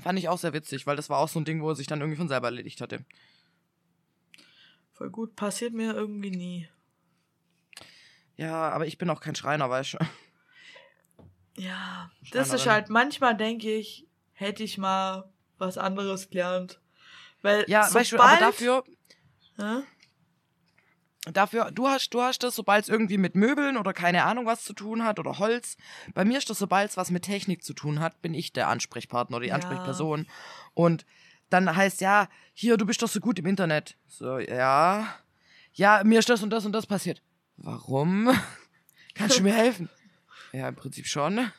fand 0.00 0.18
ich 0.18 0.28
auch 0.28 0.38
sehr 0.38 0.52
witzig, 0.52 0.86
weil 0.86 0.96
das 0.96 1.10
war 1.10 1.18
auch 1.18 1.28
so 1.28 1.40
ein 1.40 1.44
Ding, 1.44 1.60
wo 1.60 1.70
es 1.72 1.78
sich 1.78 1.86
dann 1.88 2.00
irgendwie 2.00 2.16
von 2.18 2.28
selber 2.28 2.46
erledigt 2.46 2.80
hatte. 2.80 3.04
Voll 4.92 5.10
gut. 5.10 5.34
Passiert 5.36 5.74
mir 5.74 5.92
irgendwie 5.92 6.30
nie. 6.30 6.68
Ja, 8.36 8.70
aber 8.70 8.86
ich 8.86 8.96
bin 8.96 9.10
auch 9.10 9.20
kein 9.20 9.34
Schreiner, 9.34 9.68
weißt 9.68 9.94
du. 9.94 9.98
Ja, 11.56 12.10
das 12.32 12.52
ist 12.52 12.66
halt, 12.66 12.90
manchmal 12.90 13.36
denke 13.36 13.72
ich, 13.74 14.06
hätte 14.32 14.62
ich 14.62 14.78
mal 14.78 15.30
was 15.58 15.78
anderes 15.78 16.28
gelernt. 16.28 16.80
Weil 17.42 17.64
Ja, 17.68 17.84
sobald, 17.84 17.94
weißt 17.94 18.12
du, 18.12 18.20
aber 18.20 18.36
dafür, 18.36 18.84
Hä? 19.56 19.82
dafür, 21.32 21.70
du 21.70 21.88
hast, 21.88 22.10
du 22.10 22.20
hast 22.20 22.42
das, 22.42 22.54
sobald 22.54 22.84
es 22.84 22.88
irgendwie 22.88 23.18
mit 23.18 23.34
Möbeln 23.34 23.76
oder 23.76 23.92
keine 23.92 24.24
Ahnung 24.24 24.46
was 24.46 24.64
zu 24.64 24.72
tun 24.72 25.04
hat 25.04 25.18
oder 25.18 25.38
Holz. 25.38 25.76
Bei 26.14 26.24
mir 26.24 26.38
ist 26.38 26.50
das, 26.50 26.58
sobald 26.58 26.90
es 26.90 26.96
was 26.96 27.10
mit 27.10 27.24
Technik 27.24 27.64
zu 27.64 27.72
tun 27.74 28.00
hat, 28.00 28.20
bin 28.22 28.34
ich 28.34 28.52
der 28.52 28.68
Ansprechpartner 28.68 29.36
oder 29.36 29.44
die 29.44 29.48
Ja. 29.50 29.54
Ansprechperson. 29.54 30.26
Und 30.74 31.06
dann 31.50 31.74
heißt 31.74 32.00
ja, 32.00 32.28
hier, 32.52 32.76
du 32.76 32.86
bist 32.86 33.02
doch 33.02 33.08
so 33.08 33.20
gut 33.20 33.38
im 33.38 33.46
Internet. 33.46 33.96
So, 34.06 34.38
ja. 34.38 35.14
Ja, 35.72 36.02
mir 36.04 36.18
ist 36.18 36.28
das 36.28 36.42
und 36.42 36.50
das 36.50 36.64
und 36.66 36.72
das 36.72 36.86
passiert. 36.86 37.22
Warum? 37.56 38.30
Kannst 39.14 39.38
du 39.38 39.42
mir 39.42 39.54
helfen? 39.54 39.88
Ja, 40.56 40.68
im 40.70 40.74
Prinzip 40.74 41.06
schon. 41.06 41.52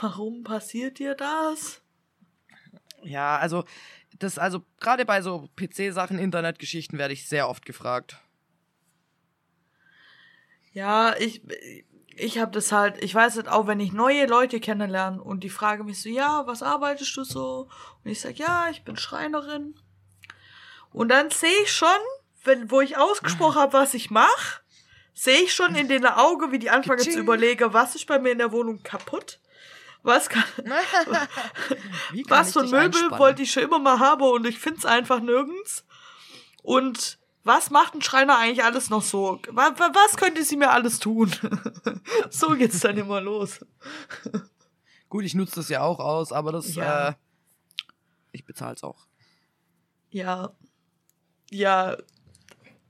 Warum 0.00 0.44
passiert 0.44 0.98
dir 0.98 1.14
das? 1.14 1.82
Ja, 3.02 3.36
also, 3.36 3.64
das, 4.18 4.38
also, 4.38 4.64
gerade 4.80 5.04
bei 5.04 5.20
so 5.20 5.50
PC-Sachen, 5.56 6.18
Internetgeschichten 6.18 6.98
werde 6.98 7.12
ich 7.12 7.28
sehr 7.28 7.50
oft 7.50 7.66
gefragt. 7.66 8.16
Ja, 10.72 11.14
ich, 11.18 11.42
ich 12.16 12.38
habe 12.38 12.50
das 12.50 12.72
halt, 12.72 13.02
ich 13.04 13.14
weiß 13.14 13.36
nicht, 13.36 13.48
auch 13.48 13.66
wenn 13.66 13.78
ich 13.78 13.92
neue 13.92 14.24
Leute 14.24 14.58
kennenlerne 14.58 15.22
und 15.22 15.44
die 15.44 15.50
fragen 15.50 15.84
mich 15.84 16.00
so, 16.00 16.08
ja, 16.08 16.46
was 16.46 16.62
arbeitest 16.62 17.14
du 17.18 17.24
so? 17.24 17.68
Und 18.02 18.10
ich 18.10 18.22
sag, 18.22 18.38
ja, 18.38 18.70
ich 18.70 18.84
bin 18.84 18.96
Schreinerin. 18.96 19.74
Und 20.92 21.08
dann 21.10 21.30
sehe 21.30 21.62
ich 21.62 21.70
schon, 21.70 21.88
wenn, 22.42 22.70
wo 22.70 22.80
ich 22.80 22.96
ausgesprochen 22.96 23.56
habe, 23.60 23.74
was 23.74 23.92
ich 23.92 24.10
mache, 24.10 24.63
sehe 25.14 25.40
ich 25.42 25.54
schon 25.54 25.74
in 25.76 25.88
den 25.88 26.04
Augen, 26.06 26.52
wie 26.52 26.58
die 26.58 26.70
anfangen 26.70 26.98
zu 27.00 27.18
überlegen, 27.18 27.72
was 27.72 27.94
ist 27.94 28.06
bei 28.06 28.18
mir 28.18 28.32
in 28.32 28.38
der 28.38 28.52
Wohnung 28.52 28.82
kaputt? 28.82 29.38
Was 30.02 30.28
kann, 30.28 30.44
kann 30.56 31.28
was 32.28 32.52
für 32.52 32.60
ein 32.60 32.66
Möbel 32.66 32.84
einspannen? 32.84 33.18
wollte 33.18 33.42
ich 33.42 33.50
schon 33.52 33.62
immer 33.62 33.78
mal 33.78 33.98
haben 34.00 34.22
und 34.22 34.46
ich 34.46 34.58
find's 34.58 34.84
einfach 34.84 35.20
nirgends. 35.20 35.84
Und 36.62 37.18
was 37.42 37.70
macht 37.70 37.94
ein 37.94 38.02
Schreiner 38.02 38.38
eigentlich 38.38 38.64
alles 38.64 38.90
noch 38.90 39.02
so? 39.02 39.40
Wa- 39.50 39.72
wa- 39.78 39.90
Was 39.94 40.16
könnte 40.16 40.44
sie 40.44 40.56
mir 40.56 40.70
alles 40.70 40.98
tun? 40.98 41.30
so 42.30 42.50
geht's 42.50 42.80
dann 42.80 42.96
immer 42.98 43.20
los. 43.20 43.60
Gut, 45.08 45.24
ich 45.24 45.34
nutze 45.34 45.56
das 45.56 45.68
ja 45.68 45.82
auch 45.82 46.00
aus, 46.00 46.32
aber 46.32 46.52
das, 46.52 46.74
Ja. 46.74 47.08
äh, 47.10 47.14
ich 48.32 48.44
bezahle 48.44 48.74
es 48.74 48.82
auch. 48.82 49.06
Ja. 50.10 50.52
Ja. 51.50 51.96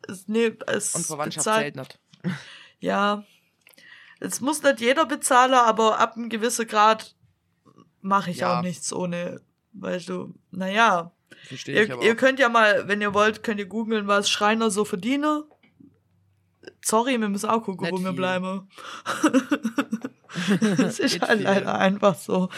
Es, 0.09 0.27
nee, 0.29 0.57
es 0.67 0.95
Und 0.95 1.07
Verwandtschaft 1.07 1.45
bezahlt- 1.47 1.63
zählt 1.63 1.77
nicht. 1.77 1.99
Ja. 2.81 3.25
Es 4.21 4.41
muss 4.41 4.63
nicht 4.63 4.81
jeder 4.81 5.07
bezahlen, 5.07 5.55
aber 5.55 5.99
ab 5.99 6.17
einem 6.17 6.29
gewissen 6.29 6.67
Grad 6.67 7.15
mache 8.01 8.31
ich 8.31 8.39
Ja. 8.39 8.59
auch 8.59 8.63
nichts 8.63 8.93
ohne, 8.93 9.41
weißt 9.73 10.09
du, 10.09 10.35
naja. 10.51 11.13
Verstehe 11.49 11.83
ich 11.83 11.89
Ihr, 11.89 11.95
aber 11.95 12.03
ihr 12.05 12.17
könnt 12.17 12.39
ja 12.39 12.49
mal, 12.49 12.87
wenn 12.89 13.01
ihr 13.01 13.13
wollt, 13.15 13.43
könnt 13.43 13.59
ihr 13.61 13.67
googeln, 13.67 14.07
was 14.07 14.31
Schreiner 14.31 14.71
so 14.71 14.85
verdienen. 14.85 15.43
Sorry, 16.83 17.21
wir 17.21 17.29
müssen 17.29 17.51
auch 17.51 17.63
gucken, 17.63 17.85
Nicht 17.91 17.93
wo 17.93 18.05
wir 18.05 18.13
bleiben. 18.13 18.69
Es 20.79 20.99
ist 20.99 21.21
halt 21.21 21.43
leider 21.43 21.79
einfach 21.79 22.17
so. 22.17 22.49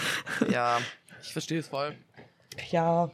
Ja, 0.50 0.78
ich 1.22 1.32
verstehe 1.32 1.58
es 1.60 1.68
voll. 1.68 1.94
Ja. 2.70 3.10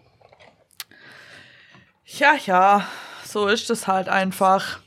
Ja, 2.05 2.35
ja. 2.47 2.87
So 3.25 3.49
ist 3.49 3.71
es 3.71 3.89
halt 3.89 4.09
einfach. 4.09 4.79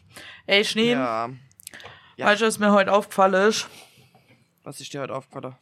Ey, 0.46 0.64
Schnee, 0.64 0.92
Ja. 0.94 1.30
Ja. 2.18 2.28
weißt 2.28 2.42
du, 2.42 2.46
was 2.46 2.60
mir 2.60 2.72
heute 2.72 2.94
aufgefallen 2.94 3.50
ist? 3.50 3.68
Was 4.64 4.82
ist 4.82 4.94
dir 4.94 5.02
heute 5.02 5.14
aufgefallen? 5.14 5.56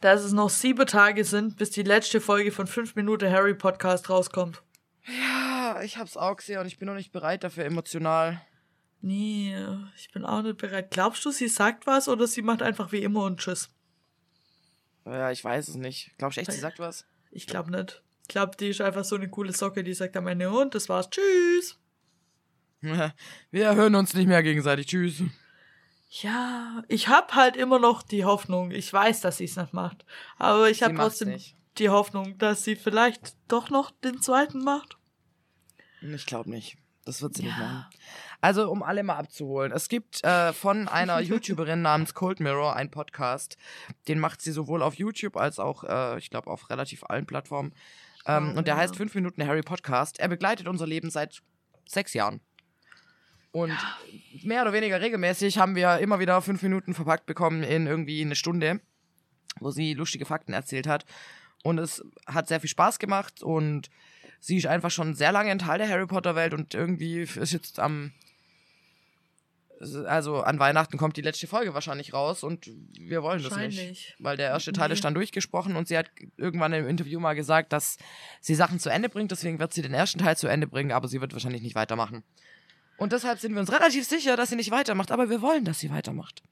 Dass 0.00 0.22
es 0.22 0.32
noch 0.32 0.50
sieben 0.50 0.86
Tage 0.86 1.24
sind, 1.24 1.56
bis 1.56 1.70
die 1.70 1.82
letzte 1.82 2.20
Folge 2.20 2.52
von 2.52 2.66
5 2.66 2.94
Minuten 2.94 3.30
Harry 3.30 3.54
Podcast 3.54 4.08
rauskommt. 4.10 4.62
Ja, 5.06 5.80
ich 5.82 5.98
hab's 5.98 6.16
auch 6.16 6.36
gesehen 6.36 6.60
und 6.60 6.66
ich 6.66 6.78
bin 6.78 6.86
noch 6.86 6.94
nicht 6.94 7.12
bereit 7.12 7.42
dafür 7.44 7.64
emotional. 7.64 8.40
Nee, 9.00 9.54
ich 9.96 10.10
bin 10.12 10.24
auch 10.24 10.42
nicht 10.42 10.56
bereit. 10.56 10.90
Glaubst 10.90 11.24
du, 11.24 11.30
sie 11.30 11.48
sagt 11.48 11.86
was 11.86 12.08
oder 12.08 12.26
sie 12.26 12.42
macht 12.42 12.62
einfach 12.62 12.92
wie 12.92 13.02
immer 13.02 13.24
und 13.24 13.40
tschüss? 13.40 13.68
Ja, 15.04 15.30
ich 15.30 15.44
weiß 15.44 15.68
es 15.68 15.74
nicht. 15.74 16.12
Glaubst 16.16 16.36
du 16.36 16.40
echt, 16.40 16.52
sie 16.52 16.60
sagt 16.60 16.78
was? 16.78 17.04
Ich 17.30 17.46
glaube 17.46 17.70
nicht. 17.70 18.02
Ich 18.22 18.28
glaube, 18.28 18.56
die 18.56 18.68
ist 18.68 18.80
einfach 18.80 19.04
so 19.04 19.16
eine 19.16 19.28
coole 19.28 19.52
Socke, 19.52 19.84
die 19.84 19.92
sagt 19.92 20.16
am 20.16 20.26
Ende 20.26 20.50
und 20.50 20.74
das 20.74 20.88
war's. 20.88 21.10
Tschüss. 21.10 21.78
Wir 23.50 23.74
hören 23.74 23.94
uns 23.94 24.14
nicht 24.14 24.26
mehr 24.26 24.42
gegenseitig. 24.42 24.86
Tschüss. 24.86 25.22
Ja, 26.22 26.82
ich 26.88 27.08
hab 27.08 27.34
halt 27.34 27.56
immer 27.56 27.78
noch 27.80 28.02
die 28.02 28.24
Hoffnung. 28.24 28.70
Ich 28.70 28.92
weiß, 28.92 29.20
dass 29.20 29.38
sie 29.38 29.44
es 29.44 29.56
nicht 29.56 29.72
macht. 29.72 30.04
Aber 30.38 30.70
ich 30.70 30.82
habe 30.82 30.94
trotzdem 30.94 31.30
nicht. 31.30 31.56
die 31.78 31.88
Hoffnung, 31.88 32.38
dass 32.38 32.62
sie 32.62 32.76
vielleicht 32.76 33.34
doch 33.48 33.68
noch 33.70 33.90
den 33.90 34.20
zweiten 34.22 34.62
macht. 34.62 34.96
Ich 36.00 36.26
glaube 36.26 36.50
nicht. 36.50 36.76
Das 37.04 37.20
wird 37.20 37.34
sie 37.34 37.42
nicht 37.42 37.58
Ja. 37.58 37.64
machen. 37.64 37.86
Also, 38.40 38.70
um 38.70 38.82
alle 38.82 39.02
mal 39.02 39.16
abzuholen. 39.16 39.72
Es 39.72 39.88
gibt 39.88 40.22
äh, 40.22 40.52
von 40.52 40.86
einer 40.86 41.18
YouTuberin 41.20 41.82
namens 41.82 42.14
Cold 42.14 42.38
Mirror 42.40 42.76
einen 42.76 42.90
Podcast. 42.90 43.56
Den 44.06 44.18
macht 44.20 44.40
sie 44.40 44.52
sowohl 44.52 44.82
auf 44.82 44.94
YouTube 44.94 45.36
als 45.36 45.58
auch, 45.58 45.82
äh, 45.84 46.18
ich 46.18 46.30
glaube, 46.30 46.48
auf 46.50 46.70
relativ 46.70 47.02
allen 47.04 47.26
Plattformen. 47.26 47.74
Ähm, 48.26 48.52
Oh, 48.54 48.58
und 48.58 48.68
der 48.68 48.74
ja. 48.76 48.80
heißt 48.80 48.96
5 48.96 49.14
Minuten 49.16 49.44
Harry 49.46 49.62
Podcast. 49.62 50.18
Er 50.20 50.28
begleitet 50.28 50.68
unser 50.68 50.86
Leben 50.86 51.10
seit 51.10 51.42
sechs 51.86 52.14
Jahren. 52.14 52.40
Und 53.54 53.78
mehr 54.42 54.62
oder 54.62 54.72
weniger 54.72 55.00
regelmäßig 55.00 55.58
haben 55.58 55.76
wir 55.76 55.98
immer 55.98 56.18
wieder 56.18 56.42
fünf 56.42 56.60
Minuten 56.62 56.92
verpackt 56.92 57.24
bekommen 57.24 57.62
in 57.62 57.86
irgendwie 57.86 58.20
eine 58.20 58.34
Stunde, 58.34 58.80
wo 59.60 59.70
sie 59.70 59.94
lustige 59.94 60.26
Fakten 60.26 60.52
erzählt 60.52 60.88
hat. 60.88 61.04
Und 61.62 61.78
es 61.78 62.04
hat 62.26 62.48
sehr 62.48 62.58
viel 62.58 62.68
Spaß 62.68 62.98
gemacht 62.98 63.44
und 63.44 63.90
sie 64.40 64.56
ist 64.56 64.66
einfach 64.66 64.90
schon 64.90 65.14
sehr 65.14 65.30
lange 65.30 65.52
ein 65.52 65.60
Teil 65.60 65.78
der 65.78 65.88
Harry 65.88 66.06
Potter 66.08 66.34
Welt 66.34 66.52
und 66.52 66.74
irgendwie 66.74 67.20
ist 67.20 67.52
jetzt 67.52 67.78
am 67.78 68.10
also 70.06 70.40
an 70.40 70.58
Weihnachten 70.58 70.98
kommt 70.98 71.16
die 71.16 71.22
letzte 71.22 71.46
Folge 71.46 71.74
wahrscheinlich 71.74 72.12
raus 72.12 72.42
und 72.42 72.68
wir 72.98 73.22
wollen 73.22 73.42
das 73.42 73.56
nicht. 73.56 74.16
Weil 74.18 74.36
der 74.36 74.48
erste 74.48 74.72
Teil 74.72 74.88
Nee. 74.88 74.94
ist 74.94 75.04
dann 75.04 75.14
durchgesprochen 75.14 75.76
und 75.76 75.86
sie 75.86 75.96
hat 75.96 76.10
irgendwann 76.36 76.72
im 76.72 76.88
Interview 76.88 77.20
mal 77.20 77.34
gesagt, 77.34 77.72
dass 77.72 77.98
sie 78.40 78.54
Sachen 78.56 78.80
zu 78.80 78.88
Ende 78.88 79.08
bringt, 79.08 79.30
deswegen 79.30 79.60
wird 79.60 79.72
sie 79.72 79.82
den 79.82 79.94
ersten 79.94 80.18
Teil 80.18 80.36
zu 80.36 80.48
Ende 80.48 80.66
bringen, 80.66 80.90
aber 80.90 81.06
sie 81.06 81.20
wird 81.20 81.32
wahrscheinlich 81.32 81.62
nicht 81.62 81.76
weitermachen. 81.76 82.24
Und 82.96 83.12
deshalb 83.12 83.40
sind 83.40 83.52
wir 83.54 83.60
uns 83.60 83.72
relativ 83.72 84.06
sicher, 84.06 84.36
dass 84.36 84.50
sie 84.50 84.56
nicht 84.56 84.70
weitermacht, 84.70 85.10
aber 85.10 85.28
wir 85.30 85.42
wollen, 85.42 85.64
dass 85.64 85.80
sie 85.80 85.90
weitermacht. 85.90 86.42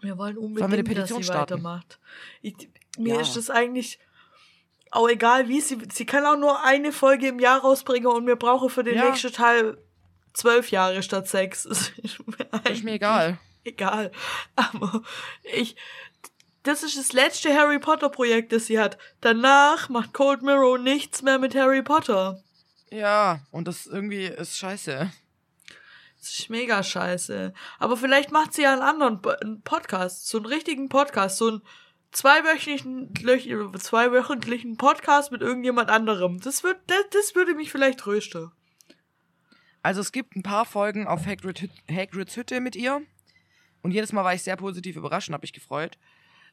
Wir 0.00 0.18
wollen 0.18 0.34
Sollen 0.34 0.54
wir 0.56 0.64
eine 0.64 0.74
unbedingt, 0.76 0.98
dass 0.98 1.08
sie 1.08 1.22
starten? 1.22 1.54
weitermacht. 1.54 1.98
Ich, 2.42 2.54
mir 2.98 3.14
Ja. 3.14 3.20
ist 3.22 3.36
das 3.36 3.48
eigentlich 3.50 3.98
auch 4.90 5.08
egal, 5.08 5.48
wie 5.48 5.60
sie. 5.60 5.78
Sie 5.92 6.04
kann 6.06 6.24
auch 6.26 6.36
nur 6.36 6.62
eine 6.62 6.92
Folge 6.92 7.28
im 7.28 7.38
Jahr 7.40 7.60
rausbringen 7.60 8.06
und 8.08 8.26
wir 8.26 8.36
brauchen 8.36 8.68
für 8.68 8.84
den 8.84 8.96
Ja. 8.96 9.08
nächsten 9.08 9.32
Teil 9.32 9.78
zwölf 10.34 10.70
Jahre 10.70 11.02
statt 11.02 11.26
sechs. 11.28 11.64
Ist 11.66 11.92
mir, 12.26 12.36
Ist 12.70 12.84
mir 12.84 12.92
egal. 12.92 13.38
egal. 13.64 14.12
Aber 14.56 15.02
ich. 15.42 15.74
das 16.64 16.82
ist 16.82 16.96
das 16.98 17.12
letzte 17.12 17.54
Harry 17.54 17.78
Potter 17.78 18.08
Projekt, 18.10 18.52
das 18.52 18.66
sie 18.66 18.78
hat. 18.78 18.98
Danach 19.22 19.88
macht 19.88 20.12
Cold 20.12 20.42
Mirror 20.42 20.78
nichts 20.78 21.22
mehr 21.22 21.38
mit 21.38 21.54
Harry 21.54 21.82
Potter. 21.82 22.42
Ja, 22.90 23.40
und 23.50 23.66
das 23.68 23.86
irgendwie 23.86 24.26
ist 24.26 24.56
scheiße. 24.58 25.10
Das 26.24 26.38
ist 26.38 26.48
mega 26.48 26.82
scheiße. 26.82 27.52
Aber 27.78 27.98
vielleicht 27.98 28.32
macht 28.32 28.54
sie 28.54 28.62
ja 28.62 28.72
einen 28.72 28.80
anderen 28.80 29.20
einen 29.42 29.60
Podcast, 29.60 30.26
so 30.26 30.38
einen 30.38 30.46
richtigen 30.46 30.88
Podcast, 30.88 31.36
so 31.36 31.48
einen 31.48 31.62
zweiwöchentlichen, 32.12 33.78
zweiwöchentlichen 33.78 34.78
Podcast 34.78 35.32
mit 35.32 35.42
irgendjemand 35.42 35.90
anderem. 35.90 36.40
Das, 36.40 36.64
wird, 36.64 36.78
das, 36.86 37.04
das 37.10 37.34
würde 37.34 37.54
mich 37.54 37.70
vielleicht 37.70 38.00
trösten. 38.00 38.50
Also 39.82 40.00
es 40.00 40.12
gibt 40.12 40.34
ein 40.34 40.42
paar 40.42 40.64
Folgen 40.64 41.06
auf 41.06 41.26
Hagrid, 41.26 41.68
Hagrids 41.90 42.36
Hütte 42.36 42.60
mit 42.60 42.74
ihr. 42.74 43.02
Und 43.82 43.90
jedes 43.90 44.12
Mal 44.12 44.24
war 44.24 44.32
ich 44.32 44.42
sehr 44.42 44.56
positiv 44.56 44.96
überrascht 44.96 45.28
und 45.28 45.34
habe 45.34 45.42
mich 45.42 45.52
gefreut. 45.52 45.98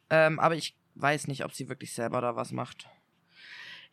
Ähm, 0.09 0.37
aber 0.37 0.55
ich 0.55 0.75
weiß 0.95 1.27
nicht, 1.27 1.45
ob 1.45 1.53
sie 1.53 1.69
wirklich 1.69 1.93
selber 1.93 2.19
da 2.19 2.35
was 2.35 2.51
macht. 2.51 2.89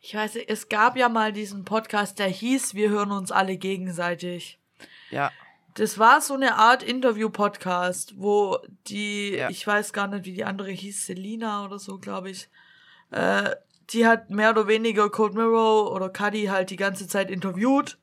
Ich 0.01 0.13
weiß, 0.13 0.35
es 0.35 0.67
gab 0.67 0.97
ja 0.97 1.07
mal 1.07 1.31
diesen 1.31 1.63
Podcast, 1.63 2.19
der 2.19 2.27
hieß 2.27 2.73
Wir 2.73 2.89
hören 2.89 3.11
uns 3.11 3.31
alle 3.31 3.55
gegenseitig. 3.55 4.59
Ja, 5.09 5.31
Das 5.75 5.97
war 5.99 6.19
so 6.21 6.33
eine 6.33 6.55
Art 6.55 6.83
Interview-Podcast, 6.83 8.13
wo 8.17 8.57
die, 8.87 9.35
Ja. 9.35 9.49
ich 9.49 9.65
weiß 9.65 9.93
gar 9.93 10.07
nicht, 10.07 10.25
wie 10.25 10.33
die 10.33 10.43
andere 10.43 10.71
hieß, 10.71 11.05
Selina 11.05 11.63
oder 11.65 11.79
so, 11.79 11.99
glaube 11.99 12.31
ich. 12.31 12.49
Äh, 13.11 13.55
die 13.91 14.05
hat 14.05 14.29
mehr 14.29 14.51
oder 14.51 14.67
weniger 14.67 15.09
Cold 15.09 15.33
Mirror 15.33 15.91
oder 15.91 16.09
Cuddy 16.09 16.45
halt 16.45 16.69
die 16.69 16.75
ganze 16.75 17.07
Zeit 17.07 17.31
interviewt. 17.31 17.97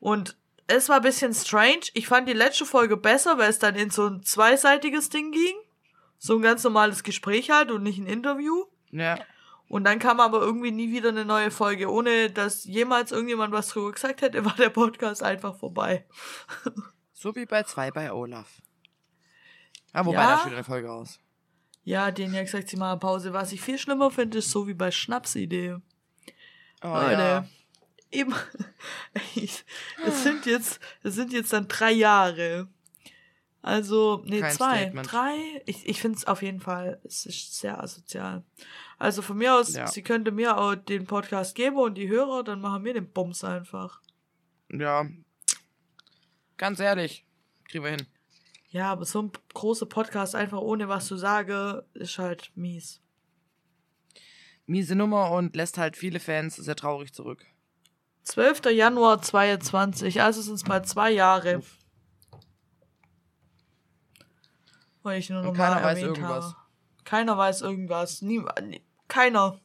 Und 0.00 0.36
es 0.68 0.88
war 0.88 0.96
ein 0.96 1.02
bisschen 1.02 1.34
strange. 1.34 1.80
Ich 1.94 2.06
fand 2.06 2.28
die 2.28 2.32
letzte 2.34 2.64
Folge 2.66 2.96
besser, 2.96 3.38
weil 3.38 3.50
es 3.50 3.58
dann 3.58 3.74
in 3.74 3.90
so 3.90 4.06
ein 4.08 4.22
zweiseitiges 4.22 5.08
Ding 5.10 5.32
ging. 5.32 5.54
So 6.18 6.36
ein 6.36 6.42
ganz 6.42 6.64
normales 6.64 7.02
Gespräch 7.02 7.50
halt 7.50 7.70
und 7.70 7.82
nicht 7.82 7.98
ein 7.98 8.06
Interview. 8.06 8.64
ja. 8.90 9.18
Und 9.68 9.84
dann 9.84 9.98
kam 9.98 10.20
aber 10.20 10.40
irgendwie 10.40 10.70
nie 10.70 10.92
wieder 10.92 11.08
eine 11.08 11.24
neue 11.24 11.50
Folge. 11.50 11.90
Ohne 11.90 12.30
dass 12.30 12.64
jemals 12.64 13.10
irgendjemand 13.12 13.52
was 13.52 13.68
drüber 13.68 13.92
gesagt 13.92 14.22
hätte, 14.22 14.44
war 14.44 14.54
der 14.54 14.70
Podcast 14.70 15.22
einfach 15.22 15.56
vorbei. 15.56 16.06
So 17.18 17.34
wie 17.34 17.46
bei 17.46 17.62
zwei 17.62 17.90
bei 17.90 18.12
Olaf. 18.12 18.60
Ja, 19.94 20.04
wobei, 20.04 20.18
Ja. 20.18 20.34
da 20.34 20.38
steht 20.40 20.52
eine 20.52 20.62
Folge 20.64 20.92
aus. 20.92 21.18
Ja, 21.82 22.10
denen 22.10 22.34
ja 22.34 22.42
gesagt, 22.42 22.68
sie 22.68 22.76
machen 22.76 23.00
Pause. 23.00 23.32
Was 23.32 23.52
ich 23.52 23.60
viel 23.62 23.78
schlimmer 23.78 24.10
finde, 24.10 24.38
ist 24.38 24.50
so 24.50 24.68
wie 24.68 24.74
bei 24.74 24.90
Schnapsidee. 24.90 25.76
Oh, 26.82 26.88
Leute, 26.88 27.12
ja. 27.22 27.46
eben, 28.10 28.34
es 29.34 30.22
sind 30.22 30.44
jetzt, 30.44 30.78
es 31.02 31.14
sind 31.14 31.32
jetzt 31.32 31.54
dann 31.54 31.68
drei 31.68 31.92
Jahre. 31.92 32.68
Also, 33.62 34.22
nee, 34.26 34.40
Kein 34.40 34.52
zwei, 34.54 34.76
Statement. 34.82 35.10
drei. 35.10 35.62
Ich, 35.64 35.88
ich 35.88 36.00
finde 36.02 36.18
es 36.18 36.26
auf 36.26 36.42
jeden 36.42 36.60
Fall, 36.60 37.00
es 37.02 37.24
ist 37.24 37.58
sehr 37.58 37.82
asozial. 37.82 38.44
Also 38.98 39.20
von 39.22 39.36
mir 39.36 39.54
aus, 39.54 39.74
Ja. 39.74 39.86
sie 39.86 40.02
könnte 40.02 40.30
mir 40.32 40.56
auch 40.56 40.74
den 40.74 41.06
Podcast 41.06 41.54
geben 41.54 41.76
und 41.76 41.94
die 41.94 42.08
Hörer, 42.08 42.42
dann 42.44 42.60
machen 42.60 42.84
wir 42.84 42.94
den 42.94 43.10
Bums 43.12 43.44
einfach. 43.44 44.00
Ja. 44.72 45.06
Ganz 46.56 46.80
ehrlich, 46.80 47.26
kriegen 47.68 47.84
wir 47.84 47.90
hin. 47.90 48.06
Ja, 48.70 48.90
aber 48.92 49.04
so 49.04 49.22
ein 49.22 49.32
großer 49.54 49.86
Podcast 49.86 50.34
einfach 50.34 50.58
ohne 50.60 50.88
was 50.88 51.06
zu 51.06 51.16
sagen, 51.16 51.82
ist 51.94 52.18
halt 52.18 52.50
mies. 52.54 53.00
Miese 54.66 54.96
Nummer 54.96 55.30
und 55.30 55.54
lässt 55.54 55.78
halt 55.78 55.96
viele 55.96 56.18
Fans 56.18 56.56
sehr 56.56 56.74
traurig 56.76 57.12
zurück. 57.12 57.44
12. 58.24 58.64
Januar 58.72 59.22
22, 59.22 60.20
also 60.22 60.40
sind 60.42 60.54
es 60.54 60.66
mal 60.66 60.84
zwei 60.84 61.12
Jahre. 61.12 61.62
Weil 65.02 65.20
ich 65.20 65.30
nur 65.30 65.40
Und 65.40 65.46
noch 65.48 65.54
keiner 65.54 65.76
mal 65.76 65.84
weiß 65.84 65.98
erwähnt 65.98 66.16
irgendwas. 66.18 66.44
Habe. 66.46 66.56
Keiner 67.04 67.38
weiß 67.38 67.60
irgendwas. 67.62 68.22
Nie, 68.22 68.42
nie- 68.62 68.82
keiner. 69.16 69.58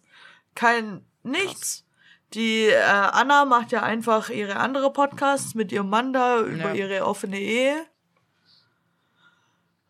Kein, 0.56 1.06
nichts. 1.24 1.86
Die 2.34 2.68
äh, 2.68 2.82
Anna 2.82 3.44
macht 3.46 3.74
ja 3.74 3.84
einfach 3.84 4.30
ihre 4.30 4.56
andere 4.56 4.94
Podcasts 4.94 5.54
mit 5.56 5.72
ihrem 5.74 5.90
Mann 5.90 6.14
da 6.14 6.40
über 6.40 6.70
Ja. 6.70 6.74
ihre 6.74 7.06
offene 7.06 7.38
Ehe. 7.40 7.86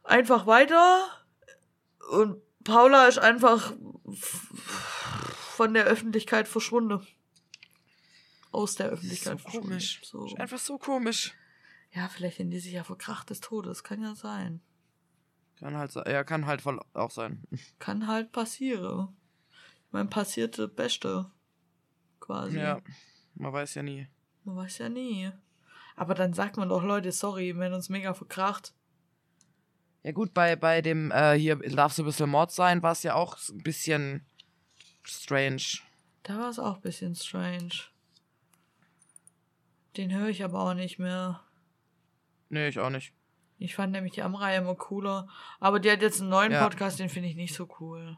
Einfach 0.04 0.48
weiter. 0.48 1.06
Und 2.12 2.42
Paula 2.64 3.06
ist 3.08 3.20
einfach 3.20 3.74
von 5.56 5.74
der 5.76 5.86
Öffentlichkeit 5.86 6.48
verschwunden. 6.48 7.06
Aus 8.52 8.76
der 8.76 8.88
Öffentlichkeit 8.90 9.40
so 9.40 9.60
komisch. 9.62 10.02
So. 10.04 10.26
Ist 10.26 10.40
einfach 10.40 10.58
so 10.60 10.78
komisch. 10.80 11.34
Ja, 11.92 12.08
vielleicht 12.10 12.38
sind 12.38 12.50
die 12.50 12.60
sich 12.60 12.74
ja 12.74 12.84
verkracht 12.84 13.30
des 13.30 13.40
Todes. 13.40 13.84
Kann 13.84 14.02
ja 14.02 14.16
sein. 14.16 14.62
Kann 15.60 15.78
halt, 15.78 15.94
ja, 15.94 16.24
kann 16.24 16.48
halt 16.48 16.62
voll 16.62 16.80
auch 16.94 17.12
sein. 17.12 17.44
Kann 17.78 18.08
halt 18.08 18.32
passieren. 18.32 19.16
Ich 19.92 19.94
meine, 19.94 20.08
passierte 20.08 20.70
Beste. 20.70 21.30
Quasi. 22.22 22.58
Ja, 22.58 22.80
man 23.36 23.52
weiß 23.52 23.76
ja 23.76 23.84
nie. 23.84 24.08
Man 24.46 24.56
weiß 24.56 24.78
ja 24.78 24.88
nie. 24.88 25.30
Aber 25.98 26.16
dann 26.16 26.32
sagt 26.34 26.56
man 26.56 26.70
doch, 26.70 26.82
Leute, 26.82 27.12
sorry, 27.12 27.58
wenn 27.58 27.74
uns 27.74 27.90
mega 27.90 28.14
verkracht. 28.14 28.74
Ja 30.04 30.14
gut, 30.14 30.34
bei, 30.34 30.56
bei 30.56 30.82
dem, 30.82 31.12
äh, 31.12 31.34
hier 31.38 31.58
darf 31.58 31.92
so 31.92 32.04
ein 32.04 32.06
bisschen 32.06 32.30
Mord 32.30 32.54
sein, 32.54 32.82
war 32.82 32.94
es 32.94 33.04
ja 33.04 33.16
auch 33.16 33.38
ein 33.50 33.64
bisschen 33.64 34.26
strange. 35.04 35.82
Da 36.24 36.38
war 36.38 36.50
es 36.50 36.58
auch 36.58 36.76
ein 36.76 36.82
bisschen 36.82 37.14
strange. 37.14 37.74
Den 39.98 40.14
höre 40.14 40.30
ich 40.30 40.42
aber 40.46 40.62
auch 40.62 40.74
nicht 40.74 41.00
mehr. 41.00 41.42
Nee, 42.48 42.70
ich 42.70 42.80
auch 42.80 42.90
nicht. 42.90 43.14
Ich 43.58 43.76
fand 43.76 43.92
nämlich 43.92 44.14
die 44.14 44.22
Amrei 44.22 44.56
immer 44.56 44.76
cooler. 44.76 45.28
Aber 45.60 45.82
die 45.82 45.92
hat 45.92 46.02
jetzt 46.02 46.22
einen 46.22 46.30
neuen 46.30 46.54
Ja. 46.54 46.64
Podcast, 46.64 46.98
den 46.98 47.10
finde 47.10 47.28
ich 47.28 47.36
nicht 47.36 47.54
so 47.54 47.68
cool. 47.82 48.18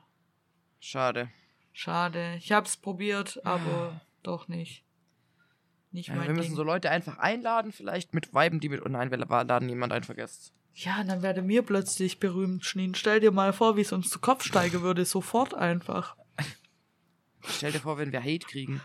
Schade. 0.80 1.32
Schade. 1.74 2.36
Ich 2.38 2.51
hab's 2.51 2.78
probiert, 2.78 3.43
aber 3.45 3.99
doch 4.21 4.47
nicht. 4.47 4.84
Nicht 5.91 6.07
Ja, 6.09 6.15
mein 6.15 6.28
wir 6.28 6.34
müssen 6.36 6.49
Ding. 6.49 6.55
so 6.55 6.63
Leute 6.63 6.89
einfach 6.89 7.17
einladen, 7.17 7.71
vielleicht 7.71 8.13
mit 8.13 8.34
Weiben, 8.34 8.59
die 8.59 8.69
mit. 8.69 8.84
Oh 8.86 8.89
nein, 8.89 9.11
wir 9.11 9.17
laden 9.17 9.65
niemand 9.67 9.91
ein, 9.91 10.03
vergesst. 10.03 10.53
Ja, 10.76 11.03
dann 11.03 11.21
werde 11.21 11.41
mir 11.41 11.61
plötzlich 11.63 12.19
berühmt, 12.19 12.65
Schneen. 12.65 12.95
Stell 12.95 13.19
dir 13.19 13.32
mal 13.32 13.53
vor, 13.53 13.76
wie 13.78 13.82
es 13.82 13.91
uns 13.91 14.09
zu 14.09 14.19
Kopf 14.19 14.43
steigen 14.43 14.82
würde, 14.82 15.05
sofort 15.05 15.53
einfach. 15.53 16.15
Stell 17.47 17.71
dir 17.71 17.80
vor, 17.80 17.97
wenn 17.97 18.11
wir 18.11 18.21
Hate 18.24 18.47
kriegen. 18.47 18.82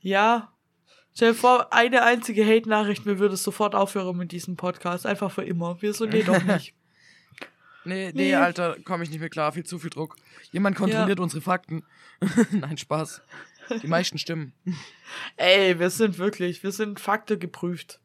Ja. 0.00 0.52
Stell 1.14 1.32
dir 1.32 1.38
vor, 1.38 1.72
eine 1.72 2.02
einzige 2.02 2.44
Hate-Nachricht, 2.44 3.06
mir 3.06 3.18
würde 3.18 3.34
es 3.34 3.42
sofort 3.42 3.74
aufhören 3.74 4.16
mit 4.16 4.32
diesem 4.32 4.56
Podcast. 4.56 5.06
Einfach 5.06 5.30
für 5.30 5.44
immer. 5.44 5.80
Wir 5.80 5.94
so, 5.94 6.06
nee, 6.06 6.22
doch 6.22 6.42
nicht. 6.42 6.74
Nee, 7.86 8.12
nee, 8.14 8.30
Nee. 8.30 8.34
Alter, 8.34 8.76
komme 8.84 9.04
ich 9.04 9.10
nicht 9.10 9.20
mehr 9.20 9.28
klar. 9.30 9.52
Viel 9.52 9.64
zu 9.64 9.78
viel 9.78 9.90
Druck. 9.90 10.16
Jemand 10.52 10.76
kontrolliert 10.76 11.20
unsere 11.20 11.40
Fakten. 11.40 11.84
nein, 12.50 12.76
Spaß. 12.76 13.22
Die 13.82 13.86
meisten 13.88 14.18
stimmen. 14.18 14.52
Ey, 15.36 15.78
wir 15.78 15.90
sind 15.90 16.18
wirklich, 16.18 16.62
wir 16.62 16.72
sind 16.72 17.00
Fakte 17.00 17.38
geprüft. 17.38 18.00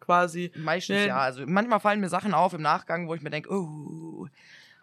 Quasi. 0.00 0.50
Meistens 0.56 0.96
Nee. 0.96 1.06
ja. 1.08 1.18
Also 1.18 1.44
manchmal 1.46 1.80
fallen 1.80 2.00
mir 2.00 2.08
Sachen 2.08 2.34
auf 2.34 2.52
im 2.52 2.62
Nachgang, 2.62 3.08
wo 3.08 3.14
ich 3.14 3.22
mir 3.22 3.30
denke, 3.30 3.50
oh, 3.52 4.26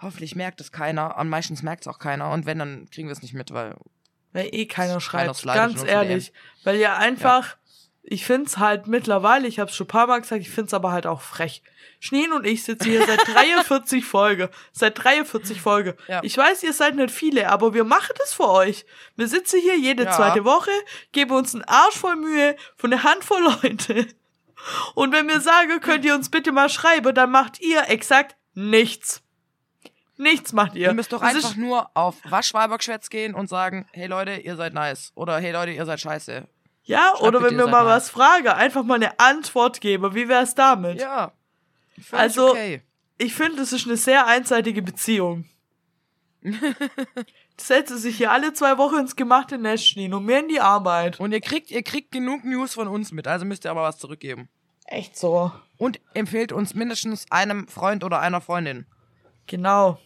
hoffentlich 0.01 0.35
merkt 0.35 0.61
es 0.61 0.71
keiner. 0.71 1.17
Und 1.17 1.29
meistens 1.29 1.63
merkt 1.63 1.83
es 1.83 1.87
auch 1.87 1.99
keiner. 1.99 2.31
Und 2.31 2.45
wenn, 2.45 2.59
dann 2.59 2.89
kriegen 2.89 3.07
wir 3.07 3.13
es 3.13 3.21
nicht 3.21 3.33
mit, 3.33 3.51
weil 3.51 3.75
Weil 4.33 4.49
eh 4.51 4.65
keiner 4.65 4.93
Keiner 4.93 5.01
schreibt. 5.01 5.35
slidet 5.35 5.55
Ganz 5.55 5.83
ehrlich. 5.83 6.33
Weil 6.63 6.77
ja 6.77 6.97
einfach, 6.97 7.57
ich 8.09 8.25
find's 8.25 8.57
halt 8.57 8.87
mittlerweile, 8.87 9.47
ich 9.47 9.59
hab's 9.59 9.75
schon 9.75 9.85
ein 9.85 9.89
paar 9.89 10.07
Mal 10.07 10.21
gesagt, 10.21 10.41
ich 10.41 10.49
find's 10.49 10.73
aber 10.73 10.91
halt 10.91 11.05
auch 11.05 11.21
frech. 11.21 11.61
Schneen 11.99 12.31
und 12.31 12.45
ich 12.45 12.63
sitzen 12.63 12.89
hier 12.89 13.05
seit 13.05 13.27
43 13.33 14.05
Folge. 14.05 14.49
Seit 14.71 15.03
43 15.03 15.59
Folge. 15.61 15.97
Ja. 16.07 16.21
Ich 16.23 16.37
weiß, 16.37 16.63
ihr 16.63 16.73
seid 16.73 16.95
nicht 16.95 17.11
viele, 17.11 17.49
aber 17.49 17.73
wir 17.73 17.83
machen 17.83 18.13
das 18.19 18.33
für 18.33 18.47
euch. 18.49 18.85
Wir 19.15 19.27
sitzen 19.27 19.59
hier 19.59 19.77
jede 19.77 20.03
Ja. 20.05 20.11
zweite 20.11 20.45
Woche, 20.45 20.71
geben 21.11 21.31
uns 21.31 21.53
einen 21.53 21.63
Arsch 21.65 21.95
voll 21.97 22.15
Mühe 22.15 22.55
von 22.77 22.93
einer 22.93 23.03
Handvoll 23.03 23.41
Leute. 23.63 24.07
Und 24.95 25.11
wenn 25.11 25.27
wir 25.27 25.39
sagen, 25.41 25.79
könnt 25.81 26.05
ihr 26.05 26.13
uns 26.15 26.29
bitte 26.29 26.51
mal 26.51 26.69
schreiben, 26.69 27.13
dann 27.13 27.31
macht 27.31 27.59
ihr 27.61 27.89
exakt 27.89 28.35
nichts. 28.53 29.21
Nichts 30.19 30.51
macht 30.53 30.75
ihr. 30.75 30.87
ihr 30.87 30.93
müsst 30.93 31.13
doch 31.13 31.21
Das 31.21 31.35
einfach 31.35 31.55
nur 31.55 31.91
auf 31.93 32.15
Waschweibergeschwätz 32.23 33.09
gehen 33.09 33.35
und 33.35 33.49
sagen, 33.49 33.87
hey 33.91 34.07
Leute, 34.07 34.31
ihr 34.37 34.55
seid 34.55 34.73
nice. 34.73 35.11
Oder 35.15 35.37
hey 35.39 35.51
Leute, 35.51 35.71
ihr 35.71 35.85
seid 35.85 35.99
scheiße. 35.99 36.47
Ja, 36.87 37.09
Schreibt 37.11 37.21
oder 37.23 37.41
wenn 37.43 37.57
seid 37.57 37.69
mal 37.71 37.85
was 37.85 38.09
fragen, 38.09 38.47
einfach 38.47 38.83
mal 38.83 38.95
eine 38.95 39.19
Antwort 39.19 39.81
geben. 39.81 40.15
Wie 40.15 40.27
wär's 40.27 40.55
damit? 40.55 40.99
Ja. 40.99 41.31
Also- 42.11 42.49
Okay. 42.51 42.81
Ich 43.19 43.33
finde, 43.33 43.61
es 43.63 43.73
ist 43.73 43.87
eine 43.87 43.97
sehr 43.97 44.27
einseitige 44.27 44.81
Beziehung. 44.83 45.45
Setzen 47.59 47.97
sich 47.97 48.17
hier 48.17 48.31
alle 48.31 48.53
zwei 48.53 48.77
Wochen 48.77 48.97
ins 48.99 49.15
gemachte 49.15 49.57
Nestchen 49.57 50.13
und 50.13 50.23
mir 50.25 50.39
in 50.39 50.47
die 50.47 50.59
Arbeit. 50.61 51.19
Und 51.19 51.31
ihr 51.31 51.41
kriegt, 51.41 51.71
ihr 51.71 51.81
kriegt 51.81 52.11
genug 52.11 52.43
News 52.43 52.75
von 52.75 52.87
uns 52.87 53.11
mit, 53.11 53.27
also 53.27 53.45
müsst 53.45 53.65
ihr 53.65 53.71
aber 53.71 53.81
was 53.81 53.97
zurückgeben. 53.97 54.47
Echt 54.85 55.17
so. 55.17 55.51
Und 55.77 55.99
empfehlt 56.13 56.51
uns 56.51 56.75
mindestens 56.75 57.25
einem 57.31 57.67
Freund 57.67 58.03
oder 58.03 58.19
einer 58.19 58.41
Freundin. 58.41 58.85
Genau. 59.47 59.99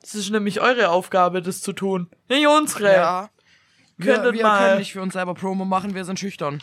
Das 0.00 0.14
ist 0.14 0.30
nämlich 0.30 0.60
eure 0.60 0.90
Aufgabe, 0.90 1.42
das 1.42 1.60
zu 1.60 1.72
tun. 1.72 2.08
Nicht 2.28 2.46
unsere. 2.46 2.92
Ja. 2.94 3.30
Ja. 3.98 4.22
Wir, 4.24 4.32
wir 4.32 4.42
mal- 4.42 4.58
können 4.58 4.78
nicht 4.78 4.92
für 4.92 5.02
uns 5.02 5.12
selber 5.14 5.34
Promo 5.34 5.64
machen, 5.64 5.94
wir 5.94 6.04
sind 6.04 6.18
schüchtern. 6.18 6.62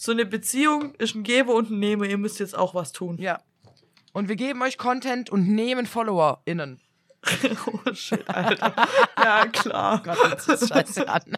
So 0.00 0.12
eine 0.12 0.24
Beziehung 0.26 0.94
ist 0.94 1.16
ein 1.16 1.24
Gebe 1.24 1.50
und 1.52 1.70
ein 1.70 1.80
Nehme. 1.80 2.06
Ihr 2.06 2.18
müsst 2.18 2.38
jetzt 2.38 2.56
auch 2.56 2.72
was 2.74 2.92
tun. 2.92 3.18
Ja. 3.18 3.40
Und 4.12 4.28
wir 4.28 4.36
geben 4.36 4.62
euch 4.62 4.78
Content 4.78 5.28
und 5.30 5.48
nehmen 5.48 5.86
FollowerInnen. 5.86 6.80
oh 7.66 7.92
shit, 7.94 8.22
Alter. 8.28 8.74
Ja, 9.20 9.46
klar. 9.46 10.00
Gott, 10.04 10.18
jetzt 10.46 10.68
scheiße 10.68 11.08
an. 11.08 11.22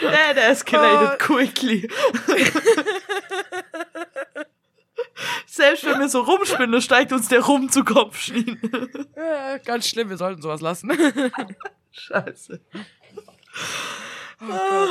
That 0.00 0.36
escalated 0.38 1.18
quickly. 1.18 1.88
Selbst 5.46 5.84
wenn 5.84 5.98
wir 6.00 6.08
so 6.08 6.20
rumspinnen, 6.22 6.80
steigt 6.80 7.12
uns 7.12 7.28
der 7.28 7.40
Rum 7.40 7.68
zu 7.70 7.84
Kopf. 7.84 8.30
Äh, 8.30 9.58
Ganz 9.64 9.88
schlimm, 9.88 10.08
wir 10.10 10.16
sollten 10.16 10.42
sowas 10.42 10.60
lassen. 10.60 10.90
Scheiße. 11.98 12.60
Aber 14.38 14.88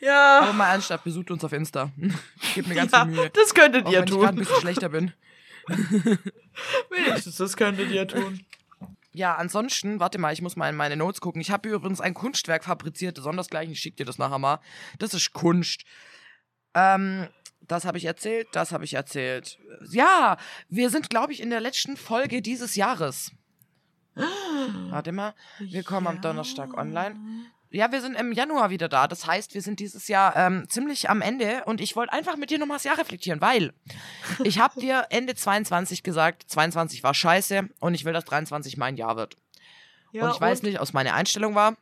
Ja, 0.00 0.52
mal 0.54 0.72
ernsthaft, 0.72 1.04
besucht 1.04 1.30
uns 1.30 1.42
auf 1.44 1.52
Insta. 1.52 1.90
Gib 2.54 2.66
mir 2.66 2.74
ganz 2.74 2.92
ja 2.92 3.04
viel 3.06 3.14
Mühe. 3.14 3.30
das 3.30 3.54
könntet 3.54 3.86
Auch 3.86 3.92
ihr 3.92 4.00
wenn 4.00 4.04
ich 4.08 4.10
gerade 4.12 4.26
ein 4.26 4.28
tun. 4.36 4.38
bisschen 4.44 4.60
schlechter 4.60 4.88
bin. 4.90 5.12
Wenigstens, 6.90 7.36
das 7.36 7.56
könntet 7.56 7.90
ihr 7.90 8.06
tun. 8.06 8.44
Ja, 9.12 9.36
ansonsten, 9.36 10.00
warte 10.00 10.18
mal, 10.18 10.32
ich 10.32 10.42
muss 10.42 10.56
mal 10.56 10.68
in 10.68 10.76
meine 10.76 10.96
Notes 10.96 11.20
gucken. 11.20 11.40
Ich 11.40 11.50
habe 11.50 11.68
übrigens 11.68 12.00
ein 12.00 12.14
Kunstwerk 12.14 12.64
fabriziert, 12.64 13.16
sondersgleichen, 13.16 13.72
ich 13.72 13.80
schick 13.80 13.96
dir 13.96 14.04
das 14.04 14.18
nachher 14.18 14.38
mal. 14.38 14.60
Das 14.98 15.14
ist 15.14 15.32
Kunst. 15.32 15.84
Ähm, 16.74 17.28
das 17.60 17.84
habe 17.86 17.96
ich 17.96 18.04
erzählt, 18.04 18.48
das 18.52 18.72
habe 18.72 18.84
ich 18.84 18.94
erzählt. 18.94 19.58
Ja, 19.88 20.36
wir 20.68 20.90
sind, 20.90 21.08
glaube 21.08 21.32
ich, 21.32 21.40
in 21.40 21.48
der 21.50 21.60
letzten 21.60 21.96
Folge 21.96 22.42
dieses 22.42 22.74
Jahres. 22.76 23.30
Warte 24.90 25.12
mal, 25.12 25.34
wir 25.58 25.82
kommen 25.82 26.06
am 26.06 26.16
Ja. 26.16 26.20
Donnerstag 26.20 26.76
online. 26.76 27.16
Ja, 27.70 27.90
wir 27.90 28.00
sind 28.00 28.14
im 28.14 28.30
Januar 28.30 28.70
wieder 28.70 28.88
da. 28.88 29.08
Das 29.08 29.26
heißt, 29.26 29.54
wir 29.54 29.60
sind 29.60 29.80
dieses 29.80 30.06
Jahr 30.06 30.36
ähm, 30.36 30.68
ziemlich 30.68 31.10
am 31.10 31.20
Ende 31.20 31.64
und 31.64 31.80
ich 31.80 31.96
wollte 31.96 32.12
einfach 32.12 32.36
mit 32.36 32.50
dir 32.50 32.58
nochmal 32.58 32.76
das 32.76 32.84
Jahr 32.84 32.98
reflektieren, 32.98 33.40
weil 33.40 33.72
ich 34.44 34.60
habe 34.60 34.80
dir 34.80 35.06
Ende 35.10 35.34
22 35.34 36.04
gesagt, 36.04 36.44
22 36.46 37.02
war 37.02 37.14
scheiße 37.14 37.68
und 37.80 37.94
ich 37.94 38.04
will, 38.04 38.12
dass 38.12 38.24
23 38.26 38.76
mein 38.76 38.96
Jahr 38.96 39.16
wird. 39.16 39.36
Ja, 40.12 40.24
und 40.24 40.30
ich 40.30 40.40
weiß 40.40 40.62
nicht, 40.62 40.76
ob 40.78 40.84
es 40.84 40.92
meine 40.92 41.14
Einstellung 41.14 41.56
war 41.56 41.76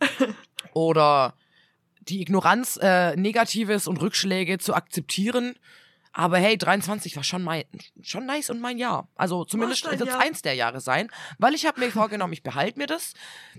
oder 0.72 1.34
die 2.08 2.22
Ignoranz, 2.22 2.78
äh, 2.80 3.14
Negatives 3.16 3.86
und 3.86 4.00
Rückschläge 4.00 4.58
zu 4.58 4.74
akzeptieren. 4.74 5.56
Aber 6.16 6.38
hey, 6.38 6.56
23 6.56 7.16
war 7.16 7.24
schon, 7.24 7.42
mein, 7.42 7.64
schon 8.00 8.24
nice 8.24 8.48
und 8.48 8.60
mein 8.60 8.78
Jahr. 8.78 9.08
Also 9.16 9.44
zumindest 9.44 9.84
wird 9.84 10.00
es 10.00 10.14
eins 10.14 10.42
der 10.42 10.54
Jahre 10.54 10.80
sein, 10.80 11.10
weil 11.38 11.54
ich 11.54 11.66
habe 11.66 11.80
mir 11.80 11.90
vorgenommen, 11.90 12.32
ich 12.32 12.44
behalte 12.44 12.78
mir 12.78 12.86
das, 12.86 13.14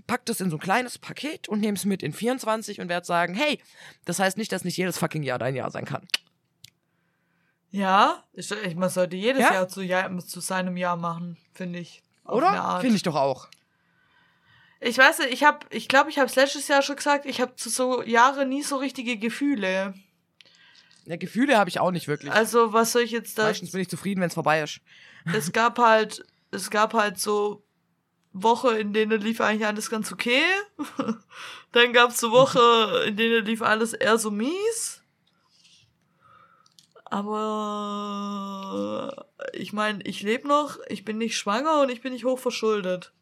pack 0.06 0.24
das 0.24 0.40
in 0.40 0.48
so 0.48 0.56
ein 0.56 0.60
kleines 0.60 0.98
Paket 0.98 1.50
und 1.50 1.60
nehme 1.60 1.76
es 1.76 1.84
mit 1.84 2.02
in 2.02 2.14
24 2.14 2.80
und 2.80 2.88
werde 2.88 3.06
sagen, 3.06 3.34
hey, 3.34 3.60
das 4.06 4.18
heißt 4.18 4.38
nicht, 4.38 4.52
dass 4.52 4.64
nicht 4.64 4.78
jedes 4.78 4.96
fucking 4.96 5.22
Jahr 5.22 5.38
dein 5.38 5.54
Jahr 5.54 5.70
sein 5.70 5.84
kann. 5.84 6.08
Ja, 7.70 8.24
ich, 8.32 8.50
man 8.74 8.88
sollte 8.88 9.16
jedes 9.16 9.42
Ja? 9.42 9.52
Jahr 9.52 9.68
zu, 9.68 9.82
Jahr 9.82 10.18
zu 10.20 10.40
seinem 10.40 10.78
Jahr 10.78 10.96
machen, 10.96 11.36
finde 11.52 11.78
ich. 11.80 12.02
Oder? 12.24 12.80
Finde 12.80 12.96
ich 12.96 13.02
doch 13.02 13.16
auch. 13.16 13.48
Ich 14.80 14.96
weiß 14.96 15.18
nicht, 15.18 15.32
ich 15.32 15.44
habe, 15.44 15.58
ich 15.68 15.88
glaube, 15.88 16.08
ich 16.08 16.18
habe 16.18 16.26
es 16.26 16.36
letztes 16.36 16.68
Jahr 16.68 16.80
schon 16.80 16.96
gesagt, 16.96 17.26
ich 17.26 17.42
habe 17.42 17.54
zu 17.56 17.68
so 17.68 18.02
Jahre 18.02 18.46
nie 18.46 18.62
so 18.62 18.76
richtige 18.76 19.18
Gefühle. 19.18 19.92
Ja, 21.06 21.16
Gefühle 21.16 21.56
habe 21.56 21.70
ich 21.70 21.80
auch 21.80 21.92
nicht 21.92 22.08
wirklich. 22.08 22.32
Also, 22.32 22.72
was 22.72 22.92
soll 22.92 23.02
ich 23.02 23.12
jetzt 23.12 23.38
da? 23.38 23.44
Meistens 23.44 23.70
bin 23.70 23.80
ich 23.80 23.88
zufrieden, 23.88 24.20
wenn 24.20 24.28
es 24.28 24.34
vorbei 24.34 24.62
ist. 24.62 24.80
Es 25.32 25.52
gab 25.52 25.78
halt, 25.78 26.24
es 26.50 26.70
gab 26.70 26.94
halt 26.94 27.18
so 27.18 27.64
Woche, 28.32 28.78
in 28.78 28.92
denen 28.92 29.20
lief 29.20 29.40
eigentlich 29.40 29.66
alles 29.66 29.88
ganz 29.88 30.12
okay. 30.12 30.42
Dann 31.72 31.92
gab 31.92 32.10
es 32.10 32.18
so 32.18 32.32
Woche, 32.32 33.04
in 33.06 33.16
denen 33.16 33.44
lief 33.44 33.62
alles 33.62 33.92
eher 33.92 34.18
so 34.18 34.30
mies. 34.30 35.02
Aber 37.04 39.26
ich 39.52 39.72
meine, 39.72 40.02
ich 40.02 40.22
lebe 40.22 40.48
noch, 40.48 40.78
ich 40.88 41.04
bin 41.04 41.18
nicht 41.18 41.38
schwanger 41.38 41.82
und 41.82 41.88
ich 41.88 42.02
bin 42.02 42.12
nicht 42.12 42.24
hochverschuldet. 42.24 43.12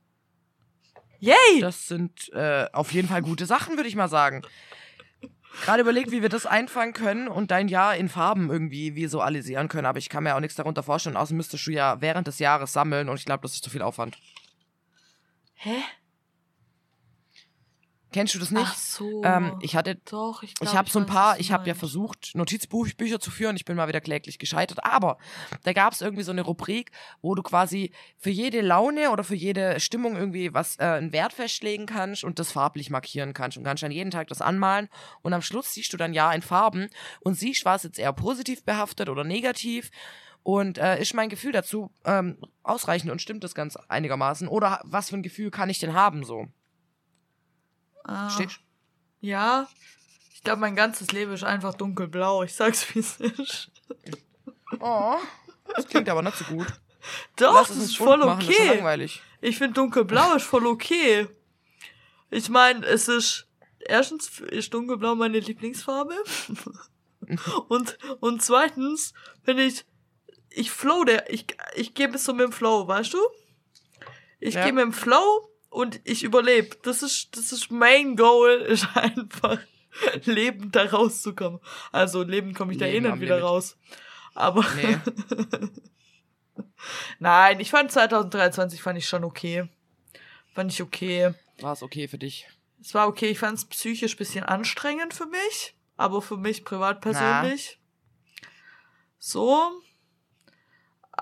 Yay! 1.21 1.61
Das 1.61 1.87
sind 1.87 2.33
äh, 2.33 2.67
auf 2.73 2.93
jeden 2.93 3.09
Fall 3.09 3.23
gute 3.23 3.47
Sachen, 3.47 3.77
würde 3.77 3.89
ich 3.89 3.97
mal 3.97 4.09
sagen. 4.09 4.43
Gerade 5.63 5.83
überlegt, 5.83 6.11
wie 6.11 6.23
wir 6.23 6.29
das 6.29 6.47
einfangen 6.47 6.93
können 6.93 7.29
und 7.29 7.51
dein 7.51 7.69
Jahr 7.69 7.97
in 7.97 8.09
Farben 8.09 8.51
irgendwie 8.51 8.95
visualisieren 8.95 9.69
können. 9.69 9.87
Aber 9.87 9.99
ich 9.99 10.09
kann 10.09 10.25
mir 10.25 10.35
auch 10.35 10.41
nichts 10.41 10.57
darunter 10.57 10.83
vorstellen. 10.83 11.17
Außerdem 11.17 11.37
müsstest 11.39 11.67
du 11.67 11.71
ja 11.71 12.01
während 12.01 12.27
des 12.27 12.39
Jahres 12.39 12.73
sammeln 12.73 13.09
und 13.09 13.19
ich 13.19 13.25
glaube, 13.25 13.43
das 13.43 13.55
ist 13.55 13.65
zu 13.65 13.71
viel 13.71 13.83
Aufwand. 13.83 14.19
Hä? 15.55 15.77
Kennst 18.15 18.33
du 18.33 18.39
das 18.39 18.53
nicht? 18.53 18.65
Ach 18.65 18.77
so. 18.77 19.25
Ähm, 19.25 19.59
ich 19.61 19.75
hatte 19.75 19.97
Doch, 19.97 20.45
ich 20.45 20.55
glaub, 20.55 20.71
ich 20.71 20.79
habe 20.79 20.89
so 20.89 21.01
ein 21.01 21.07
paar, 21.07 21.41
ich 21.41 21.51
habe 21.51 21.67
ja 21.67 21.75
versucht, 21.75 22.31
Notizbücher 22.35 23.19
zu 23.19 23.33
führen. 23.33 23.57
Ich 23.57 23.65
bin 23.65 23.77
mal 23.77 23.89
wieder 23.89 24.01
kläglich 24.01 24.39
gescheitert. 24.39 24.85
Aber 24.85 25.19
da 25.65 25.73
gab 25.73 25.93
es 25.93 26.01
irgendwie 26.01 26.23
so 26.23 26.31
eine 26.31 26.43
Rubrik, 26.43 26.93
wo 27.23 27.35
du 27.35 27.43
quasi 27.43 27.91
für 28.17 28.31
jede 28.31 28.61
Laune 28.61 29.11
oder 29.11 29.25
für 29.25 29.35
jede 29.35 29.81
Stimmung 29.81 30.15
irgendwie 30.15 30.55
was 30.55 30.79
äh, 30.79 30.85
einen 30.85 31.13
Wert 31.13 31.33
festlegen 31.33 31.87
kannst 31.87 32.23
und 32.23 32.39
das 32.39 32.53
farblich 32.53 32.89
markieren 32.89 33.35
kannst. 33.35 33.59
Und 33.59 33.65
kannst 33.65 33.83
dann 33.83 33.91
jeden 33.91 34.13
Tag 34.13 34.29
das 34.29 34.41
anmalen. 34.41 34.89
Und 35.23 35.33
am 35.33 35.43
Schluss 35.43 35.75
siehst 35.75 35.93
du 35.93 35.97
dann 35.97 36.15
ja 36.15 36.31
in 36.31 36.43
Farben 36.43 36.91
und 37.19 37.35
siehst, 37.35 37.65
war 37.65 37.75
es 37.75 37.83
jetzt 37.83 37.99
eher 37.99 38.13
positiv 38.13 38.65
behaftet 38.65 39.09
oder 39.09 39.25
negativ. 39.25 39.91
Und 40.45 40.79
äh, 40.79 41.01
ist 41.01 41.15
mein 41.15 41.31
Gefühl 41.31 41.51
dazu 41.51 41.91
ähm, 42.05 42.39
ausreichend 42.63 43.11
und 43.11 43.21
stimmt 43.21 43.43
das 43.43 43.57
ganz 43.57 43.75
einigermaßen? 43.75 44.47
Oder 44.47 44.81
was 44.85 45.09
für 45.11 45.17
ein 45.17 45.25
Gefühl 45.25 45.51
kann 45.51 45.69
ich 45.69 45.81
denn 45.81 45.95
haben 45.95 46.23
so? 46.23 46.47
Ah. 48.05 48.31
Steht? 48.31 48.59
Ja, 49.21 49.67
ich 50.35 50.43
glaube, 50.43 50.61
mein 50.61 50.77
ganzes 50.77 51.11
Leben 51.13 51.33
ist 51.33 51.45
einfach 51.45 51.75
dunkelblau. 51.75 52.43
Ich 52.43 52.55
sag's, 52.55 52.95
wie 52.95 52.99
es 53.01 53.19
ist. 53.21 53.71
Oh, 54.81 55.17
das 55.75 55.87
klingt 55.89 56.09
aber 56.09 56.23
nicht 56.23 56.37
so 56.37 56.45
gut. 56.45 56.67
Doch, 57.37 57.55
Lass 57.55 57.69
das 57.69 57.77
ist 57.79 57.97
voll 57.97 58.19
machen, 58.19 58.41
das 58.41 58.49
ist 58.49 58.61
okay. 58.61 58.75
langweilig. 58.77 59.23
Ich 59.41 59.59
finde 59.59 59.75
dunkelblau 59.75 60.35
ist 60.35 60.45
voll 60.45 60.67
okay. 60.67 61.29
Ich 62.31 62.49
meine, 62.49 62.85
es 62.87 63.09
ist 63.09 63.47
erstens 63.81 64.41
ist 64.41 64.73
dunkelblau 64.73 65.15
meine 65.15 65.39
Lieblingsfarbe 65.39 66.15
und 67.69 67.99
und 68.21 68.43
zweitens 68.43 69.13
finde 69.45 69.65
ich 69.65 69.85
ich 70.51 70.71
flow 70.71 71.05
der 71.05 71.31
ich 71.33 71.47
ich 71.75 71.95
gehe 71.95 72.09
bis 72.09 72.25
so 72.25 72.33
mit 72.33 72.43
dem 72.47 72.53
Flow, 72.53 72.87
weißt 72.89 73.13
du? 73.13 73.19
Ich 74.41 74.55
Ja. 74.55 74.65
gehe 74.65 74.73
mit 74.73 74.83
dem 74.83 74.93
Flow 74.93 75.51
und 75.75 76.01
ich 76.05 76.23
überlebe. 76.23 76.77
Das 76.83 77.03
ist 77.03 77.37
das 77.37 77.51
ist 77.51 77.71
mein 77.71 78.17
Goal 78.17 78.61
ist 78.69 78.87
einfach 78.95 79.59
lebend 80.25 80.75
da 80.77 80.85
rauszukommen. 80.85 81.61
Also 81.91 82.23
lebend 82.23 82.57
komme 82.57 82.73
ich 82.73 82.79
da 82.79 82.87
eh 82.87 83.01
nicht 83.01 83.21
wieder 83.21 83.37
Limit. 83.37 83.51
raus. 83.51 83.77
Aber 84.35 84.65
Nee. 84.77 84.99
Nein, 87.19 87.61
ich 87.61 87.71
fand 87.71 87.91
2023 87.91 88.83
fand 88.83 88.99
ich 88.99 89.09
schon 89.09 89.25
okay. 89.25 89.69
Fand 90.55 90.71
ich 90.71 90.83
okay. 90.83 91.35
War 91.61 91.73
es 91.73 91.83
okay 91.83 92.07
für 92.09 92.19
dich? 92.19 92.47
Es 92.81 92.95
war 92.95 93.09
okay, 93.09 93.31
ich 93.31 93.39
fand 93.39 93.59
es 93.59 93.65
psychisch 93.65 94.17
bisschen 94.17 94.45
anstrengend 94.45 95.15
für 95.15 95.27
mich, 95.27 95.75
aber 95.97 96.21
für 96.21 96.37
mich 96.37 96.65
privat 96.65 97.01
persönlich. 97.01 97.79
So. 99.19 99.73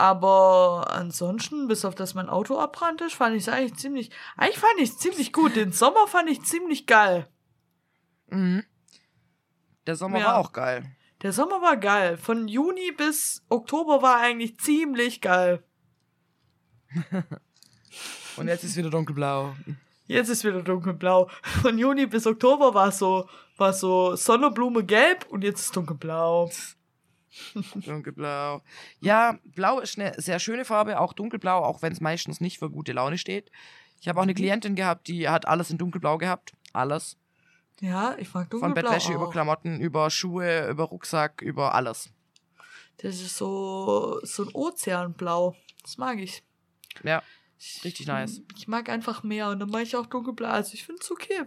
Aber 0.03 0.89
ansonsten, 0.91 1.69
bis 1.69 1.85
auf 1.85 1.95
das 1.95 2.15
mein 2.15 2.29
Auto 2.29 2.59
abbrannt 2.59 3.01
ist, 3.03 3.15
fand 3.15 3.37
ich 3.37 3.43
es 3.43 3.49
eigentlich 3.49 3.77
ziemlich. 3.77 4.11
Eigentlich 4.37 4.59
fand 4.59 4.73
ich 4.79 4.89
es 4.91 4.99
ziemlich 4.99 5.33
gut. 5.33 5.55
Den 5.55 5.70
Sommer 5.70 6.09
fand 6.09 6.29
ich 6.29 6.43
ziemlich 6.43 6.89
geil. 6.89 7.29
Mhm. 8.27 8.65
Der 9.87 9.95
Sommer 9.95 10.19
Ja. 10.19 10.24
war 10.27 10.39
auch 10.39 10.53
geil. 10.53 10.91
Der 11.23 11.33
Sommer 11.33 11.62
war 11.62 11.77
geil. 11.77 12.16
Von 12.16 12.49
Juni 12.49 12.91
bis 12.97 13.45
Oktober 13.49 14.03
war 14.03 14.19
eigentlich 14.19 14.59
ziemlich 14.59 15.20
geil. 15.20 15.62
Und 18.37 18.49
jetzt 18.49 18.65
ist 18.65 18.74
wieder 18.77 18.91
dunkelblau. 18.91 19.55
Jetzt 20.09 20.31
ist 20.31 20.43
wieder 20.43 20.62
dunkelblau. 20.62 21.31
Von 21.62 21.79
Juni 21.79 22.07
bis 22.07 22.27
Oktober 22.27 22.74
war 22.74 22.91
so, 22.91 23.29
war 23.57 23.73
so 23.73 24.16
Sonnenblume 24.16 24.85
gelb 24.85 25.27
und 25.31 25.45
jetzt 25.45 25.61
ist 25.61 25.77
dunkelblau. 25.77 26.51
Dunkelblau. 27.75 28.63
Ja, 29.01 29.39
blau 29.45 29.81
ist 29.81 29.99
eine 29.99 30.15
sehr 30.21 30.39
schöne 30.39 30.65
Farbe, 30.65 31.01
auch 31.01 31.13
dunkelblau, 31.13 31.59
auch 31.65 31.83
wenn 31.83 31.93
es 31.93 32.01
meistens 32.01 32.41
nicht 32.41 32.59
für 32.59 32.71
gute 32.71 32.93
Laune 32.93 33.19
steht. 33.19 33.51
Ich 34.01 34.09
habe 34.09 34.19
auch 34.19 34.25
eine 34.25 34.35
Klientin 34.35 34.75
gehabt, 34.75 35.07
die 35.09 35.29
hat 35.29 35.47
alles 35.47 35.71
in 35.71 35.79
dunkelblau 35.79 36.19
gehabt. 36.19 36.53
Alles. 36.73 37.17
Ja, 37.81 38.17
ich 38.19 38.33
mag 38.35 38.51
Von 38.51 38.61
dunkelblau 38.61 38.91
Bettwäsche 38.91 39.13
über 39.13 39.29
auch. 39.29 39.33
Klamotten, 39.33 39.81
über 39.81 40.11
Schuhe, 40.11 40.69
über 40.69 40.85
Rucksack, 40.85 41.41
über 41.41 41.75
alles. 41.75 42.11
Das 42.99 43.21
ist 43.21 43.37
so, 43.37 44.21
so 44.23 44.45
ein 44.45 44.51
Ozeanblau. 44.53 45.57
Das 45.83 45.99
mag 45.99 46.19
ich. 46.19 46.43
Ja, 47.03 47.23
ich. 47.59 47.85
richtig 47.85 48.07
nice. 48.07 48.43
Ich 48.57 48.69
mag 48.69 48.89
einfach 48.89 49.23
mehr 49.23 49.49
und 49.49 49.61
dann 49.61 49.71
mag 49.71 49.83
ich 49.83 49.97
auch 49.97 50.07
dunkelblau. 50.07 50.49
Also 50.49 50.75
ich 50.75 50.85
finde 50.85 51.01
es 51.03 51.11
okay. 51.11 51.45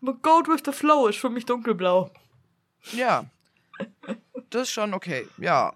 Go 0.00 0.42
with 0.46 0.62
the 0.64 0.72
flow 0.72 1.08
ist 1.08 1.18
für 1.18 1.30
mich 1.30 1.46
dunkelblau. 1.46 2.10
Ja. 2.92 3.28
Das 4.50 4.62
ist 4.62 4.70
schon 4.70 4.94
okay. 4.94 5.28
Ja. 5.38 5.74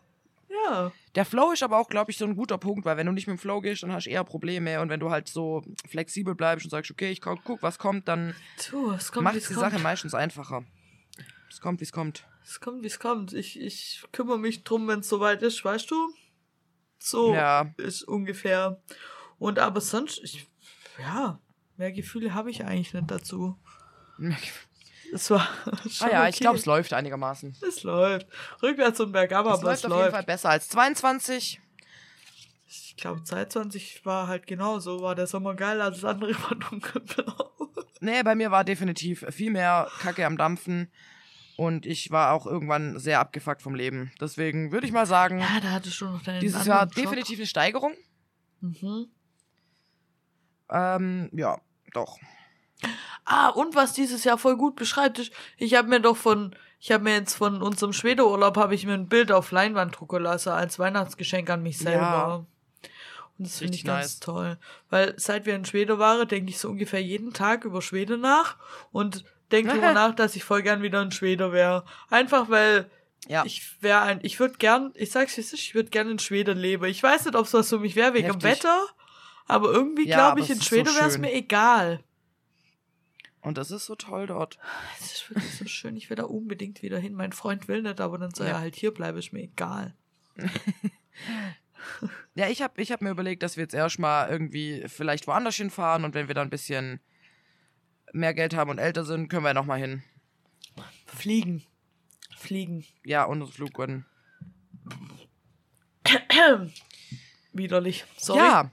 Ja. 0.48 0.92
Der 1.14 1.24
Flow 1.24 1.52
ist 1.52 1.62
aber 1.62 1.78
auch, 1.78 1.88
glaube 1.88 2.10
ich, 2.10 2.18
so 2.18 2.24
ein 2.24 2.36
guter 2.36 2.58
Punkt, 2.58 2.84
weil 2.84 2.96
wenn 2.96 3.06
du 3.06 3.12
nicht 3.12 3.26
mit 3.26 3.36
dem 3.36 3.40
Flow 3.40 3.60
gehst, 3.60 3.82
dann 3.82 3.92
hast 3.92 4.06
du 4.06 4.10
eher 4.10 4.24
Probleme. 4.24 4.80
Und 4.80 4.88
wenn 4.88 5.00
du 5.00 5.10
halt 5.10 5.28
so 5.28 5.62
flexibel 5.88 6.34
bleibst 6.34 6.66
und 6.66 6.70
sagst, 6.70 6.90
okay, 6.90 7.10
ich 7.10 7.20
guck, 7.20 7.62
was 7.62 7.78
kommt, 7.78 8.08
dann 8.08 8.34
Du, 8.70 8.90
es 8.92 9.10
kommt, 9.10 9.24
macht 9.24 9.36
es 9.36 9.48
die 9.48 9.54
kommt. 9.54 9.70
Sache 9.72 9.82
meistens 9.82 10.14
einfacher. 10.14 10.64
Es 11.48 11.60
kommt, 11.60 11.80
wie 11.80 11.84
es 11.84 11.92
kommt. 11.92 12.26
Es 12.44 12.60
kommt, 12.60 12.82
wie 12.82 12.86
es 12.86 12.98
kommt. 12.98 13.32
Ich, 13.32 13.60
ich 13.60 14.02
kümmere 14.12 14.38
mich 14.38 14.62
drum, 14.64 14.86
wenn 14.88 15.00
es 15.00 15.08
soweit 15.08 15.42
ist, 15.42 15.64
weißt 15.64 15.90
du? 15.90 16.12
So 16.98 17.34
Ja. 17.34 17.72
ist 17.76 18.02
ungefähr. 18.02 18.80
Und 19.38 19.58
aber 19.58 19.80
sonst, 19.80 20.20
ich, 20.22 20.46
ja, 20.98 21.40
mehr 21.76 21.92
Gefühle 21.92 22.34
habe 22.34 22.50
ich 22.50 22.64
eigentlich 22.64 22.92
nicht 22.92 23.10
dazu. 23.10 23.56
Es 25.12 25.30
war 25.30 25.48
schon 25.88 26.08
Ah 26.08 26.12
ja, 26.12 26.28
ich 26.28 26.36
okay. 26.36 26.44
glaube, 26.44 26.58
es 26.58 26.66
läuft 26.66 26.92
einigermaßen. 26.92 27.56
Es 27.66 27.82
läuft. 27.82 28.26
Rückwärts 28.62 29.00
und 29.00 29.12
bergab, 29.12 29.46
Es 29.46 29.52
aber 29.52 29.62
läuft 29.64 29.78
es 29.78 29.84
auf 29.84 29.90
jeden 29.90 30.02
läuft. 30.02 30.14
Fall 30.14 30.22
besser 30.24 30.50
als 30.50 30.68
22. 30.68 31.60
Ich 32.66 32.96
glaube, 32.96 33.22
22 33.24 34.04
war 34.04 34.28
halt 34.28 34.46
genauso. 34.46 35.00
War 35.00 35.14
der 35.14 35.26
Sommer 35.26 35.54
geil, 35.54 35.80
als 35.80 36.00
das 36.00 36.04
andere 36.10 36.34
war 36.42 36.54
dunkelblau. 36.56 37.50
Nee, 38.00 38.22
bei 38.22 38.34
mir 38.34 38.50
war 38.50 38.64
definitiv 38.64 39.24
viel 39.30 39.50
mehr 39.50 39.90
Kacke 40.00 40.24
am 40.26 40.36
Dampfen. 40.36 40.90
Und 41.56 41.84
ich 41.84 42.10
war 42.10 42.32
auch 42.32 42.46
irgendwann 42.46 42.98
sehr 42.98 43.20
abgefuckt 43.20 43.60
vom 43.60 43.74
Leben. 43.74 44.12
Deswegen 44.20 44.72
würde 44.72 44.86
ich 44.86 44.92
mal 44.92 45.04
sagen, 45.06 45.40
Ja, 45.40 45.60
da 45.60 45.72
hattest 45.72 46.00
du 46.00 46.06
noch 46.06 46.22
deinen 46.22 46.40
dieses 46.40 46.64
Jahr 46.64 46.86
definitiv 46.86 47.38
eine 47.38 47.46
Steigerung. 47.46 47.94
Mhm. 48.60 49.08
Ähm, 50.70 51.30
ja, 51.34 51.60
doch. 51.92 52.18
Ah, 53.24 53.48
und 53.50 53.74
was 53.74 53.92
dieses 53.92 54.24
Jahr 54.24 54.38
voll 54.38 54.56
gut 54.56 54.76
beschreibt, 54.76 55.18
ist, 55.18 55.32
ich 55.56 55.74
habe 55.74 55.88
mir 55.88 56.00
doch 56.00 56.16
von, 56.16 56.54
ich 56.80 56.90
habe 56.92 57.04
mir 57.04 57.14
jetzt 57.14 57.34
von 57.34 57.62
unserem 57.62 57.92
Schwedeurlaub, 57.92 58.56
habe 58.56 58.74
ich 58.74 58.86
mir 58.86 58.94
ein 58.94 59.08
Bild 59.08 59.30
auf 59.32 59.50
Leinwand 59.52 59.98
drucken 59.98 60.22
lassen, 60.22 60.48
als 60.50 60.78
Weihnachtsgeschenk 60.78 61.48
an 61.50 61.62
mich 61.62 61.78
selber. 61.78 62.46
Und 63.38 63.46
das 63.46 63.58
finde 63.58 63.74
ich 63.74 63.80
Richtig 63.80 63.86
ganz 63.86 64.04
nice. 64.06 64.20
toll. 64.20 64.58
Weil 64.90 65.14
seit 65.16 65.46
wir 65.46 65.54
in 65.54 65.64
Schweden 65.64 65.98
waren, 65.98 66.26
denke 66.28 66.50
ich 66.50 66.58
so 66.58 66.68
ungefähr 66.68 67.02
jeden 67.02 67.32
Tag 67.32 67.64
über 67.64 67.80
Schweden 67.82 68.20
nach 68.20 68.56
und 68.92 69.24
denke 69.52 69.68
darüber 69.72 69.92
nach, 69.94 70.14
dass 70.14 70.36
ich 70.36 70.44
voll 70.44 70.62
gern 70.62 70.82
wieder 70.82 71.00
in 71.02 71.10
Schweden 71.10 71.52
wäre. 71.52 71.84
Einfach 72.10 72.50
weil 72.50 72.90
Ja. 73.28 73.44
ich 73.46 73.80
wäre 73.82 74.00
ein, 74.02 74.18
ich 74.22 74.40
würde 74.40 74.56
gern, 74.58 74.92
ich 74.94 75.10
sag's 75.10 75.36
wie 75.36 75.40
es 75.42 75.52
ist, 75.52 75.60
ich 75.60 75.74
würde 75.74 75.90
gern 75.90 76.10
in 76.10 76.18
Schweden 76.18 76.58
leben. 76.58 76.84
Ich 76.86 77.02
weiß 77.02 77.26
nicht, 77.26 77.36
ob 77.36 77.46
es 77.46 77.54
was 77.54 77.68
für 77.68 77.78
mich 77.78 77.96
wäre 77.96 78.12
wegen 78.14 78.26
dem 78.26 78.40
Heftig. 78.40 78.64
Wetter, 78.64 78.86
aber 79.46 79.70
irgendwie 79.72 80.08
Ja, 80.08 80.16
glaube 80.16 80.40
ich, 80.40 80.50
in 80.50 80.56
ist 80.58 80.64
so 80.64 80.68
Schweden 80.68 80.94
wäre 80.94 81.06
es 81.08 81.16
mir 81.18 81.32
egal. 81.32 82.00
Und 83.42 83.56
das 83.58 83.70
ist 83.70 83.86
so 83.86 83.94
toll 83.94 84.26
dort. 84.26 84.58
Es 85.00 85.12
ist 85.12 85.30
wirklich 85.30 85.54
so 85.54 85.66
schön. 85.66 85.96
Ich 85.96 86.10
will 86.10 86.16
da 86.16 86.24
unbedingt 86.24 86.82
wieder 86.82 86.98
hin. 86.98 87.14
Mein 87.14 87.32
Freund 87.32 87.68
will 87.68 87.82
nicht, 87.82 88.00
aber 88.00 88.18
dann 88.18 88.34
soll 88.34 88.46
Ja. 88.46 88.54
er 88.54 88.60
halt 88.60 88.76
hier 88.76 88.92
bleiben. 88.92 89.18
Ist 89.18 89.32
mir 89.32 89.42
egal. 89.42 89.94
Ja, 92.34 92.48
ich 92.48 92.60
habe 92.60 92.80
ich 92.80 92.92
hab 92.92 93.00
mir 93.00 93.08
überlegt, 93.10 93.42
dass 93.42 93.56
wir 93.56 93.62
jetzt 93.64 93.72
erstmal 93.74 94.28
irgendwie 94.28 94.84
vielleicht 94.86 95.26
woanders 95.26 95.56
hinfahren 95.56 96.04
und 96.04 96.12
wenn 96.14 96.28
wir 96.28 96.34
dann 96.34 96.48
ein 96.48 96.50
bisschen 96.50 97.00
mehr 98.12 98.34
Geld 98.34 98.54
haben 98.54 98.70
und 98.70 98.78
älter 98.78 99.04
sind, 99.04 99.28
können 99.28 99.44
wir 99.44 99.54
nochmal 99.54 99.78
hin. 99.78 100.02
Fliegen. 101.06 101.64
Fliegen. 102.36 102.84
Ja, 103.02 103.24
und 103.24 103.40
uns 103.42 103.54
Flug 103.54 103.72
gönnen. 103.72 104.04
Widerlich. 107.52 108.04
Sorry. 108.16 108.38
Ja. 108.40 108.70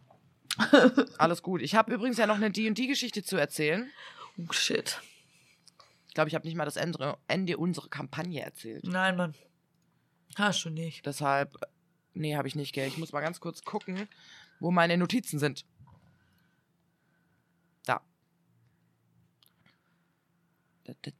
Alles 1.17 1.41
gut. 1.41 1.61
Ich 1.61 1.75
habe 1.75 1.93
übrigens 1.93 2.17
ja 2.17 2.27
noch 2.27 2.35
eine 2.35 2.51
D&D-Geschichte 2.51 3.23
zu 3.23 3.37
erzählen. 3.37 3.89
Oh, 4.37 4.51
shit. 4.51 5.01
Ich 6.07 6.13
glaube, 6.13 6.29
ich 6.29 6.35
habe 6.35 6.45
nicht 6.45 6.55
mal 6.55 6.65
das 6.65 6.77
Ende, 6.77 7.17
Ende 7.27 7.57
unserer 7.57 7.89
Kampagne 7.89 8.41
erzählt. 8.41 8.83
Nein, 8.85 9.15
Mann. 9.15 9.35
Hast 10.35 10.65
du 10.65 10.69
nicht. 10.69 11.05
Deshalb, 11.05 11.55
nee, 12.13 12.35
habe 12.35 12.47
ich 12.47 12.55
nicht, 12.55 12.73
gell. 12.73 12.87
Ich 12.87 12.97
muss 12.97 13.11
mal 13.11 13.21
ganz 13.21 13.39
kurz 13.39 13.63
gucken, 13.63 14.07
wo 14.59 14.71
meine 14.71 14.97
Notizen 14.97 15.39
sind. 15.39 15.65
Da. 17.85 18.01
Da, 20.83 20.93
da, 21.01 21.11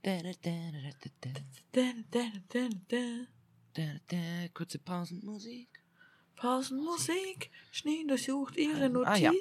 da, 3.73 3.84
da. 4.07 4.48
Kurze 4.53 4.80
Pausenmusik. 4.80 5.69
Pausenmusik. 6.35 7.52
Schnee 7.72 8.06
durchsucht 8.07 8.56
ihre 8.56 8.91
Ah, 9.06 9.18
ja. 9.18 9.31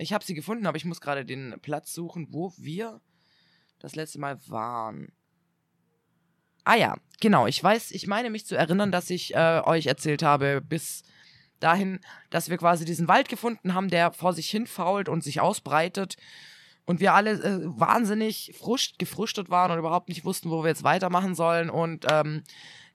Ich 0.00 0.12
habe 0.12 0.24
sie 0.24 0.34
gefunden, 0.34 0.66
aber 0.66 0.76
ich 0.76 0.84
muss 0.84 1.00
gerade 1.00 1.24
den 1.24 1.56
Platz 1.60 1.92
suchen, 1.92 2.28
wo 2.30 2.52
wir 2.56 3.00
das 3.78 3.94
letzte 3.94 4.18
Mal 4.18 4.38
waren. 4.48 5.12
Ah 6.64 6.74
ja, 6.76 6.96
genau. 7.20 7.46
Ich 7.46 7.62
weiß, 7.62 7.90
ich 7.90 8.06
meine 8.06 8.30
mich 8.30 8.46
zu 8.46 8.56
erinnern, 8.56 8.92
dass 8.92 9.10
ich 9.10 9.34
äh, 9.34 9.60
euch 9.64 9.86
erzählt 9.86 10.22
habe, 10.22 10.60
bis 10.60 11.02
dahin, 11.58 12.00
dass 12.30 12.48
wir 12.48 12.56
quasi 12.56 12.84
diesen 12.84 13.08
Wald 13.08 13.28
gefunden 13.28 13.74
haben, 13.74 13.88
der 13.88 14.12
vor 14.12 14.32
sich 14.32 14.48
hin 14.50 14.66
fault 14.66 15.08
und 15.08 15.22
sich 15.22 15.40
ausbreitet. 15.40 16.16
Und 16.86 17.00
wir 17.00 17.14
alle 17.14 17.32
äh, 17.32 17.60
wahnsinnig 17.64 18.54
fruscht, 18.58 18.98
gefrustet 18.98 19.50
waren 19.50 19.70
und 19.70 19.78
überhaupt 19.78 20.08
nicht 20.08 20.24
wussten, 20.24 20.50
wo 20.50 20.62
wir 20.62 20.68
jetzt 20.68 20.82
weitermachen 20.82 21.34
sollen. 21.34 21.68
Und 21.70 22.06
ähm, 22.10 22.42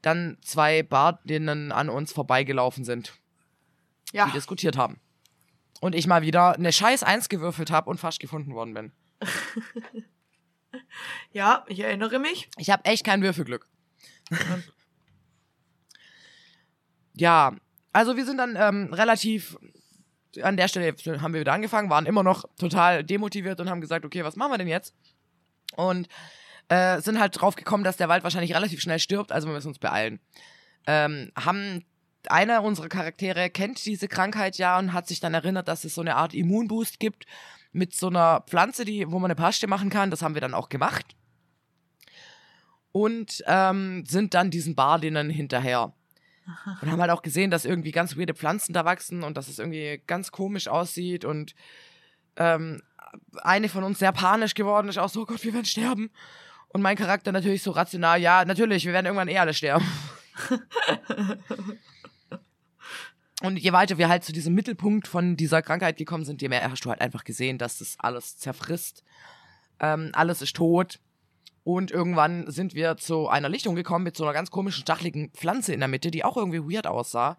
dann 0.01 0.37
zwei 0.41 0.83
Bardinnen 0.83 1.71
an 1.71 1.89
uns 1.89 2.11
vorbeigelaufen 2.11 2.83
sind 2.83 3.13
Ja. 4.11 4.25
die 4.25 4.31
diskutiert 4.31 4.75
haben. 4.77 4.99
Und 5.81 5.93
ich 5.93 6.07
mal 6.07 6.21
wieder 6.21 6.53
eine 6.53 6.71
Scheiß 6.71 7.03
Eins 7.03 7.29
gewürfelt 7.29 7.69
habe 7.69 7.89
und 7.89 7.99
fast 7.99 8.19
gefunden 8.19 8.53
worden 8.53 8.73
bin. 8.73 8.91
Ja, 11.31 11.65
ich 11.67 11.79
erinnere 11.79 12.19
mich. 12.19 12.49
Ich 12.57 12.69
habe 12.69 12.85
echt 12.85 13.05
kein 13.05 13.21
Würfelglück. 13.21 13.67
ja, 17.13 17.55
also 17.93 18.17
wir 18.17 18.25
sind 18.25 18.37
dann 18.37 18.55
ähm, 18.57 18.93
relativ 18.93 19.57
an 20.41 20.57
der 20.57 20.67
Stelle 20.67 20.93
haben 21.21 21.33
wir 21.33 21.39
wieder 21.39 21.53
angefangen, 21.53 21.89
waren 21.89 22.05
immer 22.05 22.23
noch 22.23 22.43
total 22.57 23.05
demotiviert 23.05 23.61
und 23.61 23.69
haben 23.69 23.79
gesagt, 23.79 24.03
okay, 24.03 24.25
was 24.25 24.35
machen 24.35 24.51
wir 24.51 24.57
denn 24.57 24.67
jetzt? 24.67 24.93
Und 25.77 26.09
äh, 26.67 26.99
sind 26.99 27.19
halt 27.19 27.39
drauf 27.39 27.55
gekommen, 27.55 27.85
dass 27.85 27.95
der 27.95 28.09
Wald 28.09 28.23
wahrscheinlich 28.23 28.53
relativ 28.53 28.81
schnell 28.81 28.99
stirbt, 28.99 29.31
also 29.31 29.47
wir 29.47 29.53
müssen 29.53 29.69
uns 29.69 29.79
beeilen. 29.79 30.19
Ähm, 30.87 31.31
haben 31.37 31.85
einer 32.31 32.63
unserer 32.63 32.89
Charaktere 32.89 33.49
kennt 33.49 33.85
diese 33.85 34.07
Krankheit 34.07 34.57
ja 34.57 34.77
und 34.77 34.93
hat 34.93 35.07
sich 35.07 35.19
dann 35.19 35.33
erinnert, 35.33 35.67
dass 35.67 35.83
es 35.83 35.95
so 35.95 36.01
eine 36.01 36.15
Art 36.15 36.33
Immunboost 36.33 36.99
gibt 36.99 37.25
mit 37.71 37.93
so 37.93 38.07
einer 38.07 38.41
Pflanze, 38.47 38.85
die, 38.85 39.11
wo 39.11 39.19
man 39.19 39.29
eine 39.29 39.35
Paste 39.35 39.67
machen 39.67 39.89
kann. 39.89 40.09
Das 40.09 40.21
haben 40.21 40.33
wir 40.33 40.41
dann 40.41 40.53
auch 40.53 40.69
gemacht. 40.69 41.15
Und 42.91 43.43
ähm, 43.47 44.05
sind 44.05 44.33
dann 44.33 44.49
diesen 44.49 44.75
Bardinnen 44.75 45.29
hinterher. 45.29 45.93
Und 46.81 46.91
haben 46.91 47.01
halt 47.01 47.11
auch 47.11 47.23
gesehen, 47.23 47.51
dass 47.51 47.65
irgendwie 47.65 47.91
ganz 47.91 48.15
weirde 48.17 48.33
Pflanzen 48.35 48.71
da 48.71 48.85
wachsen 48.85 49.23
und 49.23 49.35
dass 49.35 49.47
es 49.47 49.59
irgendwie 49.59 50.01
ganz 50.07 50.31
komisch 50.31 50.67
aussieht 50.67 51.25
und 51.25 51.55
ähm, 52.37 52.81
eine 53.41 53.67
von 53.67 53.83
uns 53.83 53.99
sehr 53.99 54.11
panisch 54.11 54.53
geworden 54.53 54.87
ist, 54.87 54.97
auch 54.97 55.09
so, 55.09 55.23
oh 55.23 55.25
Gott, 55.25 55.43
wir 55.43 55.53
werden 55.53 55.65
sterben. 55.65 56.11
Und 56.67 56.81
mein 56.81 56.97
Charakter 56.97 57.31
natürlich 57.31 57.63
so 57.63 57.71
rational, 57.71 58.21
ja, 58.21 58.45
natürlich, 58.45 58.85
wir 58.85 58.93
werden 58.93 59.07
irgendwann 59.07 59.27
eh 59.27 59.39
alle 59.39 59.53
sterben. 59.53 59.85
und 63.41 63.57
je 63.57 63.73
weiter 63.73 63.97
wir 63.97 64.07
halt 64.07 64.23
zu 64.23 64.31
diesem 64.31 64.53
Mittelpunkt 64.53 65.07
von 65.07 65.35
dieser 65.35 65.61
Krankheit 65.61 65.97
gekommen 65.97 66.23
sind, 66.23 66.41
je 66.41 66.49
mehr 66.49 66.69
hast 66.69 66.85
du 66.85 66.89
halt 66.89 67.01
einfach 67.01 67.23
gesehen, 67.23 67.57
dass 67.57 67.79
das 67.79 67.95
alles 67.99 68.37
zerfrisst. 68.37 69.03
Ähm, 69.79 70.11
alles 70.13 70.41
ist 70.41 70.55
tot. 70.55 70.99
Und 71.65 71.91
irgendwann 71.91 72.49
sind 72.49 72.75
wir 72.75 72.95
zu 72.95 73.27
einer 73.27 73.49
Lichtung 73.49 73.75
gekommen 73.75 74.03
mit 74.03 74.15
so 74.15 74.23
einer 74.23 74.33
ganz 74.33 74.51
komischen, 74.51 74.83
stacheligen 74.83 75.31
Pflanze 75.31 75.73
in 75.73 75.79
der 75.79 75.89
Mitte, 75.89 76.11
die 76.11 76.23
auch 76.23 76.37
irgendwie 76.37 76.61
weird 76.61 76.87
aussah. 76.87 77.37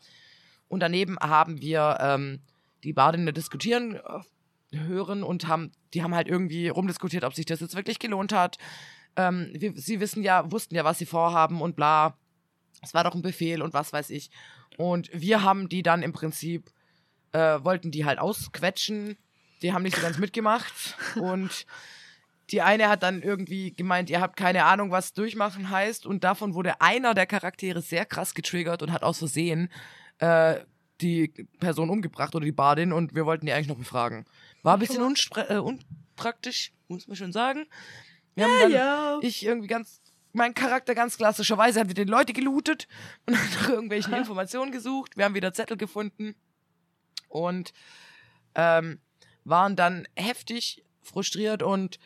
Und 0.69 0.81
daneben 0.81 1.17
haben 1.21 1.63
wir 1.63 1.97
ähm, 2.01 2.41
die 2.83 2.93
Badinnen 2.93 3.33
diskutieren 3.33 3.95
äh, 3.95 4.79
hören 4.79 5.23
und 5.23 5.47
haben, 5.47 5.73
die 5.95 6.03
haben 6.03 6.15
halt 6.15 6.29
irgendwie 6.29 6.69
rumdiskutiert, 6.69 7.25
ob 7.25 7.35
sich 7.35 7.47
das 7.47 7.61
jetzt 7.61 7.77
wirklich 7.77 8.01
gelohnt 8.01 8.33
hat. 8.33 8.59
Ähm, 9.15 9.51
wir, 9.55 9.73
sie 9.77 10.01
wissen 10.01 10.23
ja, 10.23 10.51
wussten 10.51 10.75
ja, 10.75 10.85
was 10.85 10.99
sie 10.99 11.07
vorhaben 11.07 11.63
und 11.63 11.77
bla. 11.77 12.19
Es 12.83 12.93
war 12.93 13.05
doch 13.05 13.15
ein 13.15 13.23
Befehl 13.23 13.63
und 13.63 13.73
was 13.75 13.93
weiß 13.93 14.11
ich. 14.11 14.31
Und 14.77 15.11
wir 15.13 15.43
haben 15.43 15.69
die 15.69 15.83
dann 15.83 16.03
im 16.03 16.13
Prinzip, 16.13 16.71
äh, 17.33 17.59
wollten 17.63 17.91
die 17.91 18.05
halt 18.05 18.19
ausquetschen. 18.19 19.17
Die 19.63 19.73
haben 19.73 19.83
nicht 19.83 19.97
so 19.97 20.03
ganz 20.03 20.19
mitgemacht. 20.19 20.97
Und 21.17 21.67
die 22.51 22.63
eine 22.63 22.89
hat 22.89 23.03
dann 23.03 23.23
irgendwie 23.23 23.73
gemeint, 23.73 24.11
ihr 24.11 24.21
habt 24.21 24.37
keine 24.37 24.65
Ahnung, 24.65 24.91
was 24.91 25.13
durchmachen 25.13 25.71
heißt. 25.71 26.07
Und 26.07 26.25
davon 26.25 26.55
wurde 26.55 26.81
einer 26.81 27.15
der 27.15 27.27
Charaktere 27.27 27.83
sehr 27.83 28.05
krass 28.05 28.35
getriggert 28.35 28.83
und 28.83 28.93
hat 28.93 29.03
aus 29.03 29.19
Versehen 29.19 29.71
äh, 30.19 30.57
die 31.01 31.29
Person 31.59 31.91
umgebracht 31.91 32.35
oder 32.35 32.45
die 32.45 32.53
Badin. 32.53 32.93
Und 32.93 33.15
wir 33.15 33.27
wollten 33.27 33.47
die 33.47 33.53
eigentlich 33.53 33.69
noch 33.69 33.79
befragen. 33.79 34.27
War 34.63 34.75
ein 34.75 34.81
bisschen 34.81 35.03
äh, 35.49 35.57
unpraktisch, 35.57 36.73
muss 36.89 37.09
man 37.09 37.17
schon 37.17 37.33
sagen. 37.33 37.67
Wir 38.35 38.45
haben 38.45 38.61
dann, 38.61 38.73
ja. 38.73 39.19
ich 39.23 39.45
irgendwie 39.45 39.69
ganz, 39.69 40.01
mein 40.37 40.55
Charakter 40.55 40.95
ganz 40.95 41.17
klassischerweise 41.17 41.81
hat 41.81 41.89
wieder 41.89 42.05
die 42.05 42.11
Leute 42.11 42.33
gelootet 42.33 42.87
und 43.27 43.37
hat 43.39 43.61
nach 43.61 43.69
irgendwelchen 43.71 44.15
Informationen 44.15 44.71
gesucht. 44.71 45.17
Wir 45.17 45.25
haben 45.25 45.35
wieder 45.35 45.53
Zettel 45.53 45.77
gefunden 45.77 46.35
und 47.29 47.73
ähm, 48.55 49.01
waren 49.45 49.77
dann 49.77 50.07
heftig 50.15 50.85
frustriert 51.03 51.63
und 51.63 51.99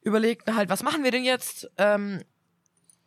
überlegten 0.00 0.56
halt, 0.56 0.68
was 0.68 0.82
machen 0.82 1.04
wir 1.04 1.10
denn 1.10 1.24
jetzt? 1.24 1.70
Ähm, 1.76 2.22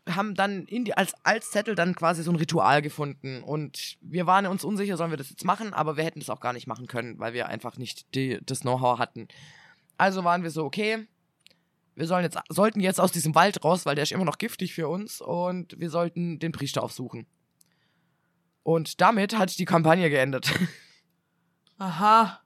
haben 0.08 0.34
dann 0.34 0.66
die, 0.66 0.96
als, 0.96 1.14
als 1.24 1.52
Zettel 1.52 1.76
dann 1.76 1.94
quasi 1.94 2.24
so 2.24 2.32
ein 2.32 2.36
Ritual 2.36 2.82
gefunden 2.82 3.44
und 3.44 3.98
wir 4.02 4.26
waren 4.26 4.48
uns 4.48 4.64
unsicher, 4.64 4.98
sollen 4.98 5.12
wir 5.12 5.18
das 5.18 5.30
jetzt 5.30 5.46
machen, 5.46 5.74
aber 5.74 5.98
wir 5.98 6.04
hätten 6.04 6.20
das 6.20 6.30
auch 6.30 6.40
gar 6.40 6.54
nicht 6.54 6.68
machen 6.68 6.88
können, 6.88 7.20
weil 7.20 7.34
wir 7.34 7.48
einfach 7.48 7.78
nicht 7.78 8.14
die, 8.16 8.40
das 8.44 8.62
Know-how 8.62 8.98
hatten. 8.98 9.28
Also 9.98 10.24
waren 10.24 10.44
wir 10.44 10.50
so, 10.50 10.66
okay, 10.66 11.08
wir 12.00 12.08
sollen 12.08 12.24
jetzt, 12.24 12.38
sollten 12.50 12.80
jetzt 12.80 13.00
aus 13.00 13.12
diesem 13.12 13.36
Wald 13.36 13.64
raus, 13.64 13.86
weil 13.86 13.96
der 13.96 14.04
ist 14.04 14.12
immer 14.12 14.26
noch 14.26 14.38
giftig 14.38 14.74
für 14.74 14.88
uns 14.88 15.22
und 15.22 15.80
wir 15.80 15.90
sollten 15.90 16.40
den 16.40 16.52
Priester 16.52 16.82
aufsuchen. 16.84 17.28
Und 18.64 19.02
damit 19.02 19.38
hat 19.38 19.58
die 19.60 19.66
Kampagne 19.66 20.10
geendet. 20.10 20.52
Aha. 21.78 22.42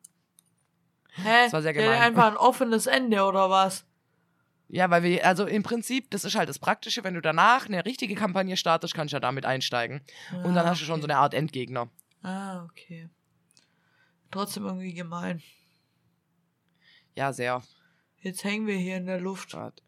Hä? 1.16 1.44
Das 1.44 1.54
war 1.54 1.62
sehr 1.62 1.74
Der 1.74 1.84
gemein. 1.84 2.02
einfach 2.02 2.28
ein 2.28 2.38
offenes 2.38 2.88
Ende 2.88 3.24
oder 3.24 3.50
was? 3.50 3.86
Ja, 4.70 4.90
weil 4.90 5.04
wir, 5.04 5.26
also 5.26 5.46
im 5.46 5.62
Prinzip, 5.62 6.10
das 6.10 6.24
ist 6.26 6.36
halt 6.36 6.50
das 6.50 6.58
Praktische, 6.58 7.04
wenn 7.04 7.14
du 7.14 7.22
danach 7.22 7.68
eine 7.68 7.86
richtige 7.86 8.16
Kampagne 8.16 8.58
startest, 8.58 8.96
kannst 8.96 9.12
du 9.14 9.18
ja 9.18 9.20
damit 9.20 9.46
einsteigen. 9.46 10.02
Und 10.44 10.56
dann 10.56 10.66
Ah, 10.66 10.70
hast 10.70 10.82
du 10.82 10.86
schon 10.86 10.96
okay. 10.96 11.02
so 11.02 11.08
eine 11.08 11.18
Art 11.18 11.34
Endgegner. 11.36 11.90
Ah, 12.24 12.64
okay. 12.64 13.10
Trotzdem 14.32 14.66
irgendwie 14.66 14.94
gemein. 14.96 15.44
Ja, 17.16 17.32
sehr. 17.34 17.62
Jetzt 18.24 18.44
hängen 18.46 18.68
wir 18.68 18.78
hier 18.78 18.96
in 18.96 19.06
der 19.06 19.20
Luft. 19.20 19.54
Warte. 19.54 19.84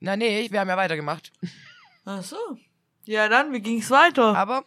Na, 0.00 0.16
nee, 0.16 0.50
wir 0.50 0.60
haben 0.60 0.68
ja 0.68 0.76
weitergemacht. 0.76 1.32
Ach 2.04 2.22
so. 2.22 2.36
Ja, 3.04 3.28
dann, 3.30 3.54
wie 3.54 3.60
ging's 3.60 3.88
weiter? 3.90 4.36
Aber, 4.36 4.66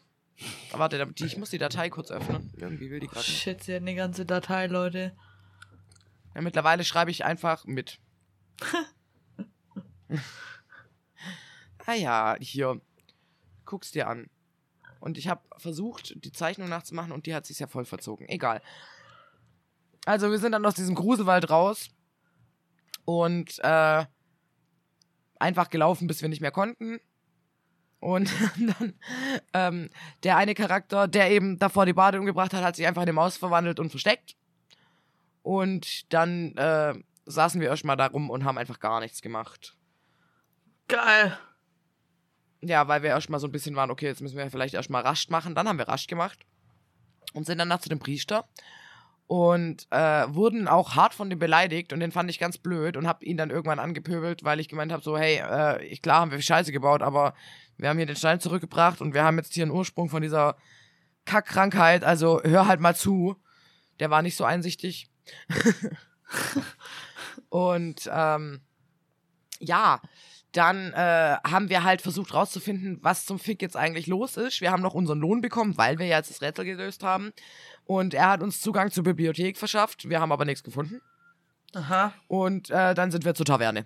warte, 0.72 1.14
ich 1.20 1.38
muss 1.38 1.52
die 1.52 1.60
Datei 1.60 1.92
kurz 1.92 2.10
öffnen. 2.10 2.52
Irgendwie 2.58 2.90
will 2.90 3.00
die 3.00 3.06
gerade 3.08 3.20
nicht. 3.20 3.40
Shit, 3.40 3.64
sie 3.64 3.76
hat 3.76 3.84
eine 3.84 3.94
ganze 3.94 4.26
Datei, 4.26 4.66
Leute. 4.66 5.16
Ja, 6.34 6.42
mittlerweile 6.42 6.84
schreibe 6.84 7.12
ich 7.12 7.24
einfach 7.24 7.66
mit. 7.66 8.00
ah 11.86 11.94
ja, 11.94 12.36
hier. 12.40 12.82
Guck's 13.66 13.92
dir 13.92 14.08
an. 14.08 14.28
Und 15.00 15.20
ich 15.20 15.28
habe 15.28 15.42
versucht, 15.58 16.16
die 16.26 16.32
Zeichnung 16.32 16.68
nachzumachen 16.68 17.12
und 17.12 17.28
die 17.28 17.36
hat 17.36 17.46
sich 17.46 17.60
ja 17.60 17.68
voll 17.68 17.86
verzogen. 17.86 18.28
Egal. 18.28 18.64
Also, 20.08 20.32
wir 20.32 20.40
sind 20.40 20.54
dann 20.54 20.66
aus 20.66 20.74
diesem 20.74 20.96
Gruselwald 20.96 21.52
raus 21.52 21.90
und 23.06 23.60
äh, 23.64 24.06
einfach 25.40 25.70
gelaufen, 25.70 26.08
bis 26.08 26.22
wir 26.22 26.30
nicht 26.30 26.42
mehr 26.42 26.52
konnten. 26.52 27.00
Und 28.00 28.32
dann 28.80 28.94
ähm, 29.54 29.90
der 30.24 30.38
eine 30.38 30.54
Charakter, 30.54 31.08
der 31.08 31.32
eben 31.32 31.58
davor 31.58 31.86
die 31.86 31.94
Bade 31.94 32.20
umgebracht 32.20 32.54
hat, 32.54 32.64
hat 32.64 32.76
sich 32.76 32.86
einfach 32.86 33.02
in 33.04 33.10
eine 33.10 33.14
Maus 33.14 33.38
verwandelt 33.38 33.80
und 33.80 33.90
versteckt. 33.90 34.36
Und 35.42 36.12
dann 36.14 36.56
äh, 36.58 36.96
saßen 37.26 37.62
wir 37.62 37.70
erstmal 37.70 37.98
da 37.98 38.08
rum 38.08 38.30
und 38.30 38.44
haben 38.44 38.58
einfach 38.58 38.80
gar 38.80 39.00
nichts 39.00 39.22
gemacht. 39.22 39.76
Geil. 40.88 41.38
Ja, 42.62 42.88
weil 42.88 43.04
wir 43.04 43.12
erstmal 43.12 43.40
so 43.40 43.48
ein 43.48 43.52
bisschen 43.52 43.76
waren, 43.76 43.92
okay, 43.92 44.08
jetzt 44.08 44.22
müssen 44.22 44.38
wir 44.38 44.50
vielleicht 44.50 44.74
erstmal 44.74 45.04
rasch 45.04 45.30
machen. 45.30 45.54
Dann 45.54 45.68
haben 45.68 45.78
wir 45.78 45.88
rasch 45.88 46.08
gemacht 46.08 46.46
und 47.34 47.46
sind 47.46 47.60
dann 47.60 47.68
nach 47.68 47.80
zu 47.80 47.90
dem 47.90 48.00
Priester 48.00 48.48
und 49.28 49.88
äh, 49.90 50.34
wurden 50.34 50.68
auch 50.68 50.96
hart 50.96 51.14
von 51.14 51.30
dem 51.30 51.40
beleidigt 51.40 51.94
und 51.94 52.00
den 52.00 52.12
fand 52.12 52.30
ich 52.30 52.40
ganz 52.40 52.58
blöd 52.58 52.96
und 52.96 53.08
hab 53.08 53.24
ihn 53.24 53.38
dann 53.38 53.50
irgendwann 53.50 53.80
angepöbelt, 53.80 54.44
weil 54.44 54.60
ich 54.60 54.70
gemeint 54.70 54.92
habe, 54.92 55.04
so, 55.04 55.18
hey, 55.18 55.38
äh, 55.38 55.84
ich, 55.86 56.02
klar 56.02 56.22
haben 56.22 56.32
wir 56.32 56.42
Scheiße 56.42 56.72
gebaut, 56.72 57.02
aber 57.02 57.34
wir 57.78 57.90
haben 57.90 57.98
hier 57.98 58.06
den 58.06 58.16
Stein 58.16 58.40
zurückgebracht 58.40 59.02
und 59.02 59.14
wir 59.14 59.24
haben 59.24 59.38
jetzt 59.38 59.54
hier 59.54 59.64
einen 59.64 59.72
Ursprung 59.72 60.10
von 60.10 60.22
dieser 60.22 60.56
Kackkrankheit, 61.26 62.04
also 62.04 62.42
hör 62.44 62.68
halt 62.68 62.80
mal 62.80 62.96
zu. 62.96 63.36
Der 64.00 64.12
war 64.12 64.22
nicht 64.22 64.36
so 64.36 64.44
einsichtig. 64.44 65.10
und 67.50 68.10
ähm, 68.14 68.62
ja, 69.60 70.02
dann 70.52 70.94
äh, 70.94 71.38
haben 71.46 71.70
wir 71.70 71.84
halt 71.84 72.02
versucht 72.02 72.34
rauszufinden, 72.34 73.00
was 73.02 73.26
zum 73.26 73.40
Fick 73.40 73.62
jetzt 73.62 73.76
eigentlich 73.76 74.08
los 74.08 74.38
ist. 74.38 74.62
Wir 74.62 74.72
haben 74.72 74.82
noch 74.82 74.94
unseren 74.94 75.20
Lohn 75.20 75.42
bekommen, 75.42 75.78
weil 75.78 76.00
wir 76.00 76.06
ja 76.06 76.18
jetzt 76.18 76.30
das 76.30 76.42
Rätsel 76.42 76.66
gelöst 76.66 77.04
haben. 77.04 77.34
Und 77.86 78.14
er 78.14 78.30
hat 78.30 78.42
uns 78.42 78.62
Zugang 78.62 78.92
zur 78.92 79.04
Bibliothek 79.04 79.58
verschafft. 79.58 80.10
Wir 80.10 80.20
haben 80.20 80.32
aber 80.32 80.46
nichts 80.46 80.64
gefunden. 80.64 81.02
Aha. 81.74 82.14
Und 82.28 82.70
äh, 82.70 82.94
dann 82.94 83.12
sind 83.12 83.26
wir 83.26 83.36
zur 83.36 83.46
Taverne. 83.46 83.86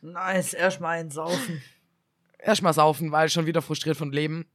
Nice, 0.00 0.54
erstmal 0.54 0.98
ein 0.98 1.10
Saufen. 1.10 1.62
Erstmal 2.38 2.74
saufen, 2.74 3.12
weil 3.12 3.28
schon 3.28 3.46
wieder 3.46 3.62
frustriert 3.62 3.96
von 3.96 4.10
Leben. 4.10 4.46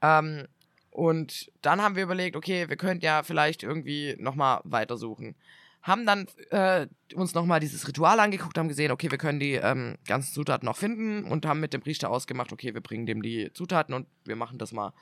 Ähm, 0.00 0.46
und 0.90 1.52
dann 1.60 1.82
haben 1.82 1.94
wir 1.94 2.04
überlegt, 2.04 2.34
okay, 2.34 2.70
wir 2.70 2.76
könnten 2.76 3.04
ja 3.04 3.22
vielleicht 3.22 3.62
irgendwie 3.62 4.16
nochmal 4.18 4.60
weitersuchen. 4.64 5.34
Haben 5.82 6.06
dann 6.06 6.26
äh, 6.50 6.86
uns 7.14 7.34
nochmal 7.34 7.60
dieses 7.60 7.86
Ritual 7.86 8.18
angeguckt, 8.20 8.56
haben 8.56 8.68
gesehen, 8.68 8.90
okay, 8.90 9.10
wir 9.10 9.18
können 9.18 9.38
die 9.38 9.52
ähm, 9.52 9.96
ganzen 10.06 10.32
Zutaten 10.32 10.64
noch 10.64 10.78
finden 10.78 11.24
und 11.24 11.44
haben 11.44 11.60
mit 11.60 11.74
dem 11.74 11.82
Priester 11.82 12.08
ausgemacht, 12.08 12.50
okay, 12.50 12.72
wir 12.72 12.80
bringen 12.80 13.04
dem 13.04 13.20
die 13.20 13.52
Zutaten 13.52 13.94
und 13.94 14.06
wir 14.24 14.36
machen 14.36 14.56
das 14.56 14.72
mal. 14.72 14.94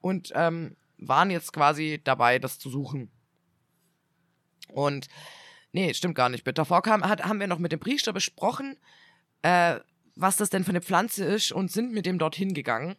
Und 0.00 0.32
ähm, 0.36 0.76
waren 0.98 1.30
jetzt 1.30 1.52
quasi 1.52 2.00
dabei, 2.02 2.38
das 2.38 2.58
zu 2.58 2.70
suchen. 2.70 3.10
Und 4.68 5.08
nee, 5.72 5.92
stimmt 5.94 6.14
gar 6.14 6.28
nicht. 6.28 6.46
Davor 6.58 6.82
kam, 6.82 7.04
hat, 7.04 7.24
haben 7.24 7.40
wir 7.40 7.46
noch 7.46 7.58
mit 7.58 7.72
dem 7.72 7.80
Priester 7.80 8.12
besprochen, 8.12 8.76
äh, 9.42 9.80
was 10.14 10.36
das 10.36 10.50
denn 10.50 10.64
für 10.64 10.70
eine 10.70 10.80
Pflanze 10.80 11.24
ist 11.24 11.52
und 11.52 11.70
sind 11.70 11.92
mit 11.92 12.06
dem 12.06 12.18
dorthin 12.18 12.54
gegangen. 12.54 12.96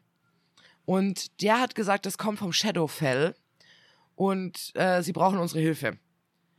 Und 0.85 1.41
der 1.41 1.59
hat 1.59 1.75
gesagt, 1.75 2.05
das 2.05 2.17
kommt 2.17 2.39
vom 2.39 2.53
Shadowfell 2.53 3.35
und 4.15 4.71
äh, 4.75 5.01
sie 5.03 5.11
brauchen 5.11 5.37
unsere 5.37 5.59
Hilfe. 5.59 5.97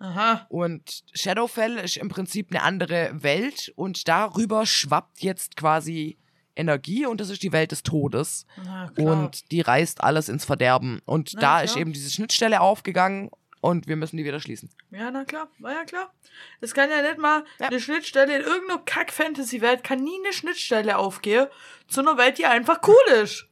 Aha. 0.00 0.46
Und 0.48 1.02
Shadowfell 1.14 1.78
ist 1.78 1.96
im 1.96 2.08
Prinzip 2.08 2.50
eine 2.50 2.62
andere 2.62 3.22
Welt 3.22 3.72
und 3.74 4.06
darüber 4.06 4.66
schwappt 4.66 5.22
jetzt 5.22 5.56
quasi 5.56 6.18
Energie 6.58 7.06
und 7.06 7.20
das 7.20 7.30
ist 7.30 7.42
die 7.42 7.52
Welt 7.52 7.72
des 7.72 7.82
Todes. 7.82 8.44
Klar. 8.62 8.92
Und 8.98 9.50
die 9.52 9.60
reißt 9.60 10.02
alles 10.02 10.28
ins 10.28 10.44
Verderben. 10.44 11.00
Und 11.06 11.30
Na, 11.34 11.40
da 11.40 11.46
klar. 11.48 11.64
ist 11.64 11.76
eben 11.76 11.92
diese 11.92 12.10
Schnittstelle 12.10 12.60
aufgegangen 12.60 13.30
und 13.60 13.86
wir 13.88 13.96
müssen 13.96 14.16
die 14.16 14.24
wieder 14.24 14.40
schließen. 14.40 14.70
Ja, 14.90 15.10
na 15.10 15.24
klar, 15.24 15.48
war 15.58 15.72
ja 15.72 15.84
klar. 15.84 16.12
Es 16.60 16.74
kann 16.74 16.90
ja 16.90 17.02
nicht 17.02 17.18
mal 17.18 17.44
Ja. 17.58 17.68
eine 17.68 17.80
Schnittstelle 17.80 18.36
in 18.38 18.42
irgendeiner 18.44 18.80
Kack-Fantasy-Welt, 18.84 19.82
kann 19.84 20.02
nie 20.02 20.18
eine 20.24 20.32
Schnittstelle 20.32 20.98
aufgehen 20.98 21.46
zu 21.88 22.00
einer 22.00 22.16
Welt, 22.18 22.38
die 22.38 22.46
einfach 22.46 22.80
cool 22.86 23.14
ist. 23.22 23.46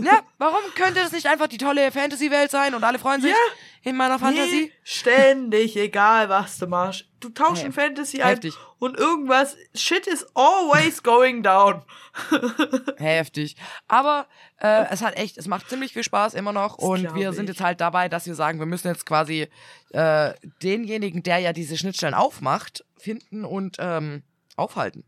Ja, 0.00 0.20
warum 0.38 0.60
könnte 0.76 1.00
das 1.00 1.12
nicht 1.12 1.26
einfach 1.26 1.48
die 1.48 1.58
tolle 1.58 1.90
Fantasy-Welt 1.90 2.50
sein 2.50 2.74
und 2.74 2.84
alle 2.84 2.98
freuen 2.98 3.20
sich 3.20 3.30
Ja. 3.30 3.36
in 3.82 3.96
meiner 3.96 4.18
Fantasie? 4.18 4.66
Nee, 4.66 4.72
ständig, 4.84 5.76
egal 5.76 6.28
was 6.28 6.58
du 6.58 6.66
machst. 6.66 7.06
Du 7.20 7.28
tauschst 7.28 7.58
Hey, 7.62 7.66
in 7.66 7.72
Fantasy 7.72 8.22
ein 8.22 8.28
heftig. 8.30 8.54
und 8.78 8.96
irgendwas, 8.98 9.56
shit 9.74 10.06
is 10.06 10.24
always 10.34 11.02
going 11.02 11.42
down. 11.42 11.82
Heftig. 12.96 13.56
Aber 13.88 14.26
äh, 14.58 14.86
es 14.90 15.02
hat 15.02 15.16
echt, 15.16 15.36
es 15.36 15.46
macht 15.46 15.68
ziemlich 15.68 15.92
viel 15.92 16.02
Spaß 16.02 16.34
immer 16.34 16.52
noch. 16.52 16.76
Das 16.76 16.84
Und 16.84 17.14
wir 17.14 17.32
sind 17.32 17.44
ich. 17.50 17.56
jetzt 17.56 17.62
halt 17.62 17.80
dabei, 17.80 18.08
dass 18.08 18.26
wir 18.26 18.34
sagen, 18.34 18.58
wir 18.58 18.66
müssen 18.66 18.88
jetzt 18.88 19.04
quasi 19.04 19.48
äh, 19.90 20.32
denjenigen, 20.62 21.22
der 21.22 21.38
ja 21.38 21.52
diese 21.52 21.76
Schnittstellen 21.76 22.14
aufmacht, 22.14 22.84
finden 22.96 23.44
und 23.44 23.76
ähm, 23.78 24.22
aufhalten. 24.56 25.04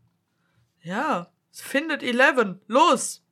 Ja, 0.81 1.31
findet 1.51 2.03
Eleven. 2.03 2.61
Los! 2.67 3.22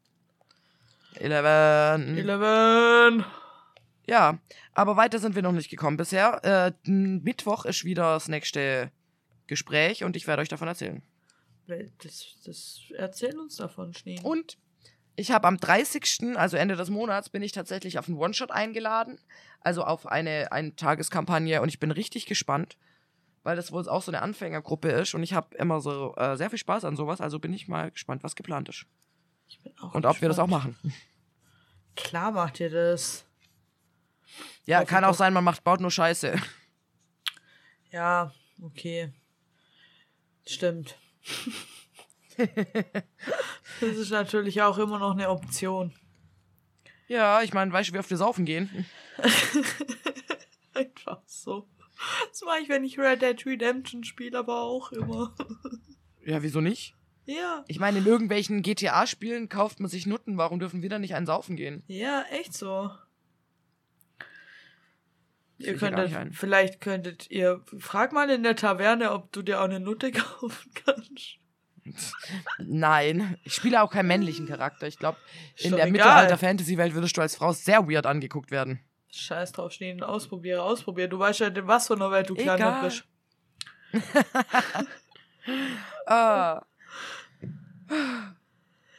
Eleven. 1.16 2.18
Eleven! 2.18 3.26
Ja, 4.08 4.40
aber 4.74 4.98
weiter 4.98 5.20
sind 5.20 5.36
wir 5.36 5.42
noch 5.42 5.52
nicht 5.52 5.70
gekommen 5.70 5.98
bisher. 5.98 6.44
Äh, 6.44 6.90
Mittwoch 6.90 7.66
ist 7.66 7.86
wieder 7.86 8.14
das 8.14 8.28
nächste 8.28 8.92
Gespräch 9.48 10.04
und 10.04 10.16
ich 10.16 10.28
werde 10.28 10.42
euch 10.42 10.50
davon 10.50 10.68
erzählen. 10.68 11.02
Das, 11.68 12.36
das 12.46 12.82
erzähl 12.98 13.38
uns 13.38 13.56
davon, 13.56 13.94
Schnee. 13.94 14.20
Und 14.24 14.58
ich 15.16 15.32
habe 15.32 15.48
am 15.48 15.58
30., 15.58 16.36
also 16.36 16.58
Ende 16.58 16.76
des 16.76 16.90
Monats, 16.90 17.30
bin 17.30 17.44
ich 17.44 17.52
tatsächlich 17.52 18.00
auf 18.00 18.08
einen 18.08 18.18
One-Shot 18.18 18.52
eingeladen. 18.52 19.20
Also 19.60 19.84
auf 19.84 20.08
eine, 20.08 20.52
eine 20.52 20.76
Tageskampagne 20.76 21.62
und 21.62 21.70
ich 21.70 21.80
bin 21.80 21.92
richtig 21.92 22.26
gespannt, 22.26 22.78
weil 23.44 23.56
das 23.56 23.72
wohl 23.72 23.88
auch 23.88 24.02
so 24.02 24.12
eine 24.12 24.22
Anfängergruppe 24.22 24.90
ist 24.90 25.14
und 25.14 25.24
ich 25.24 25.34
habe 25.34 25.56
immer 25.56 25.80
so 25.80 26.16
äh, 26.16 26.36
sehr 26.36 26.50
viel 26.50 26.60
Spaß 26.60 26.86
an 26.86 26.96
sowas. 26.96 27.22
Also 27.22 27.40
bin 27.40 27.54
ich 27.54 27.68
mal 27.68 27.92
gespannt, 27.92 28.24
was 28.24 28.36
geplant 28.36 28.70
ist. 28.70 28.86
Und 29.94 30.06
ob 30.06 30.22
wir 30.22 30.28
das 30.30 30.40
auch 30.40 30.48
machen. 30.48 30.76
Klar 31.96 32.32
macht 32.32 32.60
ihr 32.60 32.70
das. 32.70 33.26
Ja, 34.66 34.80
Hoffe 34.80 34.88
kann 34.88 35.04
auch 35.04 35.14
sein, 35.14 35.34
man 35.34 35.44
macht, 35.44 35.64
baut 35.64 35.82
nur 35.82 35.92
Scheiße. 35.92 36.36
Ja, 37.92 38.34
okay. 38.62 39.12
Stimmt. 40.48 40.98
das 42.38 43.98
ist 43.98 44.12
natürlich 44.12 44.62
auch 44.62 44.78
immer 44.78 45.00
noch 45.00 45.12
eine 45.12 45.30
Option. 45.30 45.94
Ja, 47.08 47.42
ich 47.42 47.54
meine, 47.54 47.74
weißt 47.74 47.90
du, 47.90 47.94
wie 47.94 48.00
oft 48.00 48.10
wir 48.10 48.18
saufen 48.18 48.46
gehen? 48.46 48.86
Einfach 50.74 51.22
so. 51.26 51.68
Das 52.30 52.42
mache 52.44 52.60
ich, 52.62 52.70
wenn 52.70 52.86
ich 52.86 52.98
Red 52.98 53.22
Dead 53.22 53.46
Redemption 53.46 54.04
spiele, 54.04 54.40
aber 54.40 54.62
auch 54.62 54.92
immer. 54.92 55.36
Ja, 56.26 56.42
wieso 56.42 56.62
nicht? 56.62 56.96
Ja, 57.26 57.64
Ich 57.68 57.80
meine, 57.80 58.00
in 58.00 58.06
irgendwelchen 58.06 58.62
GTA-Spielen 58.62 59.48
kauft 59.48 59.80
man 59.80 59.90
sich 59.90 60.06
Nutten. 60.06 60.38
Warum 60.38 60.60
dürfen 60.60 60.82
wir 60.82 60.90
dann 60.90 61.02
nicht 61.02 61.16
einen 61.16 61.26
saufen 61.26 61.56
gehen? 61.56 61.84
ja, 61.88 62.24
echt 62.32 62.54
so. 62.54 62.92
Ihr 65.60 65.78
könntet, 65.78 66.36
vielleicht 66.36 66.82
könntet 66.82 67.30
ihr, 67.30 67.62
frag 67.78 68.14
mal 68.14 68.28
in 68.32 68.42
der 68.42 68.56
Taverne, 68.56 69.12
ob 69.12 69.32
du 69.32 69.44
dir 69.44 69.60
auch 69.60 69.66
eine 69.66 69.80
Nutte 69.80 70.12
kaufen 70.12 70.72
kannst. 70.86 71.38
Nein, 72.58 73.38
ich 73.44 73.54
spiele 73.54 73.82
auch 73.84 73.92
keinen 73.92 74.08
männlichen 74.08 74.48
Charakter. 74.48 74.88
Ich 74.88 74.98
glaube, 74.98 75.18
in 75.58 75.76
der. 75.76 75.86
Mittelalter-Fantasy-Welt 75.88 76.96
würdest 76.96 77.16
du 77.16 77.22
als 77.22 77.36
Frau 77.36 77.54
sehr 77.54 77.88
weird 77.88 78.08
angeguckt 78.08 78.50
werden. 78.50 78.80
Scheiß 79.12 79.52
drauf, 79.52 79.72
Schnee, 79.74 80.02
ausprobiere, 80.02 80.64
ausprobiere. 80.64 81.10
Du 81.10 81.20
weißt 81.20 81.42
ja, 81.42 81.48
in 81.48 81.68
was 81.68 81.88
für 81.88 81.96
einer 81.96 82.10
Welt 82.10 82.30
du 82.30 82.34
gelandet 82.36 82.82
bist. 82.82 83.04
Ah. 86.08 86.62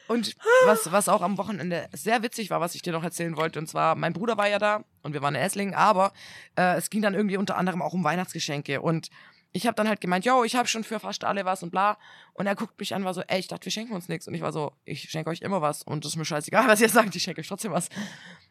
Und 0.07 0.35
was, 0.65 0.91
was 0.91 1.07
auch 1.09 1.21
am 1.21 1.37
Wochenende 1.37 1.87
sehr 1.93 2.21
witzig 2.23 2.49
war, 2.49 2.59
was 2.59 2.75
ich 2.75 2.81
dir 2.81 2.91
noch 2.93 3.03
erzählen 3.03 3.37
wollte, 3.37 3.57
und 3.59 3.67
zwar, 3.67 3.95
mein 3.95 4.13
Bruder 4.13 4.37
war 4.37 4.49
ja 4.49 4.59
da 4.59 4.83
und 5.01 5.13
wir 5.13 5.21
waren 5.21 5.33
in 5.33 5.41
Esslingen, 5.41 5.73
aber 5.73 6.11
äh, 6.57 6.75
es 6.75 6.89
ging 6.89 7.01
dann 7.01 7.13
irgendwie 7.13 7.37
unter 7.37 7.57
anderem 7.57 7.81
auch 7.81 7.93
um 7.93 8.03
Weihnachtsgeschenke. 8.03 8.81
Und 8.81 9.09
ich 9.53 9.65
habe 9.65 9.75
dann 9.75 9.87
halt 9.87 10.01
gemeint, 10.01 10.25
yo, 10.25 10.43
ich 10.43 10.55
habe 10.55 10.67
schon 10.67 10.83
für 10.83 10.99
fast 10.99 11.23
alle 11.23 11.45
was 11.45 11.63
und 11.63 11.69
bla. 11.69 11.97
Und 12.33 12.47
er 12.47 12.55
guckt 12.55 12.77
mich 12.79 12.93
an, 12.93 13.05
war 13.05 13.13
so, 13.13 13.21
ey, 13.27 13.39
ich 13.39 13.47
dachte, 13.47 13.65
wir 13.65 13.71
schenken 13.71 13.93
uns 13.93 14.09
nichts. 14.09 14.27
Und 14.27 14.33
ich 14.33 14.41
war 14.41 14.51
so, 14.51 14.73
ich 14.83 15.09
schenke 15.09 15.29
euch 15.29 15.41
immer 15.41 15.61
was. 15.61 15.83
Und 15.83 16.03
das 16.03 16.13
ist 16.13 16.17
mir 16.17 16.25
scheißegal, 16.25 16.67
was 16.67 16.81
ihr 16.81 16.89
sagt, 16.89 17.15
ich 17.15 17.23
schenke 17.23 17.39
euch 17.39 17.47
trotzdem 17.47 17.71
was. 17.71 17.89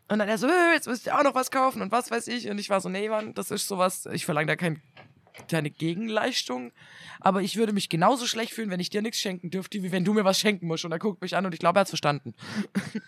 Und 0.09 0.21
dann 0.21 0.29
er 0.29 0.39
so, 0.39 0.47
"Äh, 0.47 0.75
jetzt 0.75 0.87
müsst 0.87 1.07
ihr 1.07 1.19
auch 1.19 1.25
noch 1.25 1.35
was 1.35 1.51
kaufen 1.51 1.83
und 1.83 1.93
was 1.93 2.11
weiß 2.11 2.29
ich. 2.29 2.49
Und 2.49 2.59
ich 2.59 2.71
war 2.71 2.81
so, 2.81 2.89
nee, 2.89 3.09
Mann, 3.09 3.35
das 3.35 3.51
ist 3.51 3.69
sowas, 3.69 4.07
ich 4.13 4.25
verlange 4.25 4.47
da 4.47 4.57
kein, 4.57 4.81
keine 5.49 5.71
Gegenleistung. 5.71 6.73
Aber 7.21 7.43
ich 7.43 7.57
würde 7.57 7.73
mich 7.73 7.89
genauso 7.89 8.27
schlecht 8.27 8.53
fühlen, 8.53 8.71
wenn 8.71 8.81
ich 8.81 8.91
dir 8.91 9.03
nichts 9.03 9.21
schenken 9.21 9.51
dürfte, 9.51 9.83
wie 9.83 9.93
wenn 9.93 10.05
du 10.05 10.13
mir 10.13 10.25
was 10.25 10.39
schenken 10.39 10.67
musst. 10.67 10.85
Und 10.85 10.93
er 10.93 10.99
guckt 10.99 11.23
mich 11.23 11.37
an 11.37 11.47
und 11.47 11.53
ich 11.53 11.61
glaube, 11.61 11.79
er 11.79 11.83
hat's 11.83 11.91
verstanden. 11.91 12.35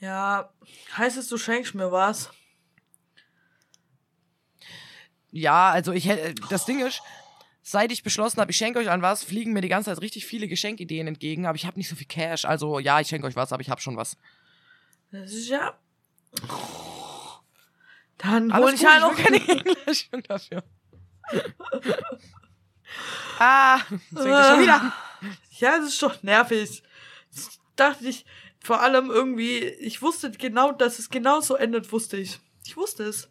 Ja, 0.00 0.50
heißt 0.96 1.18
es, 1.18 1.28
du 1.28 1.36
schenkst 1.36 1.74
mir 1.74 1.92
was? 1.92 2.30
Ja, 5.30 5.70
also 5.70 5.92
ich 5.92 6.08
hätte, 6.08 6.34
das 6.48 6.64
Ding 6.64 6.80
ist, 6.80 7.02
seit 7.62 7.92
ich 7.92 8.02
beschlossen 8.02 8.40
habe, 8.40 8.50
ich 8.50 8.56
schenke 8.56 8.78
euch 8.78 8.90
an 8.90 9.02
was, 9.02 9.22
fliegen 9.22 9.52
mir 9.52 9.60
die 9.60 9.68
ganze 9.68 9.90
Zeit 9.90 10.00
richtig 10.00 10.24
viele 10.24 10.48
Geschenkideen 10.48 11.06
entgegen, 11.06 11.44
aber 11.44 11.56
ich 11.56 11.66
habe 11.66 11.78
nicht 11.78 11.88
so 11.88 11.96
viel 11.96 12.06
Cash. 12.06 12.46
Also 12.46 12.78
ja, 12.78 12.98
ich 13.00 13.08
schenke 13.08 13.26
euch 13.26 13.36
was, 13.36 13.52
aber 13.52 13.60
ich 13.60 13.68
habe 13.68 13.80
schon 13.82 13.98
was. 13.98 14.16
Das 15.12 15.32
ist 15.32 15.48
ja. 15.48 15.78
Dann 18.16 18.50
Alles 18.50 18.66
hol 18.66 18.74
ich 18.74 18.86
halt 18.86 19.02
auch 19.02 19.16
keine 19.16 19.40
Gegenleistung 19.40 20.22
dafür. 20.22 20.64
ah, 23.38 23.80
das 24.10 24.24
schon 24.24 24.62
wieder. 24.62 24.92
Ja, 25.58 25.78
das 25.78 25.90
ist 25.90 26.02
doch 26.02 26.22
nervig. 26.22 26.82
Das 27.34 27.60
dachte 27.76 28.08
ich, 28.08 28.24
vor 28.64 28.80
allem 28.80 29.10
irgendwie, 29.10 29.58
ich 29.58 30.00
wusste 30.00 30.30
genau, 30.30 30.72
dass 30.72 30.98
es 30.98 31.10
genau 31.10 31.42
so 31.42 31.54
endet, 31.54 31.92
wusste 31.92 32.16
ich. 32.16 32.40
Ich 32.64 32.78
wusste 32.78 33.04
es. 33.04 33.28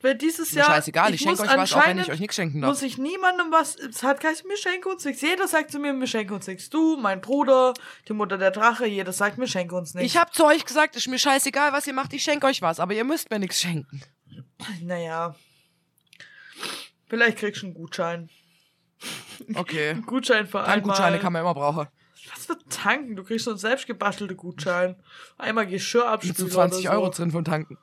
Weil 0.00 0.14
dieses 0.14 0.52
Mir 0.52 0.60
Jahr. 0.60 0.68
scheißegal, 0.68 1.12
ich 1.12 1.20
schenke 1.20 1.42
muss 1.42 1.50
euch 1.50 1.56
was, 1.56 1.72
auch 1.72 1.86
wenn 1.86 1.98
ich 1.98 2.10
euch 2.10 2.20
nichts 2.20 2.36
schenken 2.36 2.60
darf. 2.60 2.70
Muss 2.70 2.82
ich 2.82 2.98
niemandem 2.98 3.50
was. 3.50 3.74
Es 3.76 4.04
hat 4.04 4.20
geheißen, 4.20 4.48
wir 4.48 4.56
schenken 4.56 4.88
uns 4.88 5.04
nichts. 5.04 5.22
Jeder 5.22 5.48
sagt 5.48 5.72
zu 5.72 5.80
mir, 5.80 5.92
wir 5.92 6.06
schenken 6.06 6.34
uns 6.34 6.46
nichts. 6.46 6.70
Du, 6.70 6.96
mein 6.96 7.20
Bruder, 7.20 7.74
die 8.06 8.12
Mutter 8.12 8.38
der 8.38 8.52
Drache, 8.52 8.86
jeder 8.86 9.12
sagt, 9.12 9.38
wir 9.38 9.48
schenken 9.48 9.74
uns 9.74 9.94
nichts. 9.94 10.12
Ich 10.12 10.16
habe 10.16 10.30
zu 10.30 10.44
euch 10.44 10.64
gesagt, 10.64 10.94
ist 10.94 11.08
mir 11.08 11.18
scheißegal, 11.18 11.72
was 11.72 11.86
ihr 11.86 11.94
macht, 11.94 12.12
ich 12.12 12.22
schenke 12.22 12.46
euch 12.46 12.62
was, 12.62 12.78
aber 12.78 12.94
ihr 12.94 13.04
müsst 13.04 13.30
mir 13.30 13.40
nichts 13.40 13.60
schenken. 13.60 14.02
Naja. 14.82 15.34
Vielleicht 17.08 17.38
kriegst 17.38 17.62
du 17.62 17.66
einen 17.66 17.74
Gutschein. 17.74 18.30
Okay. 19.54 19.90
Einen 19.90 20.02
Gutschein 20.06 20.46
für 20.46 20.58
einmal. 20.60 20.74
Tankgutscheine 20.74 21.18
kann 21.18 21.32
man 21.32 21.42
immer 21.42 21.54
brauchen. 21.54 21.86
Was 22.30 22.46
für 22.46 22.58
tanken? 22.68 23.16
Du 23.16 23.24
kriegst 23.24 23.44
so 23.44 23.52
einen 23.52 23.58
selbst 23.58 23.86
gebastelten 23.86 24.36
Gutschein. 24.36 24.96
Einmal 25.38 25.66
Geschirr 25.66 26.02
Mit 26.02 26.10
abspülen 26.10 26.36
so 26.36 26.48
20 26.48 26.80
oder 26.80 26.94
so. 26.94 27.00
Euro 27.00 27.10
drin 27.10 27.30
von 27.30 27.44
tanken. 27.44 27.78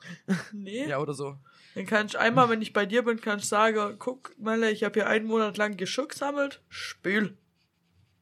Nee. 0.52 0.88
Ja, 0.88 1.00
oder 1.00 1.14
so. 1.14 1.38
Dann 1.74 1.86
kann 1.86 2.08
ich 2.08 2.18
einmal, 2.18 2.50
wenn 2.50 2.62
ich 2.62 2.72
bei 2.74 2.86
dir 2.86 3.04
bin, 3.04 3.20
kann 3.20 3.40
ich 3.40 3.48
sagen, 3.48 3.96
guck, 4.00 4.34
Melle, 4.40 4.72
ich 4.72 4.84
habe 4.84 4.94
hier 4.94 5.08
einen 5.08 5.26
Monat 5.26 5.58
lang 5.58 5.78
Geschirr 5.78 6.08
gesammelt. 6.08 6.62
Spül. 6.70 7.38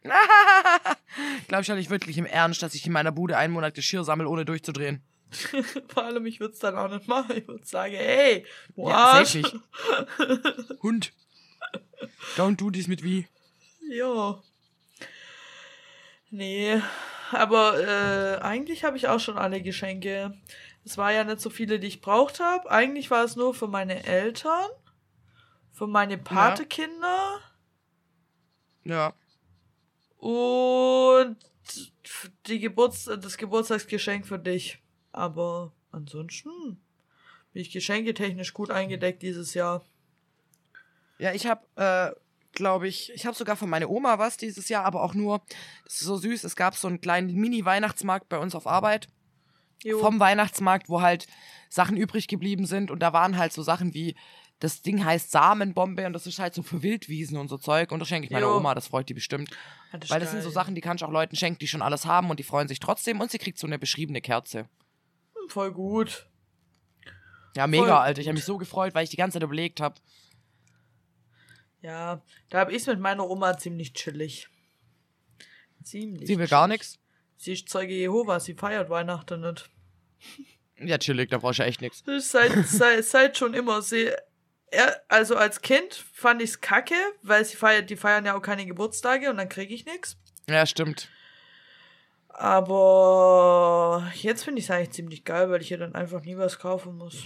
Glaube 1.48 1.62
ich 1.62 1.68
ja 1.68 1.76
nicht 1.76 1.90
wirklich 1.90 2.18
im 2.18 2.26
Ernst, 2.26 2.62
dass 2.64 2.74
ich 2.74 2.86
in 2.86 2.92
meiner 2.92 3.12
Bude 3.12 3.38
einen 3.38 3.54
Monat 3.54 3.74
Geschirr 3.74 4.04
sammle, 4.04 4.28
ohne 4.28 4.44
durchzudrehen. 4.46 5.04
Vor 5.88 6.04
allem, 6.04 6.26
ich 6.26 6.40
würde 6.40 6.54
es 6.54 6.60
dann 6.60 6.78
auch 6.78 6.90
nicht 6.90 7.08
machen. 7.08 7.38
Ich 7.38 7.48
würde 7.48 7.66
sagen, 7.66 7.96
hey, 7.96 8.46
du 8.76 8.90
Ja, 8.90 9.20
nicht. 9.20 9.44
Hund. 10.84 11.14
Don't 12.38 12.58
do 12.58 12.70
this 12.72 12.88
mit 12.88 13.04
wie. 13.04 13.28
Ja. 13.90 14.42
Nee, 16.30 16.82
aber 17.32 17.80
äh, 17.80 18.38
eigentlich 18.42 18.84
habe 18.84 18.98
ich 18.98 19.08
auch 19.08 19.20
schon 19.20 19.38
alle 19.38 19.62
Geschenke. 19.62 20.36
Es 20.84 20.98
war 20.98 21.12
ja 21.14 21.24
nicht 21.24 21.40
so 21.40 21.50
viele, 21.50 21.80
die 21.80 21.88
ich 21.88 22.02
braucht 22.02 22.40
habe. 22.40 22.70
Eigentlich 22.70 23.10
war 23.12 23.24
es 23.24 23.36
nur 23.36 23.54
für 23.54 23.68
meine 23.68 24.04
Eltern, 24.06 24.68
für 25.72 25.88
meine 25.88 26.18
Patekinder 26.18 27.40
Ja. 28.84 29.14
und 30.18 31.38
die 32.48 32.60
Geburts 32.60 33.06
das 33.06 33.38
Geburtstagsgeschenk 33.38 34.28
für 34.28 34.40
dich. 34.40 34.83
Aber 35.14 35.72
ansonsten 35.92 36.78
bin 37.54 37.62
ich 37.62 37.72
geschenketechnisch 37.72 38.54
gut 38.54 38.72
eingedeckt 38.72 39.22
dieses 39.22 39.54
Jahr. 39.54 39.86
Ja, 41.20 41.34
ich 41.34 41.46
habe, 41.46 41.62
äh, 41.76 42.20
glaube 42.52 42.88
ich, 42.88 43.12
ich 43.14 43.26
habe 43.26 43.38
sogar 43.38 43.56
von 43.56 43.70
meiner 43.70 43.90
Oma 43.90 44.20
was 44.20 44.38
dieses 44.38 44.70
Jahr, 44.70 44.86
aber 44.86 45.04
auch 45.04 45.14
nur, 45.14 45.42
das 45.86 46.02
ist 46.02 46.08
so 46.08 46.18
süß, 46.18 46.44
es 46.44 46.56
gab 46.56 46.76
so 46.76 46.88
einen 46.88 47.00
kleinen 47.00 47.34
Mini-Weihnachtsmarkt 47.34 48.28
bei 48.28 48.40
uns 48.40 48.56
auf 48.56 48.68
Arbeit. 48.68 49.08
Jo. 49.84 50.00
Vom 50.00 50.20
Weihnachtsmarkt, 50.20 50.90
wo 50.90 51.02
halt 51.02 51.28
Sachen 51.70 51.98
übrig 51.98 52.28
geblieben 52.28 52.66
sind 52.66 52.90
und 52.90 53.00
da 53.00 53.14
waren 53.14 53.38
halt 53.38 53.54
so 53.54 53.64
Sachen 53.64 53.94
wie, 53.94 54.16
das 54.60 54.82
Ding 54.82 55.04
heißt 55.04 55.30
Samenbombe 55.30 56.06
und 56.08 56.14
das 56.14 56.26
ist 56.26 56.40
halt 56.40 56.54
so 56.54 56.64
für 56.64 56.82
Wildwiesen 56.82 57.38
und 57.38 57.50
so 57.50 57.58
Zeug 57.58 57.92
und 57.92 58.00
das 58.00 58.08
schenke 58.08 58.26
ich 58.26 58.32
meiner 58.32 58.48
Jo. 58.48 58.58
Oma, 58.58 58.74
das 58.74 58.88
freut 58.88 59.10
die 59.10 59.14
bestimmt. 59.14 59.50
Ja, 59.92 60.00
ist 60.00 60.10
Weil 60.10 60.22
das 60.22 60.32
sind 60.32 60.42
so 60.42 60.48
geil. 60.48 60.54
Sachen, 60.54 60.76
die 60.76 60.82
kann 60.82 60.96
ich 60.96 61.04
auch 61.04 61.12
Leuten 61.12 61.36
schenken, 61.36 61.60
die 61.60 61.68
schon 61.68 61.82
alles 61.82 62.06
haben 62.06 62.30
und 62.30 62.40
die 62.40 62.44
freuen 62.44 62.70
sich 62.70 62.80
trotzdem 62.80 63.20
und 63.20 63.30
sie 63.30 63.40
kriegt 63.40 63.58
so 63.58 63.68
eine 63.68 63.78
beschriebene 63.78 64.22
Kerze. 64.22 64.70
Voll 65.48 65.72
gut. 65.72 66.28
Ja, 67.56 67.68
mega, 67.68 67.84
Voll 67.84 67.92
Alter. 67.92 68.22
Ich 68.22 68.28
habe 68.28 68.36
mich 68.36 68.46
so 68.46 68.58
gefreut, 68.58 68.96
weil 68.96 69.04
ich 69.04 69.10
die 69.10 69.18
ganze 69.18 69.36
Zeit 69.36 69.44
überlegt 69.44 69.80
habe. 69.80 69.96
Ja, 71.82 72.22
da 72.50 72.60
hab 72.60 72.72
ich's 72.72 72.88
mit 72.88 73.00
meiner 73.00 73.30
Oma 73.30 73.58
ziemlich 73.58 73.94
chillig. 73.94 74.48
Ziemlich. 75.84 76.28
Sie 76.28 76.40
will 76.40 76.48
gar 76.48 76.68
nichts. 76.68 76.98
Sie 77.36 77.54
ist 77.54 77.68
Zeuge 77.68 77.94
Jehovas, 77.94 78.46
sie 78.46 78.54
feiert 78.54 78.90
Weihnachten 78.90 79.42
nicht. 79.42 79.70
Ja, 80.78 80.98
chillig, 80.98 81.30
da 81.30 81.40
brauchst 81.40 81.60
du 81.60 81.64
ja 81.64 81.68
echt 81.68 81.82
nichts. 81.82 82.04
Seit, 82.06 82.52
seit, 82.68 83.04
seit 83.04 83.38
schon 83.38 83.54
immer. 83.54 83.82
Sie, 83.82 84.10
also 85.10 85.36
als 85.36 85.62
Kind 85.62 85.94
fand 85.94 86.42
ich's 86.42 86.62
kacke, 86.62 86.96
weil 87.22 87.44
sie 87.44 87.58
feiert, 87.58 87.90
die 87.90 87.98
feiern 87.98 88.26
ja 88.26 88.36
auch 88.36 88.42
keine 88.42 88.66
Geburtstage 88.66 89.30
und 89.30 89.38
dann 89.38 89.50
krieg 89.50 89.70
ich 89.72 89.86
nix. 89.86 90.18
Ja, 90.48 90.66
stimmt. 90.66 91.10
Aber 92.34 94.12
jetzt 94.16 94.44
finde 94.44 94.60
ich 94.60 94.66
es 94.66 94.72
eigentlich 94.72 94.92
ziemlich 94.92 95.24
geil, 95.24 95.50
weil 95.50 95.62
ich 95.62 95.72
ihr 95.72 95.78
dann 95.78 95.96
einfach 95.96 96.22
nie 96.24 96.38
was 96.38 96.60
kaufen 96.60 96.98
muss. 96.98 97.24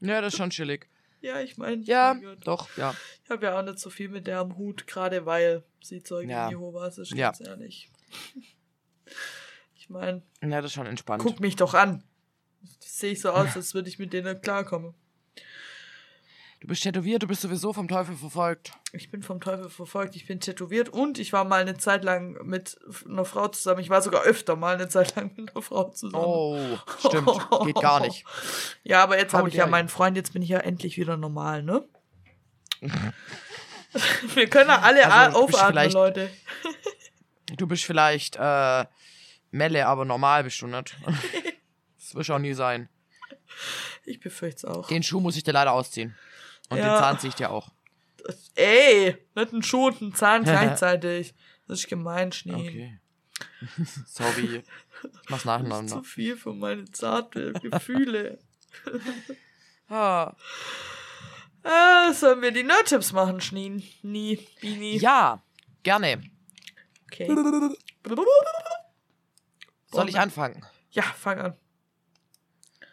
Ja, 0.00 0.20
das 0.20 0.32
ist 0.34 0.38
schon 0.38 0.50
chillig. 0.50 0.88
Ja, 1.20 1.40
ich 1.40 1.56
meine, 1.58 1.82
Ja, 1.82 2.14
mein 2.14 2.38
doch, 2.40 2.68
ja. 2.76 2.94
ich 3.24 3.30
habe 3.30 3.46
ja 3.46 3.58
auch 3.58 3.62
nicht 3.64 3.78
so 3.80 3.90
viel 3.90 4.08
mit 4.08 4.26
der 4.28 4.38
am 4.38 4.56
Hut, 4.56 4.86
gerade 4.86 5.26
weil 5.26 5.64
sie 5.80 6.02
Zeuge 6.02 6.30
Ja. 6.30 6.48
Jehovas 6.50 6.98
ist, 6.98 7.12
Ja. 7.12 7.28
ganz 7.32 7.40
ehrlich. 7.40 7.90
Ich 9.74 9.88
meine, 9.90 10.20
Ja, 10.42 10.60
das 10.60 10.66
ist 10.66 10.72
schon 10.74 10.86
entspannt. 10.86 11.22
guck 11.22 11.40
mich 11.40 11.56
doch 11.56 11.72
an. 11.72 12.02
Sehe 12.80 13.12
ich 13.12 13.22
so 13.22 13.30
aus, 13.30 13.56
als 13.56 13.72
würde 13.72 13.88
ich 13.88 13.98
mit 13.98 14.12
denen 14.12 14.38
klarkommen. 14.42 14.92
Du 16.60 16.66
bist 16.66 16.82
tätowiert, 16.82 17.22
du 17.22 17.28
bist 17.28 17.42
sowieso 17.42 17.72
vom 17.72 17.86
Teufel 17.86 18.16
verfolgt. 18.16 18.72
Ich 18.92 19.10
bin 19.10 19.22
vom 19.22 19.40
Teufel 19.40 19.70
verfolgt, 19.70 20.16
ich 20.16 20.26
bin 20.26 20.40
tätowiert 20.40 20.88
und 20.88 21.18
ich 21.20 21.32
war 21.32 21.44
mal 21.44 21.60
eine 21.60 21.76
Zeit 21.78 22.02
lang 22.02 22.44
mit 22.44 22.76
einer 23.08 23.24
Frau 23.24 23.46
zusammen. 23.48 23.80
Ich 23.80 23.90
war 23.90 24.02
sogar 24.02 24.22
öfter 24.22 24.56
mal 24.56 24.74
eine 24.74 24.88
Zeit 24.88 25.14
lang 25.14 25.30
mit 25.36 25.54
einer 25.54 25.62
Frau 25.62 25.88
zusammen. 25.90 26.24
Oh, 26.24 26.58
stimmt. 26.98 27.30
Geht 27.64 27.76
gar 27.76 28.00
nicht. 28.06 28.24
Ja, 28.82 29.04
aber 29.04 29.18
jetzt 29.18 29.34
habe 29.34 29.48
ich 29.48 29.54
ja 29.54 29.68
meinen 29.68 29.88
Freund, 29.88 30.16
jetzt 30.16 30.32
bin 30.32 30.42
ich 30.42 30.48
ja 30.48 30.58
endlich 30.58 30.98
wieder 30.98 31.16
normal, 31.16 31.62
ne? 31.62 31.88
Wir 34.34 34.48
können 34.48 34.68
ja 34.68 34.80
alle 34.80 35.10
Also, 35.10 35.44
aufatmen, 35.44 35.90
Leute. 35.92 36.30
Du 37.56 37.66
bist 37.66 37.84
vielleicht 37.84 38.36
äh, 38.36 38.84
Melle, 39.50 39.86
aber 39.86 40.04
normal 40.04 40.44
bist 40.44 40.60
du 40.60 40.66
nicht. 40.66 40.96
Das 41.98 42.14
wird 42.14 42.30
auch 42.30 42.38
nie 42.38 42.54
sein. 42.54 42.88
Ich 44.06 44.18
befürchte 44.18 44.56
es 44.56 44.64
auch. 44.64 44.88
Den 44.88 45.02
Schuh 45.02 45.20
muss 45.20 45.36
ich 45.36 45.44
dir 45.44 45.52
leider 45.52 45.72
ausziehen. 45.72 46.16
Und 46.68 46.78
Ja. 46.78 46.94
den 46.94 46.98
Zahn 47.02 47.18
ziehe 47.18 47.28
ich 47.30 47.34
dir 47.34 47.50
auch. 47.50 47.70
Ey, 48.56 49.16
nicht 49.34 49.52
ein 49.52 49.62
Schuh 49.62 49.86
und 49.88 50.00
ein 50.02 50.14
Zahn 50.14 50.44
gleichzeitig. 50.44 51.34
Das 51.66 51.80
ist 51.80 51.88
gemein, 51.88 52.32
Schnee. 52.32 52.54
Okay. 52.68 52.98
Sorry. 54.06 54.62
Ich 55.22 55.30
mach's 55.30 55.42
Zu 55.42 55.48
nacheinander. 55.48 56.02
viel 56.02 56.36
für 56.36 56.52
meine 56.52 56.84
zarten 56.90 57.54
Gefühle. 57.54 58.38
Ah. 59.90 60.36
äh, 61.62 62.12
sollen 62.12 62.42
wir 62.42 62.50
die 62.52 62.62
Nerd-Tipps 62.62 63.12
machen, 63.12 63.40
Schneen? 63.40 63.82
Nie, 64.02 64.46
Bini. 64.60 64.98
Ja, 64.98 65.42
gerne. 65.82 66.22
Okay. 67.06 67.26
Soll 69.90 70.10
ich 70.10 70.18
anfangen? 70.18 70.66
Ja, 70.90 71.02
fang 71.04 71.38
an. 71.40 71.56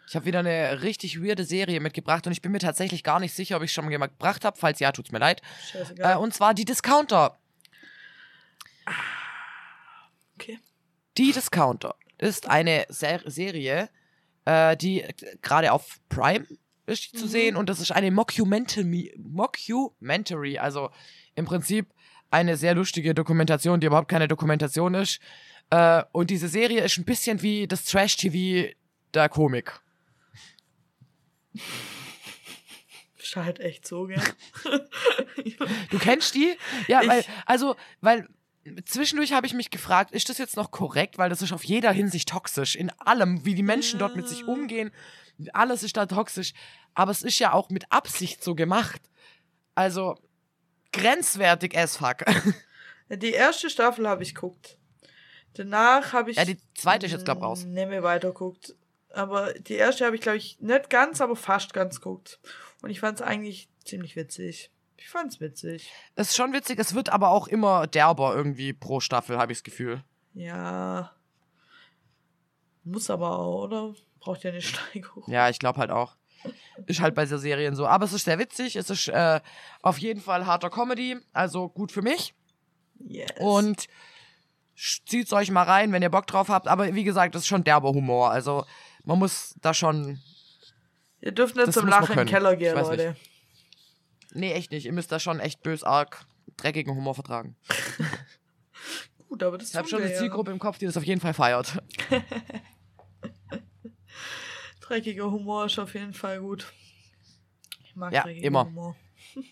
Ich 0.08 0.14
habe 0.14 0.24
wieder 0.26 0.38
eine 0.40 0.82
richtig 0.82 1.20
weirde 1.22 1.44
Serie 1.44 1.80
mitgebracht 1.80 2.26
und 2.26 2.32
ich 2.32 2.42
bin 2.42 2.52
mir 2.52 2.58
tatsächlich 2.60 3.02
gar 3.02 3.18
nicht 3.18 3.34
sicher, 3.34 3.56
ob 3.56 3.62
ich 3.62 3.72
schon 3.72 3.84
mal 3.86 4.06
gebracht 4.06 4.44
habe. 4.44 4.56
Falls 4.58 4.78
ja, 4.78 4.92
tut's 4.92 5.10
mir 5.10 5.18
leid. 5.18 5.42
Äh, 5.98 6.14
und 6.16 6.32
zwar 6.32 6.54
die 6.54 6.64
Discounter. 6.64 7.38
okay. 10.36 10.58
Die 11.18 11.32
Discounter 11.32 11.96
ist 12.18 12.48
eine 12.48 12.86
Ser 12.88 13.20
Serie, 13.26 13.88
äh, 14.44 14.76
die 14.76 15.04
gerade 15.42 15.72
auf 15.72 15.98
Prime 16.08 16.46
ist 16.86 17.12
Mhm. 17.14 17.18
zu 17.18 17.26
sehen 17.26 17.56
und 17.56 17.68
das 17.68 17.80
ist 17.80 17.90
eine 17.90 18.10
Mockumentary, 18.12 19.12
Mockumentary, 19.18 20.58
also 20.58 20.90
im 21.34 21.44
Prinzip 21.44 21.92
eine 22.30 22.56
sehr 22.56 22.74
lustige 22.74 23.12
Dokumentation, 23.14 23.80
die 23.80 23.86
überhaupt 23.88 24.08
keine 24.08 24.28
Dokumentation 24.28 24.94
ist. 24.94 25.20
Äh, 25.70 26.04
und 26.12 26.30
diese 26.30 26.48
Serie 26.48 26.82
ist 26.84 26.96
ein 26.96 27.04
bisschen 27.04 27.42
wie 27.42 27.66
das 27.66 27.84
Trash-TV 27.86 28.72
der 29.14 29.28
Komik. 29.28 29.80
Ist 33.18 33.36
halt 33.36 33.58
echt 33.60 33.86
so, 33.86 34.06
gell? 34.06 34.22
Du 35.90 35.98
kennst 35.98 36.34
die? 36.34 36.56
Ja, 36.88 37.02
Ich- 37.02 37.08
weil, 37.08 37.24
also, 37.46 37.76
weil 38.00 38.28
zwischendurch 38.84 39.32
habe 39.32 39.46
ich 39.46 39.54
mich 39.54 39.70
gefragt, 39.70 40.10
ist 40.12 40.28
das 40.28 40.38
jetzt 40.38 40.56
noch 40.56 40.70
korrekt? 40.70 41.18
Weil 41.18 41.30
das 41.30 41.42
ist 41.42 41.52
auf 41.52 41.64
jeder 41.64 41.92
Hinsicht 41.92 42.28
toxisch. 42.28 42.76
In 42.76 42.90
allem, 43.00 43.44
wie 43.44 43.54
die 43.54 43.62
Menschen 43.62 43.98
dort 43.98 44.16
mit 44.16 44.28
sich 44.28 44.44
umgehen, 44.44 44.90
alles 45.52 45.82
ist 45.82 45.96
da 45.96 46.06
toxisch. 46.06 46.52
Aber 46.94 47.10
es 47.10 47.22
ist 47.22 47.38
ja 47.38 47.52
auch 47.52 47.68
mit 47.70 47.90
Absicht 47.92 48.42
so 48.42 48.54
gemacht. 48.54 49.00
Also, 49.74 50.16
grenzwertig 50.92 51.76
as 51.76 51.96
fuck. 51.96 52.24
Die 53.08 53.32
erste 53.32 53.70
Staffel 53.70 54.08
habe 54.08 54.22
ich 54.22 54.34
geguckt. 54.34 54.78
Danach 55.54 56.12
habe 56.12 56.30
ich. 56.30 56.36
Ja, 56.36 56.44
die 56.44 56.58
zweite 56.74 57.06
ist 57.06 57.12
jetzt, 57.12 57.24
glaub 57.24 57.40
raus. 57.42 57.64
Nee, 57.64 57.86
mir 57.86 58.02
weiter 58.02 58.28
geguckt. 58.28 58.74
Aber 59.16 59.54
die 59.54 59.74
erste 59.74 60.04
habe 60.04 60.14
ich, 60.14 60.20
glaube 60.20 60.36
ich, 60.36 60.60
nicht 60.60 60.90
ganz, 60.90 61.20
aber 61.22 61.36
fast 61.36 61.72
ganz 61.72 62.00
geguckt. 62.00 62.38
Und 62.82 62.90
ich 62.90 63.00
fand 63.00 63.18
es 63.20 63.26
eigentlich 63.26 63.70
ziemlich 63.82 64.14
witzig. 64.14 64.70
Ich 64.98 65.08
fand 65.08 65.32
es 65.32 65.40
witzig. 65.40 65.90
Es 66.16 66.28
ist 66.28 66.36
schon 66.36 66.52
witzig, 66.52 66.78
es 66.78 66.94
wird 66.94 67.08
aber 67.08 67.30
auch 67.30 67.48
immer 67.48 67.86
derber 67.86 68.34
irgendwie 68.34 68.74
pro 68.74 69.00
Staffel, 69.00 69.38
habe 69.38 69.52
ich 69.52 69.58
das 69.58 69.64
Gefühl. 69.64 70.04
Ja. 70.34 71.12
Muss 72.84 73.08
aber 73.08 73.38
auch, 73.38 73.64
oder? 73.64 73.94
Braucht 74.20 74.44
ja 74.44 74.50
eine 74.50 74.60
Steigerung. 74.62 75.24
Ja, 75.28 75.48
ich 75.48 75.58
glaube 75.58 75.78
halt 75.80 75.90
auch. 75.90 76.16
Ist 76.86 77.00
halt 77.00 77.14
bei 77.14 77.24
so 77.24 77.38
Serien 77.38 77.74
so. 77.74 77.86
Aber 77.86 78.04
es 78.04 78.12
ist 78.12 78.24
sehr 78.24 78.38
witzig. 78.38 78.76
Es 78.76 78.90
ist 78.90 79.08
äh, 79.08 79.40
auf 79.80 79.98
jeden 79.98 80.20
Fall 80.20 80.44
harter 80.44 80.68
Comedy. 80.68 81.16
Also 81.32 81.70
gut 81.70 81.90
für 81.90 82.02
mich. 82.02 82.34
Yes. 82.98 83.32
Und 83.40 83.88
zieht's 84.76 85.32
euch 85.32 85.50
mal 85.50 85.62
rein, 85.62 85.92
wenn 85.92 86.02
ihr 86.02 86.10
Bock 86.10 86.26
drauf 86.26 86.48
habt. 86.48 86.68
Aber 86.68 86.94
wie 86.94 87.04
gesagt, 87.04 87.34
das 87.34 87.42
ist 87.42 87.48
schon 87.48 87.64
derber 87.64 87.90
Humor. 87.90 88.30
Also 88.30 88.66
man 89.06 89.18
muss 89.18 89.54
da 89.62 89.72
schon. 89.72 90.20
Ihr 91.22 91.32
dürft 91.32 91.56
nicht 91.56 91.72
zum 91.72 91.88
Lachen 91.88 92.12
in 92.12 92.18
den. 92.18 92.28
Keller 92.28 92.54
gehen, 92.56 92.74
Leute. 92.74 93.16
Nee, 94.32 94.52
echt 94.52 94.70
nicht. 94.70 94.84
Ihr 94.84 94.92
müsst 94.92 95.10
da 95.10 95.18
schon 95.18 95.40
echt 95.40 95.62
bösarg 95.62 96.26
dreckigen 96.58 96.94
Humor 96.94 97.14
vertragen. 97.14 97.56
Gut, 99.28 99.42
aber 99.42 99.56
das 99.58 99.70
Ich 99.70 99.76
habe 99.76 99.88
schon 99.88 100.02
eine 100.02 100.12
ja. 100.12 100.18
Zielgruppe 100.18 100.50
im 100.50 100.58
Kopf, 100.58 100.78
die 100.78 100.86
das 100.86 100.96
auf 100.96 101.04
jeden 101.04 101.20
Fall 101.20 101.34
feiert. 101.34 101.82
Dreckiger 104.80 105.30
Humor 105.30 105.66
ist 105.66 105.78
auf 105.80 105.94
jeden 105.94 106.14
Fall 106.14 106.38
gut. 106.40 106.72
Ich 107.84 107.96
mag 107.96 108.12
Ja, 108.12 108.22
dreckigen 108.22 108.44
immer. 108.46 108.66
Humor. 108.66 108.94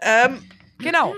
ähm, 0.00 0.48
Genau. 0.78 1.14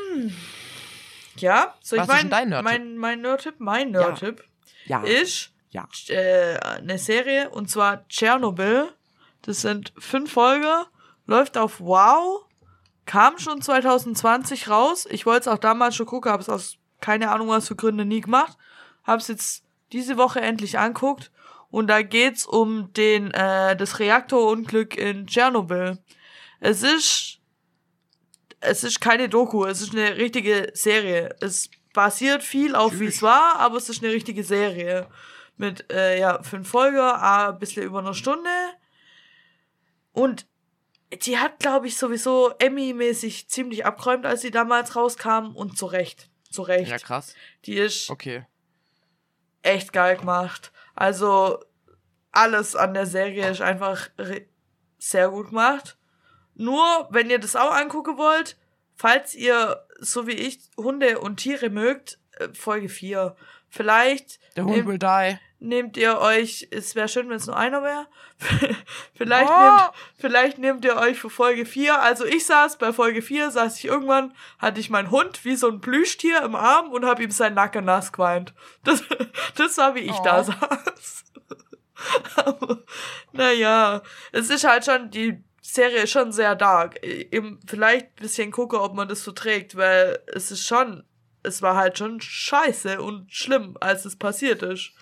ja, 1.36 1.76
soll 1.80 1.98
Was 2.00 2.08
ich 2.08 2.14
ist 2.14 2.22
denn 2.22 2.30
mein, 2.30 2.30
dein 2.30 2.48
Nerdtipp? 2.48 2.64
mein, 2.64 2.96
mein 2.96 3.20
Nerdtipp? 3.20 3.54
Mein 3.60 3.90
Nerdtipp 3.92 4.44
Ja. 4.86 5.02
ist 5.04 5.52
Ja. 5.70 5.86
äh, 6.08 6.58
eine 6.58 6.98
Serie 6.98 7.50
und 7.50 7.70
zwar 7.70 8.06
Tschernobyl. 8.08 8.88
Das 9.42 9.60
sind 9.60 9.92
fünf 9.98 10.32
Folgen, 10.32 10.84
läuft 11.26 11.56
auf 11.56 11.80
Wow, 11.80 12.46
kam 13.06 13.38
schon 13.38 13.62
2020 13.62 14.68
raus. 14.68 15.06
Ich 15.10 15.26
wollte 15.26 15.42
es 15.42 15.48
auch 15.48 15.58
damals 15.58 15.96
schon 15.96 16.06
gucken, 16.06 16.32
habe 16.32 16.42
es 16.42 16.48
aus 16.48 16.76
keine 17.00 17.30
Ahnung 17.30 17.48
was 17.48 17.68
für 17.68 17.76
Gründe 17.76 18.04
nie 18.04 18.20
gemacht. 18.20 18.56
Habe 19.04 19.18
es 19.18 19.28
jetzt 19.28 19.64
diese 19.92 20.16
Woche 20.16 20.40
endlich 20.40 20.78
anguckt 20.78 21.30
und 21.70 21.86
da 21.86 22.02
geht's 22.02 22.46
um 22.46 22.92
den 22.92 23.30
äh, 23.30 23.76
das 23.76 23.98
Reaktorunglück 23.98 24.96
in 24.96 25.26
Tschernobyl. 25.26 25.98
Es 26.60 26.82
ist 26.82 27.38
es 28.60 28.82
ist 28.82 29.00
keine 29.00 29.28
Doku, 29.28 29.64
es 29.64 29.80
ist 29.80 29.94
eine 29.94 30.16
richtige 30.16 30.70
Serie. 30.74 31.36
Es 31.40 31.70
basiert 31.94 32.42
viel 32.42 32.74
auf 32.74 32.98
wie 32.98 33.06
es 33.06 33.22
war, 33.22 33.56
aber 33.56 33.76
es 33.76 33.88
ist 33.88 34.02
eine 34.02 34.12
richtige 34.12 34.42
Serie 34.42 35.08
mit 35.58 35.92
äh, 35.92 36.18
ja 36.18 36.42
fünf 36.42 36.68
Folgen, 36.68 36.98
a, 36.98 37.50
ein 37.50 37.58
bisschen 37.58 37.82
über 37.82 37.98
eine 38.00 38.14
Stunde. 38.14 38.50
Und 40.12 40.46
die 41.24 41.38
hat, 41.38 41.58
glaube 41.58 41.86
ich, 41.86 41.96
sowieso 41.96 42.52
Emmy-mäßig 42.58 43.48
ziemlich 43.48 43.86
abgeräumt, 43.86 44.26
als 44.26 44.42
sie 44.42 44.50
damals 44.50 44.94
rauskam 44.96 45.54
und 45.54 45.78
zu 45.78 45.86
Recht. 45.86 46.28
Zu 46.50 46.62
Recht. 46.62 46.90
Ja, 46.90 46.98
krass. 46.98 47.34
Die 47.64 47.76
ist 47.76 48.10
Okay. 48.10 48.44
echt 49.62 49.92
geil 49.92 50.16
gemacht. 50.16 50.72
Also 50.94 51.60
alles 52.32 52.76
an 52.76 52.94
der 52.94 53.06
Serie 53.06 53.50
ist 53.50 53.60
einfach 53.62 54.10
sehr 54.98 55.28
gut 55.30 55.48
gemacht. 55.48 55.96
Nur, 56.54 57.08
wenn 57.10 57.30
ihr 57.30 57.38
das 57.38 57.56
auch 57.56 57.72
angucken 57.72 58.18
wollt, 58.18 58.56
falls 58.94 59.34
ihr, 59.34 59.86
so 60.00 60.26
wie 60.26 60.32
ich, 60.32 60.58
Hunde 60.76 61.20
und 61.20 61.36
Tiere 61.36 61.70
mögt, 61.70 62.18
äh, 62.32 62.48
Folge 62.52 62.88
4. 62.88 63.36
Vielleicht 63.70 64.38
Der 64.56 64.64
Hund 64.64 64.76
nehmt, 64.76 64.88
will 64.88 64.98
die. 64.98 65.38
nehmt 65.60 65.96
ihr 65.96 66.18
euch, 66.18 66.68
es 66.70 66.94
wäre 66.94 67.08
schön, 67.08 67.28
wenn 67.28 67.36
es 67.36 67.46
nur 67.46 67.56
einer 67.56 67.82
wäre. 67.82 68.06
vielleicht, 69.14 69.50
Oh! 69.50 69.58
nehmt, 69.60 69.90
vielleicht 70.18 70.58
nehmt 70.58 70.84
ihr 70.84 70.96
euch 70.96 71.18
für 71.18 71.30
Folge 71.30 71.66
4. 71.66 72.00
Also 72.00 72.24
ich 72.24 72.46
saß 72.46 72.78
bei 72.78 72.92
Folge 72.92 73.20
4, 73.22 73.50
saß 73.50 73.76
ich 73.78 73.84
irgendwann, 73.86 74.32
hatte 74.58 74.80
ich 74.80 74.90
meinen 74.90 75.10
Hund 75.10 75.44
wie 75.44 75.56
so 75.56 75.68
ein 75.68 75.80
Plüschtier 75.80 76.42
im 76.42 76.54
Arm 76.54 76.92
und 76.92 77.04
habe 77.04 77.22
ihm 77.22 77.30
seinen 77.30 77.54
Nacken 77.54 77.84
nass 77.84 78.12
geweint. 78.12 78.54
Das, 78.84 79.02
das 79.56 79.76
war, 79.78 79.94
wie 79.94 80.00
ich 80.00 80.18
da 80.18 80.40
Oh. 80.40 80.44
saß. 80.44 81.24
Aber, 82.36 82.78
naja, 83.32 84.02
es 84.32 84.50
ist 84.50 84.64
halt 84.64 84.84
schon, 84.84 85.10
die 85.10 85.42
Serie 85.60 86.02
ist 86.04 86.10
schon 86.12 86.32
sehr 86.32 86.54
dark. 86.54 87.02
Eben 87.04 87.58
vielleicht 87.66 88.06
ein 88.06 88.22
bisschen 88.22 88.50
gucke, 88.52 88.80
ob 88.80 88.94
man 88.94 89.08
das 89.08 89.24
so 89.24 89.32
trägt, 89.32 89.76
weil 89.76 90.20
es 90.28 90.50
ist 90.50 90.64
schon, 90.66 91.04
es 91.48 91.62
war 91.62 91.74
halt 91.76 91.98
schon 91.98 92.20
scheiße 92.20 93.00
und 93.02 93.32
schlimm, 93.32 93.76
als 93.80 94.04
es 94.04 94.16
passiert 94.16 94.62
ist. 94.62 94.92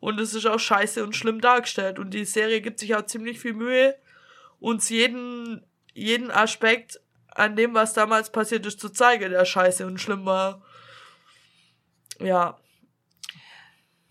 Und 0.00 0.18
es 0.20 0.34
ist 0.34 0.46
auch 0.46 0.58
scheiße 0.58 1.02
und 1.04 1.14
schlimm 1.16 1.40
dargestellt. 1.40 1.98
Und 1.98 2.10
die 2.12 2.24
Serie 2.24 2.60
gibt 2.60 2.80
sich 2.80 2.94
auch 2.94 3.04
ziemlich 3.06 3.38
viel 3.40 3.52
Mühe, 3.54 3.96
uns 4.60 4.88
jeden, 4.88 5.64
jeden 5.92 6.30
Aspekt 6.30 7.00
an 7.34 7.56
dem, 7.56 7.74
was 7.74 7.92
damals 7.92 8.30
passiert 8.30 8.64
ist, 8.66 8.80
zu 8.80 8.88
zeigen, 8.88 9.30
der 9.30 9.44
scheiße 9.44 9.86
und 9.86 9.98
schlimm 9.98 10.24
war. 10.24 10.62
Ja. 12.20 12.56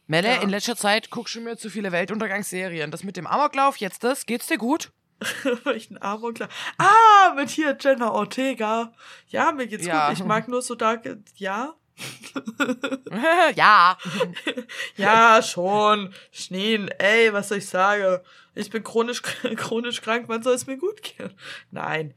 Melle, 0.07 0.27
Ja. 0.35 0.41
in 0.41 0.49
letzter 0.49 0.76
Zeit 0.76 1.09
guckst 1.09 1.34
du 1.35 1.41
mir 1.41 1.57
zu 1.57 1.69
viele 1.69 1.91
Weltuntergangsserien. 1.91 2.91
Das 2.91 3.03
mit 3.03 3.17
dem 3.17 3.26
Amoklauf, 3.26 3.77
jetzt 3.77 4.03
das, 4.03 4.26
geht's 4.27 4.45
dir 4.47 4.57
gut? 4.57 4.91
Armer 6.01 6.34
klar. 6.34 6.49
Ah, 6.77 7.34
mit 7.35 7.49
hier 7.49 7.76
Jenna 7.80 8.11
Ortega. 8.11 8.93
Ja, 9.27 9.51
mir 9.51 9.65
geht's 9.65 9.85
Ja. 9.85 10.09
gut. 10.09 10.17
Ich 10.19 10.23
mag 10.26 10.47
nur 10.47 10.61
so 10.61 10.76
dark. 10.76 11.07
Ja? 11.35 11.73
ja. 13.55 13.97
Ja, 14.97 15.41
schon. 15.41 16.13
Schneen. 16.31 16.89
Ey, 16.89 17.34
was 17.34 17.49
soll 17.49 17.59
ich 17.59 17.67
sagen? 17.67 18.19
Ich 18.53 18.69
bin 18.69 18.84
chronisch, 18.84 19.22
chronisch 19.55 20.01
krank. 20.01 20.26
Wann 20.27 20.43
soll 20.43 20.53
es 20.53 20.67
mir 20.67 20.77
gut 20.77 21.01
gehen? 21.03 21.34
Nein. 21.72 22.13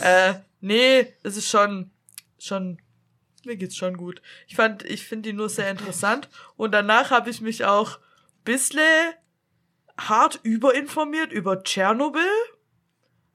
Äh, 0.00 0.34
nee, 0.60 1.14
es 1.22 1.36
ist 1.36 1.48
schon, 1.48 1.90
schon, 2.38 2.78
mir 3.44 3.56
geht's 3.56 3.76
schon 3.76 3.96
gut. 3.96 4.22
Ich 4.46 4.56
fand, 4.56 4.82
ich 4.84 5.06
finde 5.06 5.30
die 5.30 5.36
nur 5.36 5.48
sehr 5.48 5.70
interessant. 5.70 6.28
Und 6.56 6.72
danach 6.72 7.10
habe 7.10 7.30
ich 7.30 7.40
mich 7.40 7.64
auch 7.64 7.98
bissle 8.44 9.14
hart 9.98 10.40
überinformiert 10.42 11.32
über 11.32 11.62
Tschernobyl. 11.62 12.22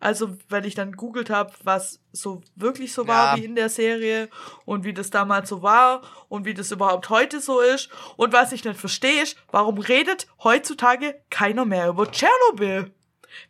Also, 0.01 0.37
weil 0.47 0.65
ich 0.65 0.75
dann 0.75 0.93
googelt 0.93 1.29
habe, 1.29 1.51
was 1.63 1.99
so 2.13 2.41
wirklich 2.55 2.93
so 2.93 3.05
war 3.07 3.35
Ja. 3.35 3.41
wie 3.41 3.45
in 3.45 3.55
der 3.55 3.67
Serie 3.67 4.29
und 4.65 4.85
wie 4.85 4.93
das 4.93 5.09
damals 5.09 5.49
so 5.49 5.61
war 5.61 6.01
und 6.29 6.45
wie 6.45 6.53
das 6.53 6.71
überhaupt 6.71 7.09
heute 7.09 7.41
so 7.41 7.59
ist. 7.59 7.89
Und 8.15 8.31
was 8.31 8.53
ich 8.53 8.63
nicht 8.63 8.79
verstehe, 8.79 9.21
ist, 9.23 9.35
warum 9.51 9.77
redet 9.77 10.27
heutzutage 10.43 11.21
keiner 11.29 11.65
mehr 11.65 11.89
über 11.89 12.09
Tschernobyl? 12.09 12.93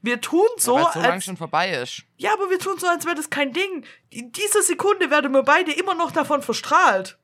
Wir 0.02 0.20
tun 0.22 0.48
so, 0.58 0.78
es 0.80 0.94
so 0.94 1.00
lange 1.00 1.14
als, 1.14 1.26
schon 1.26 1.38
vorbei 1.38 1.70
ist. 1.72 2.04
ja, 2.18 2.34
aber 2.34 2.50
wir 2.50 2.60
tun 2.60 2.78
so, 2.80 2.88
als 2.88 3.06
wäre 3.06 3.16
das 3.16 3.30
kein 3.30 3.54
Ding. 3.54 3.86
In 4.10 4.32
dieser 4.32 4.62
Sekunde 4.64 5.10
werden 5.12 5.32
wir 5.32 5.44
beide 5.44 5.72
immer 5.72 5.94
noch 5.96 6.12
davon 6.12 6.42
verstrahlt. 6.42 7.18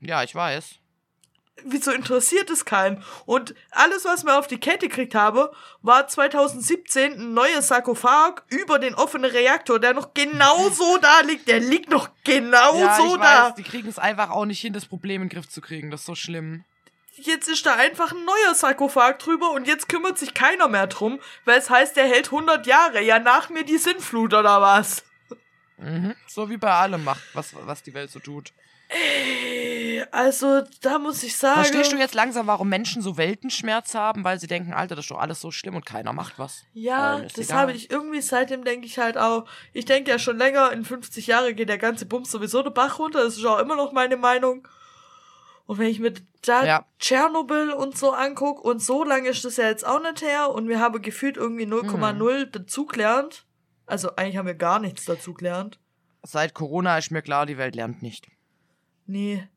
Ja, 0.00 0.22
ich 0.22 0.34
weiß. 0.34 0.76
Wieso 1.62 1.92
interessiert 1.92 2.50
es 2.50 2.64
keinen? 2.64 3.02
Und 3.26 3.54
alles, 3.70 4.04
was 4.04 4.24
wir 4.24 4.38
auf 4.38 4.48
die 4.48 4.58
Kette 4.58 4.88
gekriegt 4.88 5.14
habe, 5.14 5.52
war 5.82 6.08
2017 6.08 7.12
ein 7.12 7.34
neuer 7.34 7.62
Sarkophag 7.62 8.42
über 8.48 8.78
den 8.78 8.94
offenen 8.94 9.30
Reaktor, 9.30 9.78
der 9.78 9.94
noch 9.94 10.14
genau 10.14 10.68
so 10.70 10.98
da 11.02 11.20
liegt. 11.20 11.48
Der 11.48 11.60
liegt 11.60 11.90
noch 11.90 12.10
genau 12.24 12.78
ja, 12.78 12.96
so 12.96 13.14
ich 13.14 13.20
da. 13.20 13.46
weiß, 13.46 13.54
die 13.54 13.62
kriegen 13.62 13.88
es 13.88 13.98
einfach 13.98 14.30
auch 14.30 14.44
nicht 14.46 14.60
hin, 14.60 14.72
das 14.72 14.86
Problem 14.86 15.22
in 15.22 15.28
den 15.28 15.38
Griff 15.38 15.48
zu 15.48 15.60
kriegen. 15.60 15.90
Das 15.90 16.00
ist 16.00 16.06
so 16.06 16.14
schlimm. 16.14 16.64
Jetzt 17.16 17.48
ist 17.48 17.64
da 17.64 17.76
einfach 17.76 18.10
ein 18.10 18.24
neuer 18.24 18.54
Sarkophag 18.54 19.20
drüber 19.20 19.52
und 19.52 19.68
jetzt 19.68 19.88
kümmert 19.88 20.18
sich 20.18 20.34
keiner 20.34 20.66
mehr 20.66 20.88
drum, 20.88 21.20
weil 21.44 21.58
es 21.58 21.70
heißt, 21.70 21.96
der 21.96 22.06
hält 22.06 22.26
100 22.26 22.66
Jahre. 22.66 23.00
Ja, 23.00 23.20
nach 23.20 23.50
mir 23.50 23.64
die 23.64 23.78
Sintflut 23.78 24.34
oder 24.34 24.60
was? 24.60 25.04
Mhm. 25.76 26.16
So 26.26 26.50
wie 26.50 26.56
bei 26.56 26.72
allem 26.72 27.04
macht, 27.04 27.22
was, 27.32 27.54
was 27.54 27.84
die 27.84 27.94
Welt 27.94 28.10
so 28.10 28.18
tut. 28.18 28.52
Ey, 28.88 29.73
Also, 30.10 30.62
da 30.80 30.98
muss 30.98 31.22
ich 31.22 31.36
sagen. 31.36 31.56
Verstehst 31.56 31.92
du 31.92 31.96
jetzt 31.96 32.14
langsam, 32.14 32.46
warum 32.46 32.68
Menschen 32.68 33.02
so 33.02 33.16
Weltenschmerz 33.16 33.94
haben, 33.94 34.24
weil 34.24 34.38
sie 34.38 34.46
denken, 34.46 34.72
Alter, 34.72 34.94
das 34.96 35.04
ist 35.04 35.10
doch 35.10 35.18
alles 35.18 35.40
so 35.40 35.50
schlimm 35.50 35.76
und 35.76 35.86
keiner 35.86 36.12
macht 36.12 36.38
was? 36.38 36.64
Ja, 36.72 37.20
das 37.20 37.52
habe 37.52 37.72
ich 37.72 37.90
irgendwie 37.90 38.20
seitdem 38.20 38.64
denke 38.64 38.86
ich 38.86 38.98
halt 38.98 39.18
auch. 39.18 39.46
Ich 39.72 39.84
denke 39.84 40.10
ja 40.10 40.18
schon 40.18 40.38
länger, 40.38 40.72
in 40.72 40.84
50 40.84 41.26
Jahren 41.26 41.54
geht 41.56 41.68
der 41.68 41.78
ganze 41.78 42.06
Bums 42.06 42.30
sowieso 42.30 42.62
den 42.62 42.74
Bach 42.74 42.98
runter. 42.98 43.22
Das 43.24 43.36
ist 43.36 43.44
auch 43.44 43.58
immer 43.58 43.76
noch 43.76 43.92
meine 43.92 44.16
Meinung. 44.16 44.66
Und 45.66 45.78
wenn 45.78 45.88
ich 45.88 45.98
mir 45.98 46.12
da 46.42 46.64
Ja. 46.64 46.86
Tschernobyl 46.98 47.70
und 47.70 47.96
so 47.96 48.12
anguck 48.12 48.62
und 48.62 48.82
so 48.82 49.02
lange 49.04 49.28
ist 49.28 49.44
das 49.44 49.56
ja 49.56 49.66
jetzt 49.66 49.86
auch 49.86 50.02
nicht 50.02 50.22
her 50.22 50.50
und 50.50 50.68
wir 50.68 50.78
haben 50.78 51.00
gefühlt 51.00 51.36
irgendwie 51.36 51.64
0,0 51.64 52.46
dazugelernt. 52.46 53.46
Also 53.86 54.14
eigentlich 54.16 54.36
haben 54.36 54.46
wir 54.46 54.54
gar 54.54 54.78
nichts 54.78 55.04
dazugelernt. 55.04 55.78
Seit 56.22 56.54
Corona 56.54 56.98
ist 56.98 57.10
mir 57.10 57.22
klar, 57.22 57.46
die 57.46 57.58
Welt 57.58 57.74
lernt 57.74 58.02
nicht. 58.02 58.28
Nee. 59.06 59.48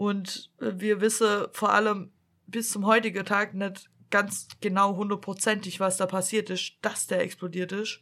Und 0.00 0.50
äh, 0.60 0.72
wir 0.76 1.02
wissen 1.02 1.48
vor 1.52 1.74
allem 1.74 2.10
bis 2.46 2.70
zum 2.70 2.86
heutigen 2.86 3.22
Tag 3.26 3.52
nicht 3.52 3.90
ganz 4.10 4.48
genau 4.62 4.96
hundertprozentig, 4.96 5.78
was 5.78 5.98
da 5.98 6.06
passiert 6.06 6.48
ist, 6.48 6.78
dass 6.80 7.06
der 7.06 7.20
explodiert 7.20 7.70
ist. 7.72 8.00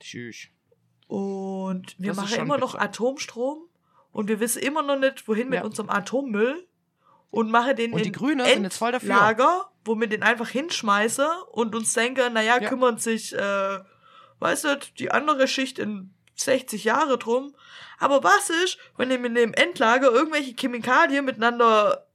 Tschüss. 0.00 0.48
Und 1.06 1.94
wir 2.00 2.08
Das 2.08 2.16
machen 2.16 2.40
immer 2.40 2.58
noch 2.58 2.72
bitter. 2.72 2.82
Atomstrom 2.86 3.68
und 4.10 4.28
wir 4.28 4.40
wissen 4.40 4.60
immer 4.60 4.82
noch 4.82 4.98
nicht, 4.98 5.28
wohin 5.28 5.48
mit 5.48 5.60
Ja. 5.60 5.64
unserem 5.64 5.90
Atommüll 5.90 6.66
und 7.30 7.52
machen 7.52 7.76
den 7.76 7.92
Und 7.92 8.00
in 8.04 8.12
dafür. 8.90 9.08
Lager, 9.08 9.70
wo 9.84 9.94
wir 9.94 10.08
den 10.08 10.24
einfach 10.24 10.48
hinschmeißen 10.48 11.28
und 11.52 11.76
uns 11.76 11.92
denken, 11.92 12.32
naja, 12.32 12.60
Ja. 12.60 12.68
kümmern 12.68 12.98
sich, 12.98 13.32
äh, 13.32 13.78
weißt 14.40 14.64
du, 14.64 14.78
die 14.98 15.12
andere 15.12 15.46
Schicht 15.46 15.78
in 15.78 16.12
60 16.40 16.84
Jahre 16.84 17.18
drum. 17.18 17.54
Aber 17.98 18.22
was 18.22 18.50
ist, 18.50 18.78
wenn 18.96 19.10
ich 19.10 19.18
mit 19.18 19.36
dem 19.36 19.52
Endlager 19.54 20.10
irgendwelche 20.10 20.54
Chemikalien 20.54 21.24
miteinander 21.24 22.06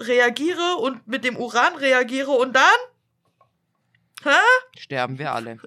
reagiere 0.00 0.76
und 0.76 1.06
mit 1.08 1.24
dem 1.24 1.36
Uran 1.36 1.76
reagiere 1.76 2.30
und 2.30 2.54
dann? 2.54 2.78
Hä? 4.22 4.78
Sterben 4.78 5.18
wir 5.18 5.32
alle. 5.32 5.58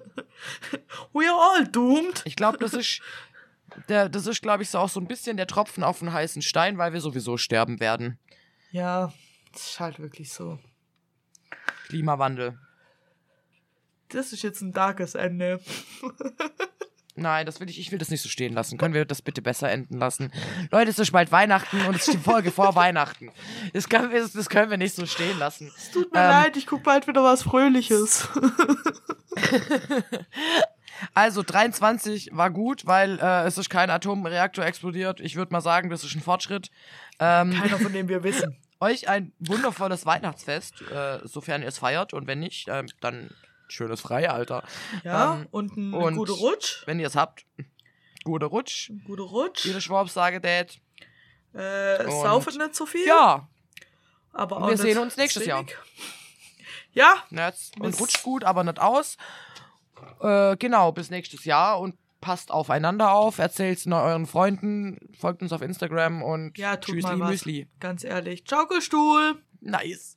We 1.12 1.28
are 1.28 1.40
all 1.40 1.66
doomed. 1.66 2.22
Ich 2.24 2.36
glaube, 2.36 2.58
das 2.58 2.74
ist. 2.74 3.00
Der, 3.88 4.10
das 4.10 4.26
ist, 4.26 4.42
glaube 4.42 4.62
ich, 4.62 4.68
so 4.68 4.78
auch 4.78 4.90
so 4.90 5.00
ein 5.00 5.06
bisschen 5.06 5.38
der 5.38 5.46
Tropfen 5.46 5.82
auf 5.82 6.00
den 6.00 6.12
heißen 6.12 6.42
Stein, 6.42 6.76
weil 6.76 6.92
wir 6.92 7.00
sowieso 7.00 7.38
sterben 7.38 7.80
werden. 7.80 8.18
Ja, 8.70 9.14
das 9.52 9.70
ist 9.70 9.80
halt 9.80 9.98
wirklich 9.98 10.30
so. 10.30 10.58
Klimawandel. 11.86 12.58
Das 14.10 14.34
ist 14.34 14.42
jetzt 14.42 14.60
ein 14.60 14.72
darkes 14.72 15.14
Ende. 15.14 15.60
Nein, 17.14 17.44
das 17.44 17.60
will 17.60 17.68
ich, 17.68 17.78
ich 17.78 17.92
will 17.92 17.98
das 17.98 18.08
nicht 18.08 18.22
so 18.22 18.28
stehen 18.30 18.54
lassen. 18.54 18.78
Können 18.78 18.94
wir 18.94 19.04
das 19.04 19.20
bitte 19.20 19.42
besser 19.42 19.70
enden 19.70 19.98
lassen? 19.98 20.32
Leute, 20.70 20.90
es 20.90 20.98
ist 20.98 21.10
bald 21.12 21.30
Weihnachten 21.30 21.80
und 21.82 21.94
es 21.94 22.08
ist 22.08 22.14
die 22.14 22.18
Folge 22.22 22.50
vor 22.50 22.74
Weihnachten. 22.74 23.30
Das 23.74 23.88
können, 23.90 24.10
wir, 24.12 24.26
das 24.26 24.48
können 24.48 24.70
wir 24.70 24.78
nicht 24.78 24.94
so 24.94 25.04
stehen 25.04 25.38
lassen. 25.38 25.70
Tut 25.92 26.12
mir 26.12 26.20
Ähm, 26.20 26.30
leid, 26.30 26.56
ich 26.56 26.66
guck 26.66 26.82
bald 26.82 27.06
wieder 27.06 27.22
was 27.22 27.42
Fröhliches. 27.42 28.28
Also 31.14 31.42
23 31.42 32.30
war 32.32 32.50
gut, 32.50 32.86
weil 32.86 33.18
äh, 33.18 33.44
es 33.46 33.58
ist 33.58 33.68
kein 33.70 33.90
Atomreaktor 33.90 34.64
explodiert. 34.64 35.20
Ich 35.20 35.34
würde 35.36 35.52
mal 35.52 35.60
sagen, 35.60 35.90
das 35.90 36.04
ist 36.04 36.14
ein 36.14 36.20
Fortschritt. 36.22 36.70
Ähm, 37.18 37.52
Keiner 37.52 37.78
von 37.78 37.92
dem 37.92 38.08
wir 38.08 38.22
wissen. 38.22 38.56
euch 38.78 39.08
ein 39.08 39.32
wundervolles 39.40 40.06
Weihnachtsfest, 40.06 40.80
äh, 40.92 41.18
sofern 41.24 41.62
ihr 41.62 41.68
es 41.68 41.78
feiert. 41.78 42.12
Und 42.14 42.26
wenn 42.28 42.38
nicht, 42.38 42.68
äh, 42.68 42.84
dann 43.00 43.30
schönes 43.72 44.00
Frei, 44.00 44.28
Alter. 44.30 44.62
Ja, 45.04 45.34
Ähm, 45.34 45.48
und 45.50 45.76
ein 45.76 45.94
und- 45.94 46.16
guter 46.16 46.34
Rutsch. 46.34 46.82
Wenn 46.86 47.00
ihr 47.00 47.06
es 47.06 47.16
habt, 47.16 47.44
guter 48.24 48.46
Rutsch. 48.46 48.90
Ein 48.90 49.02
guter 49.04 49.24
Rutsch. 49.24 49.64
Jede 49.64 49.80
Schwab 49.80 50.08
sage 50.10 50.40
Dad. 50.40 50.78
Äh, 51.54 52.10
saufen 52.10 52.56
nicht 52.58 52.74
so 52.74 52.86
viel. 52.86 53.06
Ja, 53.06 53.48
aber 54.32 54.56
und 54.56 54.62
auch 54.62 54.68
wir 54.70 54.76
sehen 54.78 54.98
uns 54.98 55.16
nächstes 55.16 55.44
Jahr. 55.44 55.60
wenig. 55.60 55.76
Ja, 56.94 57.14
Netz. 57.30 57.72
Und 57.78 57.98
rutscht 58.00 58.22
gut, 58.22 58.44
aber 58.44 58.64
nicht 58.64 58.78
aus. 58.78 59.16
Äh, 60.20 60.56
genau, 60.56 60.92
bis 60.92 61.10
nächstes 61.10 61.44
Jahr 61.44 61.78
und 61.80 61.96
passt 62.20 62.50
aufeinander 62.50 63.12
auf, 63.12 63.38
erzählt's 63.38 63.84
nur 63.86 64.00
euren 64.00 64.26
Freunden, 64.26 65.12
folgt 65.18 65.42
uns 65.42 65.52
auf 65.52 65.60
Instagram 65.60 66.22
und 66.22 66.56
ja, 66.56 66.76
tut 66.76 66.94
Tschüssli. 66.96 67.16
Müsli. 67.16 67.68
Ganz 67.80 68.04
ehrlich. 68.04 68.44
Schaukelstuhl. 68.48 69.42
Nice. 69.60 70.14